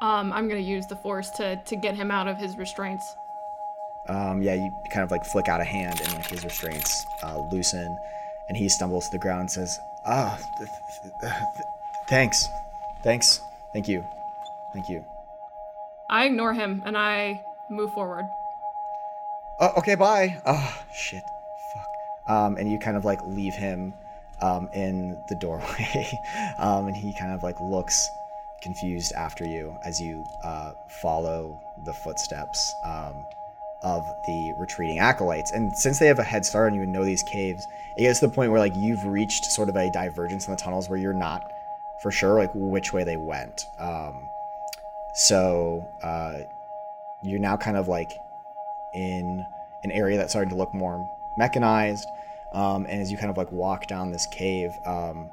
Um, 0.00 0.32
I'm 0.32 0.48
gonna 0.48 0.60
use 0.60 0.86
the 0.86 0.96
force 0.96 1.30
to 1.38 1.56
to 1.56 1.76
get 1.76 1.94
him 1.94 2.10
out 2.10 2.28
of 2.28 2.36
his 2.38 2.56
restraints. 2.56 3.16
um, 4.08 4.42
yeah, 4.42 4.54
you 4.54 4.70
kind 4.92 5.02
of 5.04 5.10
like 5.10 5.24
flick 5.24 5.48
out 5.48 5.60
a 5.60 5.64
hand 5.64 6.00
and 6.04 6.12
like 6.14 6.26
his 6.28 6.44
restraints 6.44 7.04
uh, 7.24 7.38
loosen, 7.52 7.96
and 8.48 8.56
he 8.56 8.68
stumbles 8.68 9.06
to 9.08 9.12
the 9.12 9.18
ground 9.18 9.40
and 9.40 9.50
says, 9.50 9.78
"Ah, 10.06 10.38
th- 10.58 10.70
th- 11.02 11.12
th- 11.22 11.66
thanks, 12.08 12.46
thanks, 13.02 13.40
thank 13.72 13.88
you, 13.88 14.04
thank 14.72 14.88
you." 14.88 15.04
I 16.08 16.26
ignore 16.26 16.52
him 16.54 16.82
and 16.86 16.96
I 16.96 17.42
move 17.68 17.90
forward. 17.92 18.26
Oh, 19.58 19.72
okay, 19.78 19.96
bye. 19.96 20.40
Oh, 20.46 20.82
shit, 20.94 21.24
fuck. 21.72 21.90
Um, 22.36 22.56
and 22.58 22.70
you 22.70 22.78
kind 22.78 22.96
of 22.96 23.04
like 23.04 23.20
leave 23.26 23.54
him 23.54 23.92
um, 24.40 24.68
in 24.74 25.18
the 25.28 25.34
doorway, 25.34 26.20
um, 26.58 26.86
and 26.88 26.96
he 26.96 27.12
kind 27.12 27.32
of 27.32 27.42
like 27.42 27.60
looks 27.60 28.10
confused 28.62 29.12
after 29.12 29.44
you 29.44 29.76
as 29.84 30.00
you 30.00 30.24
uh, 30.44 30.72
follow 30.88 31.60
the 31.84 31.92
footsteps 31.92 32.74
um, 32.84 33.24
of 33.82 34.04
the 34.26 34.54
retreating 34.58 34.98
acolytes. 34.98 35.52
And 35.52 35.76
since 35.76 35.98
they 35.98 36.06
have 36.06 36.18
a 36.18 36.24
head 36.24 36.44
start 36.44 36.72
and 36.72 36.80
you 36.80 36.86
know 36.86 37.04
these 37.04 37.22
caves, 37.22 37.66
it 37.96 38.02
gets 38.02 38.20
to 38.20 38.26
the 38.26 38.34
point 38.34 38.50
where 38.50 38.60
like 38.60 38.74
you've 38.76 39.04
reached 39.04 39.44
sort 39.44 39.68
of 39.68 39.76
a 39.76 39.90
divergence 39.90 40.46
in 40.46 40.54
the 40.54 40.60
tunnels 40.60 40.88
where 40.88 40.98
you're 40.98 41.12
not 41.12 41.50
for 42.02 42.10
sure 42.10 42.38
like 42.38 42.50
which 42.54 42.92
way 42.92 43.04
they 43.04 43.16
went. 43.16 43.66
Um, 43.78 44.28
so 45.14 45.88
uh, 46.02 46.40
you're 47.22 47.40
now 47.40 47.56
kind 47.56 47.76
of 47.76 47.88
like 47.88 48.18
in 48.94 49.44
an 49.84 49.90
area 49.90 50.16
that's 50.16 50.32
starting 50.32 50.50
to 50.50 50.56
look 50.56 50.74
more 50.74 51.08
mechanized. 51.38 52.08
Um, 52.52 52.86
and 52.86 53.00
as 53.02 53.10
you 53.10 53.18
kind 53.18 53.30
of 53.30 53.36
like 53.36 53.52
walk 53.52 53.86
down 53.86 54.12
this 54.12 54.26
cave, 54.32 54.70
um, 54.86 55.28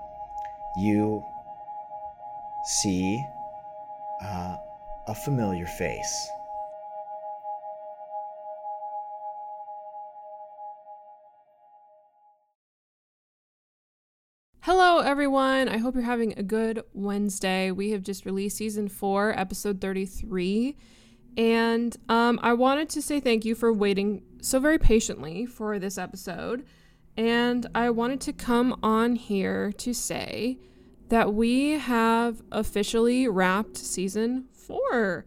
you 0.77 1.23
see 2.65 3.23
uh, 4.23 4.55
a 5.07 5.15
familiar 5.15 5.65
face. 5.65 6.29
Hello, 14.61 14.99
everyone. 14.99 15.67
I 15.67 15.77
hope 15.77 15.93
you're 15.93 16.05
having 16.05 16.33
a 16.37 16.43
good 16.43 16.83
Wednesday. 16.93 17.69
We 17.69 17.91
have 17.91 18.01
just 18.01 18.25
released 18.25 18.55
season 18.55 18.87
four, 18.87 19.37
episode 19.37 19.81
33. 19.81 20.77
And 21.35 21.97
um, 22.07 22.39
I 22.41 22.53
wanted 22.53 22.87
to 22.91 23.01
say 23.01 23.19
thank 23.19 23.43
you 23.43 23.55
for 23.55 23.73
waiting 23.73 24.23
so 24.41 24.61
very 24.61 24.79
patiently 24.79 25.45
for 25.45 25.79
this 25.79 25.97
episode. 25.97 26.65
And 27.15 27.67
I 27.75 27.89
wanted 27.89 28.21
to 28.21 28.33
come 28.33 28.79
on 28.81 29.15
here 29.15 29.71
to 29.73 29.93
say 29.93 30.57
that 31.09 31.33
we 31.33 31.71
have 31.71 32.41
officially 32.51 33.27
wrapped 33.27 33.77
season 33.77 34.45
four. 34.51 35.25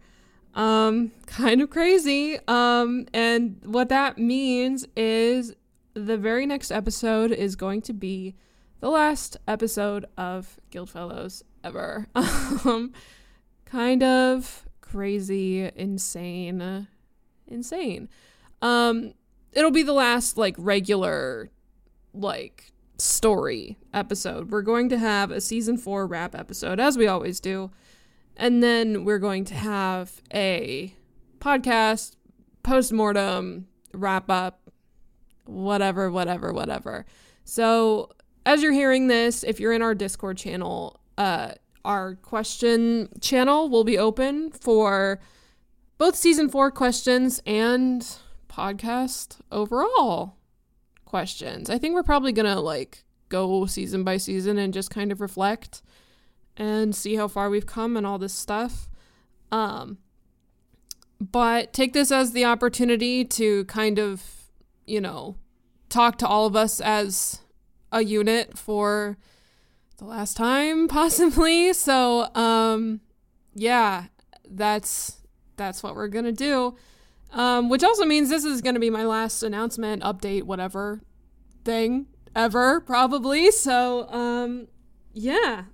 Um, 0.53 1.11
kind 1.25 1.61
of 1.61 1.69
crazy. 1.69 2.39
Um, 2.47 3.07
and 3.13 3.59
what 3.63 3.89
that 3.89 4.17
means 4.17 4.85
is 4.95 5.53
the 5.93 6.17
very 6.17 6.45
next 6.45 6.71
episode 6.71 7.31
is 7.31 7.55
going 7.55 7.81
to 7.83 7.93
be 7.93 8.35
the 8.79 8.89
last 8.89 9.37
episode 9.47 10.05
of 10.17 10.59
Guildfellows 10.71 11.43
ever. 11.63 12.07
um, 12.15 12.91
kind 13.65 14.03
of 14.03 14.67
crazy, 14.81 15.71
insane, 15.75 16.87
insane. 17.47 18.09
Um, 18.61 19.13
it'll 19.53 19.71
be 19.71 19.83
the 19.83 19.93
last 19.93 20.37
like 20.37 20.55
regular, 20.57 21.49
like 22.21 22.71
story 22.97 23.77
episode. 23.93 24.51
We're 24.51 24.61
going 24.61 24.89
to 24.89 24.97
have 24.97 25.31
a 25.31 25.41
season 25.41 25.77
four 25.77 26.07
wrap 26.07 26.35
episode, 26.35 26.79
as 26.79 26.97
we 26.97 27.07
always 27.07 27.39
do, 27.39 27.71
and 28.35 28.61
then 28.63 29.05
we're 29.05 29.19
going 29.19 29.45
to 29.45 29.55
have 29.55 30.21
a 30.33 30.93
podcast 31.39 32.15
post 32.63 32.91
mortem 32.91 33.67
wrap 33.93 34.29
up, 34.29 34.69
whatever, 35.45 36.11
whatever, 36.11 36.51
whatever. 36.51 37.05
So 37.43 38.11
as 38.45 38.61
you're 38.63 38.73
hearing 38.73 39.07
this, 39.07 39.43
if 39.43 39.59
you're 39.59 39.73
in 39.73 39.81
our 39.81 39.95
Discord 39.95 40.37
channel, 40.37 40.99
uh, 41.17 41.51
our 41.85 42.15
question 42.15 43.09
channel 43.21 43.69
will 43.69 43.83
be 43.83 43.97
open 43.97 44.51
for 44.51 45.19
both 45.97 46.15
season 46.15 46.49
four 46.49 46.69
questions 46.71 47.41
and 47.45 48.17
podcast 48.49 49.37
overall 49.51 50.36
questions. 51.07 51.69
I 51.69 51.77
think 51.77 51.95
we're 51.95 52.03
probably 52.03 52.31
gonna 52.31 52.59
like 52.61 53.03
go 53.29 53.65
season 53.65 54.03
by 54.03 54.17
season 54.17 54.57
and 54.57 54.73
just 54.73 54.91
kind 54.91 55.11
of 55.11 55.21
reflect 55.21 55.81
and 56.55 56.95
see 56.95 57.15
how 57.15 57.27
far 57.27 57.49
we've 57.49 57.65
come 57.65 57.97
and 57.97 58.05
all 58.05 58.19
this 58.19 58.33
stuff. 58.33 58.89
Um, 59.51 59.97
but 61.19 61.73
take 61.73 61.93
this 61.93 62.11
as 62.11 62.31
the 62.31 62.45
opportunity 62.45 63.25
to 63.25 63.65
kind 63.65 63.97
of, 63.97 64.23
you 64.85 65.01
know, 65.01 65.35
talk 65.89 66.17
to 66.19 66.27
all 66.27 66.45
of 66.45 66.55
us 66.55 66.79
as 66.81 67.41
a 67.91 68.03
unit 68.03 68.57
for 68.57 69.17
the 69.97 70.05
last 70.05 70.35
time 70.37 70.87
possibly 70.89 71.73
so 71.73 72.33
um 72.35 72.99
yeah 73.55 74.05
that's 74.49 75.17
that's 75.55 75.81
what 75.81 75.95
we're 75.95 76.07
gonna 76.07 76.31
do 76.31 76.75
um 77.31 77.69
which 77.69 77.83
also 77.83 78.05
means 78.05 78.29
this 78.29 78.45
is 78.45 78.61
gonna 78.61 78.79
be 78.79 78.89
my 78.89 79.05
last 79.05 79.43
announcement 79.43 80.01
update 80.03 80.43
whatever 80.43 81.01
thing 81.63 82.07
ever 82.35 82.79
probably 82.81 83.51
so 83.51 84.07
um 84.09 84.67
yeah 85.13 85.65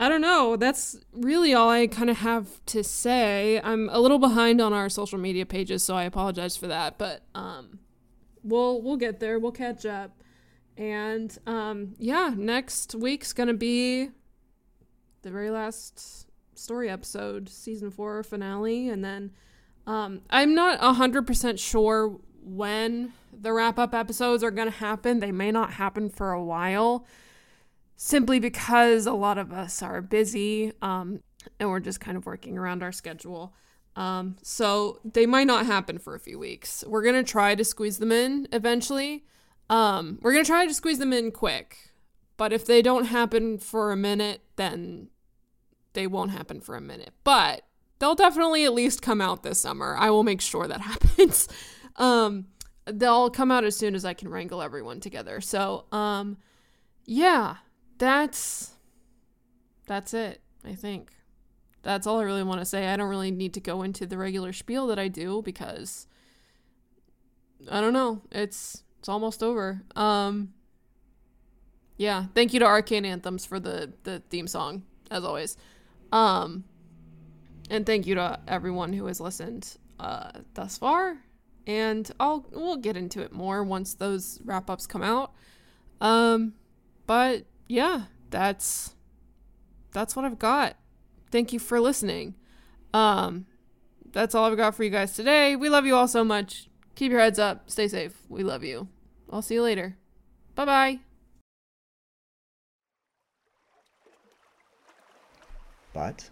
I 0.00 0.08
don't 0.08 0.20
know. 0.20 0.54
That's 0.54 0.96
really 1.12 1.54
all 1.54 1.68
I 1.68 1.88
kind 1.88 2.08
of 2.08 2.18
have 2.18 2.64
to 2.66 2.84
say. 2.84 3.60
I'm 3.64 3.88
a 3.90 3.98
little 3.98 4.20
behind 4.20 4.60
on 4.60 4.72
our 4.72 4.88
social 4.88 5.18
media 5.18 5.44
pages, 5.44 5.82
so 5.82 5.96
I 5.96 6.04
apologize 6.04 6.56
for 6.56 6.68
that. 6.68 6.98
But 6.98 7.22
um, 7.34 7.80
we'll 8.44 8.80
we'll 8.80 8.96
get 8.96 9.18
there. 9.18 9.40
We'll 9.40 9.50
catch 9.50 9.84
up. 9.84 10.22
And 10.76 11.36
um, 11.46 11.94
yeah, 11.98 12.32
next 12.36 12.94
week's 12.94 13.32
gonna 13.32 13.54
be 13.54 14.10
the 15.22 15.30
very 15.32 15.50
last 15.50 16.28
story 16.54 16.88
episode, 16.88 17.48
season 17.48 17.90
four 17.90 18.22
finale, 18.22 18.88
and 18.88 19.04
then 19.04 19.32
um, 19.88 20.20
I'm 20.28 20.54
not 20.54 20.78
hundred 20.96 21.26
percent 21.26 21.58
sure 21.58 22.20
when 22.42 23.14
the 23.32 23.54
wrap 23.54 23.78
up 23.78 23.94
episodes 23.94 24.44
are 24.44 24.50
gonna 24.50 24.70
happen. 24.70 25.20
They 25.20 25.32
may 25.32 25.50
not 25.50 25.72
happen 25.72 26.10
for 26.10 26.30
a 26.30 26.44
while, 26.44 27.06
simply 27.96 28.38
because 28.38 29.06
a 29.06 29.14
lot 29.14 29.38
of 29.38 29.50
us 29.50 29.82
are 29.82 30.02
busy, 30.02 30.72
um, 30.82 31.20
and 31.58 31.70
we're 31.70 31.80
just 31.80 32.00
kind 32.00 32.18
of 32.18 32.26
working 32.26 32.58
around 32.58 32.82
our 32.82 32.92
schedule. 32.92 33.54
Um, 33.96 34.36
so 34.42 35.00
they 35.04 35.24
might 35.24 35.46
not 35.46 35.64
happen 35.64 35.98
for 35.98 36.14
a 36.14 36.20
few 36.20 36.38
weeks. 36.38 36.84
We're 36.86 37.02
gonna 37.02 37.24
try 37.24 37.54
to 37.54 37.64
squeeze 37.64 37.96
them 37.96 38.12
in 38.12 38.46
eventually. 38.52 39.24
Um, 39.70 40.18
we're 40.20 40.32
gonna 40.32 40.44
try 40.44 40.66
to 40.66 40.74
squeeze 40.74 40.98
them 40.98 41.14
in 41.14 41.30
quick, 41.30 41.92
but 42.36 42.52
if 42.52 42.66
they 42.66 42.82
don't 42.82 43.06
happen 43.06 43.56
for 43.56 43.90
a 43.90 43.96
minute, 43.96 44.42
then 44.56 45.08
they 45.94 46.06
won't 46.06 46.32
happen 46.32 46.60
for 46.60 46.76
a 46.76 46.80
minute. 46.82 47.14
But 47.24 47.62
they'll 47.98 48.14
definitely 48.14 48.64
at 48.64 48.72
least 48.74 49.02
come 49.02 49.20
out 49.20 49.42
this 49.42 49.60
summer. 49.60 49.96
I 49.98 50.10
will 50.10 50.24
make 50.24 50.40
sure 50.40 50.66
that 50.66 50.80
happens. 50.92 51.48
um, 51.96 52.46
they'll 52.86 53.30
come 53.30 53.50
out 53.50 53.64
as 53.64 53.76
soon 53.76 53.94
as 53.94 54.04
I 54.04 54.14
can 54.14 54.28
wrangle 54.28 54.62
everyone 54.62 55.00
together. 55.00 55.40
So, 55.40 55.84
um, 55.92 56.38
yeah, 57.04 57.56
that's 57.98 58.72
that's 59.86 60.12
it. 60.14 60.40
I 60.64 60.74
think 60.74 61.10
that's 61.82 62.06
all 62.06 62.18
I 62.20 62.24
really 62.24 62.42
want 62.42 62.60
to 62.60 62.66
say. 62.66 62.88
I 62.88 62.96
don't 62.96 63.08
really 63.08 63.30
need 63.30 63.54
to 63.54 63.60
go 63.60 63.82
into 63.82 64.06
the 64.06 64.18
regular 64.18 64.52
spiel 64.52 64.86
that 64.88 64.98
I 64.98 65.08
do 65.08 65.42
because 65.42 66.06
I 67.70 67.80
don't 67.80 67.92
know. 67.92 68.22
It's 68.30 68.82
it's 68.98 69.08
almost 69.08 69.42
over. 69.42 69.82
Um 69.96 70.52
Yeah, 71.96 72.26
thank 72.34 72.52
you 72.52 72.60
to 72.60 72.66
Arcane 72.66 73.04
Anthems 73.04 73.44
for 73.44 73.58
the 73.58 73.92
the 74.04 74.20
theme 74.28 74.46
song 74.46 74.84
as 75.10 75.24
always. 75.24 75.56
Um 76.12 76.64
and 77.70 77.86
thank 77.86 78.06
you 78.06 78.14
to 78.14 78.40
everyone 78.48 78.92
who 78.92 79.06
has 79.06 79.20
listened 79.20 79.76
uh 80.00 80.30
thus 80.54 80.78
far. 80.78 81.18
And 81.66 82.10
I'll 82.18 82.46
we'll 82.50 82.76
get 82.76 82.96
into 82.96 83.20
it 83.20 83.32
more 83.32 83.62
once 83.62 83.94
those 83.94 84.40
wrap-ups 84.44 84.86
come 84.86 85.02
out. 85.02 85.32
Um 86.00 86.54
but 87.06 87.44
yeah, 87.68 88.02
that's 88.30 88.94
that's 89.92 90.14
what 90.16 90.24
I've 90.24 90.38
got. 90.38 90.76
Thank 91.30 91.52
you 91.52 91.58
for 91.58 91.80
listening. 91.80 92.34
Um 92.94 93.46
that's 94.12 94.34
all 94.34 94.50
I've 94.50 94.56
got 94.56 94.74
for 94.74 94.84
you 94.84 94.90
guys 94.90 95.14
today. 95.14 95.56
We 95.56 95.68
love 95.68 95.84
you 95.84 95.94
all 95.94 96.08
so 96.08 96.24
much. 96.24 96.68
Keep 96.94 97.12
your 97.12 97.20
heads 97.20 97.38
up. 97.38 97.70
Stay 97.70 97.88
safe. 97.88 98.14
We 98.28 98.42
love 98.42 98.64
you. 98.64 98.88
I'll 99.30 99.42
see 99.42 99.54
you 99.54 99.62
later. 99.62 99.96
Bye 100.54 100.64
bye. 100.64 100.98
But 105.92 106.30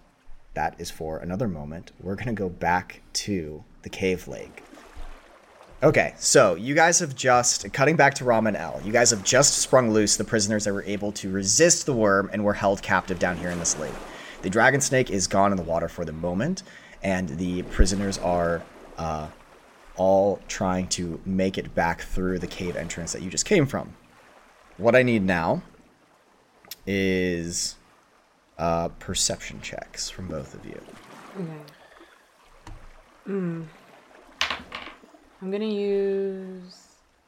that 0.57 0.75
is 0.79 0.91
for 0.91 1.19
another 1.19 1.47
moment. 1.47 1.93
We're 2.01 2.17
going 2.17 2.27
to 2.27 2.33
go 2.33 2.49
back 2.49 3.03
to 3.13 3.63
the 3.83 3.89
cave 3.89 4.27
lake. 4.27 4.65
Okay, 5.83 6.15
so 6.19 6.55
you 6.55 6.75
guys 6.75 6.99
have 7.01 7.15
just, 7.15 7.71
cutting 7.75 7.97
back 7.97 8.15
to 8.15 8.25
Rama 8.25 8.49
and 8.49 8.57
L, 8.57 8.81
you 8.83 8.91
guys 8.91 9.11
have 9.11 9.23
just 9.23 9.59
sprung 9.59 9.91
loose 9.91 10.17
the 10.17 10.25
prisoners 10.25 10.65
that 10.65 10.73
were 10.73 10.83
able 10.85 11.13
to 11.13 11.31
resist 11.31 11.85
the 11.85 11.93
worm 11.93 12.31
and 12.33 12.43
were 12.43 12.55
held 12.55 12.81
captive 12.83 13.19
down 13.19 13.37
here 13.37 13.51
in 13.51 13.59
this 13.59 13.79
lake. 13.79 13.93
The 14.41 14.49
dragon 14.49 14.81
snake 14.81 15.11
is 15.11 15.27
gone 15.27 15.53
in 15.53 15.59
the 15.59 15.63
water 15.63 15.89
for 15.89 16.07
the 16.07 16.13
moment, 16.13 16.63
and 17.03 17.29
the 17.29 17.63
prisoners 17.65 18.17
are 18.19 18.63
uh, 18.97 19.29
all 19.97 20.41
trying 20.49 20.89
to 20.89 21.21
make 21.27 21.59
it 21.59 21.75
back 21.75 22.01
through 22.01 22.39
the 22.39 22.47
cave 22.47 22.77
entrance 22.77 23.13
that 23.13 23.21
you 23.21 23.29
just 23.29 23.45
came 23.45 23.67
from. 23.67 23.95
What 24.79 24.97
I 24.97 25.03
need 25.03 25.23
now 25.23 25.63
is 26.87 27.77
uh, 28.59 28.89
perception 28.99 29.61
checks 29.61 30.09
from 30.11 30.29
both 30.29 30.55
of 30.55 30.65
you. 30.65 30.81
Okay. 31.39 31.61
Hmm. 33.25 33.63
I'm 35.43 35.51
gonna 35.51 35.65
use. 35.67 36.77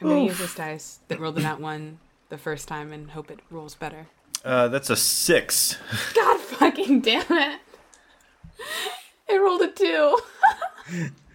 I'm 0.01 0.09
gonna 0.09 0.25
use 0.25 0.39
this 0.39 0.55
dice 0.55 1.01
that 1.09 1.21
rolled 1.21 1.39
a 1.39 1.43
nat 1.43 1.61
one 1.61 1.99
the 2.29 2.39
first 2.39 2.69
time 2.69 2.93
and 2.93 3.11
hope 3.11 3.31
it 3.31 3.41
rolls 3.51 3.75
better. 3.75 4.07
Uh, 4.45 4.69
that's 4.69 4.91
a 4.91 4.97
six. 4.97 5.77
God 6.15 6.41
fucking 6.41 7.01
damn 7.01 7.27
it! 7.31 7.61
It 9.29 9.37
rolled 9.37 9.63
a 9.63 9.69
two. 9.69 10.19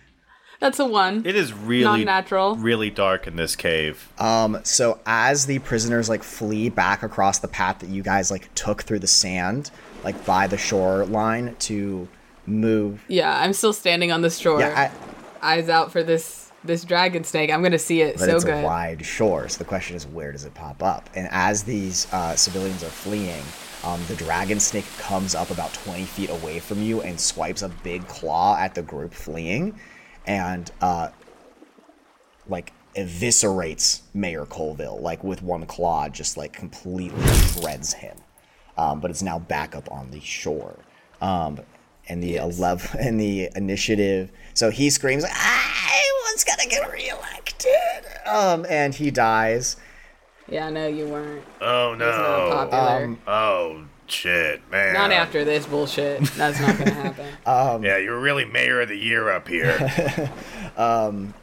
That's 0.64 0.80
a 0.80 0.85
one. 0.85 1.23
It 1.26 1.35
is 1.35 1.52
really 1.52 1.84
Non-natural. 1.84 2.56
really 2.56 2.90
dark 2.90 3.27
in 3.27 3.35
this 3.35 3.53
cave. 3.57 4.07
Um, 4.18 4.61
so 4.64 4.98
as 5.06 5.45
the 5.45 5.60
prisoners 5.60 6.07
like 6.07 6.23
flee 6.23 6.69
back 6.69 7.03
across 7.03 7.40
the 7.40 7.49
path 7.49 7.80
that 7.80 7.90
you 7.90 8.02
guys 8.02 8.31
like 8.31 8.48
took 8.56 8.84
through 8.84 8.99
the 8.99 9.07
sand, 9.07 9.72
like 10.06 10.26
by 10.26 10.48
the 10.48 10.57
shoreline 10.57 11.53
to 11.60 12.07
move. 12.45 13.03
Yeah, 13.10 13.38
I'm 13.38 13.52
still 13.52 13.73
standing 13.73 14.14
on 14.14 14.22
the 14.22 14.30
shore. 14.30 14.61
Yeah, 14.61 14.90
I, 14.90 15.45
Eyes 15.45 15.68
out 15.68 15.91
for 15.91 16.02
this 16.02 16.49
this 16.64 16.85
dragon 16.85 17.26
snake. 17.26 17.52
I'm 17.52 17.61
gonna 17.61 17.77
see 17.77 17.99
it 18.02 18.18
but 18.18 18.30
so 18.30 18.35
it's 18.38 18.45
good. 18.45 18.64
a 18.64 18.65
wide 18.65 19.06
shore. 19.06 19.49
So 19.49 19.57
the 19.57 19.65
question 19.65 19.98
is, 19.98 20.07
where 20.07 20.31
does 20.31 20.45
it 20.45 20.53
pop 20.53 20.81
up? 20.81 21.10
And 21.14 21.27
as 21.31 21.64
these 21.64 22.07
uh, 22.14 22.38
civilians 22.38 22.81
are 22.85 22.88
fleeing, 22.88 23.44
um, 23.84 23.99
the 24.07 24.15
dragon 24.15 24.61
snake 24.61 24.85
comes 24.98 25.35
up 25.35 25.49
about 25.52 25.73
20 25.73 26.06
feet 26.06 26.30
away 26.30 26.60
from 26.60 26.81
you 26.81 27.02
and 27.02 27.19
swipes 27.19 27.64
a 27.64 27.68
big 27.84 28.07
claw 28.07 28.56
at 28.57 28.73
the 28.76 28.81
group 28.81 29.14
fleeing, 29.14 29.77
and 30.25 30.71
uh, 30.81 31.09
like 32.47 32.73
eviscerates 32.95 34.01
Mayor 34.13 34.45
Colville, 34.45 34.99
like 35.01 35.23
with 35.23 35.41
one 35.41 35.65
claw, 35.65 36.09
just 36.09 36.37
like 36.37 36.53
completely 36.53 37.23
shreds 37.47 37.93
him. 37.93 38.17
Um, 38.77 38.99
but 38.99 39.11
it's 39.11 39.21
now 39.21 39.39
back 39.39 39.75
up 39.75 39.91
on 39.91 40.11
the 40.11 40.19
shore. 40.19 40.77
Um, 41.21 41.59
and 42.09 42.21
the 42.21 42.35
11 42.35 42.99
and 42.99 43.19
the 43.19 43.49
initiative. 43.55 44.31
So 44.53 44.69
he 44.69 44.89
screams, 44.89 45.23
"I 45.25 46.01
was 46.33 46.43
gonna 46.43 46.69
get 46.69 46.91
reelected," 46.91 48.27
um, 48.27 48.65
and 48.69 48.93
he 48.93 49.11
dies. 49.11 49.77
Yeah, 50.49 50.69
no, 50.69 50.87
you 50.87 51.07
weren't. 51.07 51.43
Oh 51.61 51.95
Not 51.97 51.99
no. 51.99 52.49
popular. 52.51 53.17
Oh 53.27 53.85
shit, 54.07 54.61
man. 54.71 54.93
not 54.93 55.11
after 55.11 55.43
this 55.43 55.65
bullshit. 55.65 56.21
That's 56.35 56.59
not 56.59 56.77
gonna 56.77 56.91
happen. 56.91 57.25
Yeah, 57.84 57.97
you're 57.97 58.19
really 58.19 58.45
mayor 58.45 58.81
of 58.81 58.89
the 58.89 58.97
year 58.97 59.30
up 59.30 59.47
here. 59.47 60.31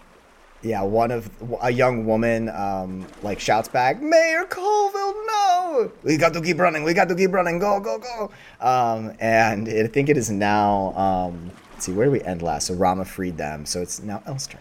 Yeah, 0.62 0.82
one 0.82 1.10
of 1.10 1.30
a 1.62 1.70
young 1.70 2.04
woman 2.04 2.50
um, 2.50 3.06
like 3.22 3.40
shouts 3.40 3.68
back, 3.68 4.02
"Mayor 4.02 4.44
Colville, 4.44 5.14
no! 5.26 5.90
We 6.02 6.18
got 6.18 6.34
to 6.34 6.42
keep 6.42 6.58
running. 6.58 6.82
We 6.84 6.92
got 6.92 7.08
to 7.08 7.14
keep 7.14 7.32
running. 7.32 7.58
Go, 7.58 7.80
go, 7.80 7.98
go!" 7.98 8.30
Um, 8.60 9.16
and 9.20 9.66
I 9.66 9.86
think 9.86 10.10
it 10.10 10.18
is 10.18 10.30
now. 10.30 10.92
Um, 10.96 11.50
let's 11.72 11.86
see, 11.86 11.92
where 11.92 12.04
did 12.06 12.12
we 12.12 12.20
end 12.22 12.42
last? 12.42 12.66
So 12.66 12.74
Rama 12.74 13.06
freed 13.06 13.38
them. 13.38 13.64
So 13.64 13.80
it's 13.80 14.02
now 14.02 14.22
El's 14.26 14.46
turn. 14.48 14.60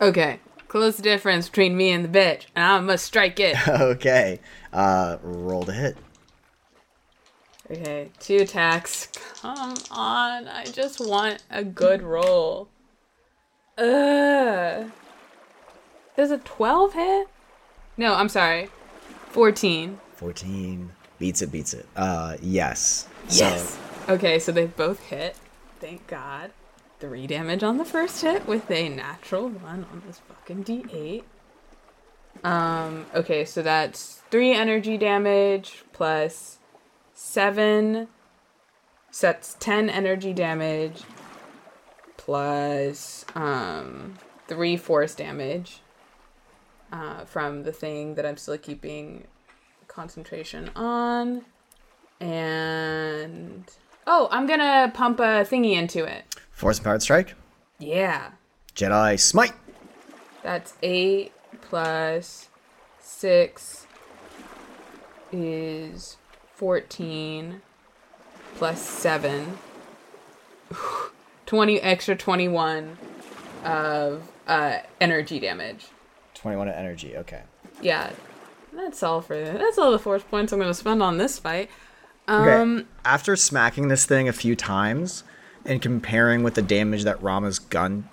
okay, 0.00 0.38
close 0.68 0.96
the 0.96 1.02
difference 1.02 1.48
between 1.48 1.76
me 1.76 1.90
and 1.90 2.04
the 2.04 2.08
bitch, 2.08 2.46
and 2.54 2.64
I 2.64 2.78
must 2.78 3.04
strike 3.04 3.40
it. 3.40 3.56
okay, 3.68 4.38
uh, 4.72 5.16
roll 5.24 5.64
to 5.64 5.72
hit. 5.72 5.96
Okay, 7.72 8.10
two 8.20 8.36
attacks. 8.36 9.08
Come 9.40 9.74
on, 9.90 10.46
I 10.46 10.64
just 10.66 11.00
want 11.00 11.42
a 11.50 11.64
good 11.64 12.02
roll. 12.02 12.68
Ugh. 13.78 14.90
Does 16.14 16.30
a 16.30 16.38
12 16.38 16.92
hit? 16.92 17.28
No, 17.96 18.14
I'm 18.14 18.28
sorry. 18.28 18.68
14. 19.30 19.98
14 20.16 20.92
beats 21.18 21.40
it, 21.40 21.50
beats 21.50 21.72
it. 21.72 21.86
Uh, 21.96 22.36
yes. 22.42 23.08
Yes. 23.30 23.78
Okay, 24.06 24.38
so 24.38 24.52
they 24.52 24.66
both 24.66 25.00
hit. 25.06 25.36
Thank 25.80 26.06
God. 26.06 26.50
Three 27.00 27.26
damage 27.26 27.62
on 27.62 27.78
the 27.78 27.86
first 27.86 28.20
hit 28.20 28.46
with 28.46 28.70
a 28.70 28.90
natural 28.90 29.48
one 29.48 29.86
on 29.90 30.02
this 30.06 30.20
fucking 30.28 30.64
d8. 30.64 31.22
Um, 32.44 33.06
okay, 33.14 33.46
so 33.46 33.62
that's 33.62 34.20
three 34.30 34.52
energy 34.52 34.98
damage 34.98 35.84
plus 35.92 36.58
seven. 37.22 38.08
So 39.10 39.28
that's 39.28 39.54
10 39.60 39.88
energy 39.90 40.32
damage 40.32 41.02
plus 42.16 43.24
um, 43.34 44.14
three 44.48 44.76
force 44.76 45.14
damage 45.14 45.80
uh, 46.90 47.24
from 47.24 47.62
the 47.62 47.72
thing 47.72 48.14
that 48.14 48.26
I'm 48.26 48.36
still 48.36 48.58
keeping 48.58 49.26
concentration 49.86 50.70
on. 50.74 51.42
And 52.20 53.70
oh, 54.06 54.28
I'm 54.30 54.46
gonna 54.46 54.90
pump 54.94 55.20
a 55.20 55.44
thingy 55.44 55.74
into 55.74 56.04
it. 56.04 56.24
Force 56.52 56.78
empowered 56.78 57.02
strike. 57.02 57.34
Yeah, 57.78 58.30
Jedi 58.74 59.18
smite. 59.18 59.54
that's 60.42 60.74
eight 60.82 61.32
plus 61.60 62.48
six 63.00 63.86
is 65.32 66.16
fourteen 66.62 67.60
plus 68.54 68.80
seven. 68.80 69.58
20 71.46 71.80
extra 71.82 72.14
21 72.16 72.96
of 73.64 74.22
uh 74.46 74.78
energy 75.00 75.38
damage 75.40 75.86
21 76.34 76.68
of 76.68 76.74
energy. 76.74 77.16
Okay. 77.16 77.42
yeah 77.82 78.10
that's 78.72 79.02
all 79.02 79.20
for 79.20 79.36
that's 79.38 79.76
all 79.76 79.90
the 79.90 79.98
force 79.98 80.22
points 80.22 80.50
i'm 80.52 80.58
gonna 80.60 80.72
spend 80.72 81.02
on 81.02 81.18
this 81.18 81.38
fight 81.40 81.68
Okay. 82.28 82.54
um 82.54 82.86
After 83.04 83.34
smacking 83.36 83.88
this 83.88 84.06
thing 84.06 84.28
a 84.28 84.32
few 84.32 84.54
times 84.56 85.24
and 85.66 85.82
comparing 85.82 86.42
with 86.44 86.54
the 86.54 86.62
damage 86.62 87.02
that 87.04 87.20
Rama's 87.22 87.58
gun 87.58 88.08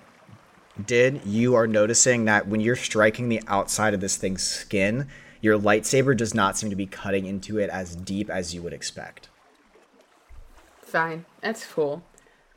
did, 0.84 1.24
you 1.24 1.54
are 1.54 1.66
noticing 1.68 2.24
that 2.26 2.46
when 2.48 2.60
you're 2.60 2.76
striking 2.76 3.28
the 3.28 3.40
outside 3.46 3.94
of 3.94 4.00
this 4.00 4.16
thing's 4.16 4.42
skin, 4.42 5.06
your 5.40 5.58
lightsaber 5.58 6.16
does 6.16 6.34
not 6.34 6.56
seem 6.56 6.70
to 6.70 6.76
be 6.76 6.86
cutting 6.86 7.26
into 7.26 7.58
it 7.58 7.70
as 7.70 7.96
deep 7.96 8.28
as 8.30 8.54
you 8.54 8.62
would 8.62 8.72
expect. 8.72 9.28
Fine. 10.82 11.24
That's 11.40 11.66
cool. 11.66 12.02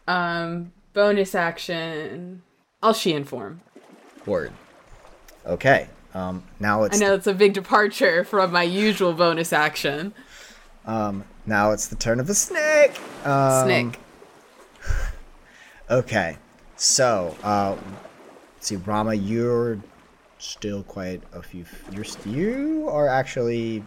Um, 0.08 0.74
bonus 0.94 1.36
action. 1.36 2.42
I'll 2.82 2.94
Shien 2.94 3.26
form. 3.26 3.62
Word. 4.26 4.52
Okay. 5.46 5.88
Um, 6.14 6.44
now 6.60 6.84
it's 6.84 7.02
I 7.02 7.06
know 7.06 7.14
it's 7.16 7.28
a 7.28 7.34
big 7.34 7.54
departure 7.54 8.24
from 8.24 8.52
my 8.52 8.64
usual 8.64 9.14
bonus 9.14 9.52
action. 9.52 10.14
Um, 10.86 11.24
now 11.46 11.72
it's 11.72 11.88
the 11.88 11.96
turn 11.96 12.20
of 12.20 12.28
the 12.28 12.36
snake. 12.36 13.00
Um, 13.26 13.66
Snake. 13.66 14.00
Okay. 15.90 16.38
So, 16.78 17.36
uh, 17.44 17.76
let's 18.56 18.68
see, 18.68 18.78
Rama, 18.78 19.14
you're 19.14 19.80
still 20.44 20.84
quite 20.84 21.22
a 21.34 21.42
few. 21.42 21.66
You're 21.92 22.06
you 22.26 22.88
are 22.90 23.08
actually 23.08 23.84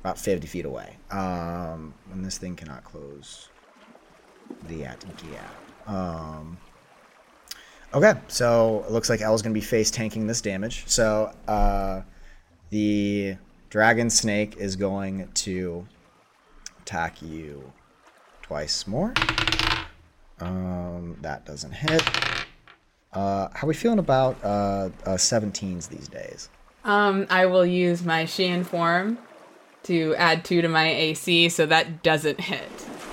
about 0.00 0.18
fifty 0.18 0.46
feet 0.46 0.64
away. 0.64 0.96
Um, 1.10 1.94
and 2.12 2.24
this 2.24 2.38
thing 2.38 2.56
cannot 2.56 2.84
close 2.84 3.48
the 4.68 4.78
gap. 4.78 5.04
Um. 5.86 6.58
Okay, 7.92 8.14
so 8.28 8.84
it 8.86 8.92
looks 8.92 9.10
like 9.10 9.20
El's 9.20 9.42
gonna 9.42 9.52
be 9.52 9.60
face 9.60 9.90
tanking 9.90 10.26
this 10.26 10.40
damage. 10.40 10.84
So, 10.86 11.32
uh, 11.48 12.02
the 12.70 13.36
dragon 13.68 14.10
snake 14.10 14.56
is 14.56 14.76
going 14.76 15.28
to 15.34 15.86
attack 16.82 17.20
you 17.20 17.72
twice 18.42 18.86
more. 18.86 19.12
Um, 20.38 21.16
that 21.20 21.44
doesn't 21.44 21.72
hit. 21.72 22.02
Uh, 23.12 23.48
how 23.54 23.66
are 23.66 23.68
we 23.68 23.74
feeling 23.74 23.98
about 23.98 24.36
uh, 24.44 24.88
uh 25.04 25.16
17s 25.16 25.88
these 25.88 26.08
days? 26.08 26.48
Um, 26.84 27.26
I 27.28 27.46
will 27.46 27.66
use 27.66 28.04
my 28.04 28.24
Shien 28.24 28.64
form 28.64 29.18
to 29.84 30.14
add 30.16 30.44
two 30.44 30.62
to 30.62 30.68
my 30.68 30.88
AC, 30.88 31.48
so 31.48 31.66
that 31.66 32.02
doesn't 32.02 32.40
hit. 32.40 32.68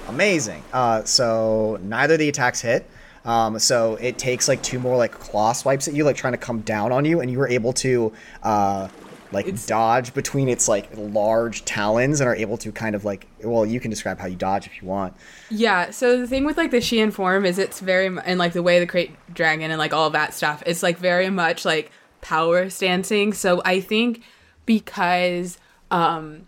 Amazing. 0.08 0.64
Uh, 0.72 1.04
so 1.04 1.80
neither 1.82 2.14
of 2.14 2.20
the 2.20 2.30
attacks 2.30 2.62
hit. 2.62 2.90
Um, 3.26 3.60
so 3.60 3.96
it 3.96 4.18
takes 4.18 4.48
like 4.48 4.64
two 4.64 4.80
more 4.80 4.96
like 4.96 5.12
claw 5.12 5.52
swipes 5.52 5.88
at 5.88 5.94
you, 5.94 6.06
like 6.06 6.16
trying 6.16 6.34
to 6.34 6.38
come 6.38 6.62
down 6.62 6.92
on 6.92 7.04
you, 7.04 7.20
and 7.20 7.30
you 7.30 7.38
were 7.40 7.48
able 7.48 7.74
to 7.74 8.14
uh, 8.44 8.88
like 9.32 9.66
dodge 9.66 10.14
between 10.14 10.50
its 10.50 10.68
like 10.68 10.90
large 10.96 11.66
talons 11.66 12.22
and 12.22 12.28
are 12.28 12.36
able 12.36 12.58
to 12.58 12.72
kind 12.72 12.96
of 12.96 13.06
like 13.06 13.28
well, 13.44 13.66
you 13.66 13.80
can 13.80 13.90
describe 13.90 14.20
how 14.20 14.28
you 14.28 14.36
dodge 14.36 14.66
if 14.66 14.82
you 14.82 14.88
want. 14.88 15.16
Yeah, 15.50 15.92
so 15.92 16.20
the 16.20 16.28
thing 16.28 16.46
with 16.46 16.58
like 16.58 16.72
the 16.72 16.78
Shien 16.78 17.12
form 17.12 17.46
is 17.46 17.58
it's 17.58 17.80
very 17.80 18.06
and 18.06 18.40
like 18.40 18.54
the 18.54 18.64
way 18.64 18.80
the 18.80 18.88
krayt 18.88 19.12
dragon 19.34 19.72
and 19.72 19.80
like 19.80 19.94
all 19.94 20.10
that 20.12 20.34
stuff, 20.34 20.64
it's 20.66 20.84
like 20.84 20.98
very 20.98 21.30
much 21.30 21.66
like 21.66 21.92
power 22.22 22.70
stancing. 22.70 23.34
So 23.34 23.62
I 23.66 23.80
think 23.80 24.24
because 24.66 25.58
um 25.92 26.48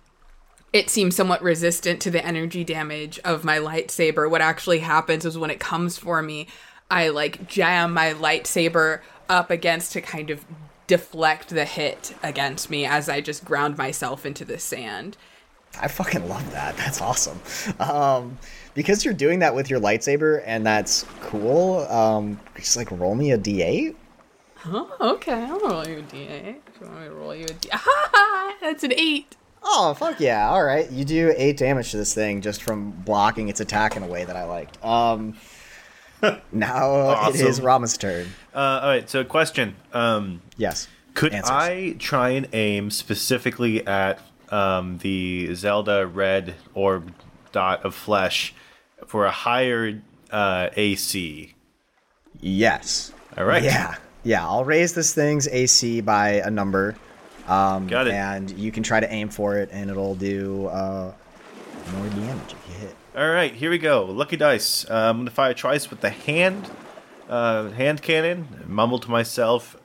it 0.72 0.90
seems 0.90 1.16
somewhat 1.16 1.42
resistant 1.42 2.00
to 2.02 2.12
the 2.12 2.24
energy 2.24 2.64
damage 2.64 3.20
of 3.26 3.44
my 3.44 3.58
lightsaber, 3.58 4.30
what 4.30 4.42
actually 4.42 4.80
happens 4.80 5.26
is 5.26 5.38
when 5.38 5.50
it 5.50 5.60
comes 5.60 5.98
for 5.98 6.22
me, 6.22 6.48
I 6.92 7.10
like 7.10 7.48
jam 7.48 7.94
my 7.94 8.14
lightsaber 8.14 9.02
up 9.28 9.50
against 9.50 9.94
to 9.94 10.02
kind 10.02 10.30
of 10.30 10.46
deflect 10.90 11.50
the 11.50 11.66
hit 11.66 12.16
against 12.24 12.72
me 12.72 12.84
as 12.84 13.08
I 13.08 13.22
just 13.22 13.46
ground 13.46 13.78
myself 13.78 14.26
into 14.26 14.44
the 14.44 14.58
sand. 14.58 15.18
I 15.80 15.88
fucking 15.88 16.28
love 16.28 16.52
that. 16.52 16.76
That's 16.78 17.00
awesome. 17.00 17.40
Um, 17.80 18.40
because 18.74 19.06
you're 19.06 19.14
doing 19.14 19.38
that 19.40 19.54
with 19.54 19.70
your 19.70 19.80
lightsaber, 19.80 20.42
and 20.48 20.66
that's 20.66 21.06
cool. 21.22 21.82
Um, 21.82 22.40
just 22.56 22.76
like 22.76 22.90
roll 22.90 23.14
me 23.14 23.32
a 23.32 23.38
d8. 23.38 23.96
Oh, 24.66 24.96
okay. 25.00 25.44
I'll 25.44 25.60
roll 25.60 25.88
you 25.88 26.00
a 26.00 26.02
d8. 26.02 26.56
If 26.68 26.82
you 26.82 26.88
want 26.88 27.00
me 27.02 27.06
to 27.06 27.14
roll 27.14 27.36
you 27.36 27.46
a 27.46 27.54
d 27.54 27.70
Ah, 27.74 28.56
that's 28.60 28.84
an 28.84 28.94
8. 28.94 29.36
Oh 29.62 29.94
fuck 29.94 30.20
yeah! 30.22 30.50
All 30.50 30.64
right, 30.64 30.90
you 30.90 31.04
do 31.04 31.34
eight 31.36 31.58
damage 31.58 31.92
to 31.92 31.98
this 31.98 32.14
thing 32.14 32.40
just 32.40 32.64
from 32.64 32.92
blocking 32.92 33.50
its 33.50 33.60
attack 33.60 33.98
in 33.98 34.04
a 34.04 34.08
way 34.08 34.24
that 34.24 34.38
I 34.38 34.46
liked. 34.46 34.84
Um, 34.84 35.36
Now 36.52 37.28
it 37.30 37.36
is 37.36 37.42
Awesome. 37.44 37.66
Rama's 37.66 37.98
turn. 37.98 38.28
Uh, 38.54 38.58
all 38.84 38.90
right. 38.90 39.10
So, 39.10 39.24
question. 39.24 39.76
Um, 39.94 40.42
Yes. 40.58 40.88
could 41.14 41.34
Answers. 41.34 41.50
I 41.52 41.96
try 42.00 42.30
and 42.32 42.48
aim 42.54 42.92
specifically 42.92 43.86
at 43.86 44.20
um, 44.50 44.98
the 45.00 45.54
Zelda 45.56 46.06
red 46.08 46.56
orb 46.74 47.14
dot 47.52 47.84
of 47.86 47.96
flesh 47.96 48.54
for 49.08 49.26
a 49.26 49.32
higher 49.32 50.02
uh, 50.32 50.70
AC? 50.76 51.54
Yes. 52.40 53.12
All 53.38 53.46
right. 53.46 53.64
Yeah. 53.64 53.96
Yeah. 54.24 54.46
I'll 54.46 54.66
raise 54.66 54.94
this 54.94 55.14
thing's 55.14 55.48
AC 55.48 56.02
by 56.02 56.30
a 56.44 56.50
number. 56.50 56.96
Um, 57.48 57.88
Got 57.88 58.08
it. 58.08 58.14
And 58.14 58.50
you 58.52 58.72
can 58.72 58.84
try 58.84 59.00
to 59.00 59.12
aim 59.12 59.30
for 59.30 59.58
it, 59.58 59.70
and 59.72 59.90
it'll 59.90 60.16
do 60.16 60.68
uh, 60.68 61.14
more 61.96 62.08
damage 62.10 62.54
if 62.54 62.70
you 62.70 62.76
hit. 62.88 62.96
All 63.16 63.30
right, 63.30 63.54
here 63.54 63.72
we 63.72 63.78
go. 63.80 64.06
Lucky 64.06 64.38
dice. 64.38 64.86
Uh, 64.90 64.94
I'm 65.10 65.18
gonna 65.20 65.32
fire 65.32 65.54
twice 65.54 65.90
with 65.90 66.02
the 66.02 66.10
hand, 66.12 66.70
uh, 67.28 67.70
hand 67.72 68.02
cannon. 68.02 68.64
Mumble 68.68 69.00
to 69.00 69.10
myself. 69.10 69.76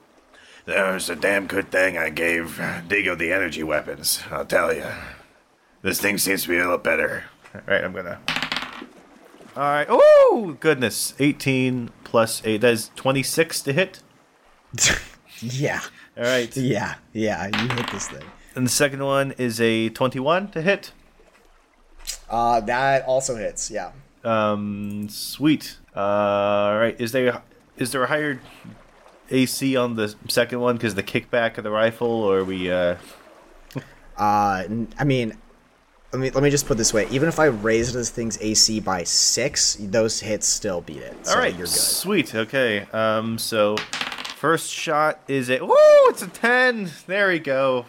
There's 0.65 1.09
a 1.09 1.15
damn 1.15 1.47
good 1.47 1.71
thing 1.71 1.97
I 1.97 2.09
gave 2.09 2.57
Digo 2.87 3.17
the 3.17 3.31
energy 3.31 3.63
weapons, 3.63 4.21
I'll 4.31 4.45
tell 4.45 4.73
you. 4.73 4.85
This 5.81 5.99
thing 6.01 6.17
seems 6.17 6.43
to 6.43 6.49
be 6.49 6.57
a 6.57 6.61
little 6.61 6.77
better. 6.77 7.25
All 7.53 7.61
right, 7.67 7.83
I'm 7.83 7.93
gonna. 7.93 8.19
All 9.55 9.63
right. 9.63 9.87
Oh 9.89 10.57
goodness, 10.59 11.13
18 11.19 11.89
plus 12.03 12.41
eight. 12.45 12.61
That 12.61 12.73
is 12.73 12.91
26 12.95 13.61
to 13.63 13.73
hit. 13.73 13.99
Yeah. 15.41 15.81
All 16.17 16.23
right. 16.23 16.55
Yeah. 16.55 16.95
Yeah. 17.11 17.47
You 17.47 17.67
hit 17.75 17.91
this 17.91 18.07
thing. 18.07 18.23
And 18.55 18.65
the 18.65 18.71
second 18.71 19.03
one 19.03 19.33
is 19.33 19.59
a 19.59 19.89
21 19.89 20.47
to 20.51 20.61
hit. 20.61 20.93
Uh, 22.29 22.59
that 22.61 23.05
also 23.05 23.35
hits. 23.35 23.69
Yeah. 23.71 23.91
Um, 24.23 25.07
sweet. 25.09 25.77
Uh, 25.95 25.99
all 25.99 26.77
right. 26.77 26.99
Is 26.99 27.11
there 27.11 27.41
is 27.77 27.91
there 27.91 28.03
a 28.03 28.07
higher 28.07 28.41
AC 29.29 29.75
on 29.75 29.95
the 29.95 30.15
second 30.27 30.59
one 30.59 30.75
because 30.77 30.95
the 30.95 31.03
kickback 31.03 31.57
of 31.57 31.63
the 31.63 31.71
rifle, 31.71 32.07
or 32.07 32.43
we? 32.43 32.71
Uh, 32.71 32.95
Uh, 34.17 34.63
I 34.97 35.03
mean, 35.03 35.37
let 36.13 36.19
me 36.21 36.31
let 36.31 36.41
me 36.41 36.49
just 36.49 36.65
put 36.67 36.75
it 36.75 36.77
this 36.77 36.93
way: 36.93 37.05
even 37.11 37.27
if 37.27 37.37
I 37.37 37.45
raise 37.47 37.91
this 37.91 38.09
thing's 38.09 38.37
AC 38.41 38.79
by 38.79 39.03
six, 39.03 39.75
those 39.77 40.21
hits 40.21 40.47
still 40.47 40.79
beat 40.79 41.01
it. 41.01 41.25
So 41.27 41.33
All 41.33 41.39
right, 41.39 41.51
you're 41.53 41.65
good. 41.67 41.73
sweet. 41.73 42.33
Okay, 42.33 42.87
um, 42.93 43.37
so 43.37 43.75
first 44.37 44.71
shot 44.71 45.19
is 45.27 45.49
a 45.49 45.59
woo, 45.59 45.75
it's 46.07 46.21
a 46.21 46.27
ten. 46.27 46.89
There 47.07 47.27
we 47.27 47.39
go. 47.39 47.85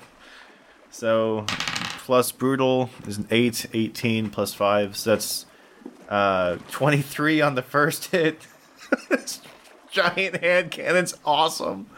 So 0.91 1.47
plus 2.07 2.31
brutal 2.31 2.89
is 3.05 3.19
an 3.19 3.27
eight, 3.33 3.67
18 3.75 4.31
plus 4.31 4.55
five, 4.55 4.97
so 4.97 5.11
that's 5.11 5.45
uh 6.09 6.57
twenty-three 6.71 7.41
on 7.41 7.57
the 7.57 7.63
first 7.63 8.07
hit. 8.13 8.47
Giant 9.91 10.37
hand 10.37 10.71
cannon's 10.71 11.15
awesome. 11.25 11.89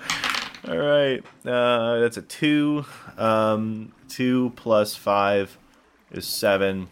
All 0.67 0.79
right, 0.79 1.23
uh, 1.45 1.99
that's 1.99 2.17
a 2.17 2.23
two. 2.23 2.87
Um, 3.19 3.93
two 4.09 4.55
plus 4.57 4.95
five 4.95 5.59
is 6.11 6.27
seven. 6.27 6.89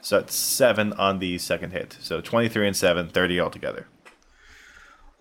So 0.00 0.20
that's 0.20 0.36
seven 0.36 0.92
on 0.92 1.18
the 1.18 1.38
second 1.38 1.72
hit. 1.72 1.96
So 2.00 2.20
23 2.20 2.66
and 2.66 2.76
7, 2.76 3.08
30 3.08 3.40
altogether. 3.40 3.86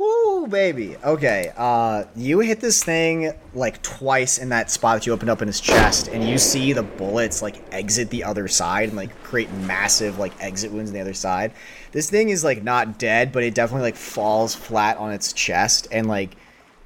Woo, 0.04 0.48
baby. 0.48 0.98
Okay. 0.98 1.54
Uh, 1.56 2.04
you 2.14 2.40
hit 2.42 2.60
this 2.60 2.84
thing 2.84 3.32
like 3.54 3.82
twice 3.82 4.38
in 4.38 4.50
that 4.50 4.70
spot 4.70 4.98
that 4.98 5.06
you 5.06 5.14
opened 5.14 5.30
up 5.30 5.42
in 5.42 5.48
his 5.48 5.62
chest, 5.62 6.10
and 6.10 6.28
you 6.28 6.38
see 6.38 6.74
the 6.74 6.84
bullets 6.84 7.42
like 7.42 7.64
exit 7.72 8.10
the 8.10 8.26
other 8.26 8.50
side 8.50 8.90
and 8.90 8.98
like 8.98 9.16
create 9.24 9.50
massive 9.54 10.20
like 10.20 10.34
exit 10.44 10.74
wounds 10.74 10.90
on 10.90 10.94
the 10.94 11.00
other 11.00 11.14
side. 11.14 11.54
This 11.94 12.10
thing 12.10 12.30
is 12.30 12.44
like 12.44 12.64
not 12.64 13.00
dead, 13.00 13.32
but 13.32 13.44
it 13.44 13.56
definitely 13.56 13.84
like 13.84 13.96
falls 13.96 14.54
flat 14.54 14.98
on 14.98 15.14
its 15.14 15.32
chest 15.32 15.88
and 15.90 16.08
like 16.08 16.36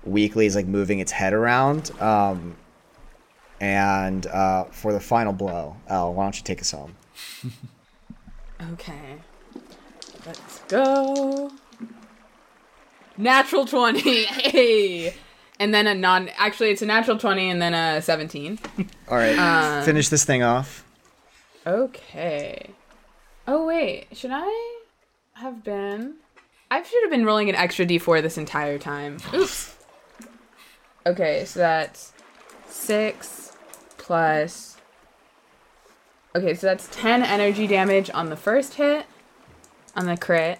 weakly 0.03 0.45
is 0.45 0.55
like 0.55 0.67
moving 0.67 0.99
its 0.99 1.11
head 1.11 1.33
around. 1.33 1.89
Um, 1.99 2.55
and 3.59 4.27
uh, 4.27 4.65
for 4.65 4.93
the 4.93 4.99
final 4.99 5.33
blow, 5.33 5.75
Elle, 5.87 6.13
why 6.13 6.25
don't 6.25 6.37
you 6.37 6.43
take 6.43 6.61
us 6.61 6.71
home? 6.71 6.95
Okay. 8.73 9.17
Let's 10.25 10.59
go. 10.67 11.51
Natural 13.17 13.65
20. 13.65 14.23
Hey. 14.25 15.13
And 15.59 15.73
then 15.73 15.87
a 15.87 15.95
non 15.95 16.29
actually 16.37 16.69
it's 16.69 16.81
a 16.81 16.85
natural 16.85 17.17
20 17.17 17.49
and 17.49 17.61
then 17.61 17.73
a 17.73 18.01
17. 18.01 18.59
All 19.09 19.17
right, 19.17 19.37
um, 19.37 19.83
finish 19.83 20.09
this 20.09 20.23
thing 20.23 20.43
off. 20.43 20.85
Okay. 21.65 22.69
Oh 23.47 23.65
wait, 23.65 24.07
should 24.13 24.31
I 24.31 24.81
have 25.33 25.63
been 25.63 26.15
I 26.69 26.83
should 26.83 27.01
have 27.03 27.11
been 27.11 27.25
rolling 27.25 27.49
an 27.49 27.55
extra 27.55 27.85
d4 27.85 28.21
this 28.21 28.37
entire 28.37 28.77
time. 28.77 29.17
Oops. 29.33 29.75
Okay, 31.07 31.45
so 31.45 31.59
that's 31.59 32.13
6 32.67 33.57
plus 33.97 34.77
Okay, 36.35 36.53
so 36.53 36.67
that's 36.67 36.87
10 36.91 37.23
energy 37.23 37.65
damage 37.65 38.11
on 38.13 38.29
the 38.29 38.35
first 38.35 38.75
hit 38.75 39.07
on 39.95 40.05
the 40.05 40.15
crit. 40.15 40.59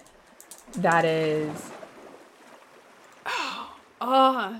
That 0.72 1.04
is 1.04 1.70
Oh, 4.00 4.58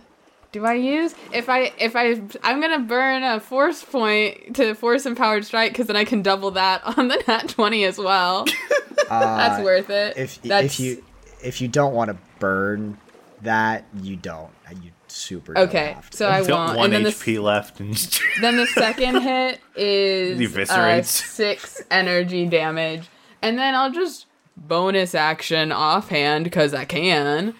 do 0.52 0.64
I 0.64 0.74
use 0.74 1.14
if 1.32 1.48
I 1.48 1.72
if 1.78 1.94
I 1.94 2.20
I'm 2.42 2.60
gonna 2.60 2.78
burn 2.80 3.22
a 3.22 3.38
force 3.40 3.82
point 3.84 4.56
to 4.56 4.74
force 4.74 5.04
empowered 5.06 5.44
strike 5.44 5.72
because 5.72 5.86
then 5.86 5.96
I 5.96 6.04
can 6.04 6.22
double 6.22 6.50
that 6.52 6.82
on 6.98 7.08
the 7.08 7.22
nat 7.28 7.48
twenty 7.50 7.84
as 7.84 7.98
well. 7.98 8.46
That's 9.08 9.62
worth 9.62 9.90
it. 9.90 10.16
Uh, 10.16 10.20
If 10.20 10.42
That's, 10.42 10.66
if 10.66 10.80
you 10.80 11.04
if 11.42 11.60
you 11.60 11.68
don't 11.68 11.94
want 11.94 12.10
to 12.10 12.16
burn 12.40 12.98
that, 13.42 13.84
you 14.02 14.16
don't. 14.16 14.50
You 14.82 14.90
super 15.06 15.56
okay, 15.56 15.96
so 16.10 16.28
I 16.28 16.44
Got 16.44 16.66
won't. 16.68 16.76
one 16.78 16.84
And 16.86 16.92
then 16.94 17.02
the 17.04 17.10
HP 17.10 17.42
left. 17.42 17.80
And 17.80 17.94
then 18.42 18.56
the 18.56 18.66
second 18.66 19.20
hit 19.22 19.60
is 19.76 20.38
uh, 20.38 20.42
Eviscerates. 20.42 21.04
six 21.06 21.82
energy 21.90 22.46
damage, 22.46 23.08
and 23.40 23.58
then 23.58 23.74
I'll 23.74 23.92
just 23.92 24.26
bonus 24.56 25.14
action 25.14 25.72
offhand 25.72 26.44
because 26.44 26.74
I 26.74 26.84
can. 26.84 27.54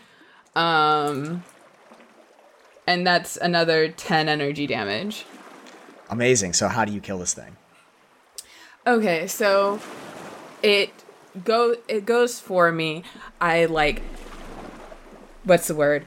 Um, 0.57 1.45
and 2.89 3.07
that's 3.07 3.37
another 3.37 3.89
ten 3.89 4.31
energy 4.31 4.67
damage. 4.67 5.27
Amazing. 6.09 6.55
So 6.55 6.69
how 6.69 6.87
do 6.87 6.93
you 6.93 7.01
kill 7.01 7.19
this 7.19 7.35
thing? 7.35 7.57
Okay, 8.87 9.27
so 9.27 9.79
it 10.63 10.91
go 11.45 11.77
it 11.87 12.07
goes 12.07 12.41
for 12.41 12.73
me. 12.73 13.05
I 13.43 13.67
like 13.67 14.01
what's 15.45 15.69
the 15.69 15.75
word? 15.75 16.07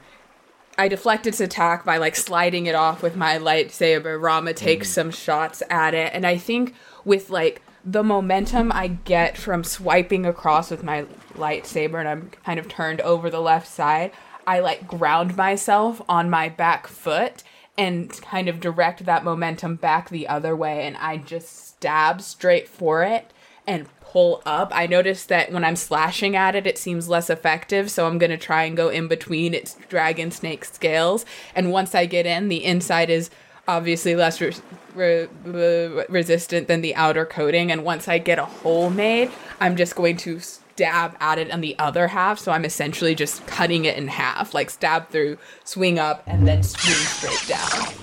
I 0.76 0.88
deflect 0.88 1.28
its 1.28 1.38
attack 1.38 1.84
by 1.84 1.98
like 1.98 2.16
sliding 2.16 2.66
it 2.66 2.74
off 2.74 3.00
with 3.00 3.14
my 3.14 3.38
lightsaber. 3.38 4.20
Rama 4.20 4.52
takes 4.52 4.88
mm. 4.88 4.94
some 4.94 5.10
shots 5.12 5.62
at 5.70 5.94
it, 5.94 6.10
and 6.12 6.26
I 6.26 6.36
think 6.36 6.74
with 7.04 7.30
like 7.30 7.62
the 7.84 8.02
momentum 8.02 8.72
I 8.72 8.88
get 8.88 9.36
from 9.36 9.62
swiping 9.62 10.26
across 10.26 10.68
with 10.68 10.82
my 10.82 11.04
lightsaber, 11.34 12.00
and 12.00 12.08
I'm 12.08 12.30
kind 12.44 12.58
of 12.58 12.66
turned 12.66 13.00
over 13.02 13.30
the 13.30 13.40
left 13.40 13.68
side, 13.68 14.10
I 14.46 14.60
like 14.60 14.86
ground 14.86 15.36
myself 15.36 16.02
on 16.08 16.30
my 16.30 16.48
back 16.48 16.86
foot 16.86 17.42
and 17.78 18.10
kind 18.22 18.48
of 18.48 18.60
direct 18.60 19.04
that 19.04 19.24
momentum 19.24 19.76
back 19.76 20.10
the 20.10 20.28
other 20.28 20.54
way, 20.54 20.86
and 20.86 20.96
I 20.96 21.16
just 21.16 21.68
stab 21.68 22.20
straight 22.20 22.68
for 22.68 23.02
it 23.02 23.30
and 23.66 23.86
pull 24.00 24.42
up. 24.44 24.70
I 24.74 24.86
noticed 24.86 25.28
that 25.30 25.52
when 25.52 25.64
I'm 25.64 25.76
slashing 25.76 26.36
at 26.36 26.54
it, 26.54 26.66
it 26.66 26.76
seems 26.76 27.08
less 27.08 27.30
effective, 27.30 27.90
so 27.90 28.06
I'm 28.06 28.18
gonna 28.18 28.36
try 28.36 28.64
and 28.64 28.76
go 28.76 28.88
in 28.88 29.08
between 29.08 29.54
its 29.54 29.74
dragon 29.88 30.30
snake 30.30 30.64
scales. 30.64 31.24
And 31.54 31.72
once 31.72 31.94
I 31.94 32.06
get 32.06 32.26
in, 32.26 32.48
the 32.48 32.64
inside 32.64 33.08
is 33.08 33.30
obviously 33.66 34.14
less 34.14 34.40
re- 34.40 34.54
re- 34.94 36.04
resistant 36.08 36.68
than 36.68 36.82
the 36.82 36.94
outer 36.94 37.24
coating. 37.24 37.70
And 37.72 37.84
once 37.84 38.08
I 38.08 38.18
get 38.18 38.38
a 38.38 38.44
hole 38.44 38.90
made, 38.90 39.30
I'm 39.60 39.76
just 39.76 39.94
going 39.94 40.16
to 40.18 40.40
stab 40.74 41.16
at 41.20 41.38
it 41.38 41.50
on 41.50 41.60
the 41.60 41.78
other 41.78 42.08
half. 42.08 42.38
So 42.38 42.52
I'm 42.52 42.64
essentially 42.64 43.14
just 43.14 43.46
cutting 43.46 43.84
it 43.84 43.96
in 43.96 44.08
half, 44.08 44.54
like 44.54 44.70
stab 44.70 45.10
through, 45.10 45.38
swing 45.64 45.98
up, 45.98 46.22
and 46.26 46.46
then 46.46 46.62
swing 46.62 46.94
straight 46.94 47.48
down. 47.48 47.94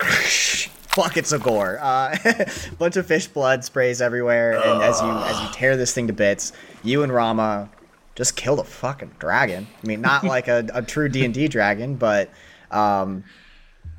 Buckets 0.96 1.32
of 1.32 1.42
gore. 1.42 1.78
Uh, 1.80 2.16
bunch 2.78 2.96
of 2.96 3.06
fish 3.06 3.26
blood 3.26 3.64
sprays 3.64 4.02
everywhere, 4.02 4.60
and 4.62 4.82
as 4.82 5.00
you 5.00 5.08
as 5.08 5.40
you 5.40 5.48
tear 5.52 5.76
this 5.76 5.94
thing 5.94 6.06
to 6.08 6.12
bits, 6.12 6.52
you 6.82 7.02
and 7.02 7.12
Rama 7.12 7.70
just 8.14 8.36
killed 8.36 8.58
a 8.58 8.64
fucking 8.64 9.12
dragon. 9.18 9.66
I 9.82 9.86
mean, 9.86 10.02
not 10.02 10.22
like 10.22 10.48
a, 10.48 10.68
a 10.74 10.82
true 10.82 11.08
D 11.08 11.24
and 11.24 11.32
D 11.32 11.48
dragon, 11.48 11.94
but 11.94 12.28
um, 12.70 13.24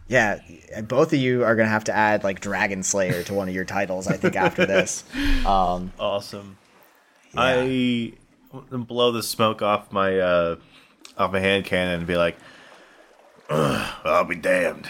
yeah, 0.07 0.39
both 0.83 1.13
of 1.13 1.19
you 1.19 1.43
are 1.43 1.55
gonna 1.55 1.69
have 1.69 1.85
to 1.85 1.95
add 1.95 2.23
like 2.23 2.41
Dragon 2.41 2.83
Slayer 2.83 3.23
to 3.23 3.33
one 3.33 3.49
of 3.49 3.55
your 3.55 3.65
titles. 3.65 4.07
I 4.07 4.17
think 4.17 4.35
after 4.35 4.65
this. 4.65 5.03
Um, 5.45 5.91
awesome. 5.99 6.57
I 7.35 8.13
blow 8.71 9.11
the 9.11 9.23
smoke 9.23 9.61
off 9.61 9.91
my 9.91 10.19
uh, 10.19 10.55
off 11.17 11.31
my 11.31 11.39
hand 11.39 11.65
cannon 11.65 11.99
and 11.99 12.07
be 12.07 12.15
like, 12.15 12.37
I'll 13.49 14.25
be 14.25 14.35
damned. 14.35 14.87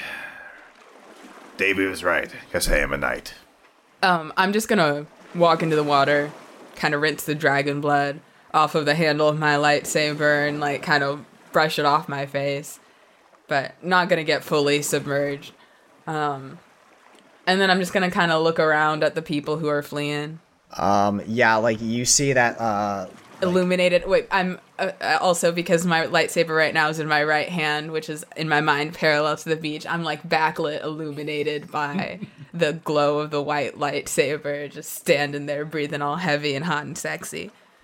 Davey 1.58 1.86
was 1.86 2.04
right. 2.04 2.30
Guess 2.52 2.70
I 2.70 2.78
am 2.78 2.94
a 2.94 2.98
knight. 2.98 3.34
Um, 4.02 4.34
I'm 4.36 4.54
just 4.54 4.68
gonna 4.68 5.06
walk 5.36 5.64
into 5.64 5.76
the 5.76 5.84
water, 5.84 6.32
kind 6.76 6.94
of 6.94 7.02
rinse 7.02 7.24
the 7.24 7.36
dragon 7.36 7.80
blood 7.82 8.20
off 8.54 8.76
of 8.76 8.86
the 8.86 8.96
handle 8.96 9.28
of 9.28 9.40
my 9.40 9.56
lightsaber 9.56 10.48
and 10.48 10.60
like 10.60 10.82
kind 10.84 11.04
of 11.04 11.26
brush 11.52 11.80
it 11.80 11.86
off 11.86 12.10
my 12.10 12.26
face, 12.26 12.80
but 13.48 13.76
not 13.84 14.10
gonna 14.10 14.24
get 14.24 14.44
fully 14.44 14.82
submerged. 14.82 15.54
Um, 16.06 16.60
and 17.48 17.62
then 17.62 17.72
I'm 17.72 17.80
just 17.80 17.94
gonna 17.94 18.12
kind 18.12 18.32
of 18.32 18.44
look 18.44 18.60
around 18.60 19.04
at 19.04 19.16
the 19.16 19.22
people 19.22 19.58
who 19.58 19.68
are 19.68 19.82
fleeing. 19.82 20.40
Um, 20.78 21.22
yeah, 21.28 21.56
like 21.58 21.82
you 21.82 22.06
see 22.06 22.34
that. 22.34 22.60
Uh, 22.60 23.08
illuminated. 23.42 24.08
Wait, 24.08 24.28
I'm 24.32 24.60
uh, 24.80 24.92
uh, 25.02 25.18
also 25.22 25.52
because 25.52 25.86
my 25.86 26.08
lightsaber 26.08 26.56
right 26.56 26.74
now 26.74 26.90
is 26.90 27.00
in 27.00 27.08
my 27.08 27.24
right 27.24 27.50
hand, 27.50 27.92
which 27.92 28.10
is 28.10 28.26
in 28.36 28.50
my 28.50 28.62
mind 28.62 28.94
parallel 28.94 29.38
to 29.38 29.50
the 29.50 29.56
beach. 29.56 29.86
I'm 29.86 30.04
like 30.04 30.24
backlit, 30.28 30.84
illuminated 30.84 31.72
by 31.72 32.20
the 32.54 32.74
glow 32.74 33.20
of 33.20 33.32
the 33.32 33.42
white 33.42 33.76
lightsaber, 33.76 34.72
just 34.72 34.94
standing 34.94 35.46
there, 35.46 35.66
breathing 35.66 36.02
all 36.02 36.16
heavy 36.16 36.56
and 36.56 36.66
hot 36.66 36.86
and 36.86 36.98
sexy. 36.98 37.52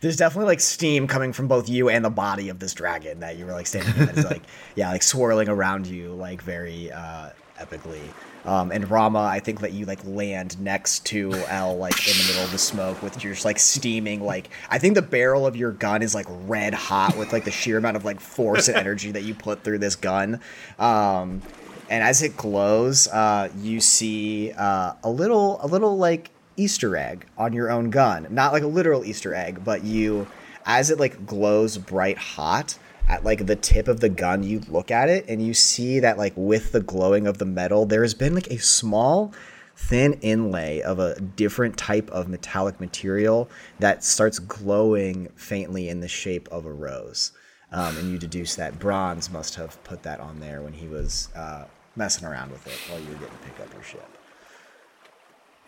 There's 0.00 0.16
definitely 0.16 0.46
like 0.46 0.60
steam 0.60 1.08
coming 1.08 1.32
from 1.32 1.48
both 1.48 1.68
you 1.68 1.88
and 1.88 2.04
the 2.04 2.10
body 2.10 2.48
of 2.48 2.60
this 2.60 2.74
dragon 2.74 3.20
that 3.20 3.36
you 3.36 3.44
were 3.44 3.52
like 3.52 3.66
standing 3.66 3.94
in. 3.96 4.08
It's 4.08 4.24
like 4.24 4.42
yeah, 4.76 4.90
like 4.90 5.02
swirling 5.02 5.48
around 5.48 5.86
you, 5.88 6.12
like 6.12 6.42
very 6.42 6.92
uh, 6.92 7.30
epically. 7.58 8.08
Um, 8.46 8.70
and 8.70 8.88
Rama, 8.90 9.20
I 9.20 9.40
think 9.40 9.60
that 9.60 9.72
you 9.72 9.86
like 9.86 9.98
land 10.04 10.60
next 10.60 11.04
to 11.06 11.32
L, 11.48 11.76
like 11.76 12.06
in 12.06 12.16
the 12.16 12.24
middle 12.28 12.44
of 12.44 12.52
the 12.52 12.58
smoke 12.58 13.02
with 13.02 13.22
your 13.22 13.32
just 13.34 13.44
like 13.44 13.58
steaming. 13.58 14.22
Like 14.22 14.48
I 14.70 14.78
think 14.78 14.94
the 14.94 15.02
barrel 15.02 15.46
of 15.46 15.56
your 15.56 15.72
gun 15.72 16.02
is 16.02 16.14
like 16.14 16.26
red 16.28 16.72
hot 16.72 17.16
with 17.16 17.32
like 17.32 17.44
the 17.44 17.50
sheer 17.50 17.78
amount 17.78 17.96
of 17.96 18.04
like 18.04 18.20
force 18.20 18.68
and 18.68 18.76
energy 18.76 19.10
that 19.12 19.22
you 19.22 19.34
put 19.34 19.64
through 19.64 19.78
this 19.78 19.96
gun. 19.96 20.40
Um, 20.78 21.42
and 21.88 22.02
as 22.02 22.22
it 22.22 22.36
glows, 22.36 23.08
uh, 23.08 23.48
you 23.58 23.80
see 23.80 24.52
uh, 24.52 24.94
a 25.04 25.10
little, 25.10 25.58
a 25.62 25.66
little 25.66 25.96
like 25.96 26.30
Easter 26.56 26.96
egg 26.96 27.26
on 27.36 27.52
your 27.52 27.70
own 27.70 27.90
gun. 27.90 28.26
Not 28.30 28.52
like 28.52 28.62
a 28.62 28.68
literal 28.68 29.04
Easter 29.04 29.34
egg, 29.34 29.64
but 29.64 29.84
you, 29.84 30.26
as 30.64 30.90
it 30.90 30.98
like 30.98 31.26
glows 31.26 31.78
bright 31.78 32.18
hot 32.18 32.78
at 33.08 33.24
like 33.24 33.46
the 33.46 33.56
tip 33.56 33.88
of 33.88 34.00
the 34.00 34.08
gun, 34.08 34.42
you 34.42 34.60
look 34.68 34.90
at 34.90 35.08
it 35.08 35.24
and 35.28 35.44
you 35.44 35.54
see 35.54 36.00
that 36.00 36.18
like 36.18 36.32
with 36.36 36.72
the 36.72 36.80
glowing 36.80 37.26
of 37.26 37.38
the 37.38 37.44
metal, 37.44 37.86
there 37.86 38.02
has 38.02 38.14
been 38.14 38.34
like 38.34 38.48
a 38.48 38.58
small 38.58 39.32
thin 39.76 40.14
inlay 40.22 40.80
of 40.80 40.98
a 40.98 41.20
different 41.20 41.76
type 41.76 42.10
of 42.10 42.28
metallic 42.28 42.80
material 42.80 43.48
that 43.78 44.02
starts 44.02 44.38
glowing 44.38 45.28
faintly 45.36 45.88
in 45.88 46.00
the 46.00 46.08
shape 46.08 46.48
of 46.50 46.64
a 46.64 46.72
rose. 46.72 47.32
Um, 47.72 47.96
and 47.98 48.10
you 48.10 48.18
deduce 48.18 48.54
that 48.56 48.78
Bronze 48.78 49.30
must 49.30 49.56
have 49.56 49.82
put 49.84 50.02
that 50.04 50.20
on 50.20 50.40
there 50.40 50.62
when 50.62 50.72
he 50.72 50.86
was 50.86 51.28
uh, 51.34 51.66
messing 51.94 52.26
around 52.26 52.50
with 52.50 52.66
it 52.66 52.90
while 52.90 53.00
you 53.00 53.08
were 53.08 53.14
getting 53.14 53.28
to 53.28 53.44
pick 53.44 53.60
up 53.60 53.72
your 53.74 53.82
ship. 53.82 54.08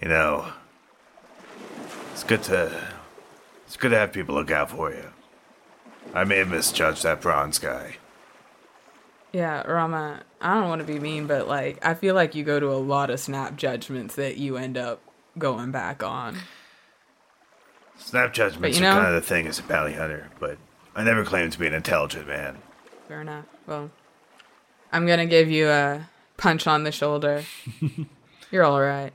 You 0.01 0.09
know, 0.09 0.53
it's 2.13 2.25
good 2.25 2.43
to 2.45 2.73
it's 3.67 3.77
good 3.77 3.91
to 3.91 3.99
have 3.99 4.13
people 4.13 4.37
look 4.37 4.51
out 4.51 4.71
for 4.71 4.91
you. 4.91 5.05
I 6.15 6.25
may 6.25 6.39
have 6.39 6.49
misjudged 6.49 7.03
that 7.03 7.21
bronze 7.21 7.59
guy. 7.59 7.97
Yeah, 9.33 9.63
Rama, 9.63 10.23
I 10.41 10.55
don't 10.55 10.69
want 10.69 10.81
to 10.81 10.87
be 10.87 10.99
mean, 10.99 11.27
but 11.27 11.47
like 11.47 11.85
I 11.85 11.95
feel 11.95 12.15
like 12.15 12.35
you 12.35 12.45
go 12.45 12.59
to 12.59 12.73
a 12.73 12.79
lot 12.79 13.11
of 13.11 13.21
snap 13.21 13.57
judgments 13.57 14.15
that 14.15 14.39
you 14.39 14.57
end 14.57 14.79
up 14.79 15.01
going 15.37 15.71
back 15.71 16.03
on. 16.03 16.39
Snap 17.99 18.33
judgments 18.33 18.79
you 18.79 18.87
are 18.87 18.93
kind 18.93 19.07
of 19.07 19.15
the 19.15 19.27
thing 19.27 19.47
as 19.47 19.59
a 19.59 19.63
bounty 19.63 19.93
hunter, 19.93 20.31
but 20.41 20.57
I 20.95 21.05
never 21.05 21.25
claimed 21.25 21.53
to 21.53 21.59
be 21.59 21.67
an 21.67 21.75
intelligent 21.75 22.27
man. 22.27 22.59
Fair 23.07 23.21
enough. 23.21 23.45
Well, 23.67 23.91
I'm 24.93 25.07
gonna 25.07 25.27
give 25.27 25.51
you 25.51 25.69
a 25.69 26.09
punch 26.37 26.67
on 26.67 26.85
the 26.85 26.93
shoulder. 26.93 27.45
You're 28.51 28.65
all 28.65 28.81
right. 28.81 29.13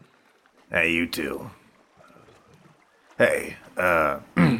Hey, 0.69 0.91
you 0.91 1.07
too. 1.07 1.49
Hey, 3.17 3.57
uh, 3.77 4.19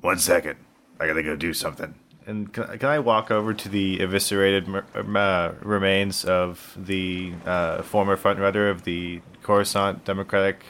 one 0.00 0.18
second. 0.18 0.56
I 1.00 1.06
gotta 1.06 1.22
go 1.22 1.36
do 1.36 1.52
something. 1.54 1.94
And 2.26 2.52
can, 2.52 2.78
can 2.78 2.88
I 2.90 2.98
walk 2.98 3.30
over 3.30 3.54
to 3.54 3.68
the 3.68 4.00
eviscerated 4.00 4.68
mer- 4.68 4.84
uh, 5.16 5.54
remains 5.62 6.24
of 6.24 6.74
the 6.76 7.32
uh, 7.46 7.82
former 7.82 8.16
frontrunner 8.16 8.70
of 8.70 8.84
the 8.84 9.22
Coruscant 9.42 10.04
Democratic 10.04 10.62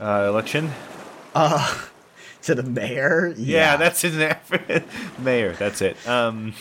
uh, 0.00 0.26
election? 0.28 0.72
To 2.42 2.54
the 2.54 2.62
mayor? 2.62 3.32
Yeah, 3.38 3.78
that's 3.78 4.02
his 4.02 4.16
name. 4.18 4.34
Mayor, 5.18 5.54
that's 5.54 5.80
it. 5.80 5.96
Um, 6.06 6.52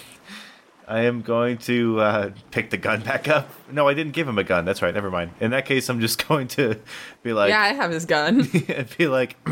I 0.87 1.01
am 1.01 1.21
going 1.23 1.57
to 1.57 1.99
uh, 1.99 2.31
pick 2.51 2.69
the 2.69 2.77
gun 2.77 3.01
back 3.01 3.27
up. 3.27 3.49
No, 3.69 3.89
I 3.89 3.93
didn't 3.93 4.13
give 4.13 4.25
him 4.25 4.37
a 4.37 4.45
gun. 4.45 4.63
That's 4.63 4.81
right. 4.81 4.93
Never 4.93 5.11
mind. 5.11 5.31
In 5.41 5.51
that 5.51 5.65
case, 5.65 5.89
I'm 5.89 5.99
just 5.99 6.25
going 6.29 6.47
to 6.49 6.79
be 7.21 7.33
like, 7.33 7.49
yeah, 7.49 7.59
I 7.59 7.73
have 7.73 7.91
his 7.91 8.05
gun. 8.05 8.49
be 8.97 9.07
like, 9.07 9.35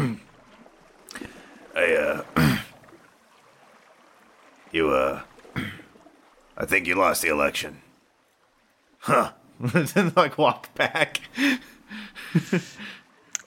"I 1.76 1.96
uh, 1.96 2.24
you, 4.72 4.90
uh, 4.90 5.22
I 6.58 6.66
think 6.66 6.88
you 6.88 6.96
lost 6.96 7.22
the 7.22 7.30
election. 7.30 7.82
Huh. 9.00 9.32
then 9.60 10.14
like 10.16 10.38
walk 10.38 10.74
back. 10.76 11.22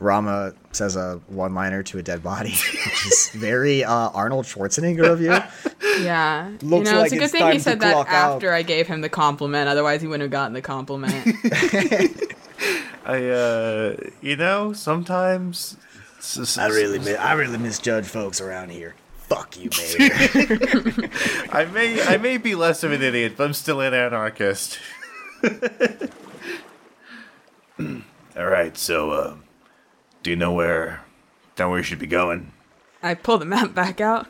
Rama 0.01 0.53
says 0.73 0.97
a 0.97 1.21
one 1.29 1.55
liner 1.55 1.83
to 1.85 1.99
a 1.99 2.03
dead 2.03 2.23
body, 2.23 2.51
which 2.51 3.07
is 3.07 3.31
very 3.33 3.85
uh, 3.85 4.11
Arnold 4.11 4.45
Schwarzenegger 4.45 5.09
of 5.09 5.21
you. 5.21 5.37
Yeah. 6.01 6.51
Looks 6.61 6.89
you 6.89 6.93
know, 6.93 7.03
like 7.03 7.07
it's 7.07 7.13
a 7.13 7.17
good 7.17 7.23
it's 7.23 7.33
thing 7.33 7.41
time 7.43 7.53
he 7.53 7.59
to 7.59 7.63
said 7.63 7.79
that 7.79 7.93
clock 7.93 8.09
out. 8.09 8.33
after 8.35 8.53
I 8.53 8.63
gave 8.63 8.89
him 8.89 9.01
the 9.01 9.09
compliment. 9.09 9.69
Otherwise, 9.69 10.01
he 10.01 10.09
wouldn't 10.09 10.23
have 10.23 10.31
gotten 10.33 10.53
the 10.53 10.61
compliment. 10.61 11.25
I, 13.07 13.29
uh, 13.31 13.97
you 14.21 14.35
know, 14.35 14.73
sometimes. 14.73 15.77
I 16.59 16.67
really, 16.67 16.99
mi- 16.99 17.15
I 17.15 17.35
really 17.35 17.59
misjudge 17.59 18.07
folks 18.07 18.41
around 18.41 18.71
here. 18.71 18.97
Fuck 19.35 19.59
you, 19.59 19.69
mayor. 19.99 21.11
I 21.53 21.65
may, 21.73 22.01
I 22.03 22.19
may 22.19 22.37
be 22.37 22.55
less 22.55 22.85
of 22.85 22.93
an 22.93 23.03
idiot, 23.03 23.35
but 23.37 23.45
I'm 23.45 23.53
still 23.53 23.81
an 23.81 23.93
anarchist. 23.93 24.79
All 28.37 28.47
right, 28.47 28.77
so, 28.77 29.11
uh, 29.11 29.35
do 30.23 30.31
you 30.31 30.37
know 30.37 30.53
where, 30.53 31.05
know 31.59 31.69
where 31.69 31.79
you 31.79 31.83
should 31.83 31.99
be 31.99 32.07
going? 32.07 32.53
I 33.03 33.15
pull 33.15 33.39
the 33.39 33.45
map 33.45 33.75
back 33.75 34.01
out. 34.01 34.29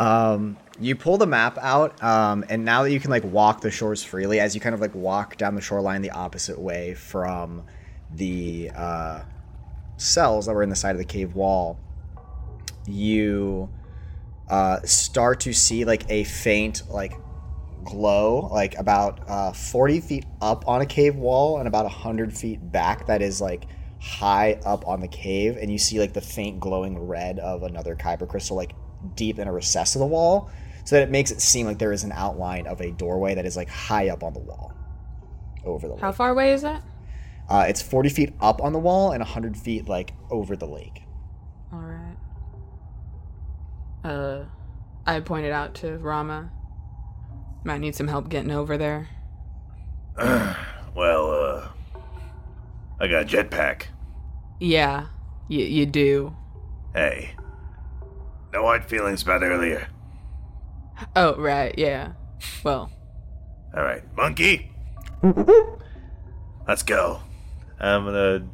Um, 0.00 0.56
you 0.80 0.96
pull 0.96 1.16
the 1.16 1.26
map 1.26 1.56
out, 1.58 2.02
um, 2.02 2.44
and 2.48 2.64
now 2.64 2.82
that 2.82 2.90
you 2.90 2.98
can 2.98 3.10
like 3.10 3.24
walk 3.24 3.60
the 3.60 3.70
shores 3.70 4.02
freely, 4.02 4.40
as 4.40 4.54
you 4.56 4.60
kind 4.60 4.74
of 4.74 4.80
like 4.80 4.94
walk 4.94 5.36
down 5.36 5.54
the 5.54 5.60
shoreline 5.60 6.02
the 6.02 6.10
opposite 6.10 6.58
way 6.58 6.94
from 6.94 7.62
the 8.12 8.72
uh, 8.74 9.20
cells 9.96 10.46
that 10.46 10.54
were 10.54 10.62
in 10.64 10.70
the 10.70 10.76
side 10.76 10.92
of 10.92 10.98
the 10.98 11.04
cave 11.04 11.36
wall, 11.36 11.78
you 12.86 13.68
uh, 14.50 14.80
start 14.84 15.40
to 15.40 15.52
see 15.52 15.84
like 15.84 16.04
a 16.10 16.24
faint 16.24 16.82
like 16.90 17.14
glow, 17.84 18.48
like 18.52 18.76
about 18.76 19.20
uh, 19.28 19.52
40 19.52 20.00
feet 20.00 20.24
up 20.42 20.66
on 20.68 20.80
a 20.82 20.86
cave 20.86 21.16
wall 21.16 21.58
and 21.58 21.68
about 21.68 21.84
100 21.84 22.36
feet 22.36 22.58
back. 22.72 23.06
That 23.06 23.22
is 23.22 23.40
like 23.40 23.64
high 24.00 24.60
up 24.64 24.86
on 24.86 25.00
the 25.00 25.08
cave, 25.08 25.56
and 25.56 25.70
you 25.70 25.78
see 25.78 26.00
like 26.00 26.12
the 26.12 26.20
faint 26.20 26.60
glowing 26.60 26.98
red 26.98 27.38
of 27.38 27.62
another 27.62 27.94
kyber 27.94 28.28
crystal 28.28 28.56
like 28.56 28.72
deep 29.14 29.38
in 29.38 29.48
a 29.48 29.52
recess 29.52 29.94
of 29.94 30.00
the 30.00 30.06
wall, 30.06 30.50
so 30.84 30.96
that 30.96 31.02
it 31.02 31.10
makes 31.10 31.30
it 31.30 31.40
seem 31.40 31.66
like 31.66 31.78
there 31.78 31.92
is 31.92 32.04
an 32.04 32.12
outline 32.12 32.66
of 32.66 32.80
a 32.80 32.90
doorway 32.90 33.34
that 33.34 33.46
is 33.46 33.56
like 33.56 33.68
high 33.68 34.08
up 34.08 34.22
on 34.22 34.34
the 34.34 34.40
wall 34.40 34.72
over 35.64 35.88
the 35.88 35.96
How 35.96 36.08
lake. 36.08 36.16
far 36.16 36.30
away 36.30 36.52
is 36.52 36.62
that? 36.62 36.82
Uh, 37.48 37.66
it's 37.68 37.82
40 37.82 38.08
feet 38.08 38.34
up 38.40 38.62
on 38.62 38.72
the 38.72 38.78
wall 38.78 39.12
and 39.12 39.20
100 39.20 39.56
feet 39.56 39.88
like 39.88 40.12
over 40.30 40.56
the 40.56 40.66
lake. 40.66 41.02
All 44.04 44.10
right. 44.10 44.14
Uh, 44.14 44.44
I 45.06 45.20
pointed 45.20 45.52
out 45.52 45.74
to 45.76 45.98
Rama. 45.98 46.50
Might 47.64 47.80
need 47.80 47.94
some 47.94 48.08
help 48.08 48.28
getting 48.28 48.50
over 48.50 48.76
there. 48.78 49.08
Well, 50.92 51.30
uh, 51.30 51.68
I 53.00 53.06
got 53.06 53.22
a 53.22 53.24
jetpack. 53.24 53.84
Yeah, 54.58 55.06
you 55.48 55.64
you 55.64 55.86
do. 55.86 56.36
Hey, 56.92 57.36
no 58.52 58.62
hard 58.64 58.84
feelings 58.84 59.22
about 59.22 59.42
earlier. 59.44 59.86
Oh 61.14 61.36
right, 61.36 61.72
yeah. 61.78 62.12
Well, 62.64 62.90
All 63.74 63.82
right, 63.84 64.02
monkey. 64.16 64.72
Let's 66.66 66.82
go. 66.82 67.20
I'm 67.78 68.04
gonna 68.04 68.46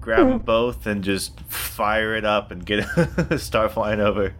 grab 0.00 0.28
them 0.28 0.38
both 0.44 0.86
and 0.86 1.02
just 1.02 1.40
fire 1.40 2.14
it 2.14 2.24
up 2.24 2.52
and 2.52 2.64
get 2.64 2.84
start 3.38 3.72
flying 3.72 4.00
over. 4.00 4.32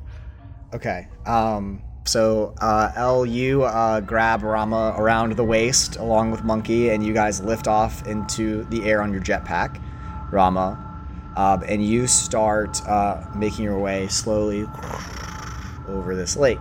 Okay. 0.74 1.08
Um. 1.26 1.82
So, 2.06 2.54
uh, 2.60 2.90
L, 2.96 3.26
you 3.26 3.62
uh, 3.62 4.00
grab 4.00 4.42
Rama 4.42 4.94
around 4.96 5.36
the 5.36 5.44
waist 5.44 5.96
along 5.96 6.30
with 6.30 6.42
Monkey, 6.42 6.88
and 6.88 7.04
you 7.04 7.12
guys 7.12 7.40
lift 7.42 7.68
off 7.68 8.06
into 8.06 8.64
the 8.64 8.84
air 8.88 9.02
on 9.02 9.12
your 9.12 9.20
jetpack, 9.20 9.80
Rama, 10.32 10.78
um, 11.36 11.62
and 11.68 11.84
you 11.84 12.06
start 12.06 12.84
uh, 12.88 13.22
making 13.36 13.64
your 13.64 13.78
way 13.78 14.08
slowly 14.08 14.66
over 15.88 16.16
this 16.16 16.36
lake. 16.36 16.58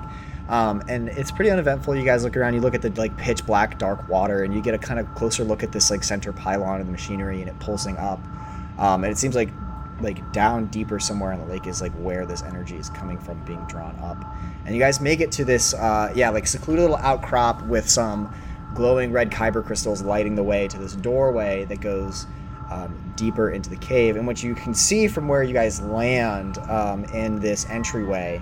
Um, 0.49 0.83
and 0.89 1.09
it's 1.09 1.31
pretty 1.31 1.51
uneventful. 1.51 1.95
You 1.95 2.03
guys 2.03 2.23
look 2.23 2.35
around, 2.35 2.55
you 2.55 2.61
look 2.61 2.73
at 2.73 2.81
the 2.81 2.89
like 2.91 3.15
pitch 3.17 3.45
black, 3.45 3.77
dark 3.77 4.09
water, 4.09 4.43
and 4.43 4.53
you 4.53 4.61
get 4.61 4.73
a 4.73 4.79
kind 4.79 4.99
of 4.99 5.13
closer 5.15 5.43
look 5.43 5.63
at 5.63 5.71
this 5.71 5.91
like 5.91 6.03
center 6.03 6.33
pylon 6.33 6.81
of 6.81 6.87
the 6.87 6.91
machinery 6.91 7.39
and 7.39 7.49
it 7.49 7.57
pulsing 7.59 7.97
up. 7.97 8.19
Um, 8.79 9.03
and 9.03 9.11
it 9.11 9.17
seems 9.17 9.35
like 9.35 9.49
like 10.01 10.31
down 10.31 10.67
deeper 10.67 10.99
somewhere 10.99 11.33
in 11.33 11.39
the 11.39 11.45
lake 11.45 11.67
is 11.67 11.81
like 11.81 11.93
where 11.93 12.25
this 12.25 12.41
energy 12.43 12.75
is 12.75 12.89
coming 12.89 13.17
from 13.19 13.43
being 13.45 13.63
drawn 13.67 13.97
up. 13.99 14.23
And 14.65 14.75
you 14.75 14.81
guys 14.81 14.99
make 14.99 15.19
it 15.19 15.31
to 15.33 15.45
this 15.45 15.73
uh, 15.73 16.11
yeah 16.15 16.29
like 16.29 16.47
secluded 16.47 16.81
little 16.81 16.97
outcrop 16.97 17.63
with 17.67 17.89
some 17.89 18.33
glowing 18.73 19.11
red 19.11 19.31
kyber 19.31 19.65
crystals 19.65 20.01
lighting 20.01 20.35
the 20.35 20.43
way 20.43 20.67
to 20.67 20.77
this 20.77 20.93
doorway 20.93 21.65
that 21.65 21.81
goes 21.81 22.27
um, 22.69 23.13
deeper 23.15 23.51
into 23.51 23.69
the 23.69 23.77
cave. 23.77 24.15
And 24.15 24.27
what 24.27 24.43
you 24.43 24.55
can 24.55 24.73
see 24.73 25.07
from 25.07 25.27
where 25.27 25.43
you 25.43 25.53
guys 25.53 25.81
land 25.81 26.57
um, 26.59 27.03
in 27.05 27.39
this 27.39 27.67
entryway 27.69 28.41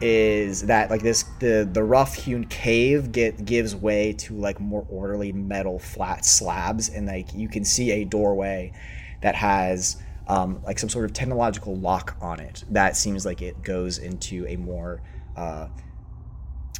is 0.00 0.62
that 0.62 0.90
like 0.90 1.02
this 1.02 1.24
the 1.40 1.68
the 1.70 1.82
rough 1.82 2.14
hewn 2.14 2.44
cave 2.46 3.12
get 3.12 3.44
gives 3.44 3.76
way 3.76 4.14
to 4.14 4.34
like 4.34 4.58
more 4.58 4.86
orderly 4.88 5.30
metal 5.30 5.78
flat 5.78 6.24
slabs 6.24 6.88
and 6.88 7.06
like 7.06 7.34
you 7.34 7.48
can 7.48 7.64
see 7.64 7.90
a 7.90 8.04
doorway 8.04 8.72
that 9.20 9.34
has 9.34 10.00
um, 10.30 10.62
like 10.62 10.78
some 10.78 10.88
sort 10.88 11.04
of 11.04 11.12
technological 11.12 11.74
lock 11.76 12.16
on 12.20 12.38
it 12.38 12.64
that 12.70 12.96
seems 12.96 13.26
like 13.26 13.42
it 13.42 13.62
goes 13.64 13.98
into 13.98 14.46
a 14.46 14.54
more 14.54 15.02
uh, 15.36 15.66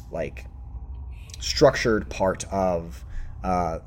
like 0.09 0.45
structured 1.39 2.09
part 2.09 2.45
of 2.45 3.03
uh, 3.43 3.79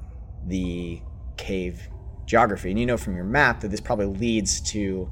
the 0.46 1.00
cave 1.38 1.88
geography 2.26 2.70
and 2.70 2.78
you 2.78 2.84
know 2.84 2.98
from 2.98 3.16
your 3.16 3.24
map 3.24 3.60
that 3.60 3.68
this 3.68 3.80
probably 3.80 4.06
leads 4.06 4.60
to 4.60 5.08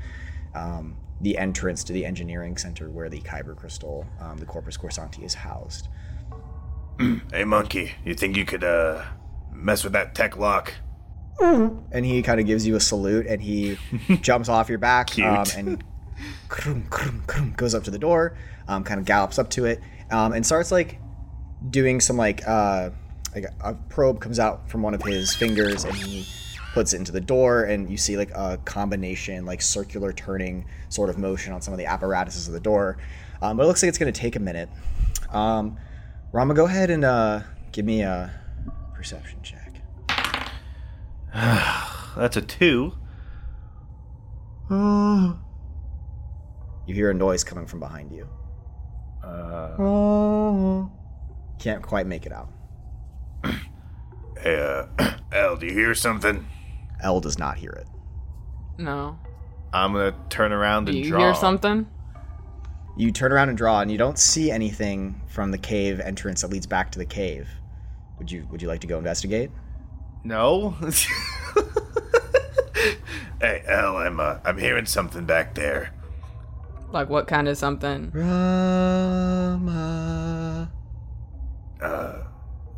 um, 0.55 0.99
the 1.23 1.39
entrance 1.39 1.83
to 1.83 1.95
the 1.95 2.05
engineering 2.05 2.59
center 2.59 2.91
where 2.91 3.09
the 3.09 3.21
kyber 3.23 3.57
crystal 3.57 4.05
um, 4.21 4.37
the 4.37 4.47
corpus 4.47 4.77
corsanti 4.77 5.25
is 5.25 5.33
housed 5.33 5.89
Hey, 7.33 7.45
monkey, 7.45 7.93
you 8.05 8.13
think 8.13 8.37
you 8.37 8.45
could, 8.45 8.63
uh, 8.63 9.03
mess 9.51 9.83
with 9.83 9.95
that 9.95 10.15
tech 10.15 10.37
lock? 10.37 10.75
and 11.93 12.05
he 12.05 12.23
kind 12.23 12.41
of 12.41 12.47
gives 12.47 12.67
you 12.67 12.77
a 12.77 12.81
salute 12.81 13.27
and 13.27 13.43
he 13.43 13.79
jumps 14.21 14.49
off 14.49 14.69
your 14.69 14.79
back 14.79 15.19
um, 15.19 15.45
and 15.57 15.85
krum, 16.49 16.89
krum, 16.89 17.25
krum, 17.27 17.57
goes 17.57 17.75
up 17.75 17.85
to 17.85 17.91
the 17.91 17.99
door 17.99 18.37
um, 18.69 18.85
kind 18.85 19.01
of 19.01 19.07
gallops 19.07 19.39
up 19.39 19.51
to 19.51 19.65
it 19.65 19.81
um, 20.11 20.33
and 20.33 20.45
starts 20.45 20.71
like 20.71 21.01
doing 21.71 22.01
some 22.01 22.17
like 22.17 22.47
uh, 22.47 22.91
like 23.35 23.47
a 23.61 23.75
probe 23.89 24.21
comes 24.21 24.39
out 24.39 24.69
from 24.69 24.83
one 24.83 24.95
of 24.95 25.03
his 25.03 25.35
fingers 25.35 25.85
and 25.85 25.95
he 25.95 26.27
puts 26.75 26.93
it 26.93 26.99
into 26.99 27.13
the 27.13 27.21
door 27.21 27.65
and 27.65 27.91
you 27.91 27.97
see 27.97 28.17
like 28.17 28.31
a 28.35 28.59
combination 28.65 29.45
like 29.45 29.61
circular 29.61 30.13
turning 30.13 30.65
sort 30.89 31.11
of 31.11 31.19
motion 31.19 31.53
on 31.53 31.61
some 31.61 31.73
of 31.73 31.79
the 31.79 31.87
apparatuses 31.87 32.47
of 32.47 32.55
the 32.55 32.61
door 32.61 32.99
um, 33.43 33.57
but 33.57 33.65
it 33.65 33.67
looks 33.67 33.83
like 33.83 33.89
it's 33.89 33.99
going 33.99 34.13
to 34.13 34.19
take 34.19 34.37
a 34.37 34.41
minute. 34.41 34.69
Um, 35.31 35.77
rama 36.33 36.55
go 36.55 36.67
ahead 36.67 36.91
and 36.91 37.05
uh, 37.05 37.41
give 37.73 37.85
me 37.85 38.03
a 38.03 38.33
perception 38.95 39.41
check 39.43 39.62
That's 41.35 42.37
a 42.37 42.43
two. 42.43 42.95
You 44.71 45.35
hear 46.95 47.11
a 47.11 47.15
noise 47.15 47.45
coming 47.45 47.67
from 47.67 47.81
behind 47.81 48.13
you. 48.13 48.29
Uh, 49.23 50.87
Can't 51.59 51.83
quite 51.83 52.07
make 52.07 52.27
it 52.27 52.33
out. 52.33 52.51
Hey, 54.41 54.87
uh, 54.99 55.13
L, 55.33 55.57
do 55.57 55.67
you 55.67 55.73
hear 55.73 55.95
something? 55.95 56.47
L 57.03 57.21
does 57.21 57.39
not 57.39 57.57
hear 57.59 57.71
it. 57.71 57.87
No. 58.79 59.19
I'm 59.73 59.93
gonna 59.93 60.15
turn 60.29 60.53
around 60.53 60.87
Do 60.87 60.93
and 60.93 60.99
you 61.05 61.11
draw. 61.11 61.21
hear 61.21 61.35
something? 61.35 61.87
You 62.97 63.11
turn 63.13 63.33
around 63.33 63.49
and 63.49 63.57
draw, 63.57 63.81
and 63.81 63.91
you 63.91 63.97
don't 63.99 64.19
see 64.19 64.51
anything 64.51 65.21
from 65.29 65.51
the 65.51 65.59
cave 65.59 65.99
entrance 66.01 66.43
that 66.43 66.51
leads 66.51 66.67
back 66.67 66.91
to 66.93 66.99
the 66.99 67.07
cave. 67.07 67.49
Would 68.19 68.31
you 68.31 68.47
Would 68.51 68.61
you 68.61 68.69
like 68.69 68.81
to 68.81 68.87
go 68.87 68.99
investigate? 68.99 69.51
No. 70.25 70.77
Hey, 73.41 73.63
L, 73.67 73.97
I'm, 73.97 74.21
uh, 74.21 74.39
I'm 74.45 74.57
hearing 74.57 74.87
something 74.87 75.25
back 75.25 75.57
there. 75.57 75.93
Like 76.93 77.09
what 77.09 77.27
kind 77.27 77.49
of 77.49 77.59
something? 77.59 78.13
Rama. 78.15 79.51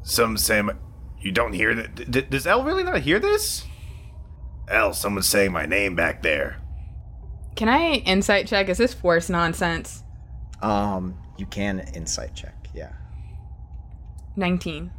Some 0.03 0.39
saying, 0.39 0.65
my- 0.67 0.77
you 1.21 1.33
don't 1.33 1.53
hear 1.53 1.75
that? 1.75 2.11
D- 2.11 2.23
does 2.23 2.47
Elle 2.47 2.63
really 2.65 2.83
not 2.83 3.01
hear 3.01 3.19
this? 3.19 3.65
L, 4.69 4.95
someone's 4.95 5.27
saying 5.27 5.53
my 5.53 5.67
name 5.67 5.95
back 5.95 6.23
there. 6.23 6.63
Can 7.57 7.69
I 7.69 7.97
insight 8.07 8.47
check? 8.47 8.71
Is 8.71 8.79
this 8.79 8.95
force 8.95 9.29
nonsense? 9.29 10.03
Um, 10.63 11.15
you 11.37 11.45
can 11.45 11.81
insight 11.95 12.35
check. 12.35 12.69
Yeah, 12.73 12.93
19. 14.37 14.91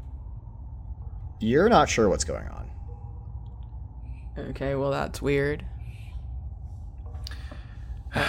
You're 1.39 1.69
not 1.69 1.89
sure 1.89 2.09
what's 2.09 2.23
going 2.23 2.47
on. 2.47 2.69
Okay, 4.37 4.75
well 4.75 4.91
that's 4.91 5.21
weird. 5.21 5.65
All 8.15 8.21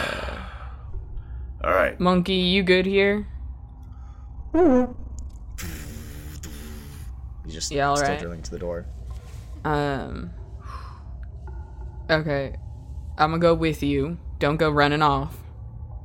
right. 1.73 1.99
Monkey, 1.99 2.35
you 2.35 2.63
good 2.63 2.87
here? 2.87 3.27
He's 7.45 7.55
just 7.55 7.71
Yeah, 7.73 7.89
all 7.89 7.97
still 7.97 8.09
right. 8.11 8.19
drilling 8.19 8.43
to 8.43 8.51
the 8.51 8.59
door. 8.59 8.87
Um. 9.65 10.31
Okay, 12.09 12.57
I'm 13.19 13.31
gonna 13.31 13.39
go 13.41 13.55
with 13.55 13.83
you. 13.83 14.19
Don't 14.39 14.57
go 14.59 14.71
running 14.71 15.03
off. 15.03 15.37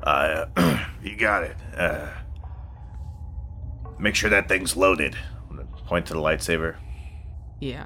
Uh, 0.03 0.45
you 1.03 1.15
got 1.15 1.43
it. 1.43 1.55
Uh, 1.77 2.07
make 3.99 4.15
sure 4.15 4.29
that 4.31 4.47
thing's 4.47 4.75
loaded. 4.75 5.15
Point 5.85 6.05
to 6.07 6.13
the 6.13 6.19
lightsaber. 6.19 6.75
Yeah. 7.61 7.85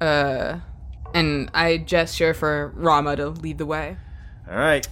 Uh, 0.00 0.60
and 1.12 1.50
I 1.52 1.76
gesture 1.76 2.32
for 2.32 2.72
Rama 2.74 3.16
to 3.16 3.28
lead 3.28 3.58
the 3.58 3.66
way. 3.66 3.98
All 4.50 4.56
right. 4.56 4.86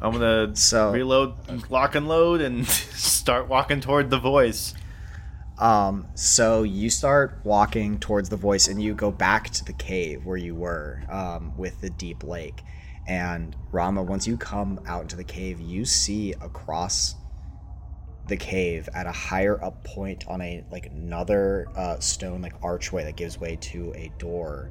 I'm 0.00 0.12
gonna 0.12 0.54
So- 0.54 0.92
reload, 0.92 1.34
lock 1.70 1.94
and 1.94 2.06
load, 2.06 2.40
and 2.42 2.66
start 2.68 3.48
walking 3.48 3.80
toward 3.80 4.10
the 4.10 4.18
voice. 4.18 4.74
Um, 5.58 6.08
so 6.14 6.64
you 6.64 6.90
start 6.90 7.40
walking 7.42 7.98
towards 7.98 8.28
the 8.28 8.36
voice 8.36 8.68
and 8.68 8.82
you 8.82 8.92
go 8.94 9.10
back 9.10 9.48
to 9.50 9.64
the 9.64 9.72
cave 9.72 10.26
where 10.26 10.36
you 10.36 10.54
were 10.54 11.02
um, 11.08 11.56
with 11.56 11.80
the 11.80 11.88
deep 11.88 12.22
lake. 12.22 12.62
And 13.08 13.56
Rama, 13.72 14.02
once 14.02 14.26
you 14.26 14.36
come 14.36 14.80
out 14.86 15.02
into 15.02 15.16
the 15.16 15.24
cave, 15.24 15.58
you 15.60 15.84
see 15.86 16.32
across 16.42 17.14
the 18.26 18.36
cave 18.36 18.88
at 18.94 19.06
a 19.06 19.12
higher 19.12 19.62
up 19.62 19.82
point 19.84 20.26
on 20.26 20.40
a 20.40 20.64
like 20.70 20.86
another 20.86 21.66
uh, 21.76 21.98
stone 22.00 22.42
like 22.42 22.54
archway 22.62 23.04
that 23.04 23.16
gives 23.16 23.38
way 23.38 23.56
to 23.56 23.92
a 23.94 24.10
door. 24.18 24.70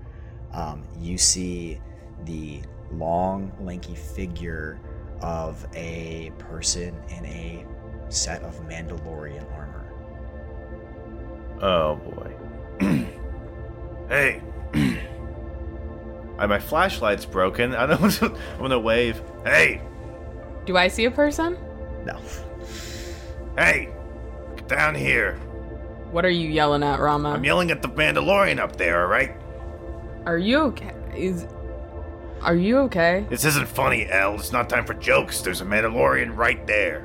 Um, 0.53 0.83
you 0.99 1.17
see 1.17 1.79
the 2.25 2.61
long, 2.91 3.51
lanky 3.59 3.95
figure 3.95 4.79
of 5.21 5.65
a 5.75 6.31
person 6.37 6.95
in 7.09 7.25
a 7.25 7.65
set 8.09 8.41
of 8.43 8.59
Mandalorian 8.67 9.49
armor. 9.53 9.85
Oh 11.61 11.95
boy. 11.95 13.05
Hey, 14.07 14.39
my 16.37 16.59
flashlight's 16.59 17.25
broken. 17.25 17.73
I 17.75 17.87
don't. 17.87 18.21
I'm 18.21 18.59
gonna 18.59 18.79
wave. 18.79 19.19
hey, 19.43 19.81
Do 20.65 20.77
I 20.77 20.89
see 20.89 21.05
a 21.05 21.11
person? 21.11 21.57
No. 22.05 22.19
Hey, 23.57 23.89
get 24.55 24.67
down 24.67 24.95
here. 24.95 25.35
What 26.11 26.25
are 26.25 26.29
you 26.29 26.49
yelling 26.49 26.83
at, 26.83 26.99
Rama? 26.99 27.31
I'm 27.31 27.43
yelling 27.43 27.71
at 27.71 27.81
the 27.81 27.89
Mandalorian 27.89 28.59
up 28.59 28.75
there, 28.77 29.01
all 29.01 29.07
right? 29.07 29.35
are 30.25 30.37
you 30.37 30.59
okay? 30.59 30.93
Is 31.15 31.45
are 32.41 32.55
you 32.55 32.79
okay? 32.79 33.25
This 33.29 33.45
isn't 33.45 33.67
funny, 33.67 34.07
L. 34.09 34.35
It's 34.35 34.51
not 34.51 34.69
time 34.69 34.85
for 34.85 34.93
jokes. 34.95 35.41
There's 35.41 35.61
a 35.61 35.65
Mandalorian 35.65 36.35
right 36.35 36.65
there. 36.67 37.01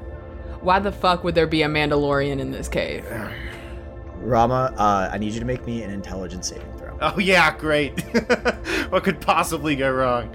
Why 0.60 0.78
the 0.81 0.93
fuck 0.93 1.24
would 1.24 1.35
there 1.35 1.47
be 1.47 1.62
a 1.62 1.68
Mandalorian 1.68 2.40
in 2.40 2.51
this 2.51 2.68
cave? 2.68 3.06
Rama, 4.16 4.74
uh, 4.77 5.09
I 5.10 5.16
need 5.16 5.32
you 5.32 5.40
to 5.40 5.47
make 5.47 5.64
me 5.64 5.82
an 5.82 5.90
intelligence 5.90 6.48
saving 6.48 6.70
throw. 6.77 6.97
Oh 7.01 7.18
yeah, 7.18 7.56
great. 7.56 8.01
what 8.90 9.02
could 9.02 9.20
possibly 9.20 9.77
go 9.77 9.90
wrong? 9.90 10.35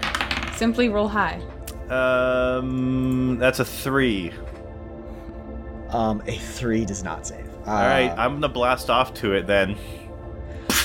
Simply 0.56 0.88
roll 0.88 1.08
high. 1.08 1.40
Um, 1.88 3.38
that's 3.38 3.60
a 3.60 3.64
three. 3.64 4.32
Um, 5.96 6.22
a 6.26 6.36
three 6.36 6.84
does 6.84 7.02
not 7.02 7.26
save. 7.26 7.46
Uh, 7.66 7.70
All 7.70 7.74
right, 7.88 8.10
I'm 8.18 8.34
gonna 8.34 8.48
blast 8.50 8.90
off 8.90 9.14
to 9.14 9.32
it 9.32 9.46
then. 9.46 9.76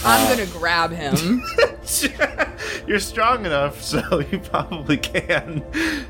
I'm 0.05 0.29
gonna 0.29 0.49
grab 0.49 0.91
him. 0.91 1.43
You're 2.88 2.99
strong 2.99 3.45
enough, 3.45 3.81
so 3.81 4.19
you 4.31 4.39
probably 4.39 4.97
can. 4.97 5.63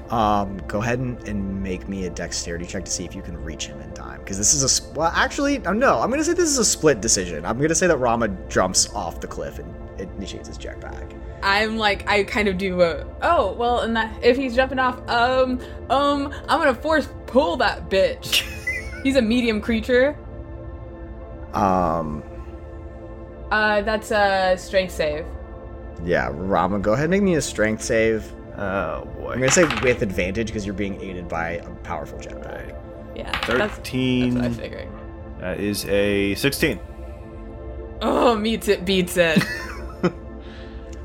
Um, 0.10 0.61
go 0.68 0.82
ahead 0.82 0.99
and, 0.99 1.18
and 1.28 1.64
make 1.64 1.88
me 1.90 2.06
a 2.06 2.10
dexterity 2.10 2.65
check 2.65 2.86
to 2.86 2.91
see 2.91 3.03
if 3.03 3.15
you 3.15 3.22
can 3.22 3.41
reach 3.44 3.65
him 3.65 3.82
in 3.82 3.91
time. 3.94 4.19
Because 4.19 4.38
this 4.38 4.53
is 4.53 4.61
a 4.61 4.65
s- 4.65 4.94
well, 4.94 5.11
actually, 5.15 5.65
uh, 5.65 5.73
no. 5.73 5.99
I'm 5.99 6.10
gonna 6.11 6.23
say 6.23 6.34
this 6.34 6.49
is 6.49 6.60
a 6.60 6.65
split 6.65 7.02
decision. 7.02 7.44
I'm 7.45 7.60
gonna 7.60 7.73
say 7.76 7.88
that 7.88 7.98
Rama 7.98 8.28
jumps 8.49 8.94
off 8.94 9.19
the 9.19 9.28
cliff 9.28 9.57
and 9.60 9.73
initiates 9.99 10.48
his 10.48 10.57
jetpack. 10.60 11.18
I'm 11.44 11.78
like, 11.78 12.07
I 12.07 12.23
kind 12.23 12.48
of 12.48 12.57
do 12.60 12.82
a. 12.84 13.03
Oh 13.23 13.53
well, 13.53 13.80
and 13.80 13.95
that 13.95 14.23
if 14.23 14.38
he's 14.38 14.56
jumping 14.56 14.78
off, 14.80 14.99
um, 15.10 15.60
um, 15.90 16.32
I'm 16.48 16.60
gonna 16.60 16.76
force 16.76 17.10
pull 17.26 17.57
that 17.57 17.90
bitch. 17.90 18.48
he's 19.03 19.15
a 19.15 19.22
medium 19.22 19.61
creature. 19.61 20.18
Um, 21.53 22.23
Uh, 23.52 23.82
that's 23.82 24.11
a 24.11 24.56
strength 24.57 24.94
save. 24.94 25.26
yeah, 26.06 26.30
Rama, 26.32 26.80
go 26.80 26.94
ahead 26.94 27.06
and 27.06 27.11
make 27.11 27.22
me 27.22 27.36
a 27.36 27.41
strength 27.41 27.84
save. 27.84 28.32
Oh 28.57 29.06
boy. 29.18 29.32
I'm 29.34 29.40
gonna 29.40 29.52
say 29.52 29.65
with 29.82 30.02
advantage 30.02 30.48
because 30.48 30.65
you're 30.65 30.73
being 30.76 30.99
aided 31.02 31.28
by 31.28 31.52
a 31.52 31.69
powerful 31.84 32.18
jetpack. 32.19 32.76
Yeah, 33.15 33.32
that's, 33.32 33.76
Thirteen. 33.76 34.36
that's 34.36 34.56
what 34.57 34.64
I 34.65 34.69
figured. 34.69 34.88
That 35.40 35.60
is 35.60 35.86
a 35.86 36.36
sixteen. 36.36 36.80
Oh, 38.02 38.36
meets 38.36 38.68
it, 38.68 38.86
beats 38.86 39.18
it. 39.18 39.44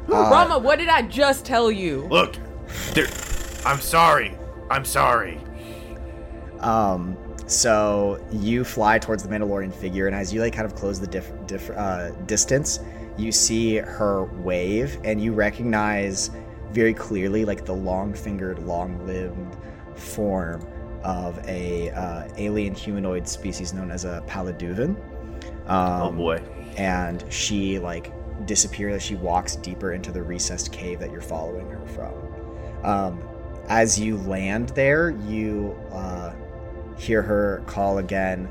Uh, 0.09 0.13
Rama, 0.31 0.57
what 0.61 0.79
did 0.79 0.89
I 0.89 1.03
just 1.03 1.45
tell 1.45 1.69
you? 1.69 2.07
Look, 2.09 2.37
there, 2.95 3.09
I'm 3.65 3.81
sorry. 3.81 4.39
I'm 4.71 4.85
sorry. 4.85 5.41
Um, 6.61 7.17
so 7.47 8.25
you 8.33 8.65
fly 8.65 8.99
towards 8.99 9.23
the 9.23 9.29
Mandalorian 9.29 9.73
figure, 9.73 10.07
and 10.07 10.17
as 10.17 10.33
you 10.33 10.41
like 10.41 10.53
kind 10.53 10.67
of 10.67 10.75
close 10.75 11.01
the 11.01 11.07
diff, 11.07 11.31
diff, 11.47 11.71
uh, 11.71 12.11
distance, 12.27 12.81
you 13.17 13.33
see 13.33 13.77
her 13.77 14.25
wave, 14.25 14.99
and 15.05 15.21
you 15.21 15.33
recognize 15.33 16.31
very 16.73 16.93
clearly 16.93 17.45
like 17.45 17.65
the 17.65 17.73
long-fingered, 17.73 18.59
long-limbed 18.61 19.57
form 19.95 20.67
of 21.03 21.39
a 21.49 21.91
uh, 21.91 22.29
alien 22.37 22.75
humanoid 22.75 23.29
species 23.29 23.73
known 23.73 23.91
as 23.91 24.05
a 24.05 24.23
Paladuvan. 24.27 24.97
Um, 25.69 26.03
oh 26.03 26.13
boy. 26.13 26.43
and 26.77 27.25
she 27.33 27.79
like 27.79 28.13
disappears 28.47 28.97
as 28.97 29.03
she 29.03 29.15
walks 29.15 29.57
deeper 29.57 29.93
into 29.93 30.13
the 30.13 30.23
recessed 30.23 30.73
cave 30.73 30.99
that 31.01 31.11
you're 31.11 31.21
following 31.21 31.69
her 31.71 31.87
from. 31.87 32.85
Um, 32.85 33.29
as 33.69 33.99
you 33.99 34.17
land 34.19 34.69
there, 34.71 35.11
you 35.11 35.77
uh, 35.93 36.33
hear 36.97 37.23
her 37.23 37.63
call 37.67 37.99
again, 37.99 38.51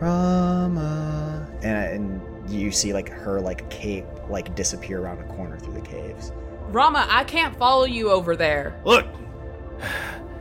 Rama, 0.00 1.46
and, 1.62 2.20
and 2.44 2.50
you 2.50 2.70
see 2.70 2.92
like 2.92 3.08
her 3.08 3.40
like 3.40 3.68
cape 3.70 4.06
like 4.28 4.54
disappear 4.54 5.00
around 5.00 5.18
a 5.20 5.24
corner 5.34 5.58
through 5.58 5.74
the 5.74 5.80
caves. 5.80 6.32
Rama, 6.68 7.06
I 7.10 7.24
can't 7.24 7.56
follow 7.56 7.84
you 7.84 8.10
over 8.10 8.36
there. 8.36 8.80
Look, 8.84 9.06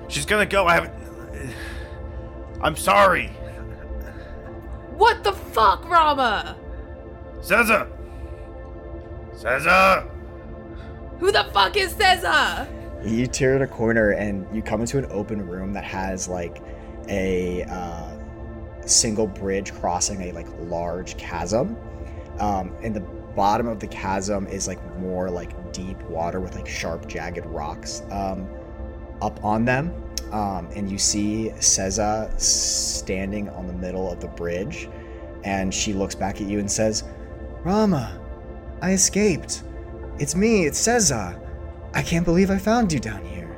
she's 0.08 0.26
gonna 0.26 0.46
go. 0.46 0.66
I 0.68 0.74
haven't. 0.76 0.94
I'm 2.62 2.76
sorry, 2.76 3.28
What 4.96 5.24
the 5.24 5.32
fuck, 5.32 5.88
Rama? 5.90 6.58
Cesar. 7.42 7.88
Cesar. 9.34 10.06
Who 11.20 11.32
the 11.32 11.46
fuck 11.54 11.78
is 11.78 11.94
Cesar? 11.94 12.68
You 13.04 13.28
turn 13.28 13.62
a 13.62 13.68
corner 13.68 14.12
and 14.12 14.46
you 14.54 14.62
come 14.62 14.82
into 14.82 14.98
an 14.98 15.08
open 15.10 15.48
room 15.48 15.72
that 15.74 15.86
has 15.86 16.28
like 16.28 16.62
a 17.10 17.64
uh, 17.64 18.18
single 18.86 19.28
bridge 19.28 19.74
crossing 19.74 20.22
a 20.24 20.32
like 20.32 20.48
large 20.62 21.18
chasm. 21.18 21.76
Um, 22.40 22.74
and 22.82 22.96
the 22.96 23.02
bottom 23.36 23.68
of 23.68 23.80
the 23.80 23.88
chasm 23.88 24.48
is 24.48 24.68
like 24.68 24.80
more 25.00 25.30
like 25.30 25.74
deep 25.74 26.02
water 26.04 26.40
with 26.40 26.56
like 26.56 26.68
sharp, 26.68 27.08
jagged 27.08 27.46
rocks 27.46 28.02
um, 28.12 28.48
up 29.22 29.44
on 29.44 29.66
them. 29.66 29.94
Um, 30.32 30.70
and 30.76 30.92
you 30.92 30.98
see 30.98 31.52
Seza 31.56 32.40
standing 32.40 33.50
on 33.50 33.66
the 33.66 33.74
middle 33.74 34.12
of 34.12 34.20
the 34.20 34.28
bridge, 34.28 34.88
and 35.44 35.74
she 35.74 35.94
looks 35.94 36.14
back 36.14 36.40
at 36.40 36.48
you 36.48 36.60
and 36.60 36.72
says, 36.72 37.04
"Rama, 37.64 38.20
I 38.82 38.92
escaped. 38.92 39.64
It's 40.20 40.36
me. 40.36 40.66
It's 40.66 40.78
Seza. 40.78 41.40
I 41.94 42.04
can't 42.04 42.26
believe 42.26 42.52
I 42.52 42.60
found 42.60 42.94
you 42.94 43.00
down 43.00 43.26
here." 43.26 43.58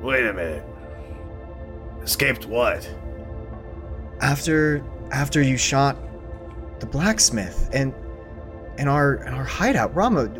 Wait 0.00 0.24
a 0.24 0.32
minute. 0.32 0.64
Escaped 2.06 2.46
what? 2.46 2.88
after 4.20 4.82
after 5.12 5.42
you 5.42 5.56
shot 5.56 5.96
the 6.80 6.86
blacksmith 6.86 7.68
and 7.72 7.92
and 8.78 8.88
our 8.88 9.16
and 9.16 9.34
our 9.34 9.44
hideout 9.44 9.94
Rama 9.94 10.30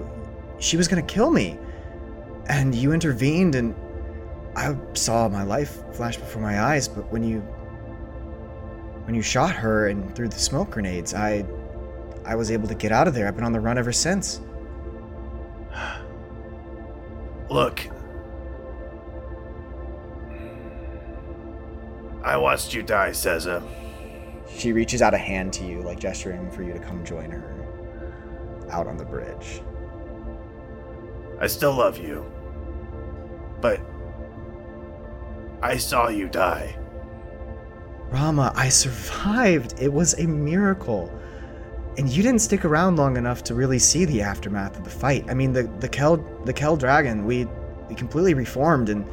she 0.58 0.76
was 0.76 0.88
gonna 0.88 1.02
kill 1.02 1.30
me 1.30 1.58
and 2.48 2.74
you 2.74 2.92
intervened 2.92 3.54
and 3.54 3.74
I 4.56 4.74
saw 4.94 5.28
my 5.28 5.42
life 5.42 5.82
flash 5.92 6.16
before 6.16 6.40
my 6.40 6.62
eyes 6.62 6.88
but 6.88 7.10
when 7.12 7.22
you 7.22 7.40
when 9.04 9.14
you 9.14 9.22
shot 9.22 9.54
her 9.54 9.88
and 9.88 10.14
threw 10.16 10.28
the 10.28 10.38
smoke 10.38 10.70
grenades 10.70 11.12
I 11.12 11.44
I 12.24 12.34
was 12.34 12.50
able 12.50 12.68
to 12.68 12.74
get 12.74 12.92
out 12.92 13.06
of 13.06 13.14
there 13.14 13.28
I've 13.28 13.34
been 13.36 13.44
on 13.44 13.52
the 13.52 13.60
run 13.60 13.76
ever 13.76 13.92
since 13.92 14.40
Look. 17.48 17.88
I 22.26 22.36
watched 22.36 22.74
you 22.74 22.82
die, 22.82 23.12
Cesar. 23.12 23.62
she 24.48 24.72
reaches 24.72 25.00
out 25.00 25.14
a 25.14 25.18
hand 25.18 25.52
to 25.54 25.64
you 25.64 25.80
like 25.80 26.00
gesturing 26.00 26.50
for 26.50 26.62
you 26.62 26.72
to 26.72 26.78
come 26.78 27.04
join 27.04 27.30
her 27.30 27.54
out 28.70 28.86
on 28.86 28.96
the 28.96 29.04
bridge 29.04 29.62
I 31.38 31.46
still 31.46 31.74
love 31.74 31.98
you. 31.98 32.24
But 33.60 33.80
I 35.62 35.76
saw 35.76 36.08
you 36.08 36.28
die. 36.28 36.76
Rama, 38.10 38.52
I 38.54 38.68
survived. 38.68 39.74
It 39.80 39.92
was 39.92 40.18
a 40.18 40.26
miracle. 40.26 41.12
And 41.98 42.08
you 42.08 42.22
didn't 42.22 42.40
stick 42.40 42.64
around 42.64 42.96
long 42.96 43.16
enough 43.16 43.42
to 43.44 43.54
really 43.54 43.78
see 43.78 44.04
the 44.04 44.22
aftermath 44.22 44.76
of 44.76 44.84
the 44.84 44.90
fight. 44.90 45.24
I 45.28 45.34
mean, 45.34 45.52
the 45.52 45.64
the 45.80 45.88
Kel 45.88 46.16
the 46.44 46.52
Kel 46.52 46.76
dragon, 46.76 47.24
we 47.24 47.46
we 47.88 47.94
completely 47.94 48.34
reformed, 48.34 48.88
and 48.88 49.06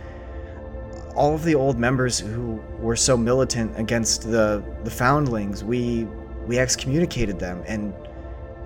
all 1.15 1.35
of 1.35 1.43
the 1.43 1.55
old 1.55 1.77
members 1.77 2.19
who 2.19 2.61
were 2.79 2.95
so 2.95 3.15
militant 3.15 3.77
against 3.77 4.23
the 4.23 4.63
the 4.83 4.91
foundlings, 4.91 5.63
we 5.63 6.07
we 6.47 6.59
excommunicated 6.59 7.39
them, 7.39 7.63
and 7.67 7.93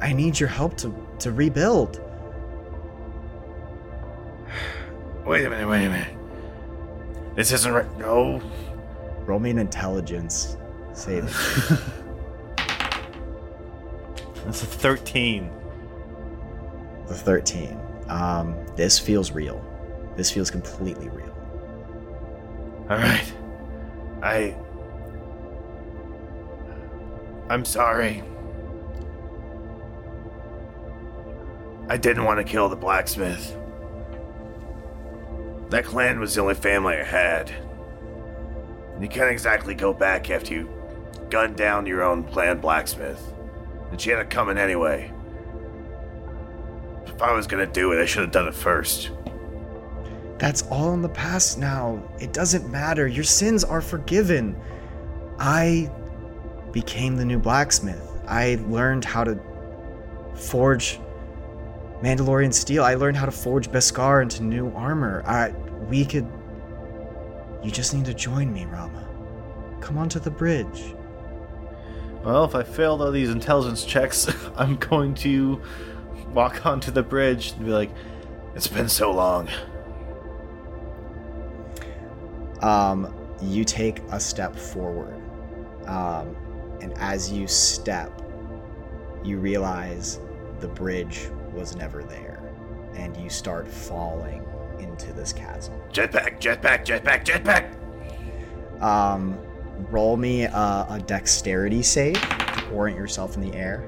I 0.01 0.13
need 0.13 0.39
your 0.39 0.49
help 0.49 0.77
to 0.77 0.93
to 1.19 1.31
rebuild. 1.31 2.01
Wait 5.25 5.45
a 5.45 5.49
minute, 5.49 5.67
wait 5.67 5.85
a 5.85 5.89
minute. 5.89 6.17
This 7.35 7.51
isn't 7.51 7.73
right. 7.73 7.97
No. 7.97 8.41
Roll 9.25 9.39
me 9.39 9.49
an 9.49 9.59
intelligence 9.59 10.55
saving. 10.93 11.25
That's 14.45 14.63
a 14.63 14.65
thirteen. 14.65 15.51
the 17.07 17.13
thirteen. 17.13 17.77
Um, 18.07 18.55
this 18.77 18.97
feels 18.97 19.31
real. 19.31 19.61
This 20.15 20.31
feels 20.31 20.49
completely 20.49 21.09
real. 21.09 21.36
Alright. 22.89 23.33
I. 24.21 24.55
I'm 27.49 27.65
sorry. 27.65 28.23
I 31.89 31.97
didn't 31.97 32.23
want 32.23 32.39
to 32.39 32.43
kill 32.43 32.69
the 32.69 32.75
blacksmith. 32.75 33.57
That 35.69 35.83
clan 35.83 36.19
was 36.19 36.35
the 36.35 36.41
only 36.41 36.55
family 36.55 36.95
I 36.95 37.03
had. 37.03 37.49
And 38.93 39.03
you 39.03 39.09
can't 39.09 39.31
exactly 39.31 39.73
go 39.73 39.93
back 39.93 40.29
after 40.29 40.53
you 40.53 40.69
gunned 41.29 41.57
down 41.57 41.85
your 41.85 42.03
own 42.03 42.23
clan 42.23 42.59
blacksmith. 42.59 43.21
And 43.91 43.99
she 43.99 44.09
had 44.09 44.19
it 44.19 44.29
coming 44.29 44.57
anyway. 44.57 45.11
If 47.05 47.21
I 47.21 47.33
was 47.33 47.47
gonna 47.47 47.67
do 47.67 47.91
it, 47.91 48.01
I 48.01 48.05
should 48.05 48.21
have 48.21 48.31
done 48.31 48.47
it 48.47 48.53
first. 48.53 49.11
That's 50.37 50.61
all 50.63 50.93
in 50.93 51.01
the 51.01 51.09
past 51.09 51.57
now. 51.57 52.01
It 52.19 52.31
doesn't 52.31 52.69
matter. 52.69 53.07
Your 53.07 53.23
sins 53.23 53.63
are 53.63 53.81
forgiven. 53.81 54.59
I 55.39 55.91
became 56.71 57.15
the 57.15 57.25
new 57.25 57.39
blacksmith. 57.39 58.01
I 58.27 58.59
learned 58.67 59.03
how 59.03 59.23
to 59.23 59.39
forge 60.35 60.99
Mandalorian 62.01 62.53
steel. 62.53 62.83
I 62.83 62.93
learned 62.93 63.17
how 63.17 63.25
to 63.25 63.31
forge 63.31 63.69
Beskar 63.69 64.21
into 64.21 64.43
new 64.43 64.71
armor. 64.73 65.23
I 65.25 65.49
we 65.89 66.05
could 66.05 66.27
You 67.63 67.71
just 67.71 67.93
need 67.93 68.05
to 68.05 68.13
join 68.13 68.53
me, 68.53 68.65
Rama. 68.65 69.07
Come 69.81 69.97
onto 69.97 70.19
the 70.19 70.29
bridge. 70.29 70.93
Well, 72.23 72.43
if 72.43 72.53
I 72.55 72.63
failed 72.63 73.01
all 73.01 73.11
these 73.11 73.29
intelligence 73.29 73.83
checks, 73.83 74.31
I'm 74.55 74.75
going 74.75 75.15
to 75.15 75.61
walk 76.33 76.65
onto 76.65 76.91
the 76.91 77.03
bridge 77.03 77.53
and 77.53 77.65
be 77.65 77.71
like, 77.71 77.89
It's 78.53 78.67
been 78.67 78.89
so 78.89 79.11
long. 79.11 79.49
Um, 82.61 83.13
you 83.41 83.63
take 83.63 83.99
a 84.11 84.19
step 84.19 84.55
forward. 84.55 85.21
Um, 85.85 86.35
and 86.81 86.93
as 86.97 87.31
you 87.31 87.47
step, 87.47 88.21
you 89.23 89.39
realize 89.39 90.19
the 90.59 90.67
bridge 90.67 91.29
was 91.53 91.75
never 91.75 92.03
there. 92.03 92.41
And 92.95 93.15
you 93.17 93.29
start 93.29 93.67
falling 93.67 94.43
into 94.79 95.13
this 95.13 95.33
chasm. 95.33 95.75
Jetpack, 95.91 96.39
jetpack, 96.39 96.85
jetpack, 96.85 97.25
jetpack! 97.25 98.81
Um, 98.81 99.37
roll 99.89 100.17
me 100.17 100.43
a, 100.43 100.85
a 100.89 101.03
dexterity 101.05 101.83
save 101.83 102.19
to 102.21 102.69
orient 102.71 102.99
yourself 102.99 103.35
in 103.35 103.41
the 103.41 103.55
air. 103.55 103.87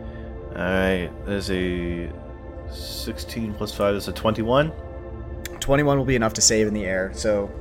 Alright, 0.52 1.26
there's 1.26 1.50
a 1.52 2.12
16 2.72 3.54
plus 3.54 3.74
5 3.74 3.96
is 3.96 4.08
a 4.08 4.14
21. 4.14 4.72
21 5.60 5.98
will 5.98 6.06
be 6.06 6.16
enough 6.16 6.34
to 6.34 6.42
save 6.42 6.68
in 6.68 6.74
the 6.74 6.86
air, 6.86 7.12
so 7.14 7.52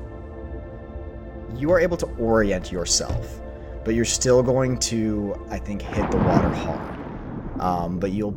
you 1.56 1.70
are 1.70 1.80
able 1.80 1.96
to 1.96 2.06
orient 2.16 2.70
yourself, 2.72 3.40
but 3.84 3.94
you're 3.94 4.04
still 4.04 4.42
going 4.42 4.78
to, 4.78 5.34
I 5.50 5.58
think, 5.58 5.82
hit 5.82 6.10
the 6.10 6.18
water 6.18 6.48
hard. 6.48 7.60
Um, 7.60 7.98
but 7.98 8.12
you'll 8.12 8.32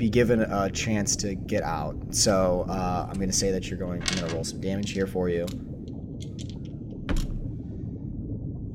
be 0.00 0.08
given 0.08 0.40
a 0.40 0.70
chance 0.70 1.14
to 1.16 1.34
get 1.34 1.62
out. 1.62 1.94
So 2.10 2.64
uh, 2.68 3.06
I'm 3.08 3.20
gonna 3.20 3.32
say 3.32 3.50
that 3.50 3.68
you're 3.68 3.78
going. 3.78 4.02
I'm 4.02 4.20
gonna 4.20 4.34
roll 4.34 4.44
some 4.44 4.60
damage 4.60 4.92
here 4.92 5.06
for 5.06 5.28
you. 5.28 5.46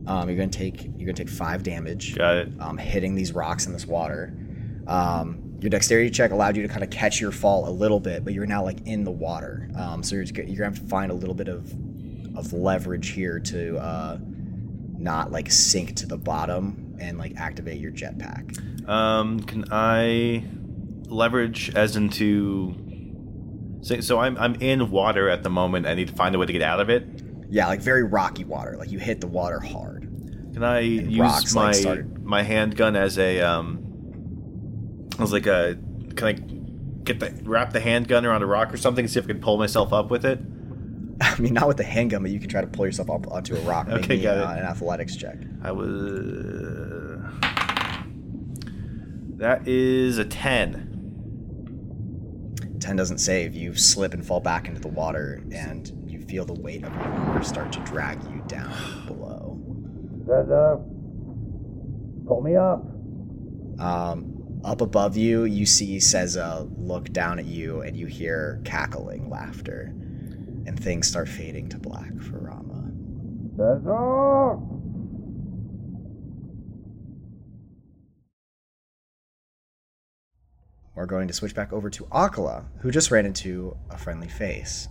Um, 0.07 0.29
you're 0.29 0.37
gonna 0.37 0.49
take 0.49 0.83
you're 0.83 1.07
gonna 1.07 1.13
take 1.13 1.29
five 1.29 1.63
damage. 1.63 2.15
Got 2.15 2.35
it. 2.35 2.49
Um, 2.59 2.77
hitting 2.77 3.15
these 3.15 3.31
rocks 3.31 3.65
in 3.65 3.73
this 3.73 3.87
water. 3.87 4.37
Um, 4.85 5.57
your 5.61 5.71
dexterity 5.71 6.11
check 6.11 6.29
allowed 6.29 6.55
you 6.55 6.61
to 6.61 6.69
kind 6.69 6.83
of 6.83 6.91
catch 6.91 7.19
your 7.19 7.31
fall 7.31 7.67
a 7.67 7.71
little 7.71 7.99
bit, 7.99 8.23
but 8.23 8.33
you're 8.35 8.45
now 8.45 8.63
like 8.63 8.85
in 8.85 9.03
the 9.03 9.09
water. 9.09 9.67
Um, 9.75 10.03
so 10.03 10.15
you're, 10.15 10.25
you're 10.25 10.45
gonna 10.45 10.65
have 10.65 10.79
to 10.79 10.85
find 10.87 11.11
a 11.11 11.15
little 11.15 11.33
bit 11.33 11.47
of 11.47 11.73
of 12.37 12.53
leverage 12.53 13.09
here 13.09 13.39
to 13.39 13.77
uh, 13.77 14.17
not 14.97 15.31
like 15.31 15.51
sink 15.51 15.95
to 15.97 16.05
the 16.05 16.17
bottom 16.17 16.95
and 16.99 17.17
like 17.17 17.35
activate 17.37 17.79
your 17.79 17.91
jetpack. 17.91 18.87
Um, 18.87 19.39
can 19.41 19.65
I 19.71 20.45
leverage 21.07 21.73
as 21.75 21.95
into? 21.95 22.75
So, 23.81 23.99
so 24.01 24.19
I'm 24.19 24.37
I'm 24.37 24.55
in 24.55 24.89
water 24.91 25.29
at 25.29 25.43
the 25.43 25.49
moment. 25.49 25.85
I 25.85 25.93
need 25.93 26.07
to 26.07 26.15
find 26.15 26.33
a 26.35 26.39
way 26.39 26.45
to 26.45 26.53
get 26.53 26.61
out 26.61 26.79
of 26.79 26.89
it. 26.89 27.07
Yeah, 27.49 27.67
like 27.67 27.81
very 27.81 28.03
rocky 28.03 28.43
water. 28.43 28.75
Like 28.77 28.91
you 28.91 28.99
hit 28.99 29.21
the 29.21 29.27
water 29.27 29.59
hard. 29.59 30.01
Can 30.53 30.63
I 30.63 30.79
use 30.79 31.19
rocks, 31.19 31.55
like, 31.55 31.65
my 31.65 31.71
started- 31.73 32.23
my 32.25 32.43
handgun 32.43 32.95
as 32.95 33.19
a 33.19 33.41
um? 33.41 33.81
As 35.19 35.31
like 35.31 35.47
a 35.47 35.77
can 36.15 36.27
I 36.27 36.33
get 37.03 37.19
the 37.19 37.33
wrap 37.43 37.73
the 37.73 37.79
handgun 37.79 38.25
around 38.25 38.41
a 38.41 38.45
rock 38.45 38.73
or 38.73 38.77
something 38.77 39.03
and 39.05 39.11
see 39.11 39.19
if 39.19 39.25
I 39.25 39.27
can 39.27 39.39
pull 39.41 39.57
myself 39.57 39.93
up 39.93 40.09
with 40.09 40.25
it? 40.25 40.39
I 41.21 41.39
mean, 41.39 41.53
not 41.53 41.67
with 41.67 41.77
the 41.77 41.83
handgun, 41.83 42.21
but 42.23 42.31
you 42.31 42.39
can 42.39 42.49
try 42.49 42.61
to 42.61 42.67
pull 42.67 42.85
yourself 42.85 43.09
up 43.09 43.31
onto 43.31 43.55
a 43.55 43.59
rock. 43.61 43.87
Make 43.87 43.97
Okay, 44.03 44.17
me, 44.17 44.23
got 44.23 44.37
uh, 44.37 44.51
it. 44.51 44.59
an 44.59 44.65
athletics 44.65 45.15
check. 45.15 45.37
I 45.63 45.71
was. 45.71 47.21
That 49.37 49.67
is 49.67 50.17
a 50.17 50.25
ten. 50.25 50.91
10 52.79 52.95
doesn't 52.97 53.17
save. 53.17 53.55
You 53.55 53.73
slip 53.73 54.13
and 54.13 54.23
fall 54.25 54.39
back 54.39 54.67
into 54.67 54.79
the 54.79 54.87
water, 54.89 55.41
and 55.51 55.91
you 56.05 56.21
feel 56.21 56.45
the 56.45 56.53
weight 56.53 56.83
of 56.83 56.93
your 56.93 57.01
armor 57.03 57.43
start 57.43 57.71
to 57.73 57.79
drag 57.79 58.21
you 58.25 58.43
down 58.47 58.71
below. 59.07 59.57
Pull 62.27 62.41
me 62.41 62.55
up. 62.55 62.83
Um, 63.79 64.59
up 64.63 64.81
above 64.81 65.17
you, 65.17 65.43
you 65.45 65.65
see 65.65 65.97
Seza 65.97 66.67
look 66.77 67.11
down 67.11 67.39
at 67.39 67.45
you, 67.45 67.81
and 67.81 67.95
you 67.97 68.05
hear 68.07 68.61
cackling 68.65 69.29
laughter, 69.29 69.93
and 70.65 70.81
things 70.81 71.07
start 71.07 71.27
fading 71.27 71.69
to 71.69 71.77
black 71.77 72.13
for 72.21 72.39
Rama. 72.39 72.91
We're 80.95 81.05
going 81.05 81.27
to 81.27 81.33
switch 81.33 81.53
back 81.53 81.73
over 81.73 81.89
to 81.89 82.03
Akala, 82.05 82.65
who 82.79 82.89
just 82.89 83.11
ran 83.11 83.25
into 83.25 83.77
a 83.89 83.97
friendly 83.97 84.29
face. 84.29 84.87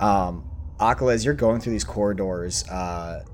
Um, 0.00 0.50
Akala, 0.80 1.14
as 1.14 1.24
you're 1.24 1.34
going 1.34 1.60
through 1.60 1.72
these 1.72 1.84
corridors, 1.84 2.68
uh, 2.68 3.24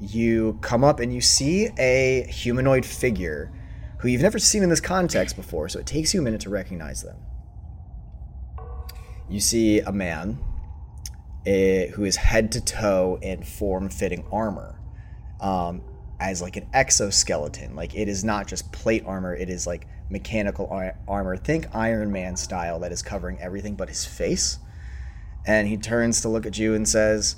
you 0.00 0.58
come 0.60 0.82
up 0.82 1.00
and 1.00 1.14
you 1.14 1.20
see 1.20 1.68
a 1.78 2.26
humanoid 2.28 2.84
figure 2.84 3.52
who 4.00 4.08
you've 4.08 4.22
never 4.22 4.38
seen 4.38 4.62
in 4.62 4.70
this 4.70 4.80
context 4.80 5.36
before, 5.36 5.68
so 5.68 5.78
it 5.78 5.86
takes 5.86 6.12
you 6.12 6.20
a 6.20 6.22
minute 6.22 6.40
to 6.40 6.50
recognize 6.50 7.02
them. 7.02 7.16
You 9.28 9.40
see 9.40 9.80
a 9.80 9.92
man 9.92 10.38
eh, 11.46 11.88
who 11.88 12.04
is 12.04 12.16
head 12.16 12.52
to 12.52 12.60
toe 12.60 13.18
in 13.22 13.42
form 13.42 13.88
fitting 13.88 14.26
armor. 14.32 14.78
Um, 15.40 15.82
as 16.20 16.42
like 16.42 16.56
an 16.56 16.66
exoskeleton. 16.72 17.74
Like 17.74 17.96
it 17.96 18.06
is 18.06 18.22
not 18.22 18.46
just 18.46 18.70
plate 18.72 19.02
armor, 19.06 19.34
it 19.34 19.48
is 19.48 19.66
like 19.66 19.86
mechanical 20.10 20.68
ar- 20.70 20.96
armor. 21.08 21.36
Think 21.36 21.74
Iron 21.74 22.12
Man 22.12 22.36
style 22.36 22.78
that 22.80 22.92
is 22.92 23.02
covering 23.02 23.40
everything 23.40 23.74
but 23.74 23.88
his 23.88 24.04
face. 24.04 24.58
And 25.46 25.66
he 25.66 25.78
turns 25.78 26.20
to 26.20 26.28
look 26.28 26.44
at 26.44 26.58
you 26.58 26.74
and 26.74 26.86
says, 26.86 27.36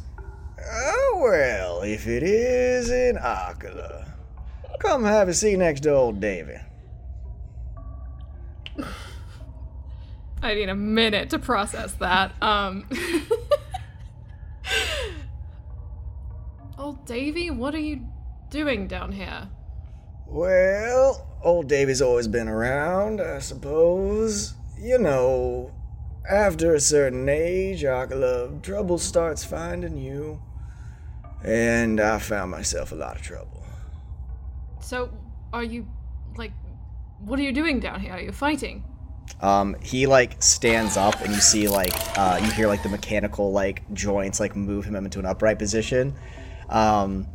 Oh, 0.58 1.20
well, 1.22 1.82
if 1.82 2.06
it 2.08 2.22
is 2.24 2.90
in 2.90 3.16
Akala, 3.16 4.10
come 4.80 5.04
have 5.04 5.28
a 5.28 5.34
seat 5.34 5.56
next 5.56 5.80
to 5.82 5.94
old 5.94 6.20
Davy. 6.20 6.56
I 10.42 10.54
need 10.54 10.68
a 10.68 10.74
minute 10.74 11.30
to 11.30 11.38
process 11.38 11.94
that. 11.94 12.32
Um. 12.42 12.88
Davy, 17.06 17.50
what 17.50 17.74
are 17.74 17.80
you 17.80 18.06
doing 18.50 18.86
down 18.86 19.12
here? 19.12 19.48
Well, 20.26 21.26
old 21.42 21.68
Davy's 21.68 22.00
always 22.00 22.28
been 22.28 22.48
around, 22.48 23.20
I 23.20 23.40
suppose. 23.40 24.54
You 24.78 24.98
know, 24.98 25.72
after 26.30 26.74
a 26.74 26.80
certain 26.80 27.28
age, 27.28 27.82
Akala, 27.82 28.62
trouble 28.62 28.98
starts 28.98 29.44
finding 29.44 29.96
you. 29.96 30.40
And 31.44 32.00
I 32.00 32.18
found 32.18 32.52
myself 32.52 32.92
a 32.92 32.94
lot 32.94 33.16
of 33.16 33.22
trouble. 33.22 33.64
So, 34.80 35.10
are 35.52 35.64
you 35.64 35.86
like, 36.36 36.52
what 37.18 37.38
are 37.38 37.42
you 37.42 37.52
doing 37.52 37.80
down 37.80 38.00
here? 38.00 38.12
Are 38.12 38.20
you 38.20 38.32
fighting? 38.32 38.84
Um, 39.40 39.76
he 39.82 40.06
like 40.06 40.40
stands 40.42 40.96
up, 40.96 41.20
and 41.20 41.34
you 41.34 41.40
see 41.40 41.68
like 41.68 41.94
uh, 42.16 42.38
you 42.42 42.50
hear 42.52 42.68
like 42.68 42.82
the 42.82 42.88
mechanical 42.88 43.52
like 43.52 43.82
joints 43.92 44.38
like 44.40 44.54
move 44.54 44.84
him 44.84 44.94
into 44.94 45.18
an 45.18 45.26
upright 45.26 45.58
position. 45.58 46.14
Um, 46.72 47.28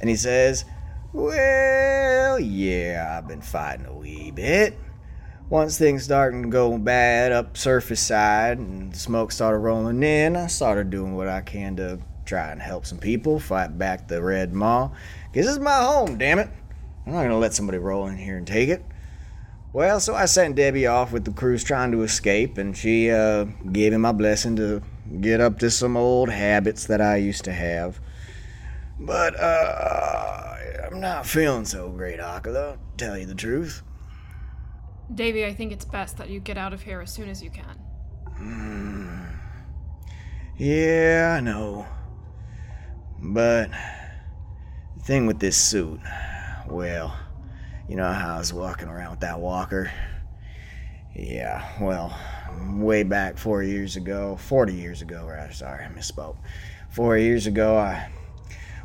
and 0.00 0.10
he 0.10 0.16
says, 0.16 0.64
"Well, 1.12 2.38
yeah, 2.38 3.16
I've 3.16 3.26
been 3.26 3.40
fighting 3.40 3.86
a 3.86 3.94
wee 3.94 4.30
bit. 4.30 4.78
Once 5.48 5.76
things 5.78 6.04
started 6.04 6.50
going 6.50 6.84
bad 6.84 7.32
up 7.32 7.56
surface 7.56 8.00
side, 8.00 8.58
and 8.58 8.92
the 8.92 8.98
smoke 8.98 9.32
started 9.32 9.58
rolling 9.58 10.02
in, 10.02 10.36
I 10.36 10.46
started 10.46 10.90
doing 10.90 11.16
what 11.16 11.28
I 11.28 11.40
can 11.40 11.74
to 11.76 11.98
try 12.26 12.52
and 12.52 12.60
help 12.60 12.86
some 12.86 12.98
people 12.98 13.40
fight 13.40 13.76
back 13.78 14.08
the 14.08 14.22
Red 14.22 14.52
Maw. 14.52 14.88
Cause 14.88 14.96
this 15.32 15.46
is 15.46 15.58
my 15.58 15.82
home, 15.82 16.18
damn 16.18 16.38
it. 16.38 16.50
I'm 17.06 17.12
not 17.12 17.22
gonna 17.22 17.38
let 17.38 17.54
somebody 17.54 17.78
roll 17.78 18.06
in 18.06 18.18
here 18.18 18.36
and 18.36 18.46
take 18.46 18.68
it." 18.68 18.84
Well, 19.72 20.00
so 20.00 20.14
I 20.14 20.26
sent 20.26 20.56
Debbie 20.56 20.86
off 20.86 21.12
with 21.12 21.24
the 21.24 21.30
crews 21.30 21.64
trying 21.64 21.92
to 21.92 22.02
escape, 22.02 22.58
and 22.58 22.76
she 22.76 23.10
uh, 23.10 23.44
gave 23.72 23.94
him 23.94 24.02
my 24.02 24.12
blessing 24.12 24.54
to 24.56 24.82
get 25.22 25.40
up 25.40 25.58
to 25.60 25.70
some 25.70 25.96
old 25.96 26.28
habits 26.28 26.86
that 26.88 27.00
I 27.00 27.16
used 27.16 27.44
to 27.44 27.52
have. 27.52 27.98
But 29.04 29.38
uh, 29.38 30.56
I'm 30.86 31.00
not 31.00 31.26
feeling 31.26 31.64
so 31.64 31.88
great, 31.88 32.20
Akala, 32.20 32.74
to 32.74 32.78
tell 32.96 33.18
you 33.18 33.26
the 33.26 33.34
truth. 33.34 33.82
Davy, 35.12 35.44
I 35.44 35.52
think 35.52 35.72
it's 35.72 35.84
best 35.84 36.16
that 36.18 36.30
you 36.30 36.38
get 36.38 36.56
out 36.56 36.72
of 36.72 36.82
here 36.82 37.00
as 37.00 37.12
soon 37.12 37.28
as 37.28 37.42
you 37.42 37.50
can. 37.50 37.78
Yeah, 40.56 41.36
I 41.36 41.40
know. 41.40 41.86
But 43.18 43.70
the 44.96 45.02
thing 45.02 45.26
with 45.26 45.40
this 45.40 45.56
suit, 45.56 46.00
well, 46.68 47.18
you 47.88 47.96
know 47.96 48.12
how 48.12 48.36
I 48.36 48.38
was 48.38 48.52
walking 48.52 48.86
around 48.88 49.10
with 49.10 49.20
that 49.20 49.40
walker? 49.40 49.90
Yeah, 51.14 51.68
well, 51.80 52.16
way 52.78 53.02
back 53.02 53.36
four 53.36 53.64
years 53.64 53.96
ago, 53.96 54.36
40 54.36 54.74
years 54.74 55.02
ago, 55.02 55.26
rather, 55.26 55.52
sorry, 55.52 55.84
I 55.84 55.88
misspoke. 55.88 56.36
Four 56.90 57.18
years 57.18 57.46
ago, 57.48 57.76
I, 57.76 58.08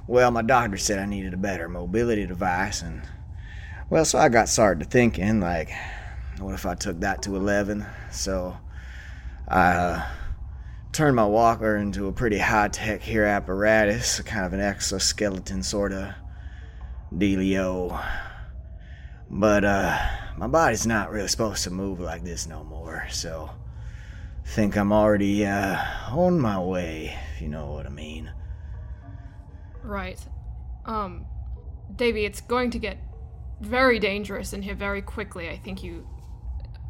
well, 0.07 0.31
my 0.31 0.41
doctor 0.41 0.77
said 0.77 0.99
I 0.99 1.05
needed 1.05 1.33
a 1.33 1.37
better 1.37 1.67
mobility 1.69 2.25
device, 2.25 2.81
and, 2.81 3.01
well, 3.89 4.05
so 4.05 4.19
I 4.19 4.29
got 4.29 4.49
started 4.49 4.83
to 4.83 4.89
thinking, 4.89 5.39
like, 5.39 5.71
what 6.39 6.53
if 6.53 6.65
I 6.65 6.75
took 6.75 6.99
that 7.01 7.21
to 7.23 7.35
11? 7.35 7.85
So, 8.11 8.57
I, 9.47 9.69
uh, 9.69 10.05
turned 10.97 11.15
my 11.15 11.25
walker 11.25 11.75
into 11.75 12.07
a 12.07 12.11
pretty 12.11 12.39
high 12.39 12.69
tech 12.69 13.01
here 13.03 13.23
apparatus, 13.23 14.19
kind 14.21 14.47
of 14.47 14.53
an 14.53 14.59
exoskeleton 14.59 15.61
sort 15.61 15.91
of 15.91 16.11
dealio. 17.13 18.03
But 19.29 19.63
uh 19.63 19.95
my 20.37 20.47
body's 20.47 20.87
not 20.87 21.11
really 21.11 21.27
supposed 21.27 21.63
to 21.65 21.69
move 21.69 21.99
like 21.99 22.23
this 22.23 22.47
no 22.47 22.63
more, 22.63 23.05
so 23.11 23.51
think 24.43 24.75
I'm 24.75 24.91
already 24.91 25.45
uh 25.45 25.77
on 26.11 26.39
my 26.39 26.59
way, 26.59 27.15
if 27.35 27.41
you 27.43 27.47
know 27.47 27.67
what 27.67 27.85
I 27.85 27.89
mean. 27.89 28.31
Right. 29.87 30.19
Um, 30.85 31.25
Davy, 31.95 32.25
it's 32.25 32.41
going 32.41 32.71
to 32.71 32.79
get 32.79 32.97
very 33.61 33.99
dangerous 33.99 34.53
in 34.53 34.61
here 34.61 34.75
very 34.75 35.01
quickly. 35.01 35.49
I 35.49 35.57
think 35.57 35.83
you. 35.83 36.07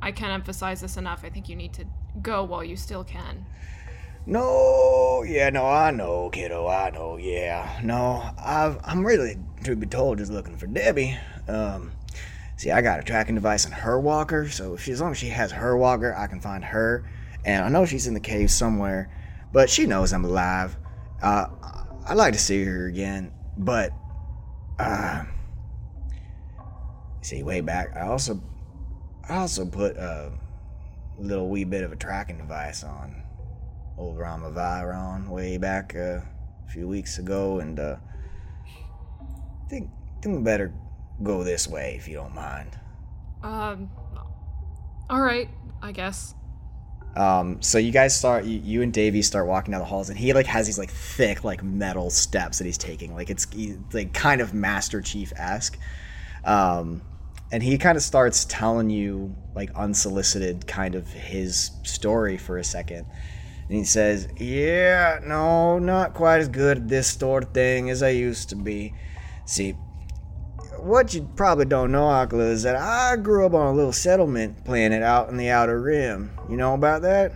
I 0.01 0.11
can't 0.11 0.31
emphasize 0.31 0.81
this 0.81 0.97
enough. 0.97 1.23
I 1.23 1.29
think 1.29 1.47
you 1.47 1.55
need 1.55 1.73
to 1.73 1.85
go 2.21 2.43
while 2.43 2.63
you 2.63 2.75
still 2.75 3.03
can. 3.03 3.45
No, 4.25 5.23
yeah, 5.25 5.49
no, 5.49 5.65
I 5.65 5.91
know, 5.91 6.29
kiddo, 6.29 6.67
I 6.67 6.89
know, 6.89 7.15
yeah. 7.15 7.79
No, 7.81 8.29
I've, 8.37 8.77
I'm 8.83 9.07
really, 9.07 9.37
to 9.63 9.75
be 9.75 9.87
told, 9.87 10.17
just 10.17 10.33
looking 10.33 10.57
for 10.57 10.67
Debbie. 10.67 11.17
Um, 11.47 11.93
see, 12.57 12.69
I 12.69 12.81
got 12.81 12.99
a 12.99 13.03
tracking 13.03 13.35
device 13.35 13.65
on 13.65 13.71
her 13.71 13.97
walker, 13.97 14.49
so 14.49 14.75
she, 14.75 14.91
as 14.91 14.99
long 14.99 15.11
as 15.11 15.17
she 15.17 15.29
has 15.29 15.53
her 15.53 15.77
walker, 15.77 16.13
I 16.13 16.27
can 16.27 16.41
find 16.41 16.63
her. 16.65 17.09
And 17.45 17.63
I 17.63 17.69
know 17.69 17.85
she's 17.85 18.05
in 18.05 18.13
the 18.13 18.19
cave 18.19 18.51
somewhere, 18.51 19.09
but 19.53 19.69
she 19.69 19.85
knows 19.85 20.11
I'm 20.11 20.25
alive. 20.25 20.75
Uh, 21.21 21.47
I'd 22.07 22.17
like 22.17 22.33
to 22.33 22.39
see 22.39 22.63
her 22.63 22.87
again, 22.87 23.31
but, 23.57 23.91
uh, 24.79 25.25
see, 27.21 27.43
way 27.43 27.61
back, 27.61 27.95
I 27.95 28.07
also, 28.07 28.41
I 29.27 29.37
also 29.37 29.65
put, 29.65 29.97
a 29.97 30.31
little 31.17 31.49
wee 31.49 31.63
bit 31.63 31.83
of 31.83 31.91
a 31.91 31.95
tracking 31.95 32.37
device 32.37 32.83
on 32.83 33.23
old 33.97 34.17
Rama 34.17 34.51
Viron 34.51 35.27
way 35.27 35.57
back 35.57 35.95
uh, 35.95 36.19
a 36.65 36.69
few 36.71 36.87
weeks 36.87 37.17
ago, 37.17 37.59
and 37.59 37.79
uh, 37.79 37.95
think 39.69 39.89
think 40.21 40.37
we 40.37 40.43
better 40.43 40.73
go 41.23 41.43
this 41.43 41.67
way 41.67 41.95
if 41.97 42.07
you 42.07 42.15
don't 42.15 42.35
mind. 42.35 42.77
Um, 43.43 43.89
all 45.09 45.21
right, 45.21 45.49
I 45.81 45.91
guess. 45.91 46.35
Um, 47.17 47.59
so 47.63 47.79
you 47.79 47.91
guys 47.91 48.15
start, 48.15 48.45
you, 48.45 48.61
you 48.63 48.81
and 48.83 48.93
Davy 48.93 49.23
start 49.23 49.47
walking 49.47 49.71
down 49.71 49.79
the 49.79 49.87
halls, 49.87 50.09
and 50.09 50.19
he 50.19 50.33
like 50.33 50.45
has 50.45 50.67
these 50.67 50.77
like 50.77 50.91
thick 50.91 51.43
like 51.43 51.63
metal 51.63 52.11
steps 52.11 52.59
that 52.59 52.65
he's 52.65 52.77
taking, 52.77 53.15
like 53.15 53.31
it's 53.31 53.51
he, 53.51 53.75
like 53.91 54.13
kind 54.13 54.39
of 54.39 54.53
Master 54.53 55.01
Chief 55.01 55.33
esque. 55.35 55.79
Um, 56.45 57.01
and 57.51 57.63
he 57.63 57.79
kind 57.79 57.97
of 57.97 58.03
starts 58.03 58.45
telling 58.45 58.91
you 58.91 59.35
like 59.55 59.73
unsolicited 59.73 60.67
kind 60.67 60.93
of 60.93 61.07
his 61.11 61.71
story 61.81 62.37
for 62.37 62.59
a 62.59 62.63
second. 62.63 63.07
And 63.67 63.77
he 63.79 63.83
says, 63.83 64.27
"Yeah, 64.37 65.19
no, 65.23 65.79
not 65.79 66.13
quite 66.13 66.39
as 66.39 66.49
good 66.49 66.77
at 66.77 66.87
this 66.87 67.07
sort 67.07 67.51
thing 67.51 67.89
as 67.89 68.03
I 68.03 68.09
used 68.09 68.49
to 68.49 68.55
be. 68.55 68.93
See, 69.45 69.75
what 70.79 71.13
you 71.13 71.29
probably 71.35 71.65
don't 71.65 71.91
know, 71.91 72.03
Akla, 72.05 72.49
is 72.51 72.63
that 72.63 72.75
I 72.75 73.15
grew 73.17 73.45
up 73.45 73.53
on 73.53 73.67
a 73.67 73.73
little 73.73 73.91
settlement 73.93 74.63
planet 74.65 75.03
out 75.03 75.29
in 75.29 75.37
the 75.37 75.49
Outer 75.49 75.79
Rim. 75.81 76.31
You 76.49 76.57
know 76.57 76.73
about 76.73 77.01
that? 77.03 77.31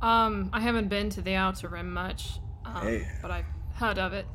Um, 0.00 0.50
I 0.52 0.60
haven't 0.60 0.88
been 0.88 1.10
to 1.10 1.20
the 1.22 1.34
Outer 1.34 1.68
Rim 1.68 1.92
much, 1.92 2.38
um, 2.64 2.82
Hey. 2.82 3.06
but 3.20 3.30
I've 3.30 3.46
heard 3.74 3.98
of 3.98 4.12
it. 4.12 4.26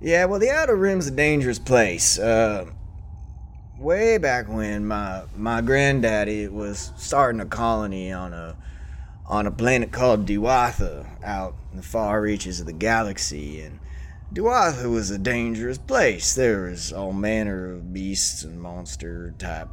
Yeah, 0.00 0.24
well, 0.26 0.40
the 0.40 0.50
Outer 0.50 0.76
Rim's 0.76 1.06
a 1.06 1.10
dangerous 1.12 1.58
place. 1.58 2.18
Uh, 2.18 2.66
way 3.78 4.18
back 4.18 4.48
when 4.48 4.86
my 4.86 5.22
my 5.36 5.60
granddaddy 5.60 6.48
was 6.48 6.92
starting 6.96 7.40
a 7.40 7.46
colony 7.46 8.12
on 8.12 8.32
a 8.32 8.56
on 9.26 9.46
a 9.46 9.50
planet 9.50 9.90
called 9.92 10.26
Dewatha 10.26 11.06
out 11.24 11.54
in 11.70 11.76
the 11.78 11.82
far 11.82 12.20
reaches 12.20 12.60
of 12.60 12.66
the 12.66 12.72
galaxy, 12.72 13.60
and 13.60 13.78
Dewatha 14.34 14.90
was 14.90 15.12
a 15.12 15.18
dangerous 15.18 15.78
place. 15.78 16.34
There 16.34 16.62
was 16.62 16.92
all 16.92 17.12
manner 17.12 17.70
of 17.70 17.92
beasts 17.92 18.42
and 18.42 18.60
monster 18.60 19.32
type 19.38 19.68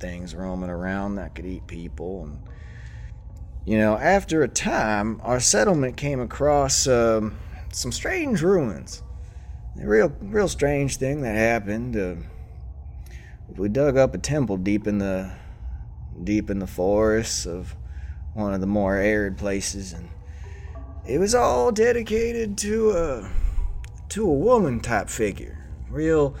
things 0.00 0.34
roaming 0.34 0.68
around 0.68 1.14
that 1.14 1.36
could 1.36 1.46
eat 1.46 1.68
people, 1.68 2.24
and 2.24 2.40
you 3.64 3.78
know, 3.78 3.96
after 3.96 4.42
a 4.42 4.48
time, 4.48 5.20
our 5.22 5.38
settlement 5.38 5.96
came 5.96 6.18
across 6.18 6.88
um, 6.88 7.38
some 7.72 7.92
strange 7.92 8.42
ruins. 8.42 9.00
A 9.80 9.86
real, 9.86 10.12
real 10.20 10.48
strange 10.48 10.96
thing 10.96 11.20
that 11.20 11.36
happened. 11.36 11.96
Uh, 11.96 12.16
we 13.56 13.68
dug 13.68 13.96
up 13.96 14.12
a 14.12 14.18
temple 14.18 14.56
deep 14.56 14.88
in 14.88 14.98
the, 14.98 15.30
deep 16.24 16.50
in 16.50 16.58
the 16.58 16.66
forests 16.66 17.46
of 17.46 17.76
one 18.34 18.54
of 18.54 18.60
the 18.60 18.66
more 18.66 18.96
arid 18.96 19.38
places, 19.38 19.92
and 19.92 20.08
it 21.06 21.18
was 21.18 21.32
all 21.32 21.70
dedicated 21.70 22.58
to 22.58 22.90
a, 22.90 23.30
to 24.10 24.28
a 24.28 24.34
woman 24.34 24.80
type 24.80 25.08
figure, 25.08 25.66
real 25.88 26.36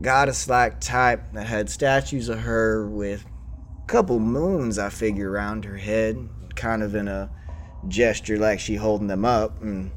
goddess-like 0.00 0.80
type 0.80 1.32
that 1.32 1.46
had 1.46 1.68
statues 1.68 2.28
of 2.28 2.40
her 2.40 2.88
with 2.88 3.24
a 3.82 3.86
couple 3.86 4.18
moons, 4.18 4.78
I 4.78 4.88
figure, 4.88 5.30
around 5.30 5.64
her 5.64 5.76
head, 5.76 6.28
kind 6.54 6.82
of 6.82 6.94
in 6.94 7.08
a 7.08 7.30
gesture 7.86 8.38
like 8.38 8.60
she 8.60 8.76
holding 8.76 9.06
them 9.06 9.24
up, 9.24 9.62
and 9.62 9.90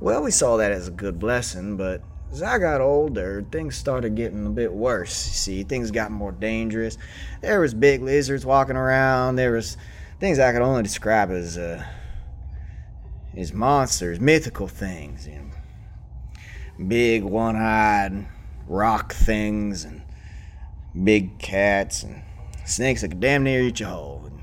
well, 0.00 0.22
we 0.22 0.30
saw 0.30 0.56
that 0.58 0.72
as 0.72 0.88
a 0.88 0.90
good 0.90 1.18
blessing, 1.18 1.76
but 1.76 2.02
as 2.30 2.42
I 2.42 2.58
got 2.58 2.80
older, 2.80 3.44
things 3.50 3.76
started 3.76 4.16
getting 4.16 4.44
a 4.44 4.50
bit 4.50 4.72
worse. 4.72 5.26
You 5.28 5.32
see, 5.34 5.62
things 5.62 5.90
got 5.90 6.10
more 6.10 6.32
dangerous. 6.32 6.98
There 7.40 7.60
was 7.60 7.74
big 7.74 8.02
lizards 8.02 8.44
walking 8.44 8.76
around. 8.76 9.36
There 9.36 9.52
was 9.52 9.76
things 10.18 10.40
I 10.40 10.52
could 10.52 10.62
only 10.62 10.82
describe 10.82 11.30
as 11.30 11.56
uh, 11.56 11.84
as 13.36 13.52
monsters, 13.52 14.18
mythical 14.18 14.66
things. 14.66 15.28
You 15.28 15.36
know, 15.36 15.43
big 16.88 17.22
one-eyed 17.22 18.26
rock 18.66 19.12
things 19.12 19.84
and 19.84 20.02
big 21.02 21.38
cats 21.38 22.02
and 22.02 22.22
snakes 22.64 23.02
that 23.02 23.08
could 23.08 23.20
damn 23.20 23.44
near 23.44 23.62
eat 23.62 23.80
you 23.80 23.86
whole. 23.86 24.22
And, 24.26 24.42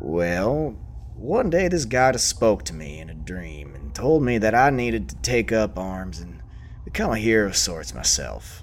well, 0.00 0.76
one 1.16 1.50
day 1.50 1.68
this 1.68 1.84
goddess 1.84 2.24
spoke 2.24 2.64
to 2.64 2.74
me 2.74 2.98
in 2.98 3.08
a 3.08 3.14
dream 3.14 3.74
and 3.74 3.94
told 3.94 4.22
me 4.22 4.38
that 4.38 4.54
I 4.54 4.70
needed 4.70 5.08
to 5.10 5.16
take 5.16 5.52
up 5.52 5.78
arms 5.78 6.20
and 6.20 6.42
become 6.84 7.12
a 7.12 7.18
hero 7.18 7.46
of 7.46 7.56
sorts 7.56 7.94
myself. 7.94 8.62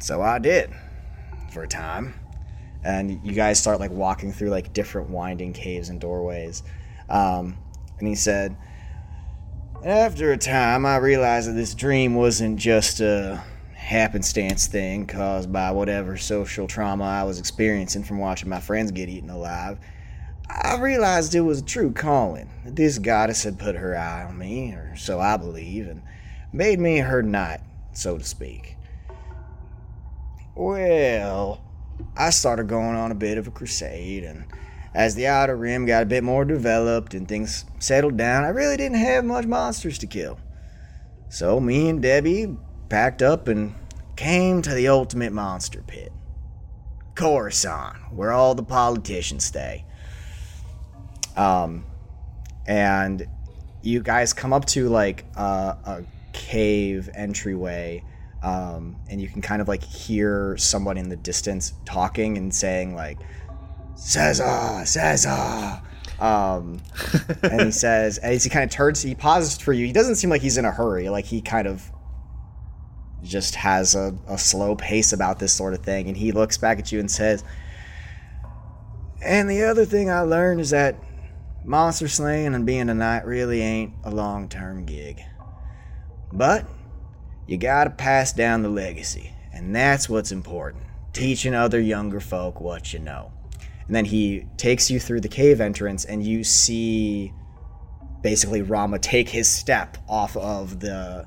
So 0.00 0.22
I 0.22 0.38
did, 0.38 0.70
for 1.52 1.62
a 1.62 1.68
time. 1.68 2.14
And 2.82 3.20
you 3.22 3.32
guys 3.32 3.60
start 3.60 3.78
like 3.78 3.90
walking 3.90 4.32
through 4.32 4.48
like 4.48 4.72
different 4.72 5.10
winding 5.10 5.52
caves 5.52 5.90
and 5.90 6.00
doorways. 6.00 6.62
Um, 7.10 7.58
and 7.98 8.08
he 8.08 8.14
said, 8.14 8.56
after 9.84 10.32
a 10.32 10.38
time, 10.38 10.84
I 10.84 10.96
realized 10.96 11.48
that 11.48 11.54
this 11.54 11.74
dream 11.74 12.14
wasn't 12.14 12.58
just 12.58 13.00
a 13.00 13.42
happenstance 13.74 14.66
thing 14.66 15.06
caused 15.06 15.52
by 15.52 15.70
whatever 15.70 16.16
social 16.16 16.66
trauma 16.66 17.04
I 17.04 17.24
was 17.24 17.38
experiencing 17.38 18.04
from 18.04 18.18
watching 18.18 18.48
my 18.48 18.60
friends 18.60 18.92
get 18.92 19.08
eaten 19.08 19.30
alive. 19.30 19.78
I 20.48 20.78
realized 20.78 21.34
it 21.34 21.40
was 21.40 21.60
a 21.60 21.64
true 21.64 21.92
calling. 21.92 22.50
This 22.64 22.98
goddess 22.98 23.44
had 23.44 23.58
put 23.58 23.76
her 23.76 23.96
eye 23.96 24.24
on 24.24 24.36
me, 24.36 24.72
or 24.72 24.94
so 24.96 25.18
I 25.20 25.36
believe, 25.36 25.88
and 25.88 26.02
made 26.52 26.78
me 26.78 26.98
her 26.98 27.22
knight, 27.22 27.60
so 27.92 28.18
to 28.18 28.24
speak. 28.24 28.76
Well, 30.54 31.62
I 32.16 32.30
started 32.30 32.68
going 32.68 32.96
on 32.96 33.12
a 33.12 33.14
bit 33.14 33.38
of 33.38 33.46
a 33.46 33.50
crusade, 33.50 34.24
and 34.24 34.44
as 34.94 35.14
the 35.14 35.26
Outer 35.26 35.56
Rim 35.56 35.86
got 35.86 36.02
a 36.02 36.06
bit 36.06 36.24
more 36.24 36.44
developed 36.44 37.14
and 37.14 37.28
things 37.28 37.64
settled 37.78 38.16
down, 38.16 38.44
I 38.44 38.48
really 38.48 38.76
didn't 38.76 38.98
have 38.98 39.24
much 39.24 39.46
monsters 39.46 39.98
to 39.98 40.06
kill. 40.06 40.38
So 41.28 41.60
me 41.60 41.88
and 41.88 42.02
Debbie 42.02 42.56
packed 42.88 43.22
up 43.22 43.46
and 43.46 43.74
came 44.16 44.62
to 44.62 44.74
the 44.74 44.88
ultimate 44.88 45.32
monster 45.32 45.82
pit. 45.86 46.12
Coruscant, 47.14 47.96
where 48.12 48.32
all 48.32 48.54
the 48.54 48.62
politicians 48.62 49.44
stay. 49.44 49.84
Um, 51.36 51.84
and 52.66 53.26
you 53.82 54.02
guys 54.02 54.32
come 54.32 54.52
up 54.52 54.64
to 54.66 54.88
like 54.88 55.24
a, 55.36 55.76
a 55.84 56.04
cave 56.32 57.08
entryway, 57.14 58.02
um, 58.42 58.96
and 59.08 59.20
you 59.20 59.28
can 59.28 59.40
kind 59.40 59.62
of 59.62 59.68
like 59.68 59.84
hear 59.84 60.56
someone 60.56 60.96
in 60.96 61.08
the 61.08 61.16
distance 61.16 61.74
talking 61.84 62.36
and 62.36 62.52
saying 62.54 62.94
like, 62.94 63.18
"Caesar, 64.00 64.82
Caesar." 64.84 65.82
Um, 66.20 66.82
and 67.42 67.62
he 67.62 67.70
says, 67.70 68.18
as 68.18 68.44
he 68.44 68.50
kind 68.50 68.64
of 68.64 68.70
turns, 68.70 69.00
he 69.02 69.14
pauses 69.14 69.56
for 69.56 69.72
you. 69.72 69.86
He 69.86 69.92
doesn't 69.92 70.16
seem 70.16 70.28
like 70.28 70.42
he's 70.42 70.58
in 70.58 70.64
a 70.66 70.70
hurry. 70.70 71.08
Like 71.08 71.24
he 71.24 71.40
kind 71.40 71.66
of 71.66 71.90
just 73.22 73.54
has 73.54 73.94
a, 73.94 74.14
a 74.28 74.36
slow 74.36 74.76
pace 74.76 75.12
about 75.12 75.38
this 75.38 75.52
sort 75.52 75.72
of 75.72 75.80
thing. 75.80 76.08
And 76.08 76.16
he 76.16 76.32
looks 76.32 76.58
back 76.58 76.78
at 76.78 76.92
you 76.92 77.00
and 77.00 77.10
says, 77.10 77.42
and 79.22 79.50
the 79.50 79.64
other 79.64 79.84
thing 79.84 80.10
I 80.10 80.20
learned 80.20 80.60
is 80.60 80.70
that 80.70 80.96
monster 81.64 82.08
slaying 82.08 82.54
and 82.54 82.66
being 82.66 82.88
a 82.88 82.94
knight 82.94 83.26
really 83.26 83.60
ain't 83.60 83.94
a 84.04 84.10
long 84.10 84.48
term 84.48 84.84
gig. 84.84 85.20
But 86.32 86.66
you 87.46 87.58
gotta 87.58 87.90
pass 87.90 88.32
down 88.32 88.62
the 88.62 88.68
legacy, 88.68 89.32
and 89.52 89.74
that's 89.74 90.08
what's 90.08 90.32
important. 90.32 90.84
Teaching 91.12 91.54
other 91.54 91.80
younger 91.80 92.20
folk 92.20 92.60
what 92.60 92.92
you 92.92 93.00
know. 93.00 93.32
And 93.90 93.96
then 93.96 94.04
he 94.04 94.46
takes 94.56 94.88
you 94.88 95.00
through 95.00 95.20
the 95.20 95.28
cave 95.28 95.60
entrance, 95.60 96.04
and 96.04 96.24
you 96.24 96.44
see 96.44 97.32
basically 98.22 98.62
Rama 98.62 99.00
take 99.00 99.28
his 99.28 99.48
step 99.48 99.98
off 100.08 100.36
of 100.36 100.78
the 100.78 101.26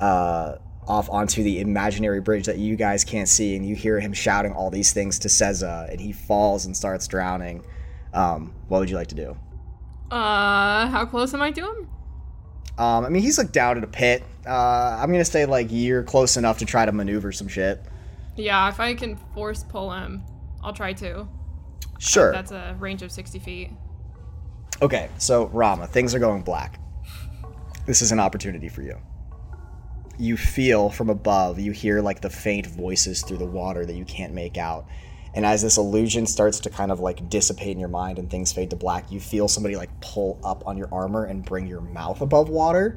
uh, 0.00 0.56
off 0.88 1.08
onto 1.08 1.44
the 1.44 1.60
imaginary 1.60 2.20
bridge 2.20 2.46
that 2.46 2.58
you 2.58 2.74
guys 2.74 3.04
can't 3.04 3.28
see, 3.28 3.54
and 3.54 3.64
you 3.64 3.76
hear 3.76 4.00
him 4.00 4.12
shouting 4.12 4.50
all 4.50 4.70
these 4.70 4.92
things 4.92 5.20
to 5.20 5.28
Seza, 5.28 5.88
and 5.88 6.00
he 6.00 6.10
falls 6.10 6.66
and 6.66 6.76
starts 6.76 7.06
drowning. 7.06 7.64
Um, 8.12 8.52
what 8.66 8.80
would 8.80 8.90
you 8.90 8.96
like 8.96 9.06
to 9.10 9.14
do? 9.14 9.36
Uh, 10.10 10.88
how 10.88 11.06
close 11.08 11.32
am 11.32 11.42
I 11.42 11.52
to 11.52 11.60
him? 11.60 11.88
Um, 12.76 13.04
I 13.04 13.08
mean, 13.08 13.22
he's 13.22 13.38
like 13.38 13.52
down 13.52 13.78
in 13.78 13.84
a 13.84 13.86
pit. 13.86 14.24
Uh, 14.44 14.98
I'm 15.00 15.12
gonna 15.12 15.24
say 15.24 15.46
like 15.46 15.68
you're 15.70 16.02
close 16.02 16.36
enough 16.36 16.58
to 16.58 16.64
try 16.64 16.86
to 16.86 16.90
maneuver 16.90 17.30
some 17.30 17.46
shit. 17.46 17.80
Yeah, 18.34 18.68
if 18.68 18.80
I 18.80 18.94
can 18.94 19.14
force 19.32 19.62
pull 19.62 19.92
him, 19.92 20.24
I'll 20.60 20.72
try 20.72 20.92
to. 20.94 21.28
Sure. 21.98 22.32
That's 22.32 22.52
a 22.52 22.76
range 22.78 23.02
of 23.02 23.12
60 23.12 23.38
feet. 23.38 23.70
Okay, 24.82 25.08
so 25.18 25.46
Rama, 25.46 25.86
things 25.86 26.14
are 26.14 26.18
going 26.18 26.42
black. 26.42 26.80
This 27.86 28.02
is 28.02 28.12
an 28.12 28.20
opportunity 28.20 28.68
for 28.68 28.82
you. 28.82 28.98
You 30.18 30.36
feel 30.36 30.90
from 30.90 31.10
above, 31.10 31.58
you 31.58 31.72
hear 31.72 32.00
like 32.00 32.20
the 32.20 32.30
faint 32.30 32.66
voices 32.66 33.22
through 33.22 33.38
the 33.38 33.46
water 33.46 33.84
that 33.84 33.94
you 33.94 34.04
can't 34.04 34.32
make 34.32 34.56
out. 34.56 34.86
And 35.34 35.44
as 35.44 35.62
this 35.62 35.76
illusion 35.76 36.26
starts 36.26 36.60
to 36.60 36.70
kind 36.70 36.92
of 36.92 37.00
like 37.00 37.28
dissipate 37.28 37.68
in 37.68 37.80
your 37.80 37.88
mind 37.88 38.18
and 38.18 38.30
things 38.30 38.52
fade 38.52 38.70
to 38.70 38.76
black, 38.76 39.10
you 39.10 39.18
feel 39.18 39.48
somebody 39.48 39.74
like 39.74 39.90
pull 40.00 40.40
up 40.44 40.64
on 40.66 40.76
your 40.76 40.88
armor 40.92 41.24
and 41.24 41.44
bring 41.44 41.66
your 41.66 41.80
mouth 41.80 42.20
above 42.20 42.48
water. 42.48 42.96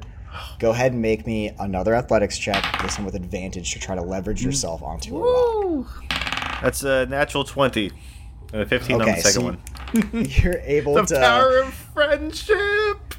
Go 0.58 0.70
ahead 0.70 0.92
and 0.92 1.02
make 1.02 1.26
me 1.26 1.50
another 1.58 1.94
athletics 1.94 2.38
check, 2.38 2.64
this 2.82 2.96
one 2.96 3.04
with 3.04 3.14
advantage 3.14 3.72
to 3.72 3.80
try 3.80 3.94
to 3.94 4.02
leverage 4.02 4.40
mm. 4.40 4.46
yourself 4.46 4.82
onto 4.82 5.18
a 5.18 5.82
rock. 5.82 6.04
That's 6.62 6.82
a 6.84 7.06
natural 7.06 7.44
20. 7.44 7.90
Uh, 8.52 8.64
15 8.64 9.00
on 9.00 9.06
the 9.06 9.16
second 9.16 9.30
so 9.32 9.42
one. 9.42 9.58
You're 10.42 10.58
able 10.60 10.94
The 10.94 11.02
to 11.02 11.14
The 11.14 11.20
power 11.20 11.58
of 11.58 11.72
friendship. 11.74 13.14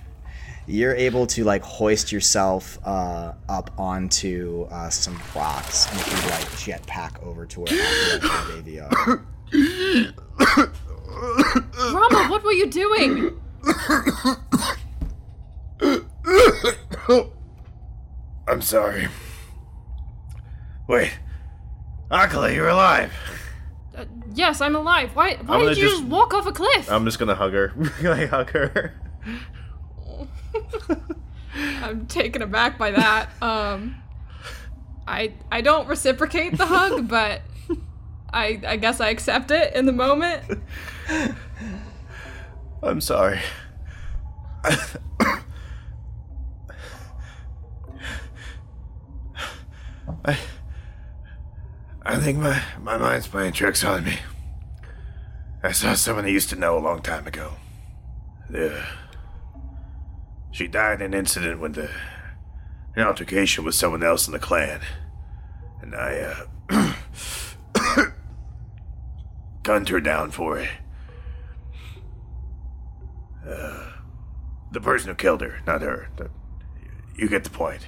you're 0.67 0.93
able 0.95 1.25
to 1.27 1.43
like 1.43 1.63
hoist 1.63 2.11
yourself 2.11 2.77
uh, 2.85 3.33
up 3.47 3.71
onto 3.77 4.67
uh, 4.69 4.89
some 4.89 5.19
rocks 5.35 5.87
and 5.89 5.97
you 5.99 6.29
like 6.29 6.45
jetpack 6.61 7.21
over 7.23 7.45
to 7.47 7.61
where 7.61 7.73
Akala 8.19 8.63
and 8.63 8.79
are. 8.79 9.25
Rama, 11.93 12.27
what 12.29 12.43
were 12.43 12.51
you 12.53 12.67
doing? 12.69 13.39
I'm 18.47 18.61
sorry. 18.61 19.07
Wait. 20.87 21.11
Akala, 22.11 22.53
you're 22.53 22.69
alive. 22.69 23.13
Yes, 24.33 24.61
I'm 24.61 24.75
alive. 24.75 25.15
Why? 25.15 25.35
Why 25.45 25.59
did 25.65 25.77
you 25.77 25.83
just- 25.85 25.97
just 25.97 26.07
walk 26.09 26.33
off 26.33 26.45
a 26.45 26.51
cliff? 26.51 26.91
I'm 26.91 27.05
just 27.05 27.19
gonna 27.19 27.35
hug 27.35 27.53
her. 27.53 27.73
I 28.03 28.25
hug 28.25 28.49
her? 28.51 28.93
I'm 31.83 32.05
taken 32.07 32.41
aback 32.41 32.77
by 32.77 32.91
that. 32.91 33.29
Um, 33.41 33.95
I 35.07 35.33
I 35.51 35.61
don't 35.61 35.87
reciprocate 35.87 36.57
the 36.57 36.65
hug, 36.67 37.07
but 37.07 37.41
I 38.31 38.61
I 38.67 38.75
guess 38.77 38.99
I 39.01 39.09
accept 39.09 39.49
it 39.51 39.73
in 39.75 39.85
the 39.87 39.91
moment. 39.91 40.43
I'm 42.83 43.01
sorry. 43.01 43.39
I, 50.25 50.37
I 52.09 52.17
think 52.17 52.39
my, 52.39 52.59
my 52.81 52.97
mind's 52.97 53.27
playing 53.27 53.53
tricks 53.53 53.83
on 53.83 54.03
me. 54.03 54.17
I 55.61 55.71
saw 55.71 55.93
someone 55.93 56.25
I 56.25 56.29
used 56.29 56.49
to 56.49 56.55
know 56.55 56.75
a 56.75 56.79
long 56.79 57.03
time 57.03 57.27
ago. 57.27 57.53
Yeah. 58.51 58.83
She 60.51 60.67
died 60.67 61.01
in 61.01 61.13
an 61.13 61.19
incident 61.19 61.59
when 61.59 61.73
the 61.73 61.91
an 62.95 63.03
altercation 63.03 63.63
with 63.63 63.75
someone 63.75 64.01
else 64.01 64.25
in 64.25 64.33
the 64.33 64.39
clan. 64.39 64.81
And 65.83 65.93
I, 65.93 66.45
uh, 66.69 66.93
gunned 69.63 69.89
her 69.89 70.01
down 70.01 70.31
for 70.31 70.57
it. 70.57 70.69
Uh, 73.47 73.91
the 74.71 74.81
person 74.81 75.09
who 75.09 75.15
killed 75.15 75.41
her, 75.41 75.59
not 75.67 75.83
her. 75.83 76.09
The- 76.17 76.31
you 77.15 77.29
get 77.29 77.43
the 77.43 77.51
point. 77.51 77.87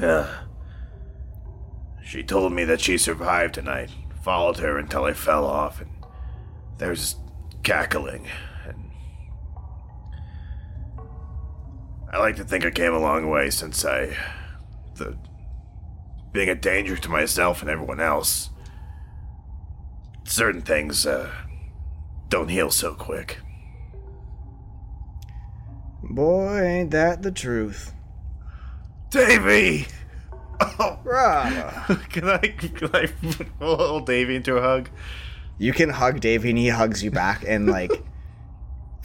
Uh, 0.00 0.44
she 2.02 2.22
told 2.22 2.52
me 2.52 2.64
that 2.64 2.80
she 2.80 2.98
survived 2.98 3.58
and 3.58 3.68
I 3.68 3.88
followed 4.22 4.58
her 4.58 4.78
until 4.78 5.04
I 5.04 5.12
fell 5.12 5.44
off 5.44 5.80
and 5.80 5.90
there's 6.78 7.16
cackling 7.62 8.26
and 8.66 8.90
I 12.12 12.18
like 12.18 12.36
to 12.36 12.44
think 12.44 12.64
I 12.64 12.70
came 12.70 12.92
a 12.92 12.98
long 12.98 13.30
way 13.30 13.50
since 13.50 13.84
I 13.84 14.16
the 14.96 15.16
being 16.32 16.48
a 16.48 16.54
danger 16.54 16.96
to 16.96 17.08
myself 17.08 17.60
and 17.60 17.70
everyone 17.70 18.00
else. 18.00 18.50
Certain 20.24 20.62
things 20.62 21.06
uh, 21.06 21.30
don't 22.28 22.48
heal 22.48 22.70
so 22.70 22.94
quick. 22.94 23.38
Boy, 26.02 26.60
ain't 26.62 26.90
that 26.92 27.22
the 27.22 27.32
truth. 27.32 27.92
Davy! 29.10 29.86
Oh, 30.60 30.98
can 32.10 32.28
I 32.28 32.38
can 32.38 32.90
I 32.92 33.08
hold 33.58 34.06
Davy 34.06 34.36
into 34.36 34.56
a 34.56 34.60
hug? 34.60 34.90
You 35.58 35.72
can 35.72 35.90
hug 35.90 36.20
Davy, 36.20 36.50
and 36.50 36.58
he 36.58 36.68
hugs 36.68 37.02
you 37.02 37.10
back 37.10 37.44
and 37.46 37.66
like 37.66 37.90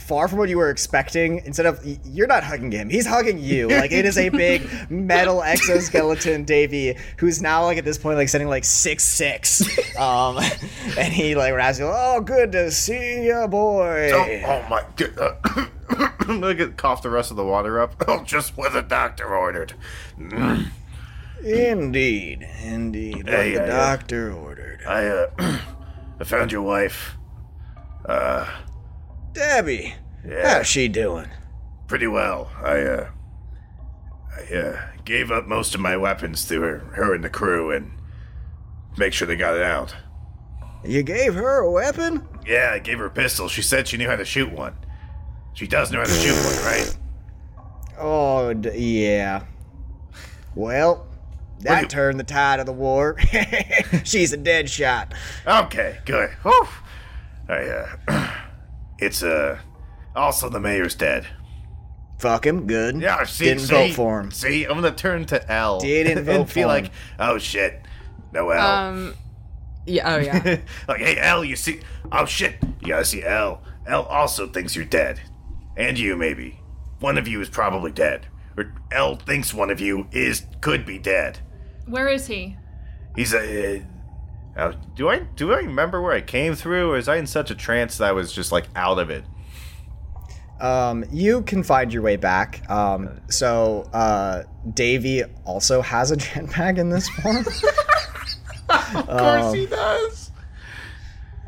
far 0.05 0.27
from 0.27 0.37
what 0.37 0.49
you 0.49 0.57
were 0.57 0.69
expecting, 0.69 1.41
instead 1.45 1.65
of 1.65 1.79
you're 2.05 2.27
not 2.27 2.43
hugging 2.43 2.71
him, 2.71 2.89
he's 2.89 3.07
hugging 3.07 3.39
you. 3.39 3.67
Like 3.67 3.91
it 3.91 4.05
is 4.05 4.17
a 4.17 4.29
big 4.29 4.69
metal 4.89 5.41
exoskeleton 5.41 6.43
Davy, 6.43 6.95
who's 7.17 7.41
now 7.41 7.63
like 7.63 7.77
at 7.77 7.85
this 7.85 7.97
point 7.97 8.17
like 8.17 8.29
sitting 8.29 8.47
like 8.47 8.63
six 8.63 9.03
six. 9.03 9.61
Um 9.97 10.37
and 10.97 11.11
he 11.11 11.35
like 11.35 11.53
raps 11.53 11.79
you, 11.79 11.85
Oh 11.87 12.21
good 12.21 12.51
to 12.51 12.71
see 12.71 13.27
ya 13.27 13.47
boy. 13.47 14.11
oh, 14.13 14.41
oh 14.45 14.69
my 14.69 14.83
god. 14.95 15.37
I'm 16.27 16.41
gonna 16.41 16.55
get, 16.55 16.77
cough 16.77 17.01
the 17.01 17.09
rest 17.09 17.31
of 17.31 17.37
the 17.37 17.45
water 17.45 17.79
up. 17.79 18.03
Oh, 18.07 18.23
just 18.23 18.57
what 18.57 18.73
the 18.73 18.81
doctor 18.81 19.35
ordered. 19.35 19.73
Indeed, 21.45 22.47
indeed. 22.63 23.17
What 23.17 23.27
Hey, 23.27 23.53
the 23.53 23.63
uh, 23.63 23.67
doctor 23.67 24.33
ordered. 24.33 24.81
I, 24.87 25.05
uh, 25.05 25.27
I 26.19 26.23
found 26.23 26.51
your 26.51 26.63
wife. 26.63 27.15
Uh, 28.03 28.49
Debbie, 29.33 29.93
yeah, 30.27 30.57
how's 30.57 30.67
she 30.67 30.87
doing? 30.87 31.27
pretty 31.87 32.07
well. 32.07 32.49
I, 32.63 32.81
uh, 32.81 33.09
I, 34.35 34.55
uh, 34.55 34.81
gave 35.05 35.29
up 35.31 35.45
most 35.45 35.75
of 35.75 35.81
my 35.81 35.95
weapons 35.97 36.47
to 36.47 36.61
her, 36.61 36.79
her 36.95 37.13
and 37.13 37.23
the 37.23 37.29
crew 37.29 37.69
and 37.71 37.91
make 38.97 39.13
sure 39.13 39.27
they 39.27 39.35
got 39.35 39.55
it 39.55 39.61
out. 39.61 39.95
You 40.83 41.03
gave 41.03 41.35
her 41.35 41.59
a 41.59 41.69
weapon? 41.71 42.27
Yeah, 42.45 42.71
I 42.73 42.79
gave 42.79 42.97
her 42.97 43.05
a 43.05 43.11
pistol. 43.11 43.47
She 43.49 43.61
said 43.61 43.87
she 43.87 43.97
knew 43.97 44.07
how 44.07 44.15
to 44.15 44.25
shoot 44.25 44.51
one. 44.51 44.75
She 45.53 45.67
does 45.67 45.91
know 45.91 45.99
how 45.99 46.05
to 46.05 46.11
shoot 46.11 46.33
one, 46.35 46.65
right? 46.65 46.97
Oh, 47.99 48.53
d- 48.53 49.05
yeah. 49.05 49.43
Well, 50.55 51.05
that 51.61 51.81
you- 51.83 51.87
turned 51.87 52.19
the 52.19 52.23
tide 52.23 52.59
of 52.59 52.65
the 52.65 52.73
war. 52.73 53.17
She's 54.03 54.33
a 54.33 54.37
dead 54.37 54.69
shot. 54.69 55.13
Okay, 55.45 55.99
good. 56.05 56.29
Whew. 56.43 56.67
I, 57.47 57.85
uh, 58.07 58.31
it's, 58.99 59.23
uh, 59.23 59.59
also 60.15 60.49
the 60.49 60.59
mayor's 60.59 60.95
dead. 60.95 61.27
Fuck 62.17 62.45
him, 62.45 62.65
good. 62.65 62.99
Yeah, 63.01 63.23
see, 63.25 63.45
Didn't 63.45 63.63
see, 63.63 63.73
vote 63.89 63.93
for 63.93 64.19
him. 64.21 64.31
See, 64.31 64.63
I'm 64.63 64.75
gonna 64.75 64.91
turn 64.91 65.25
to 65.25 65.51
L. 65.51 65.79
Didn't 65.81 66.17
and 66.19 66.25
vote 66.25 66.47
be 66.47 66.61
for 66.61 66.65
like, 66.67 66.85
him. 66.85 66.91
oh 67.19 67.37
shit, 67.37 67.81
Noel. 68.31 68.59
Um, 68.59 69.13
yeah. 69.85 70.15
Oh 70.15 70.17
yeah. 70.19 70.59
like, 70.87 71.01
hey, 71.01 71.17
L, 71.19 71.43
you 71.43 71.57
see? 71.57 71.81
Oh 72.13 72.25
shit, 72.25 72.55
you 72.79 72.87
gotta 72.87 73.03
see 73.03 73.21
L. 73.21 73.61
L 73.85 74.03
also 74.03 74.47
thinks 74.47 74.77
you're 74.77 74.85
dead, 74.85 75.19
and 75.75 75.99
you 75.99 76.15
maybe. 76.15 76.61
One 76.99 77.17
of 77.17 77.27
you 77.27 77.41
is 77.41 77.49
probably 77.49 77.91
dead, 77.91 78.27
or 78.57 78.73
L 78.91 79.15
thinks 79.15 79.53
one 79.53 79.69
of 79.69 79.79
you 79.79 80.07
is 80.11 80.45
could 80.61 80.85
be 80.85 80.97
dead. 80.99 81.39
Where 81.87 82.07
is 82.07 82.27
he? 82.27 82.57
He's 83.15 83.33
a. 83.33 83.77
Uh, 83.77 83.81
Uh, 84.57 84.71
do 84.95 85.09
I 85.09 85.19
do 85.35 85.51
I 85.53 85.57
remember 85.57 86.01
where 86.01 86.13
I 86.13 86.21
came 86.21 86.55
through, 86.55 86.89
or 86.91 86.97
is 86.97 87.09
I 87.09 87.17
in 87.17 87.27
such 87.27 87.51
a 87.51 87.55
trance 87.55 87.97
that 87.97 88.07
I 88.07 88.11
was 88.13 88.31
just 88.31 88.53
like 88.53 88.67
out 88.73 88.99
of 88.99 89.09
it? 89.09 89.25
Um, 90.61 91.03
you 91.11 91.41
can 91.41 91.61
find 91.63 91.91
your 91.91 92.01
way 92.01 92.15
back. 92.15 92.63
Um, 92.69 93.19
so, 93.29 93.89
uh, 93.91 94.43
Davy 94.73 95.23
also 95.43 95.81
has 95.81 96.11
a 96.11 96.15
jetpack 96.25 96.77
in 96.77 96.89
this 96.89 97.09
form. 97.09 97.45
Of 98.69 99.07
course 99.07 99.53
he 99.53 99.65
does. 99.67 100.31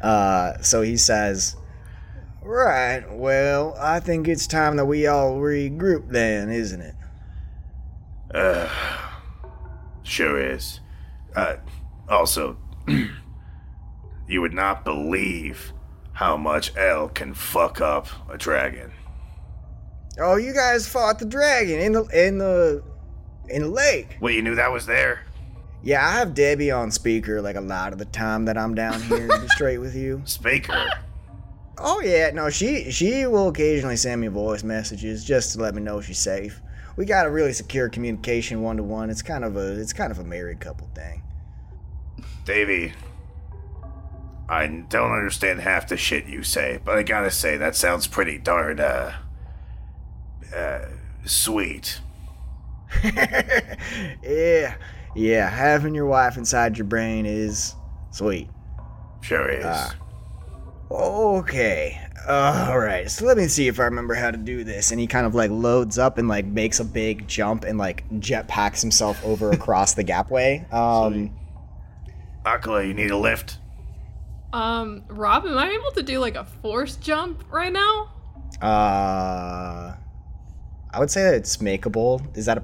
Uh, 0.04 0.62
so 0.62 0.82
he 0.82 0.98
says, 0.98 1.56
Right, 2.48 3.04
well, 3.12 3.76
I 3.78 4.00
think 4.00 4.30
it's 4.30 4.48
time 4.48 4.78
that 4.78 4.86
we 4.86 5.06
all 5.06 5.36
regroup 5.36 6.10
then, 6.10 6.50
isn't 6.50 6.80
it? 6.82 6.96
sure 10.04 10.40
is. 10.42 10.80
Uh, 11.36 11.58
also, 12.08 12.58
you 12.88 14.40
would 14.40 14.54
not 14.54 14.86
believe 14.86 15.74
how 16.14 16.38
much 16.38 16.74
L 16.78 17.10
can 17.10 17.34
fuck 17.34 17.82
up 17.82 18.08
a 18.30 18.38
dragon. 18.38 18.94
Oh, 20.18 20.38
you 20.38 20.54
guys 20.54 20.88
fought 20.88 21.20
the 21.20 21.26
dragon 21.26 21.80
in 21.80 21.92
the 21.92 22.04
in 22.06 22.38
the 22.38 22.82
in 23.50 23.64
the 23.64 23.70
lake. 23.70 24.18
Well, 24.22 24.34
you 24.34 24.42
knew 24.42 24.56
that 24.56 24.72
was 24.72 24.86
there. 24.86 25.26
Yeah, 25.84 26.08
I 26.08 26.14
have 26.14 26.34
Debbie 26.34 26.72
on 26.72 26.92
speaker 26.92 27.42
like 27.42 27.58
a 27.58 27.62
lot 27.62 27.92
of 27.92 28.00
the 28.00 28.06
time 28.06 28.46
that 28.46 28.58
I'm 28.58 28.74
down 28.74 29.02
here 29.02 29.28
to 29.28 29.40
be 29.40 29.48
straight 29.50 29.80
with 29.80 29.96
you. 29.96 30.22
Speaker. 30.24 30.90
Oh 31.80 32.02
yeah, 32.02 32.32
no, 32.32 32.50
she 32.50 32.92
she 32.92 33.26
will 33.28 33.50
occasionally 33.50 33.98
send 33.98 34.22
me 34.22 34.28
voice 34.28 34.64
messages 34.64 35.24
just 35.24 35.54
to 35.54 35.62
let 35.62 35.76
me 35.76 35.82
know 35.82 36.02
she's 36.02 36.20
safe. 36.20 36.62
We 36.96 37.06
got 37.06 37.28
a 37.28 37.30
really 37.30 37.54
secure 37.54 37.90
communication 37.90 38.64
one 38.64 38.78
to 38.78 38.84
one. 38.84 39.10
It's 39.10 39.22
kind 39.22 39.44
of 39.44 39.56
a 39.56 39.80
it's 39.80 39.94
kind 39.94 40.12
of 40.12 40.20
a 40.20 40.24
married 40.24 40.60
couple 40.60 40.90
thing. 40.96 41.22
Davy, 42.46 42.94
I 44.50 44.68
don't 44.68 45.12
understand 45.12 45.60
half 45.60 45.88
the 45.90 45.98
shit 45.98 46.26
you 46.26 46.42
say, 46.42 46.80
but 46.84 46.98
I 46.98 47.04
gotta 47.04 47.30
say, 47.30 47.58
that 47.58 47.76
sounds 47.76 48.08
pretty 48.08 48.38
darn, 48.38 48.80
uh, 48.80 49.18
uh, 50.56 50.86
sweet. 51.26 52.00
yeah, 53.04 54.76
yeah, 55.16 55.50
having 55.50 55.94
your 55.94 56.06
wife 56.06 56.38
inside 56.38 56.78
your 56.78 56.86
brain 56.86 57.26
is 57.26 57.76
sweet. 58.12 58.50
Sure 59.22 59.50
is. 59.50 59.66
Okay. 60.90 62.00
All 62.28 62.78
right. 62.78 63.10
So 63.10 63.26
let 63.26 63.38
me 63.38 63.48
see 63.48 63.68
if 63.68 63.80
I 63.80 63.84
remember 63.84 64.14
how 64.14 64.32
to 64.32 64.38
do 64.38 64.64
this. 64.64 64.92
And 64.92 65.00
he 65.00 65.08
kind 65.08 65.26
of 65.26 65.36
like 65.36 65.50
loads 65.50 65.98
up 65.98 66.18
and 66.18 66.28
like 66.28 66.46
makes 66.46 66.80
a 66.80 66.86
big 66.86 67.28
jump 67.28 67.64
and 67.64 67.78
like 67.78 68.08
jetpacks 68.20 68.82
himself 68.82 69.24
over 69.24 69.52
across 69.54 69.94
the 69.94 70.04
gapway. 70.04 70.72
Um, 70.74 71.32
Akala, 72.46 72.88
you 72.88 72.94
need 72.94 73.12
a 73.12 73.18
lift? 73.18 73.58
Um, 74.54 75.04
Rob, 75.08 75.46
am 75.46 75.58
I 75.58 75.70
able 75.70 75.92
to 75.92 76.04
do 76.04 76.20
like 76.20 76.36
a 76.36 76.46
force 76.46 76.96
jump 76.96 77.44
right 77.52 77.72
now? 77.72 78.12
Uh, 78.62 79.96
I 80.94 81.00
would 81.00 81.12
say 81.12 81.24
that 81.24 81.34
it's 81.34 81.58
makeable. 81.58 82.26
Is 82.38 82.46
that 82.46 82.58
a 82.58 82.64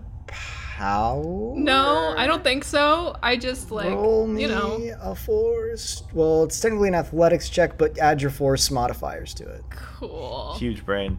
power? 0.84 1.54
No, 1.56 2.14
I 2.18 2.28
don't 2.28 2.44
think 2.44 2.64
so. 2.64 3.16
I 3.24 3.38
just 3.38 3.72
like 3.72 3.90
Roll 3.90 4.28
me 4.28 4.42
you 4.44 4.48
know. 4.50 4.80
a 5.02 5.16
force. 5.16 6.04
Well, 6.14 6.44
it's 6.44 6.60
technically 6.60 6.90
an 6.90 6.96
athletics 6.96 7.50
check, 7.50 7.78
but 7.78 7.98
add 8.00 8.22
your 8.22 8.32
force 8.32 8.70
modifiers 8.70 9.34
to 9.36 9.44
it. 9.48 9.64
Cool. 9.70 10.56
Huge 10.58 10.86
brain. 10.86 11.18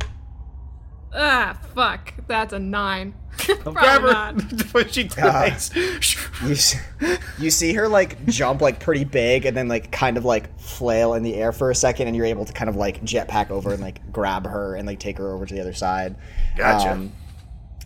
Ah, 1.17 1.59
fuck. 1.75 2.13
That's 2.27 2.53
a 2.53 2.59
nine. 2.59 3.15
Grab 3.47 3.63
Probably 3.63 3.89
her 3.89 4.01
not. 4.33 4.63
when 4.73 4.89
she 4.89 5.05
dies. 5.05 5.71
You 6.45 6.53
s- 6.53 6.77
you 7.39 7.51
see 7.51 7.73
her 7.75 7.89
like 7.89 8.25
jump 8.27 8.61
like 8.61 8.81
pretty 8.81 9.05
big 9.05 9.45
and 9.47 9.57
then 9.57 9.69
like 9.69 9.91
kind 9.93 10.17
of 10.17 10.25
like 10.25 10.59
flail 10.59 11.15
in 11.15 11.23
the 11.23 11.35
air 11.37 11.53
for 11.53 11.71
a 11.71 11.75
second, 11.75 12.09
and 12.09 12.17
you're 12.17 12.27
able 12.27 12.45
to 12.45 12.53
kind 12.53 12.69
of 12.69 12.77
like 12.77 13.03
jetpack 13.05 13.51
over 13.51 13.73
and 13.73 13.81
like 13.81 14.13
grab 14.13 14.47
her 14.47 14.75
and 14.77 14.87
like 14.87 14.99
take 15.01 15.19
her 15.19 15.33
over 15.33 15.47
to 15.47 15.55
the 15.55 15.61
other 15.61 15.73
side. 15.73 16.17
Gotcha. 16.57 17.09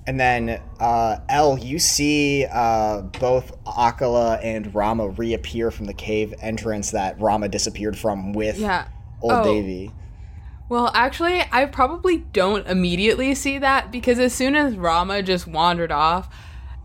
And 0.08 0.18
then 0.18 0.58
uh, 0.80 1.18
El, 1.28 1.58
you 1.58 1.78
see 1.78 2.46
uh, 2.50 3.02
both 3.20 3.52
Akala 3.64 4.40
and 4.42 4.74
Rama 4.74 5.08
reappear 5.10 5.70
from 5.70 5.84
the 5.84 5.92
cave 5.92 6.32
entrance 6.40 6.92
that 6.92 7.20
Rama 7.20 7.46
disappeared 7.48 7.98
from 7.98 8.32
with 8.32 8.58
Yeah. 8.58 8.86
old 9.20 9.32
Oh. 9.32 9.44
Davy. 9.44 9.92
Well, 10.70 10.90
actually, 10.94 11.42
I 11.52 11.66
probably 11.66 12.18
don't 12.32 12.66
immediately 12.66 13.34
see 13.34 13.58
that 13.58 13.90
because 13.92 14.18
as 14.18 14.32
soon 14.32 14.54
as 14.56 14.76
Rama 14.76 15.22
just 15.22 15.46
wandered 15.46 15.92
off, 15.92 16.34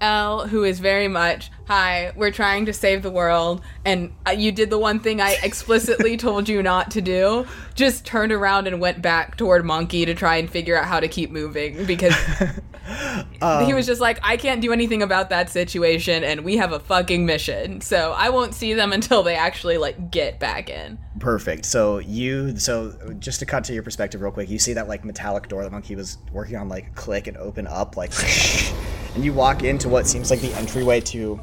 Elle, 0.04 0.48
who 0.48 0.66
is 0.66 0.82
very 0.82 1.08
much, 1.08 1.50
hi, 1.66 2.12
we're 2.18 2.32
trying 2.32 2.66
to 2.66 2.74
save 2.74 3.04
the 3.04 3.10
world, 3.10 3.62
and 3.86 4.14
uh, 4.28 4.32
you 4.32 4.52
did 4.52 4.70
the 4.70 4.78
one 4.78 5.00
thing 5.00 5.22
I 5.22 5.38
explicitly 5.44 6.18
told 6.18 6.50
you 6.50 6.62
not 6.62 6.92
to 6.92 7.02
do, 7.02 7.48
just 7.74 8.06
turned 8.06 8.34
around 8.34 8.68
and 8.68 8.82
went 8.82 9.02
back 9.02 9.38
toward 9.38 9.64
Monkey 9.64 10.06
to 10.06 10.14
try 10.14 10.36
and 10.36 10.50
figure 10.50 10.78
out 10.78 10.86
how 10.86 11.00
to 11.00 11.08
keep 11.08 11.32
moving 11.32 11.86
because 11.86 12.14
he 13.66 13.74
was 13.74 13.86
just 13.86 14.02
like, 14.02 14.20
I 14.24 14.36
can't 14.36 14.60
do 14.62 14.74
anything 14.74 15.02
about 15.02 15.30
that 15.30 15.50
situation, 15.50 16.26
and 16.26 16.44
we 16.44 16.58
have 16.58 16.74
a 16.74 16.80
fucking 16.82 17.26
mission. 17.26 17.80
So 17.80 18.12
I 18.12 18.28
won't 18.30 18.54
see 18.54 18.74
them 18.74 18.92
until 18.92 19.24
they 19.24 19.36
actually, 19.36 19.78
like, 19.78 20.12
get 20.12 20.38
back 20.38 20.70
in. 20.70 20.98
Perfect. 21.24 21.64
So 21.64 22.00
you 22.00 22.58
so 22.58 22.92
just 23.18 23.40
to 23.40 23.46
cut 23.46 23.64
to 23.64 23.74
your 23.74 23.82
perspective 23.82 24.20
real 24.20 24.34
quick, 24.34 24.50
you 24.50 24.60
see 24.60 24.74
that 24.74 24.90
like 24.90 25.06
metallic 25.06 25.48
door 25.48 25.64
the 25.64 25.70
monkey 25.70 25.96
was 25.96 26.18
working 26.34 26.58
on 26.58 26.68
like 26.68 26.96
click 26.96 27.28
and 27.28 27.38
open 27.38 27.66
up 27.66 27.96
like 27.96 28.12
and 29.16 29.24
you 29.24 29.32
walk 29.32 29.64
into 29.64 29.88
what 29.88 30.06
seems 30.06 30.30
like 30.30 30.42
the 30.42 30.54
entryway 30.56 31.00
to 31.00 31.40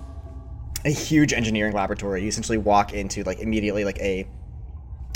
a 0.84 0.90
huge 0.90 1.32
engineering 1.32 1.72
laboratory. 1.72 2.20
You 2.20 2.28
essentially 2.28 2.58
walk 2.58 2.92
into 2.92 3.22
like 3.22 3.38
immediately 3.38 3.86
like 3.86 3.98
a 4.00 4.28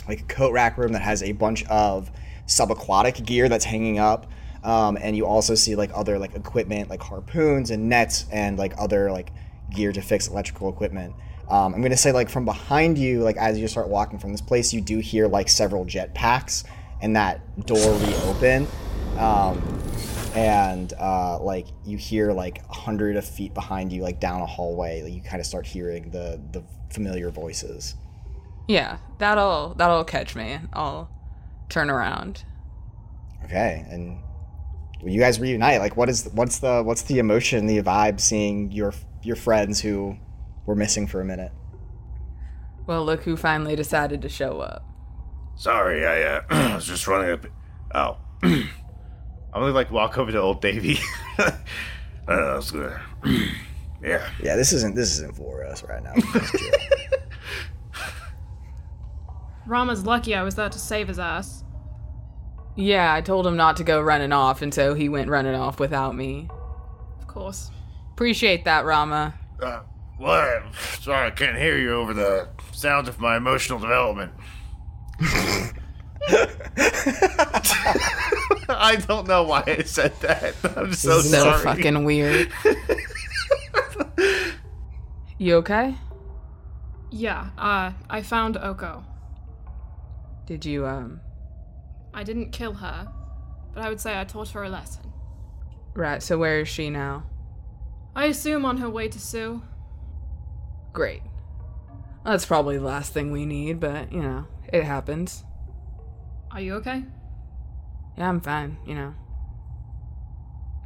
like 0.08 0.20
a 0.20 0.24
coat 0.24 0.54
rack 0.54 0.78
room 0.78 0.92
that 0.92 1.02
has 1.02 1.22
a 1.22 1.32
bunch 1.32 1.66
of 1.66 2.10
subaquatic 2.46 3.22
gear 3.26 3.50
that's 3.50 3.66
hanging 3.66 3.98
up. 3.98 4.30
Um, 4.62 4.96
and 4.98 5.14
you 5.14 5.26
also 5.26 5.54
see 5.54 5.76
like 5.76 5.90
other 5.94 6.18
like 6.18 6.34
equipment 6.36 6.88
like 6.88 7.02
harpoons 7.02 7.70
and 7.70 7.90
nets 7.90 8.24
and 8.32 8.58
like 8.58 8.72
other 8.78 9.12
like 9.12 9.30
gear 9.68 9.92
to 9.92 10.00
fix 10.00 10.26
electrical 10.26 10.70
equipment. 10.70 11.14
Um, 11.48 11.74
I'm 11.74 11.82
gonna 11.82 11.96
say 11.96 12.12
like 12.12 12.28
from 12.28 12.44
behind 12.44 12.96
you, 12.98 13.22
like 13.22 13.36
as 13.36 13.58
you 13.58 13.68
start 13.68 13.88
walking 13.88 14.18
from 14.18 14.32
this 14.32 14.40
place, 14.40 14.72
you 14.72 14.80
do 14.80 14.98
hear 14.98 15.28
like 15.28 15.48
several 15.48 15.84
jet 15.84 16.14
packs 16.14 16.64
and 17.00 17.16
that 17.16 17.66
door 17.66 17.98
reopen. 17.98 18.66
Um, 19.18 19.62
and 20.34 20.92
uh, 20.94 21.38
like 21.40 21.66
you 21.84 21.96
hear 21.96 22.32
like 22.32 22.62
a 22.68 22.74
hundred 22.74 23.16
of 23.16 23.24
feet 23.24 23.54
behind 23.54 23.92
you, 23.92 24.02
like 24.02 24.20
down 24.20 24.40
a 24.40 24.46
hallway, 24.46 25.02
like, 25.02 25.12
you 25.12 25.22
kind 25.22 25.40
of 25.40 25.46
start 25.46 25.66
hearing 25.66 26.10
the 26.10 26.40
the 26.52 26.64
familiar 26.90 27.30
voices. 27.30 27.94
Yeah, 28.66 28.98
that'll 29.18 29.74
that'll 29.74 30.04
catch 30.04 30.34
me. 30.34 30.58
I'll 30.72 31.10
turn 31.68 31.90
around. 31.90 32.44
Okay, 33.44 33.84
and 33.90 34.18
when 35.00 35.12
you 35.12 35.20
guys 35.20 35.38
reunite, 35.38 35.80
like 35.80 35.96
what 35.96 36.08
is 36.08 36.28
what's 36.32 36.58
the 36.58 36.82
what's 36.82 37.02
the 37.02 37.18
emotion, 37.18 37.66
the 37.66 37.82
vibe, 37.82 38.18
seeing 38.18 38.72
your 38.72 38.94
your 39.22 39.36
friends 39.36 39.80
who 39.80 40.16
were 40.66 40.74
missing 40.74 41.06
for 41.06 41.20
a 41.20 41.24
minute? 41.24 41.52
Well, 42.86 43.04
look 43.04 43.22
who 43.22 43.36
finally 43.36 43.76
decided 43.76 44.22
to 44.22 44.28
show 44.28 44.60
up. 44.60 44.84
Sorry, 45.56 46.06
I 46.06 46.22
uh, 46.22 46.42
was 46.74 46.86
just 46.86 47.06
running 47.06 47.30
up. 47.30 47.46
Oh, 47.94 48.18
I'm 48.42 48.68
gonna 49.52 49.72
like 49.72 49.90
walk 49.90 50.18
over 50.18 50.32
to 50.32 50.38
old 50.40 50.60
Davy. 50.60 50.98
uh, 51.38 51.50
I 52.28 52.56
was 52.56 52.70
gonna. 52.70 53.00
yeah. 54.02 54.28
Yeah, 54.42 54.56
this 54.56 54.72
isn't 54.72 54.94
this 54.94 55.12
isn't 55.14 55.36
for 55.36 55.64
us 55.64 55.82
right 55.84 56.02
now. 56.02 56.14
Rama's 59.66 60.04
lucky 60.04 60.34
I 60.34 60.42
was 60.42 60.56
there 60.56 60.68
to 60.68 60.78
save 60.78 61.08
his 61.08 61.18
ass. 61.18 61.64
Yeah, 62.76 63.14
I 63.14 63.20
told 63.20 63.46
him 63.46 63.56
not 63.56 63.76
to 63.76 63.84
go 63.84 64.00
running 64.00 64.32
off, 64.32 64.60
and 64.60 64.74
so 64.74 64.94
he 64.94 65.08
went 65.08 65.30
running 65.30 65.54
off 65.54 65.78
without 65.78 66.14
me. 66.14 66.48
Of 67.20 67.28
course. 67.28 67.70
Appreciate 68.12 68.64
that, 68.64 68.84
Rama. 68.84 69.34
Uh, 69.62 69.80
what? 70.18 70.62
Sorry, 71.00 71.26
I 71.26 71.30
can't 71.30 71.56
hear 71.58 71.76
you 71.78 71.92
over 71.94 72.14
the 72.14 72.48
sound 72.72 73.08
of 73.08 73.18
my 73.20 73.36
emotional 73.36 73.78
development. 73.78 74.32
I 78.68 78.96
don't 79.06 79.26
know 79.28 79.42
why 79.44 79.62
I 79.66 79.82
said 79.82 80.12
that. 80.20 80.54
I'm 80.76 80.92
so 80.94 81.20
So 81.20 81.42
sorry. 81.42 81.62
fucking 81.62 82.04
weird. 82.04 82.50
you 85.38 85.56
okay? 85.56 85.94
Yeah, 87.10 87.50
uh, 87.58 87.92
I 88.10 88.22
found 88.22 88.56
Oko. 88.56 89.04
Did 90.46 90.64
you 90.64 90.86
um? 90.86 91.20
I 92.12 92.22
didn't 92.22 92.50
kill 92.52 92.74
her, 92.74 93.08
but 93.74 93.84
I 93.84 93.88
would 93.88 94.00
say 94.00 94.18
I 94.18 94.24
taught 94.24 94.48
her 94.50 94.64
a 94.64 94.68
lesson. 94.68 95.12
Right. 95.94 96.22
So 96.22 96.38
where 96.38 96.60
is 96.60 96.68
she 96.68 96.90
now? 96.90 97.24
I 98.16 98.26
assume 98.26 98.64
on 98.64 98.78
her 98.78 98.88
way 98.90 99.08
to 99.08 99.18
Sue. 99.18 99.62
Great. 100.94 101.22
That's 102.24 102.46
probably 102.46 102.78
the 102.78 102.84
last 102.84 103.12
thing 103.12 103.30
we 103.30 103.44
need, 103.44 103.80
but 103.80 104.10
you 104.10 104.22
know, 104.22 104.46
it 104.72 104.84
happens. 104.84 105.44
Are 106.50 106.60
you 106.60 106.74
okay? 106.76 107.04
Yeah, 108.16 108.28
I'm 108.28 108.40
fine. 108.40 108.78
You 108.86 108.94
know, 108.94 109.14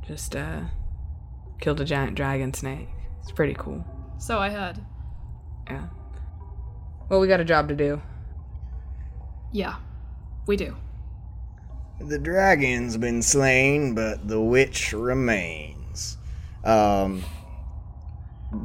just 0.07 0.35
uh, 0.35 0.63
killed 1.61 1.81
a 1.81 1.85
giant 1.85 2.17
dragon 2.17 2.53
snake. 2.55 2.89
It's 3.23 3.31
pretty 3.31 3.55
cool. 3.55 3.85
So 4.19 4.39
I 4.39 4.51
heard. 4.51 4.81
Yeah. 5.69 5.85
Well, 7.09 7.21
we 7.21 7.29
got 7.29 7.41
a 7.41 7.45
job 7.45 7.69
to 7.69 7.77
do. 7.77 8.03
Yeah, 9.53 9.77
we 10.47 10.57
do. 10.57 10.75
the 12.01 12.19
dragon's 12.19 12.97
been 12.97 13.23
slain, 13.23 13.95
but 13.95 14.27
the 14.27 14.41
witch 14.41 14.93
remains. 14.93 16.17
Um, 16.65 17.23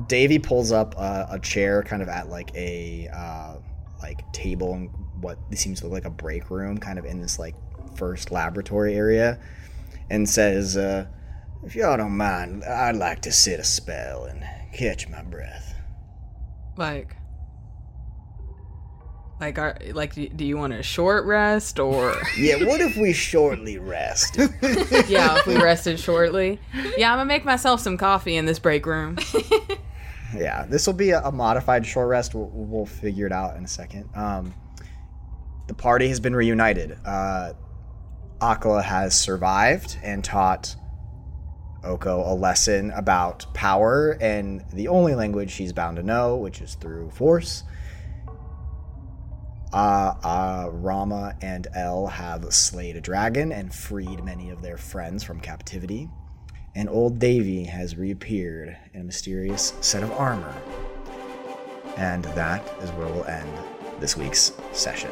Davy 0.08 0.40
pulls 0.40 0.72
up 0.72 0.96
a, 0.96 1.28
a 1.32 1.40
chair, 1.40 1.84
kind 1.84 2.02
of 2.02 2.08
at 2.08 2.30
like 2.30 2.52
a 2.56 3.10
uh, 3.14 3.56
like 4.02 4.32
table 4.32 4.74
and 4.74 4.90
what 5.20 5.38
seems 5.56 5.80
to 5.82 5.88
look 5.88 5.94
like 5.94 6.06
a 6.06 6.10
break 6.10 6.50
room, 6.50 6.78
kind 6.78 6.98
of 7.00 7.06
in 7.06 7.22
this 7.22 7.38
like 7.40 7.56
first 7.96 8.32
laboratory 8.32 8.96
area, 8.96 9.40
and 10.10 10.28
says, 10.30 10.78
uh, 10.78 11.06
"If 11.64 11.76
y'all 11.76 11.98
don't 11.98 12.16
mind, 12.16 12.64
I'd 12.64 12.96
like 12.96 13.22
to 13.24 13.32
sit 13.32 13.60
a 13.60 13.64
spell 13.64 14.26
and 14.26 14.44
catch 14.74 15.10
my 15.10 15.22
breath." 15.22 15.76
Like, 16.78 17.18
like, 19.40 19.58
are 19.58 19.78
like, 19.92 20.14
do 20.14 20.28
do 20.30 20.46
you 20.46 20.58
want 20.58 20.74
a 20.74 20.84
short 20.84 21.26
rest 21.26 21.80
or? 21.80 22.16
Yeah, 22.38 22.64
what 22.66 22.82
if 22.82 22.98
we 22.98 23.14
shortly 23.14 23.78
rest? 23.78 24.38
yeah, 25.08 25.38
if 25.38 25.46
we 25.46 25.58
rested 25.58 26.00
shortly. 26.00 26.60
Yeah, 26.98 27.12
I'm 27.12 27.18
gonna 27.20 27.26
make 27.26 27.46
myself 27.46 27.80
some 27.80 27.98
coffee 27.98 28.36
in 28.36 28.46
this 28.46 28.60
break 28.60 28.86
room. 28.86 29.18
yeah, 30.36 30.66
this 30.66 30.88
will 30.88 30.94
be 30.94 31.12
a, 31.12 31.22
a 31.22 31.32
modified 31.32 31.86
short 31.86 32.10
rest. 32.10 32.34
We'll, 32.34 32.50
we'll 32.54 32.86
figure 32.86 33.26
it 33.26 33.32
out 33.32 33.58
in 33.58 33.66
a 33.66 33.68
second. 33.68 34.10
Um, 34.16 34.54
the 35.68 35.74
party 35.74 36.08
has 36.10 36.20
been 36.20 36.36
reunited. 36.36 36.98
Uh, 37.06 37.54
Akala 38.40 38.84
has 38.84 39.20
survived 39.20 39.98
and 40.04 40.24
taught 40.24 40.76
Oko 41.84 42.32
a 42.32 42.34
lesson 42.34 42.92
about 42.92 43.54
power 43.54 44.18
and 44.22 44.64
the 44.74 44.88
only 44.88 45.16
language 45.16 45.52
she's 45.52 45.74
bound 45.74 45.98
to 45.98 46.04
know, 46.04 46.36
which 46.36 46.62
is 46.62 46.76
through 46.76 47.10
force. 47.12 47.64
Uh, 49.74 50.14
uh, 50.24 50.70
Rama 50.72 51.36
and 51.42 51.68
El 51.74 52.08
have 52.08 52.54
slayed 52.54 52.96
a 52.96 53.02
dragon 53.02 53.52
and 53.52 53.74
freed 53.74 54.24
many 54.24 54.52
of 54.52 54.62
their 54.62 54.78
friends 54.78 55.24
from 55.24 55.40
captivity 55.40 56.10
and 56.76 56.90
old 56.90 57.20
Davy 57.20 57.64
has 57.66 57.98
reappeared 57.98 58.76
in 58.94 59.02
a 59.02 59.04
mysterious 59.04 59.74
set 59.82 60.04
of 60.04 60.12
armor. 60.14 60.56
And 61.98 62.26
that 62.26 62.66
is 62.82 62.90
where 62.92 63.08
we'll 63.08 63.26
end 63.26 63.50
this 64.00 64.18
week's 64.18 64.54
session. 64.72 65.12